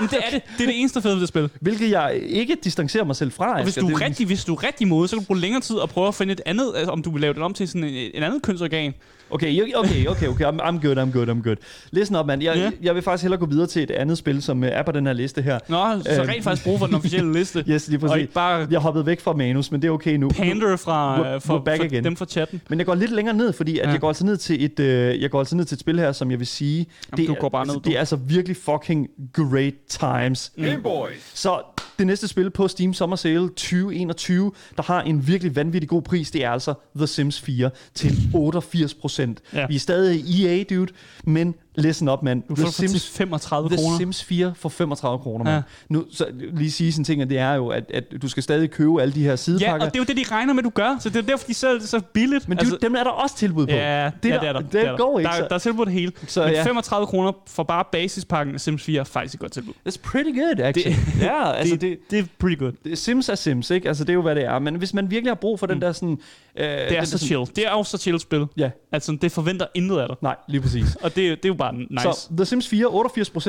Men 0.00 0.08
det 0.08 0.18
er 0.26 0.30
det. 0.30 0.42
Det 0.58 0.62
er 0.62 0.66
det 0.66 0.80
eneste 0.80 1.02
fede 1.02 1.14
ved 1.14 1.20
det 1.20 1.28
spil. 1.28 1.50
Hvilket 1.60 1.90
jeg 1.90 2.20
ikke 2.22 2.56
distancerer 2.64 3.04
mig 3.04 3.16
selv 3.16 3.32
fra. 3.32 3.56
Og 3.56 3.62
hvis 3.62 3.72
Asger. 3.72 3.82
du, 3.82 3.88
Det 3.88 4.02
er 4.02 4.06
rigtig, 4.06 4.26
hvis 4.26 4.44
du 4.44 4.54
er 4.54 4.62
rigtig 4.62 4.88
modig, 4.88 5.10
så 5.10 5.16
kan 5.16 5.22
du 5.22 5.26
bruge 5.26 5.40
længere 5.40 5.60
tid 5.60 5.76
og 5.76 5.88
prøve 5.88 6.08
at 6.08 6.14
finde 6.14 6.32
et 6.32 6.40
andet, 6.46 6.72
altså 6.76 6.90
om 6.92 7.02
du 7.02 7.10
vil 7.10 7.20
lave 7.20 7.34
det 7.34 7.42
om 7.42 7.54
til 7.54 7.68
sådan 7.68 7.84
en, 7.84 8.10
en 8.14 8.22
andet 8.22 8.42
kønsorgan. 8.42 8.94
Okay, 9.32 9.62
okay, 9.76 10.06
okay, 10.06 10.26
okay. 10.28 10.44
I'm, 10.44 10.60
I'm 10.60 10.80
good, 10.86 10.98
I'm 10.98 11.12
good, 11.12 11.28
I'm 11.28 11.42
good. 11.42 11.56
Listen 11.90 12.16
up, 12.16 12.26
man. 12.26 12.42
Jeg, 12.42 12.56
Ja. 12.56 12.70
jeg 12.82 12.94
vil 12.94 13.02
faktisk 13.02 13.22
hellere 13.22 13.40
gå 13.40 13.46
videre 13.46 13.66
til 13.66 13.82
et 13.82 13.90
andet 13.90 14.18
spil, 14.18 14.42
som 14.42 14.64
øh, 14.64 14.70
er 14.72 14.82
på 14.82 14.92
den 14.92 15.06
her 15.06 15.12
liste 15.12 15.42
her. 15.42 15.58
Nå, 15.68 16.02
så 16.02 16.20
Øhm. 16.20 16.28
rent 16.28 16.44
faktisk 16.44 16.64
bruge 16.64 16.78
for 16.78 16.86
den 16.86 16.94
officielle 16.94 17.32
liste. 17.32 17.64
Yes, 17.70 17.88
lige 17.88 17.98
og 17.98 18.00
præcis. 18.00 18.20
ikke 18.20 18.32
bare 18.32 18.66
Jeg 18.70 18.80
hoppede 18.80 19.06
væk 19.06 19.20
fra 19.20 19.32
manus, 19.32 19.70
men 19.70 19.82
det 19.82 19.88
er 19.88 19.92
okay 19.92 20.14
nu. 20.16 20.28
pander 20.28 20.76
fra, 20.76 21.16
We're- 21.22 21.34
øh, 21.34 21.40
for, 21.40 21.58
we're 21.58 21.62
back 21.64 21.78
for 21.80 21.84
again. 21.84 22.04
dem 22.04 22.16
fra 22.16 22.24
chatten. 22.24 22.60
Men 22.68 22.78
jeg 22.78 22.86
går 22.86 22.94
lidt 22.94 23.10
længere 23.10 23.36
ned, 23.36 23.52
fordi 23.52 23.78
at 23.78 23.86
Ja. 23.86 23.92
jeg 23.92 24.00
går 24.00 24.08
altså 24.08 24.24
ned 24.26 24.36
til 24.36 24.64
et, 24.64 24.80
øh, 24.80 25.22
jeg 25.22 25.30
går 25.30 25.38
altså 25.38 25.56
ned 25.56 25.64
til 25.64 25.74
et 25.74 25.80
spil 25.80 25.98
her, 25.98 26.12
som 26.12 26.30
jeg 26.30 26.38
vil 26.38 26.46
sige, 26.46 26.86
Jamen, 27.16 27.26
du 27.26 27.32
er, 27.32 27.36
går 27.36 27.48
bare 27.48 27.66
ned, 27.66 27.74
det 27.74 27.84
du. 27.84 27.90
er 27.90 27.98
altså 27.98 28.16
virkelig 28.16 28.56
fucking 28.56 29.08
great 29.32 29.74
times. 29.88 30.52
Game 30.56 30.82
Boys. 30.82 31.30
Så 31.34 31.58
det 32.00 32.06
næste 32.06 32.28
spil 32.28 32.50
på 32.50 32.68
Steam 32.68 32.94
Summer 32.94 33.16
Sale 33.16 33.48
2021, 33.48 34.52
der 34.76 34.82
har 34.82 35.02
en 35.02 35.26
virkelig 35.26 35.56
vanvittig 35.56 35.88
god 35.88 36.02
pris, 36.02 36.30
det 36.30 36.44
er 36.44 36.50
altså 36.50 36.74
The 36.96 37.06
Sims 37.06 37.40
4 37.40 37.70
til 37.94 38.18
88 38.34 38.94
procent. 38.94 39.40
Ja. 39.54 39.66
Vi 39.66 39.74
er 39.74 39.78
stadig 39.78 40.20
i 40.20 40.46
EA, 40.46 40.64
dude, 40.70 40.92
men 41.24 41.54
listen 41.76 42.08
up, 42.08 42.22
man. 42.22 42.40
Du 42.48 42.54
får 42.56 42.64
for 42.64 42.72
til 42.72 43.00
35 43.00 43.68
The 43.68 43.76
kroner. 43.78 43.98
Sims 43.98 44.24
4 44.24 44.52
for 44.56 44.68
35 44.68 45.18
kroner, 45.18 45.44
mand. 45.44 45.54
Ja. 45.56 45.62
Nu, 45.88 46.04
så 46.12 46.26
lige 46.52 46.70
sige 46.70 46.92
sådan 46.92 47.00
en 47.00 47.04
ting, 47.04 47.22
at 47.22 47.30
det 47.30 47.38
er 47.38 47.54
jo, 47.54 47.68
at, 47.68 47.84
at 47.94 48.04
du 48.22 48.28
skal 48.28 48.42
stadig 48.42 48.70
købe 48.70 49.02
alle 49.02 49.14
de 49.14 49.22
her 49.22 49.30
Ja, 49.30 49.36
sidepakker. 49.36 49.86
og 49.86 49.94
det 49.94 50.00
er 50.00 50.02
jo 50.02 50.14
det, 50.14 50.16
de 50.28 50.34
regner 50.34 50.52
med, 50.54 50.62
du 50.62 50.70
gør. 50.70 50.96
Så 51.00 51.08
det 51.08 51.16
er 51.16 51.22
derfor, 51.22 51.46
de 51.46 51.54
sælger 51.54 51.78
det 51.78 51.88
så 51.88 52.00
billigt. 52.12 52.48
men 52.48 52.58
altså, 52.58 52.78
dem 52.82 52.94
er 52.94 53.04
der 53.04 53.10
også 53.10 53.36
tilbud 53.36 53.66
på. 53.66 53.72
Ja, 53.72 54.10
det, 54.22 54.28
ja, 54.28 54.38
det 54.38 54.48
er 54.48 54.52
der. 54.52 54.60
Det, 54.60 54.72
det 54.72 54.86
er 54.86 54.96
går 54.96 55.12
der. 55.12 55.18
ikke. 55.18 55.42
Der, 55.42 55.48
der 55.48 55.54
er 55.54 55.58
tilbud 55.58 55.84
det 55.86 55.92
hele. 55.94 56.12
Så, 56.26 56.44
Men 56.44 56.52
ja. 56.54 56.62
35 56.64 57.06
kroner 57.06 57.32
for 57.46 57.62
bare 57.62 57.84
basispakken 57.92 58.54
af 58.54 58.60
Sims 58.60 58.82
4 58.82 59.00
er 59.00 59.04
faktisk 59.04 59.34
et 59.34 59.40
godt 59.40 59.52
tilbud. 59.52 59.72
That's 59.88 59.96
pretty 60.04 60.30
good, 60.40 60.60
actually. 60.60 60.96
Det, 60.96 61.22
ja, 61.22 61.52
altså 61.52 61.74
det, 61.74 61.80
det, 61.80 61.98
det 62.10 62.18
er 62.18 62.24
pretty 62.38 62.58
good. 62.62 62.96
Sims 62.96 63.28
er 63.28 63.34
Sims, 63.34 63.70
ikke? 63.70 63.88
Altså, 63.88 64.04
det 64.04 64.10
er 64.10 64.14
jo, 64.14 64.22
hvad 64.22 64.34
det 64.34 64.44
er. 64.44 64.58
Men 64.58 64.74
hvis 64.74 64.94
man 64.94 65.10
virkelig 65.10 65.30
har 65.30 65.34
brug 65.34 65.58
for 65.58 65.66
den 65.66 65.82
der 65.82 65.92
sådan... 65.92 66.18
Øh, 66.56 66.64
Det 66.66 66.98
er 66.98 67.04
så 67.04 67.18
chill. 67.18 67.46
Det 67.56 67.66
er 67.66 67.70
også 67.70 67.90
så 67.90 67.98
chill 68.02 68.20
spil. 68.20 68.46
Ja, 68.56 68.70
Altså, 68.92 69.18
det 69.22 69.32
forventer 69.32 69.66
intet 69.74 69.98
af 69.98 70.08
dig. 70.08 70.16
nej, 70.22 70.36
lige 70.48 70.60
præcis. 70.60 70.94
Og 70.94 71.10
det, 71.16 71.16
det 71.16 71.44
er 71.44 71.48
jo 71.48 71.54
bare 71.60 71.74
nice. 71.74 72.02
Så 72.02 72.28
The 72.36 72.44
Sims 72.44 72.68
4, 72.68 72.86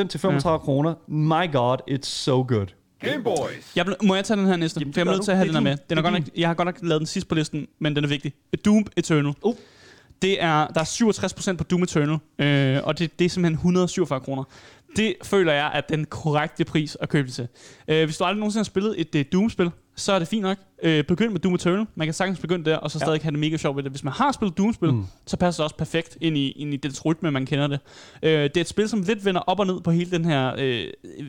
88% 0.03 0.07
til 0.07 0.19
35 0.19 0.53
ja. 0.53 0.57
kroner. 0.57 0.93
My 1.07 1.51
god, 1.51 1.77
it's 1.89 2.05
so 2.05 2.45
good. 2.47 2.67
Game 2.99 3.23
Boys. 3.23 3.75
Jeg, 3.75 3.85
må 4.03 4.15
jeg 4.15 4.25
tage 4.25 4.39
den 4.39 4.47
her 4.47 4.55
næste? 4.55 4.79
Jamen, 4.79 4.93
For 4.93 5.01
jeg 5.01 5.07
er 5.07 5.11
nødt 5.11 5.23
til 5.23 5.31
at 5.31 5.37
have 5.37 5.47
Det 5.47 5.55
den 5.55 5.67
er 5.67 5.69
her 5.69 5.75
med. 5.75 5.77
Den 5.89 5.97
er 5.97 6.01
Det 6.01 6.07
er 6.07 6.11
godt 6.11 6.25
nok, 6.25 6.37
jeg 6.37 6.49
har 6.49 6.53
godt 6.53 6.65
nok 6.65 6.77
lavet 6.81 6.99
den 6.99 7.07
sidst 7.07 7.27
på 7.27 7.35
listen, 7.35 7.67
men 7.79 7.95
den 7.95 8.03
er 8.03 8.07
vigtig. 8.07 8.33
Doom 8.65 8.85
Eternal. 8.97 9.33
Oh. 9.41 9.55
Det 10.21 10.43
er, 10.43 10.67
der 10.67 10.81
er 10.81 11.53
67% 11.53 11.55
på 11.55 11.63
Doom 11.63 11.83
Eternal, 11.83 12.17
øh, 12.39 12.79
og 12.83 12.99
det, 12.99 13.19
det 13.19 13.25
er 13.25 13.29
simpelthen 13.29 13.53
147 13.53 14.19
kroner. 14.19 14.43
Det 14.95 15.15
føler 15.23 15.53
jeg 15.53 15.71
er 15.73 15.81
den 15.81 16.05
korrekte 16.05 16.65
pris 16.65 16.97
at 17.01 17.09
købe 17.09 17.27
det 17.27 17.35
til. 17.35 17.47
Øh, 17.87 18.05
hvis 18.05 18.17
du 18.17 18.23
aldrig 18.23 18.39
nogensinde 18.39 18.59
har 18.59 18.63
spillet 18.63 18.95
et 18.97 19.15
uh, 19.15 19.21
Doom-spil, 19.33 19.71
så 19.95 20.13
er 20.13 20.19
det 20.19 20.27
fint 20.27 20.41
nok. 20.41 20.57
Øh, 20.83 21.03
begynd 21.03 21.31
med 21.31 21.39
Doom 21.39 21.53
Eternal. 21.55 21.85
Man 21.95 22.07
kan 22.07 22.13
sagtens 22.13 22.39
begynde 22.39 22.65
der, 22.69 22.75
og 22.77 22.91
så 22.91 22.97
Ja. 23.01 23.05
stadig 23.05 23.21
have 23.21 23.31
det 23.31 23.39
mega 23.39 23.57
sjovt 23.57 23.75
ved 23.77 23.83
det. 23.83 23.91
Hvis 23.91 24.03
man 24.03 24.13
har 24.13 24.31
spillet 24.31 24.57
Doom-spil, 24.57 24.91
Mm. 24.93 25.05
så 25.27 25.37
passer 25.37 25.63
det 25.63 25.65
også 25.65 25.75
perfekt 25.77 26.17
ind 26.21 26.37
i, 26.37 26.51
ind 26.51 26.73
i 26.73 26.77
dets 26.77 27.05
rytme, 27.05 27.31
man 27.31 27.45
kender 27.45 27.67
det. 27.67 27.79
Øh, 28.23 28.31
det 28.31 28.57
er 28.57 28.61
et 28.61 28.67
spil, 28.67 28.89
som 28.89 29.01
lidt 29.01 29.25
vender 29.25 29.41
op 29.41 29.59
og 29.59 29.67
ned 29.67 29.81
på 29.81 29.91
hele 29.91 30.11
den 30.11 30.25
her 30.25 30.53
øh, 30.57 30.87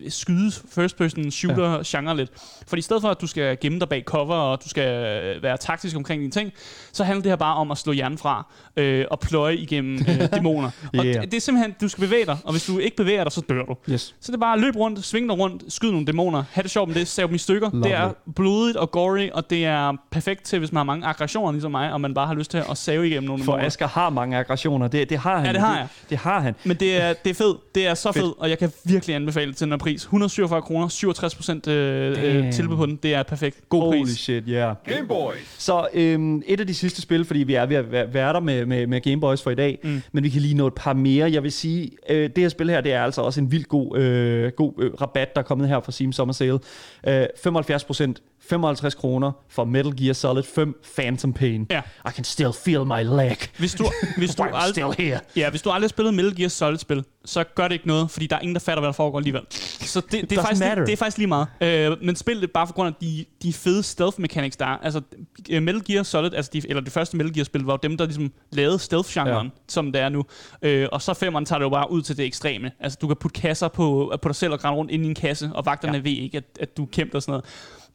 skyde 0.08 0.50
first-person 0.70 1.30
shooter-genre 1.30 2.16
lidt. 2.16 2.30
For 2.66 2.76
i 2.76 2.80
stedet 2.80 3.02
for, 3.02 3.08
at 3.08 3.20
du 3.20 3.26
skal 3.26 3.56
gemme 3.60 3.80
dig 3.80 3.88
bag 3.88 4.02
cover, 4.06 4.34
og 4.34 4.64
du 4.64 4.68
skal 4.68 4.88
øh, 5.36 5.42
være 5.42 5.56
taktisk 5.56 5.96
omkring 5.96 6.20
dine 6.20 6.30
ting, 6.32 6.52
så 6.92 7.04
handler 7.04 7.22
det 7.22 7.30
her 7.30 7.36
bare 7.36 7.54
om 7.56 7.70
at 7.70 7.78
slå 7.78 7.92
hjernen 7.92 8.18
fra 8.18 8.46
øh, 8.76 9.04
og 9.10 9.20
pløje 9.20 9.56
igennem 9.56 9.94
øh, 10.08 10.28
dæmoner. 10.34 10.70
Og 10.98 11.04
Yeah. 11.04 11.22
det, 11.22 11.30
det 11.30 11.36
er 11.36 11.40
simpelthen, 11.40 11.74
du 11.80 11.88
skal 11.88 12.04
bevæge 12.04 12.26
dig, 12.26 12.38
og 12.44 12.52
hvis 12.52 12.66
du 12.66 12.78
ikke 12.78 12.96
bevæger 12.96 13.24
dig, 13.24 13.32
så 13.32 13.40
dør 13.48 13.62
du. 13.64 13.76
Yes. 13.92 14.14
Så 14.20 14.32
det 14.32 14.36
er 14.36 14.40
bare 14.40 14.60
løb 14.60 14.76
rundt, 14.76 15.04
sving 15.04 15.28
dig 15.28 15.38
rundt, 15.38 15.72
skyd 15.72 15.90
nogle 15.90 16.06
dæmoner, 16.06 16.44
have 16.52 16.62
det 16.62 16.70
sjovt 16.70 16.88
med 16.88 16.94
det, 16.96 17.08
save 17.08 17.26
dem 17.26 17.34
i 17.34 17.38
stykker. 17.38 17.70
Lovely. 17.72 17.88
Det 17.88 17.92
er 17.98 18.12
blodigt 18.36 18.76
og 18.76 18.90
gory, 18.90 19.28
og 19.32 19.41
det 19.50 19.64
er 19.64 19.96
perfekt 20.10 20.44
til, 20.44 20.58
hvis 20.58 20.72
man 20.72 20.76
har 20.76 20.84
mange 20.84 21.06
aggressioner 21.06 21.52
ligesom 21.52 21.70
mig, 21.70 21.92
og 21.92 22.00
man 22.00 22.14
bare 22.14 22.26
har 22.26 22.34
lyst 22.34 22.50
til 22.50 22.62
at 22.70 22.78
save 22.78 23.06
igennem 23.06 23.28
nogle 23.28 23.44
For 23.44 23.52
dæmoner. 23.52 23.66
Asger 23.66 23.86
har 23.86 24.10
mange 24.10 24.36
aggressioner. 24.38 24.88
Det, 24.88 25.10
det 25.10 25.18
har 25.18 25.36
han. 25.36 25.46
Ja, 25.46 25.52
det 25.52 25.60
har 25.60 25.76
jeg. 25.76 25.88
Det, 26.00 26.10
det 26.10 26.18
har 26.18 26.40
han. 26.40 26.54
Men 26.64 26.76
det 26.76 27.02
er, 27.02 27.12
det 27.12 27.30
er 27.30 27.34
fedt. 27.34 27.74
Det 27.74 27.86
er 27.86 27.94
så 27.94 28.12
Fedt. 28.12 28.34
og 28.38 28.50
jeg 28.50 28.58
kan 28.58 28.72
virkelig 28.84 29.16
anbefale 29.16 29.48
det 29.48 29.56
til 29.56 29.64
den 29.64 29.72
her 29.72 29.78
pris. 29.78 30.02
147 30.02 30.62
kroner, 30.62 30.88
67 30.88 31.34
procent 31.34 31.68
øh, 31.68 32.44
øh, 32.46 32.52
tilbud 32.52 32.76
på 32.76 32.86
den. 32.86 32.96
Det 32.96 33.14
er 33.14 33.22
perfekt. 33.22 33.68
God 33.68 33.80
Holy 33.82 33.98
pris. 33.98 34.18
shit, 34.18 34.44
yeah. 34.48 34.74
Game 34.86 35.08
Boys. 35.08 35.38
Så 35.58 35.88
øhm, 35.94 36.42
et 36.46 36.60
af 36.60 36.66
de 36.66 36.74
sidste 36.74 37.02
spil, 37.02 37.24
fordi 37.24 37.38
vi 37.38 37.54
er 37.54 37.66
ved 37.66 37.76
at 37.76 38.14
være, 38.14 38.32
der 38.32 38.40
med, 38.40 38.66
med, 38.66 38.86
med 38.86 39.00
Game 39.00 39.20
Boys 39.20 39.42
for 39.42 39.50
i 39.50 39.54
dag, 39.54 39.78
mm. 39.84 40.02
men 40.12 40.24
vi 40.24 40.28
kan 40.28 40.40
lige 40.42 40.54
nå 40.54 40.66
et 40.66 40.74
par 40.74 40.92
mere. 40.92 41.32
Jeg 41.32 41.42
vil 41.42 41.52
sige, 41.52 41.90
øh, 42.08 42.22
det 42.22 42.38
her 42.38 42.48
spil 42.48 42.70
her, 42.70 42.80
det 42.80 42.92
er 42.92 43.02
altså 43.02 43.20
også 43.20 43.40
en 43.40 43.52
vild 43.52 43.64
god, 43.64 43.98
øh, 43.98 44.52
god 44.56 44.72
øh, 44.78 44.92
rabat, 44.94 45.34
der 45.34 45.40
er 45.40 45.44
kommet 45.44 45.68
her 45.68 45.80
fra 45.80 45.92
Steam 45.92 46.12
Summer 46.12 46.32
Sale. 46.32 46.58
Øh, 47.06 47.26
75 47.42 47.84
procent, 47.84 48.22
55 48.52 48.96
kroner 48.96 49.32
for 49.48 49.64
Metal 49.64 49.92
Gear 49.92 50.12
Solid 50.12 50.42
5 50.42 50.74
Phantom 50.96 51.32
Pain. 51.32 51.66
Ja. 51.70 51.80
I 52.08 52.10
can 52.14 52.24
still 52.24 52.52
feel 52.52 52.84
my 52.84 53.02
leg. 53.02 53.36
Hvis 53.58 53.74
du, 53.74 53.84
hvis 54.16 54.34
du 54.34 54.42
I'm 54.46 54.54
aldrig, 54.54 54.84
still 54.94 55.06
here. 55.06 55.20
Ja, 55.36 55.50
hvis 55.50 55.62
du 55.62 55.70
aldrig 55.70 55.88
har 55.88 55.88
spillet 55.88 56.14
Metal 56.14 56.34
Gear 56.36 56.48
Solid-spil, 56.48 57.04
så 57.24 57.44
gør 57.44 57.68
det 57.68 57.72
ikke 57.72 57.86
noget, 57.86 58.10
fordi 58.10 58.26
der 58.26 58.36
er 58.36 58.40
ingen, 58.40 58.54
der 58.54 58.60
fatter, 58.60 58.80
hvad 58.80 58.86
der 58.86 58.92
foregår 58.92 59.18
alligevel. 59.18 59.42
Så 59.50 60.00
det, 60.00 60.30
det, 60.30 60.38
er, 60.38 60.42
faktisk, 60.42 60.62
det, 60.62 60.76
det 60.76 60.92
er 60.92 60.96
faktisk 60.96 61.18
lige 61.18 61.28
meget. 61.28 61.46
Øh, 61.60 61.96
men 62.02 62.16
spil 62.16 62.40
det 62.40 62.50
bare 62.50 62.66
for 62.66 62.74
grund 62.74 62.88
af 62.88 62.94
de, 63.00 63.24
de 63.42 63.52
fede 63.52 63.82
stealth 63.82 64.20
mechanics, 64.20 64.56
der 64.56 64.66
er. 64.66 64.78
Altså, 64.82 65.00
øh, 65.50 65.62
Metal 65.62 65.84
Gear 65.84 66.02
Solid, 66.02 66.34
altså 66.34 66.50
de, 66.54 66.62
eller 66.68 66.82
det 66.82 66.92
første 66.92 67.16
Metal 67.16 67.34
Gear-spil, 67.34 67.62
var 67.62 67.72
jo 67.72 67.78
dem, 67.82 67.96
der 67.96 68.04
ligesom 68.04 68.32
lavede 68.52 68.78
stealth-genren, 68.78 69.46
ja. 69.46 69.50
som 69.68 69.92
det 69.92 70.00
er 70.00 70.08
nu. 70.08 70.24
Øh, 70.62 70.88
og 70.92 71.02
så 71.02 71.14
femmeren 71.14 71.44
tager 71.44 71.58
det 71.58 71.64
jo 71.64 71.70
bare 71.70 71.90
ud 71.90 72.02
til 72.02 72.16
det 72.16 72.24
ekstreme. 72.26 72.70
Altså, 72.80 72.98
du 73.02 73.06
kan 73.06 73.16
putte 73.16 73.40
kasser 73.40 73.68
på, 73.68 74.14
på 74.22 74.28
dig 74.28 74.36
selv 74.36 74.52
og 74.52 74.60
grænne 74.60 74.76
rundt 74.76 74.90
ind 74.90 75.04
i 75.04 75.08
en 75.08 75.14
kasse, 75.14 75.50
og 75.54 75.66
vagterne 75.66 75.92
Ja. 75.96 76.02
ved 76.02 76.12
ikke, 76.12 76.36
at, 76.36 76.44
at 76.60 76.76
du 76.76 76.86
kæmper 76.86 77.18
og 77.18 77.22
sådan 77.22 77.32
noget. 77.32 77.44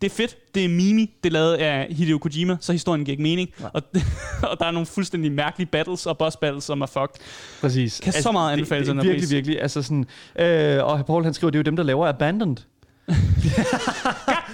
Det 0.01 0.11
er 0.11 0.15
fedt. 0.15 0.55
Det 0.55 0.65
er 0.65 0.69
Mimi. 0.69 1.13
Det 1.23 1.29
er 1.29 1.33
lavet 1.33 1.53
af 1.53 1.87
Hideo 1.89 2.17
Kojima, 2.17 2.57
så 2.61 2.71
historien 2.71 3.05
giver 3.05 3.13
ikke 3.13 3.23
mening. 3.23 3.49
Ja. 3.59 3.65
Og, 3.73 3.81
og 4.51 4.59
der 4.59 4.65
er 4.65 4.71
nogle 4.71 4.85
fuldstændig 4.85 5.31
mærkelige 5.31 5.67
battles 5.71 6.05
og 6.05 6.17
boss 6.17 6.37
battles, 6.37 6.63
som 6.63 6.81
er 6.81 6.85
fucked. 6.85 7.21
Præcis. 7.61 7.99
Kan 8.03 8.13
så 8.13 8.31
meget 8.31 8.53
anbefale 8.53 8.85
det, 8.85 9.03
det, 9.03 9.16
Virkelig, 9.19 9.35
virkelig. 9.35 9.61
Altså 9.61 9.81
sådan, 9.81 10.05
øh, 10.39 10.83
og 10.83 11.05
Paul 11.05 11.23
han 11.23 11.33
skriver, 11.33 11.51
det 11.51 11.57
er 11.57 11.59
jo 11.59 11.63
dem, 11.63 11.75
der 11.75 11.83
laver 11.83 12.07
Abandoned. 12.07 12.57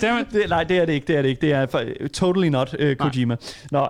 Det, 0.01 0.49
nej, 0.49 0.64
det 0.64 0.78
er 0.78 0.86
det 0.86 0.93
ikke, 0.93 1.07
det 1.07 1.18
er 1.18 1.22
det 1.22 1.30
ikke. 1.30 1.41
Det 1.41 1.51
er 1.51 1.66
for, 1.66 1.84
totally 2.14 2.47
not 2.47 2.76
uh, 2.84 2.93
Kojima. 2.93 3.36
Nå, 3.72 3.80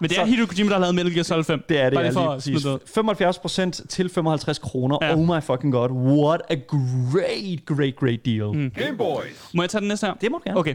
Men 0.00 0.10
det 0.10 0.18
er 0.18 0.24
Hideo 0.24 0.46
Kojima, 0.46 0.68
der 0.68 0.74
har 0.74 0.80
lavet 0.80 0.94
Metal 0.94 1.12
Gear 1.14 1.22
Solid 1.22 1.44
5. 1.44 1.64
det 1.68 1.80
er 1.80 1.84
det, 1.84 1.92
Bare 1.94 2.02
lige 2.04 2.12
for 2.12 2.20
lige 2.20 2.30
at 2.30 2.36
præcis. 2.36 2.62
smide 2.62 2.74
det 2.74 2.82
75 2.94 3.38
procent 3.38 3.80
til 3.88 4.08
55 4.08 4.58
kroner. 4.58 4.98
Ja. 5.02 5.14
Oh 5.14 5.18
my 5.36 5.42
fucking 5.42 5.72
god. 5.72 5.90
What 5.90 6.40
a 6.50 6.54
great, 6.54 7.58
great, 7.66 7.96
great 7.96 8.24
deal. 8.26 8.52
Mm. 8.54 8.70
Game 8.70 8.96
Boys. 8.96 9.50
Må 9.54 9.62
jeg 9.62 9.70
tage 9.70 9.80
den 9.80 9.88
næste 9.88 10.06
her? 10.06 10.14
Det 10.14 10.30
må 10.30 10.38
du 10.38 10.42
gerne. 10.46 10.58
Okay. 10.60 10.74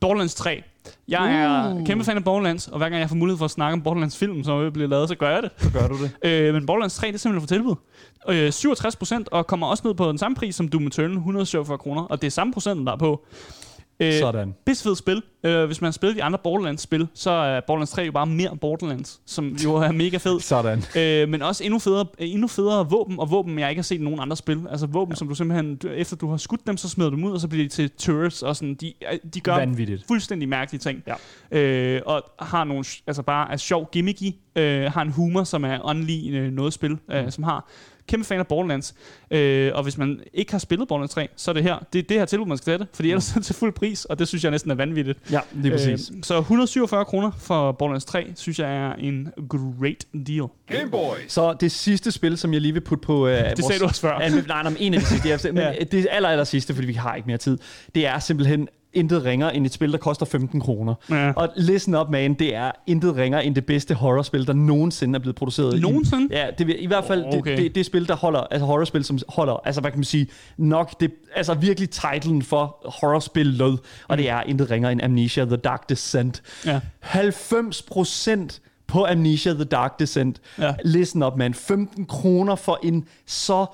Borderlands 0.00 0.34
3. 0.34 0.62
Jeg 1.08 1.42
er 1.42 1.84
kæmpe 1.84 2.04
fan 2.04 2.16
af 2.16 2.24
Borderlands, 2.24 2.68
og 2.68 2.78
hver 2.78 2.88
gang 2.88 3.00
jeg 3.00 3.08
får 3.08 3.16
mulighed 3.16 3.38
for 3.38 3.44
at 3.44 3.50
snakke 3.50 3.72
om 3.72 3.82
Borderlands 3.82 4.16
film, 4.16 4.44
som 4.44 4.60
vil 4.60 4.72
blive 4.72 4.88
lavet, 4.88 5.08
så 5.08 5.14
gør 5.14 5.30
jeg 5.30 5.42
det. 5.42 5.50
Så 5.58 5.70
gør 5.70 5.88
du 5.88 6.02
det. 6.02 6.10
Øh, 6.30 6.54
men 6.54 6.66
Borderlands 6.66 6.94
3, 6.94 7.06
det 7.06 7.14
er 7.14 7.18
simpelthen 7.18 7.48
for 7.48 7.54
tilbud. 7.54 7.74
Øh, 8.28 8.52
67 8.52 8.96
procent, 8.96 9.28
og 9.28 9.46
kommer 9.46 9.66
også 9.66 9.82
ned 9.86 9.94
på 9.94 10.08
den 10.08 10.18
samme 10.18 10.36
pris 10.36 10.54
som 10.54 10.68
Doom 10.68 10.86
Eternal, 10.86 11.16
147 11.16 11.78
kroner, 11.78 12.02
og 12.02 12.20
det 12.20 12.26
er 12.26 12.30
samme 12.30 12.52
procenten, 12.52 12.86
der 12.86 12.92
er 12.92 12.96
på. 12.96 13.24
Øh, 14.00 14.12
Sådan. 14.18 14.54
Pissefedt 14.66 14.98
spil. 14.98 15.22
Øh, 15.44 15.64
hvis 15.66 15.80
man 15.80 15.86
har 15.86 15.92
spillet 15.92 16.16
de 16.16 16.22
andre 16.22 16.38
Borderlands-spil, 16.44 17.08
så 17.14 17.30
er 17.30 17.60
Borderlands 17.66 17.90
3 17.90 18.02
jo 18.02 18.12
bare 18.12 18.26
mere 18.26 18.56
Borderlands, 18.60 19.20
som 19.26 19.48
jo 19.64 19.74
er 19.74 19.92
mega 19.92 20.16
fed. 20.16 20.40
Sådan. 20.50 20.82
Øh, 20.96 21.28
men 21.28 21.42
også 21.42 21.64
endnu 21.64 21.78
federe, 21.78 22.06
endnu 22.18 22.48
federe 22.48 22.90
våben, 22.90 23.18
og 23.20 23.30
våben, 23.30 23.58
jeg 23.58 23.68
ikke 23.70 23.78
har 23.78 23.82
set 23.84 24.00
i 24.00 24.02
nogen 24.04 24.20
andre 24.20 24.36
spil. 24.36 24.60
Altså 24.70 24.86
våben, 24.86 25.12
ja. 25.12 25.16
som 25.16 25.28
du 25.28 25.34
simpelthen, 25.34 25.76
du- 25.76 25.88
efter 25.88 26.16
du 26.16 26.30
har 26.30 26.36
skudt 26.36 26.66
dem, 26.66 26.76
så 26.76 26.88
smider 26.88 27.10
du 27.10 27.16
dem 27.16 27.24
ud, 27.24 27.32
og 27.32 27.40
så 27.40 27.48
bliver 27.48 27.64
de 27.64 27.68
til 27.68 27.90
turrets, 27.90 28.42
og 28.42 28.56
sådan, 28.56 28.74
de, 28.74 28.92
de 29.34 29.40
gør 29.40 29.54
Vanvittigt. 29.54 30.04
fuldstændig 30.08 30.48
mærkelige 30.48 30.80
ting. 30.80 31.02
Ja. 31.52 31.58
Øh, 31.58 32.02
og 32.06 32.22
har 32.38 32.64
nogle, 32.64 32.84
altså 33.06 33.22
bare 33.22 33.52
er 33.52 33.56
sjov 33.56 33.88
gimmicky, 33.92 34.32
øh, 34.56 34.84
har 34.92 35.02
en 35.02 35.10
humor, 35.12 35.44
som 35.44 35.64
er 35.64 35.78
åndelig 35.84 36.32
øh, 36.34 36.52
noget 36.52 36.72
spil, 36.72 36.98
øh, 37.10 37.24
Mm. 37.24 37.30
som 37.30 37.44
har 37.44 37.68
kæmpe 38.10 38.26
fan 38.26 38.38
af 38.38 38.46
Borderlands. 38.46 38.94
Øh, 39.30 39.70
og 39.74 39.82
hvis 39.82 39.98
man 39.98 40.20
ikke 40.34 40.52
har 40.52 40.58
spillet 40.58 40.88
Borderlands 40.88 41.10
3, 41.10 41.28
så 41.36 41.50
er 41.50 41.52
det 41.52 41.62
her, 41.62 41.78
det 41.92 41.98
er 41.98 42.02
det 42.02 42.16
her 42.18 42.24
tilbud, 42.24 42.46
man 42.46 42.58
skal 42.58 42.64
sætte, 42.72 42.86
fordi 42.94 43.08
ellers 43.10 43.30
er 43.32 43.34
det 43.34 43.44
til 43.44 43.54
fuld 43.54 43.72
pris, 43.72 44.04
og 44.04 44.18
det 44.18 44.28
synes 44.28 44.44
jeg 44.44 44.50
næsten 44.50 44.70
er 44.70 44.74
vanvittigt. 44.74 45.18
Ja, 45.32 45.40
lige 45.52 45.72
præcis. 45.72 46.10
Øh, 46.16 46.22
så 46.22 46.38
147 46.38 47.04
kroner 47.04 47.30
for 47.38 47.72
Borderlands 47.72 48.04
3, 48.04 48.32
synes 48.36 48.58
jeg 48.58 48.76
er 48.76 48.92
en 48.94 49.28
great 49.48 50.04
deal. 50.26 50.46
Game 50.68 50.90
Boys. 50.90 51.32
Så 51.32 51.52
det 51.60 51.72
sidste 51.72 52.10
spil, 52.12 52.38
som 52.38 52.52
jeg 52.52 52.60
lige 52.60 52.72
vil 52.72 52.80
putte 52.80 53.02
på... 53.06 53.24
Uh, 53.24 53.30
det 53.56 53.64
sagde 53.64 53.80
du 53.80 53.84
også 53.84 54.00
før. 54.00 54.18
nej, 54.18 54.30
nej, 54.46 54.62
men 54.62 54.76
en 54.80 54.94
af 54.94 55.00
de 55.00 55.06
sidste. 55.06 55.28
Jeg, 55.28 55.40
men 55.54 55.56
Ja. 55.56 55.72
det 55.92 56.06
aller, 56.10 56.28
aller 56.28 56.44
sidste, 56.44 56.74
fordi 56.74 56.86
vi 56.86 56.92
har 56.92 57.14
ikke 57.14 57.26
mere 57.26 57.38
tid. 57.38 57.58
Det 57.94 58.06
er 58.06 58.18
simpelthen 58.18 58.68
intet 58.92 59.24
ringer 59.24 59.50
end 59.50 59.66
et 59.66 59.72
spil, 59.72 59.92
der 59.92 59.98
koster 59.98 60.26
15 60.26 60.60
kroner. 60.60 60.94
Ja. 61.10 61.32
Og 61.36 61.48
listen 61.56 61.94
up, 61.94 62.08
man, 62.10 62.34
det 62.34 62.54
er 62.54 62.70
intet 62.86 63.16
ringer 63.16 63.38
end 63.38 63.54
det 63.54 63.66
bedste 63.66 63.94
horrorspil, 63.94 64.46
der 64.46 64.52
nogensinde 64.52 65.16
er 65.16 65.20
blevet 65.20 65.36
produceret. 65.36 65.76
i- 65.76 65.80
Nogensinde? 65.80 66.28
Ja, 66.36 66.46
det, 66.58 66.76
i 66.78 66.86
hvert 66.86 67.04
fald 67.04 67.24
Okay. 67.24 67.50
det, 67.50 67.58
det, 67.58 67.74
det 67.74 67.86
spil, 67.86 68.08
der 68.08 68.16
holder, 68.16 68.40
altså 68.40 68.66
horrorspil, 68.66 69.04
som 69.04 69.18
holder, 69.28 69.60
altså 69.64 69.80
hvad 69.80 69.90
kan 69.90 69.98
man 69.98 70.04
sige, 70.04 70.26
nok 70.56 71.00
det, 71.00 71.10
altså 71.36 71.54
virkelig 71.54 71.90
titlen 71.90 72.42
for 72.42 72.76
horrorspil 73.00 73.46
lød, 73.46 73.78
og 74.08 74.18
det 74.18 74.28
er 74.30 74.42
intet 74.42 74.70
ringer 74.70 74.90
end 74.90 75.02
Amnesia 75.02 75.44
The 75.44 75.56
Dark 75.56 75.88
Descent. 75.88 76.42
Ja. 76.66 76.80
90% 77.02 78.60
på 78.86 79.06
Amnesia 79.06 79.52
The 79.52 79.64
Dark 79.64 79.98
Descent. 79.98 80.40
Ja. 80.58 80.74
Listen 80.84 81.22
up, 81.22 81.36
man. 81.36 81.54
15 81.54 82.06
kroner 82.06 82.54
for 82.54 82.78
en 82.82 83.04
så 83.26 83.66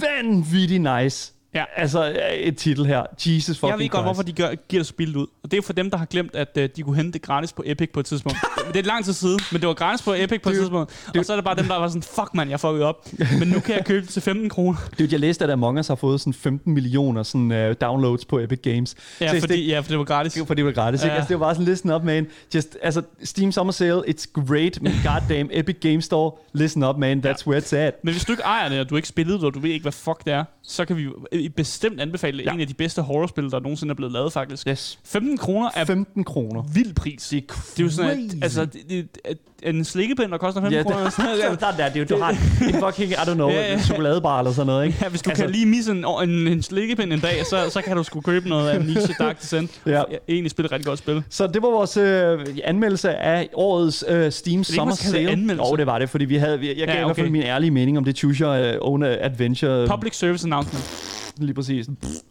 vanvittig 0.00 0.78
nice 0.78 1.32
Ja. 1.56 1.64
Altså, 1.76 2.16
et 2.36 2.56
titel 2.56 2.86
her. 2.86 3.02
Jesus 3.26 3.58
fucking 3.58 3.70
Jeg 3.70 3.78
ved 3.78 3.88
godt, 3.88 4.02
Christ. 4.02 4.04
hvorfor 4.04 4.22
de 4.22 4.32
gør, 4.32 4.54
giver 4.68 4.80
det 4.82 4.86
spillet 4.86 5.16
ud. 5.16 5.26
Og 5.44 5.50
det 5.50 5.56
er 5.58 5.62
for 5.62 5.72
dem, 5.72 5.90
der 5.90 5.98
har 5.98 6.04
glemt, 6.04 6.34
at 6.34 6.48
uh, 6.56 6.62
de 6.76 6.82
kunne 6.82 6.96
hente 6.96 7.12
det 7.12 7.22
gratis 7.22 7.52
på 7.52 7.62
Epic 7.66 7.90
på 7.92 8.00
et 8.00 8.06
tidspunkt. 8.06 8.38
det 8.72 8.76
er 8.76 8.82
lang 8.82 9.04
tid 9.04 9.12
siden, 9.12 9.40
men 9.52 9.60
det 9.60 9.68
var 9.68 9.74
gratis 9.74 10.02
på 10.04 10.14
Epic 10.14 10.28
på 10.28 10.34
et 10.34 10.52
Dude, 10.52 10.56
tidspunkt. 10.56 11.10
Og 11.18 11.24
så 11.24 11.32
er 11.32 11.36
det 11.36 11.44
bare 11.44 11.56
dem, 11.56 11.64
der 11.66 11.76
var 11.76 11.88
sådan, 11.88 12.02
fuck 12.02 12.34
man, 12.34 12.50
jeg 12.50 12.60
fuckede 12.60 12.84
op. 12.84 13.08
Men 13.40 13.48
nu 13.48 13.60
kan 13.60 13.74
jeg 13.74 13.84
købe 13.84 14.00
det 14.00 14.08
til 14.08 14.22
15 14.22 14.48
kroner. 14.48 14.78
Det, 14.98 15.12
jeg 15.12 15.20
læste, 15.20 15.44
at 15.44 15.50
Among 15.50 15.78
Us 15.78 15.88
har 15.88 15.94
fået 15.94 16.20
sådan 16.20 16.34
15 16.34 16.74
millioner 16.74 17.22
sådan, 17.22 17.68
uh, 17.70 17.74
downloads 17.80 18.24
på 18.24 18.38
Epic 18.38 18.58
Games. 18.62 18.94
Ja, 19.20 19.34
Så 19.34 19.40
fordi, 19.40 19.68
ja, 19.68 19.80
for 19.80 19.88
det 19.88 19.98
var 19.98 20.04
gratis. 20.04 20.32
Det, 20.32 20.46
fordi 20.46 20.58
det 20.58 20.66
var 20.66 20.72
gratis, 20.72 21.00
ja. 21.00 21.06
Ja. 21.06 21.12
ikke? 21.12 21.16
Altså, 21.16 21.28
det 21.28 21.40
var 21.40 21.46
bare 21.46 21.54
sådan, 21.54 21.66
listen 21.66 21.90
up, 21.90 22.02
man. 22.02 22.26
Just, 22.54 22.76
altså, 22.82 23.02
Steam 23.24 23.52
Summer 23.52 23.72
Sale, 23.72 24.02
it's 24.08 24.32
great, 24.32 24.82
men 24.82 24.92
goddamn, 25.06 25.50
Epic 25.52 25.76
Game 25.80 26.02
Store, 26.02 26.32
listen 26.52 26.82
up, 26.82 26.96
man. 26.96 27.24
That's 27.26 27.46
where 27.46 27.62
it's 27.62 27.76
at. 27.76 27.94
Men 28.04 28.14
hvis 28.14 28.24
du 28.24 28.32
ikke 28.32 28.42
ejer 28.42 28.68
det, 28.68 28.80
og 28.80 28.90
du 28.90 28.96
ikke 28.96 29.08
spillet 29.08 29.40
det, 29.40 29.44
og 29.46 29.54
du 29.54 29.60
ved 29.60 29.70
ikke, 29.70 29.82
hvad 29.84 29.92
fuck 29.92 30.24
det 30.24 30.32
er, 30.32 30.44
så 30.68 30.84
kan 30.84 30.96
vi 30.96 31.02
jo 31.02 31.14
øh, 31.32 31.50
bestemt 31.50 32.00
anbefale 32.00 32.38
Ja. 32.42 32.48
ja. 32.50 32.54
en 32.54 32.60
af 32.60 32.66
de 32.66 32.74
bedste 32.74 33.02
horrorspil, 33.02 33.50
der 33.50 33.60
nogensinde 33.60 33.90
er 33.92 33.94
blevet 33.96 34.12
lavet, 34.12 34.32
faktisk. 34.32 34.66
Yes. 34.68 34.98
15 35.04 35.38
kroner 35.38 35.70
er 35.74 35.84
15 35.84 36.24
kroner. 36.24 36.62
vild 36.74 36.94
pris. 36.94 37.28
Det 37.28 37.44
er 37.78 37.82
jo 37.82 37.90
sådan, 37.90 38.10
at, 38.30 38.42
altså, 38.42 38.64
det, 38.64 38.82
det, 38.90 39.38
en 39.62 39.84
slikkepind, 39.84 40.30
der 40.30 40.38
koster 40.38 40.60
15 40.60 40.76
Ja, 40.78 40.82
kroner. 40.82 41.04
det, 41.04 41.12
sådan 41.12 41.30
noget, 41.44 41.60
der, 41.60 41.70
der, 41.76 41.88
det, 41.88 41.96
er 41.96 42.00
jo- 42.00 42.16
du 42.16 42.22
har 42.22 42.30
en 42.30 42.36
fucking, 42.84 43.10
I 43.12 43.14
don't 43.14 43.34
know, 43.34 43.48
Ja, 43.50 43.60
ja. 43.60 43.72
en 43.72 43.80
chokoladebar 43.80 44.38
eller 44.38 44.52
sådan 44.52 44.66
noget, 44.66 44.86
ikke? 44.86 44.98
Ja, 45.02 45.08
hvis 45.08 45.22
du 45.22 45.30
Altså- 45.30 45.44
kan 45.44 45.52
lige 45.52 45.66
misse 45.66 45.90
en, 45.92 46.04
en, 46.22 46.30
en 46.48 46.62
slikkepind 46.62 47.12
en 47.12 47.20
dag, 47.20 47.46
så, 47.46 47.70
så 47.70 47.82
kan 47.82 47.96
du 47.96 48.02
sgu 48.02 48.20
købe 48.20 48.48
noget 48.48 48.68
af 48.68 48.76
Amnesia 48.76 49.14
Dark 49.18 49.40
Descent. 49.40 49.80
Ja. 49.86 49.90
Ja. 49.92 50.02
Egentlig 50.28 50.50
spille 50.50 50.66
et 50.66 50.72
rigtig 50.72 50.86
godt 50.86 50.98
spil. 50.98 51.22
Så 51.30 51.46
det 51.46 51.62
var 51.62 51.68
vores 51.70 51.96
øh, 51.96 52.46
anmeldelse 52.64 53.10
af 53.14 53.48
årets 53.54 54.04
øh, 54.08 54.32
Steam 54.32 54.58
ikke, 54.60 54.64
Summer 54.72 54.94
det 54.94 55.00
Sale. 55.04 55.52
Jo, 55.70 55.76
det 55.76 55.86
var 55.86 55.98
det, 55.98 56.10
fordi 56.10 56.24
vi 56.24 56.36
havde, 56.36 56.58
vi- 56.60 56.68
jeg 56.68 56.76
gav 56.76 56.86
Ja, 56.88 57.00
i 57.00 57.04
hvert 57.04 57.16
fald 57.16 57.26
okay. 57.26 57.32
min 57.32 57.42
ærlige 57.42 57.70
mening 57.70 57.98
om 57.98 58.04
det 58.04 58.16
Choose 58.18 58.44
Your 58.44 58.52
øh, 58.52 58.74
Own 58.80 59.02
Adventure. 59.02 59.86
Public 59.88 60.16
Service 60.16 60.48
Announcement. 60.56 61.12
Lige 61.38 61.54
præcis. 61.54 61.86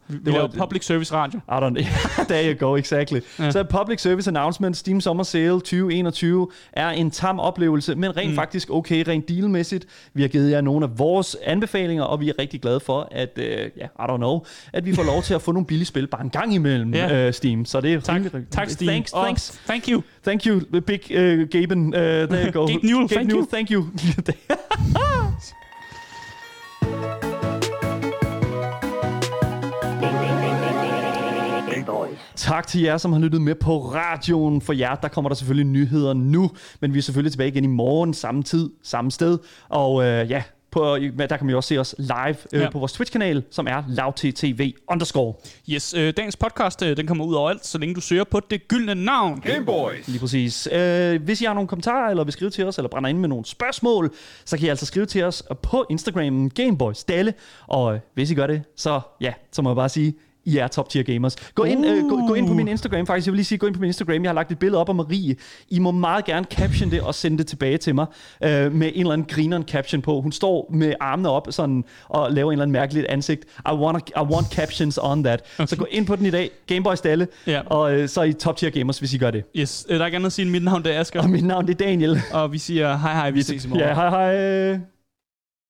Vi 0.07 0.31
var- 0.33 0.47
Public 0.57 0.85
Service 0.85 1.13
Radio. 1.13 1.39
I 1.39 1.51
don't 1.51 1.85
There 2.29 2.53
you 2.53 2.67
go, 2.69 2.75
exactly. 2.75 3.19
Ja. 3.39 3.51
Så 3.51 3.63
Public 3.63 4.01
Service 4.01 4.29
Announcement, 4.29 4.77
Steam 4.77 5.01
Summer 5.01 5.23
Sale 5.23 5.49
2021 5.49 6.47
er 6.73 6.89
en 6.89 7.11
tam 7.11 7.39
oplevelse, 7.39 7.95
men 7.95 8.17
rent 8.17 8.29
mm. 8.29 8.35
faktisk 8.35 8.69
okay, 8.71 9.03
rent 9.07 9.29
dealmæssigt. 9.29 9.85
Vi 10.13 10.21
har 10.21 10.27
givet 10.29 10.51
jer 10.51 10.61
nogle 10.61 10.85
af 10.85 10.99
vores 10.99 11.37
anbefalinger, 11.43 12.03
og 12.03 12.19
vi 12.19 12.29
er 12.29 12.33
rigtig 12.39 12.61
glade 12.61 12.79
for, 12.79 13.07
at, 13.11 13.29
øh, 13.37 13.45
ja, 13.77 13.85
I 13.85 13.87
don't 13.99 14.17
know, 14.17 14.45
at 14.73 14.85
vi 14.85 14.95
får 14.95 15.03
lov 15.03 15.23
til 15.23 15.33
at 15.33 15.41
få 15.41 15.51
nogle 15.51 15.65
billige 15.65 15.85
spil 15.87 16.07
bare 16.07 16.21
en 16.23 16.29
gang 16.29 16.53
imellem 16.53 16.93
Ja. 16.93 17.27
øh, 17.27 17.33
Steam. 17.33 17.65
Så 17.65 17.81
det 17.81 17.93
er 17.93 17.99
Tak, 17.99 18.15
rimelig- 18.15 18.49
tak 18.51 18.69
Stine. 18.69 18.91
Thanks, 18.91 19.11
thanks. 19.11 19.61
Thank 19.67 19.87
you. 19.89 20.01
Thank 20.23 20.45
you, 20.47 20.61
big 20.87 20.99
uh, 21.11 21.49
Gaben. 21.49 21.85
Uh, 21.87 21.91
there 21.93 22.45
you 22.45 22.51
go. 22.51 22.65
Gabe 22.67 22.87
Newell, 22.87 23.07
Gabe 23.07 23.15
thank 23.15 23.29
Newell, 23.29 23.45
you. 23.45 23.51
thank 23.51 23.71
you. 23.71 23.85
Tak 32.35 32.67
til 32.67 32.81
jer, 32.81 32.97
som 32.97 33.13
har 33.13 33.19
lyttet 33.19 33.41
med 33.41 33.55
på 33.55 33.79
radioen. 33.79 34.61
For 34.61 34.73
jer, 34.73 34.95
der 34.95 35.07
kommer 35.07 35.29
der 35.29 35.35
selvfølgelig 35.35 35.65
nyheder 35.71 36.13
nu, 36.13 36.51
men 36.79 36.93
vi 36.93 36.97
er 36.97 37.03
selvfølgelig 37.03 37.31
tilbage 37.31 37.47
igen 37.49 37.63
i 37.63 37.67
morgen, 37.67 38.13
samme 38.13 38.43
tid, 38.43 38.69
samme 38.83 39.11
sted. 39.11 39.37
Og 39.69 40.03
øh, 40.03 40.31
ja, 40.31 40.43
på, 40.71 40.97
der 41.19 41.27
kan 41.37 41.45
man 41.45 41.49
jo 41.49 41.57
også 41.57 41.67
se 41.67 41.77
os 41.77 41.95
live 41.97 42.35
øh, 42.53 42.61
Ja. 42.61 42.69
på 42.69 42.79
vores 42.79 42.93
Twitch-kanal, 42.93 43.43
som 43.51 43.67
er 43.67 43.83
lavttv 43.87 44.71
underscore. 44.91 45.33
Yes, 45.69 45.93
øh, 45.93 46.13
dagens 46.17 46.35
podcast, 46.35 46.83
øh, 46.83 46.97
den 46.97 47.07
kommer 47.07 47.25
ud 47.25 47.33
overalt, 47.35 47.65
så 47.65 47.77
længe 47.77 47.95
du 47.95 48.01
søger 48.01 48.23
på 48.23 48.39
det 48.39 48.67
gyldne 48.67 48.95
navn. 48.95 49.39
Gameboys. 49.39 50.07
Lige 50.07 50.19
præcis. 50.19 50.67
Øh, 50.71 51.21
hvis 51.23 51.41
I 51.41 51.45
har 51.45 51.53
nogle 51.53 51.67
kommentarer, 51.67 52.09
eller 52.09 52.23
vil 52.23 52.33
skrive 52.33 52.49
til 52.51 52.65
os, 52.65 52.77
eller 52.77 52.89
brænder 52.89 53.09
ind 53.09 53.17
med 53.17 53.29
nogle 53.29 53.45
spørgsmål, 53.45 54.13
så 54.45 54.57
kan 54.57 54.65
I 54.65 54.69
altså 54.69 54.85
skrive 54.85 55.05
til 55.05 55.23
os 55.23 55.43
på 55.61 55.85
Instagram 55.89 56.49
Gameboys 56.49 57.03
Dalle. 57.03 57.33
Og 57.67 57.93
øh, 57.93 57.99
hvis 58.13 58.31
I 58.31 58.35
gør 58.35 58.47
det, 58.47 58.63
så 58.75 58.99
ja, 59.21 59.33
så 59.51 59.61
må 59.61 59.69
jeg 59.69 59.75
bare 59.75 59.89
sige, 59.89 60.13
I 60.45 60.57
er 60.57 60.67
top 60.67 60.89
tier 60.89 61.03
gamers. 61.03 61.35
Gå 61.55 61.63
ind, 61.63 61.85
øh, 61.85 62.03
gå, 62.09 62.27
gå 62.27 62.33
ind 62.33 62.47
på 62.47 62.53
min 62.53 62.67
Instagram 62.67 63.05
faktisk. 63.05 63.27
Jeg 63.27 63.31
vil 63.31 63.37
lige 63.37 63.45
sige, 63.45 63.57
gå 63.57 63.67
ind 63.67 63.75
på 63.75 63.79
min 63.81 63.87
Instagram. 63.87 64.23
Jeg 64.23 64.29
har 64.29 64.33
lagt 64.35 64.51
et 64.51 64.59
billede 64.59 64.81
op 64.81 64.89
af 64.89 64.95
Marie. 64.95 65.35
I 65.69 65.79
må 65.79 65.91
meget 65.91 66.25
gerne 66.25 66.45
caption 66.51 66.91
det 66.91 67.01
og 67.01 67.15
sende 67.15 67.37
det 67.37 67.47
tilbage 67.47 67.77
til 67.77 67.95
mig 67.95 68.05
øh, 68.43 68.49
med 68.73 68.87
en 68.93 68.99
eller 68.99 69.11
anden 69.13 69.27
grineren 69.29 69.63
caption 69.63 70.01
på. 70.01 70.21
Hun 70.21 70.31
står 70.31 70.69
med 70.73 70.93
armene 70.99 71.29
op 71.29 71.47
sådan, 71.49 71.83
og 72.09 72.31
laver 72.31 72.51
en 72.51 72.53
eller 72.53 72.63
anden 72.63 72.71
mærkeligt 72.73 73.05
ansigt. 73.05 73.45
I 73.71 73.73
want, 73.73 74.09
I 74.09 74.19
want 74.19 74.47
captions 74.47 74.99
on 75.01 75.23
that. 75.23 75.41
Så 75.65 75.75
gå 75.77 75.87
ind 75.91 76.05
på 76.05 76.15
den 76.15 76.25
i 76.25 76.29
dag. 76.31 76.49
Gameboys 76.67 77.01
Dalle. 77.01 77.27
Ja. 77.47 77.61
Og 77.65 77.93
øh, 77.99 78.09
så 78.09 78.21
er 78.21 78.25
I 78.25 78.33
top 78.33 78.57
tier 78.57 78.69
gamers, 78.69 78.99
hvis 78.99 79.13
I 79.13 79.17
gør 79.17 79.31
det. 79.31 79.43
Yes, 79.55 79.85
øh, 79.89 79.95
der 79.95 80.01
er 80.01 80.05
ikke 80.05 80.15
andet 80.15 80.25
at 80.27 80.33
sige, 80.33 80.43
end 80.43 80.51
mit 80.51 80.63
navn 80.63 80.83
det 80.83 80.95
er 80.95 80.99
Asger, 80.99 81.21
Og 81.21 81.29
mit 81.29 81.43
navn 81.45 81.67
det 81.67 81.81
er 81.81 81.85
Daniel. 81.85 82.21
og 82.33 82.51
vi 82.53 82.57
siger 82.57 82.97
hej 82.97 83.13
hej, 83.13 83.31
vi 83.31 83.41
ses 83.41 83.65
i 83.65 83.67
morgen. 83.67 83.83
Ja, 83.85 83.93
hej 83.93 84.09
hej. 84.09 84.94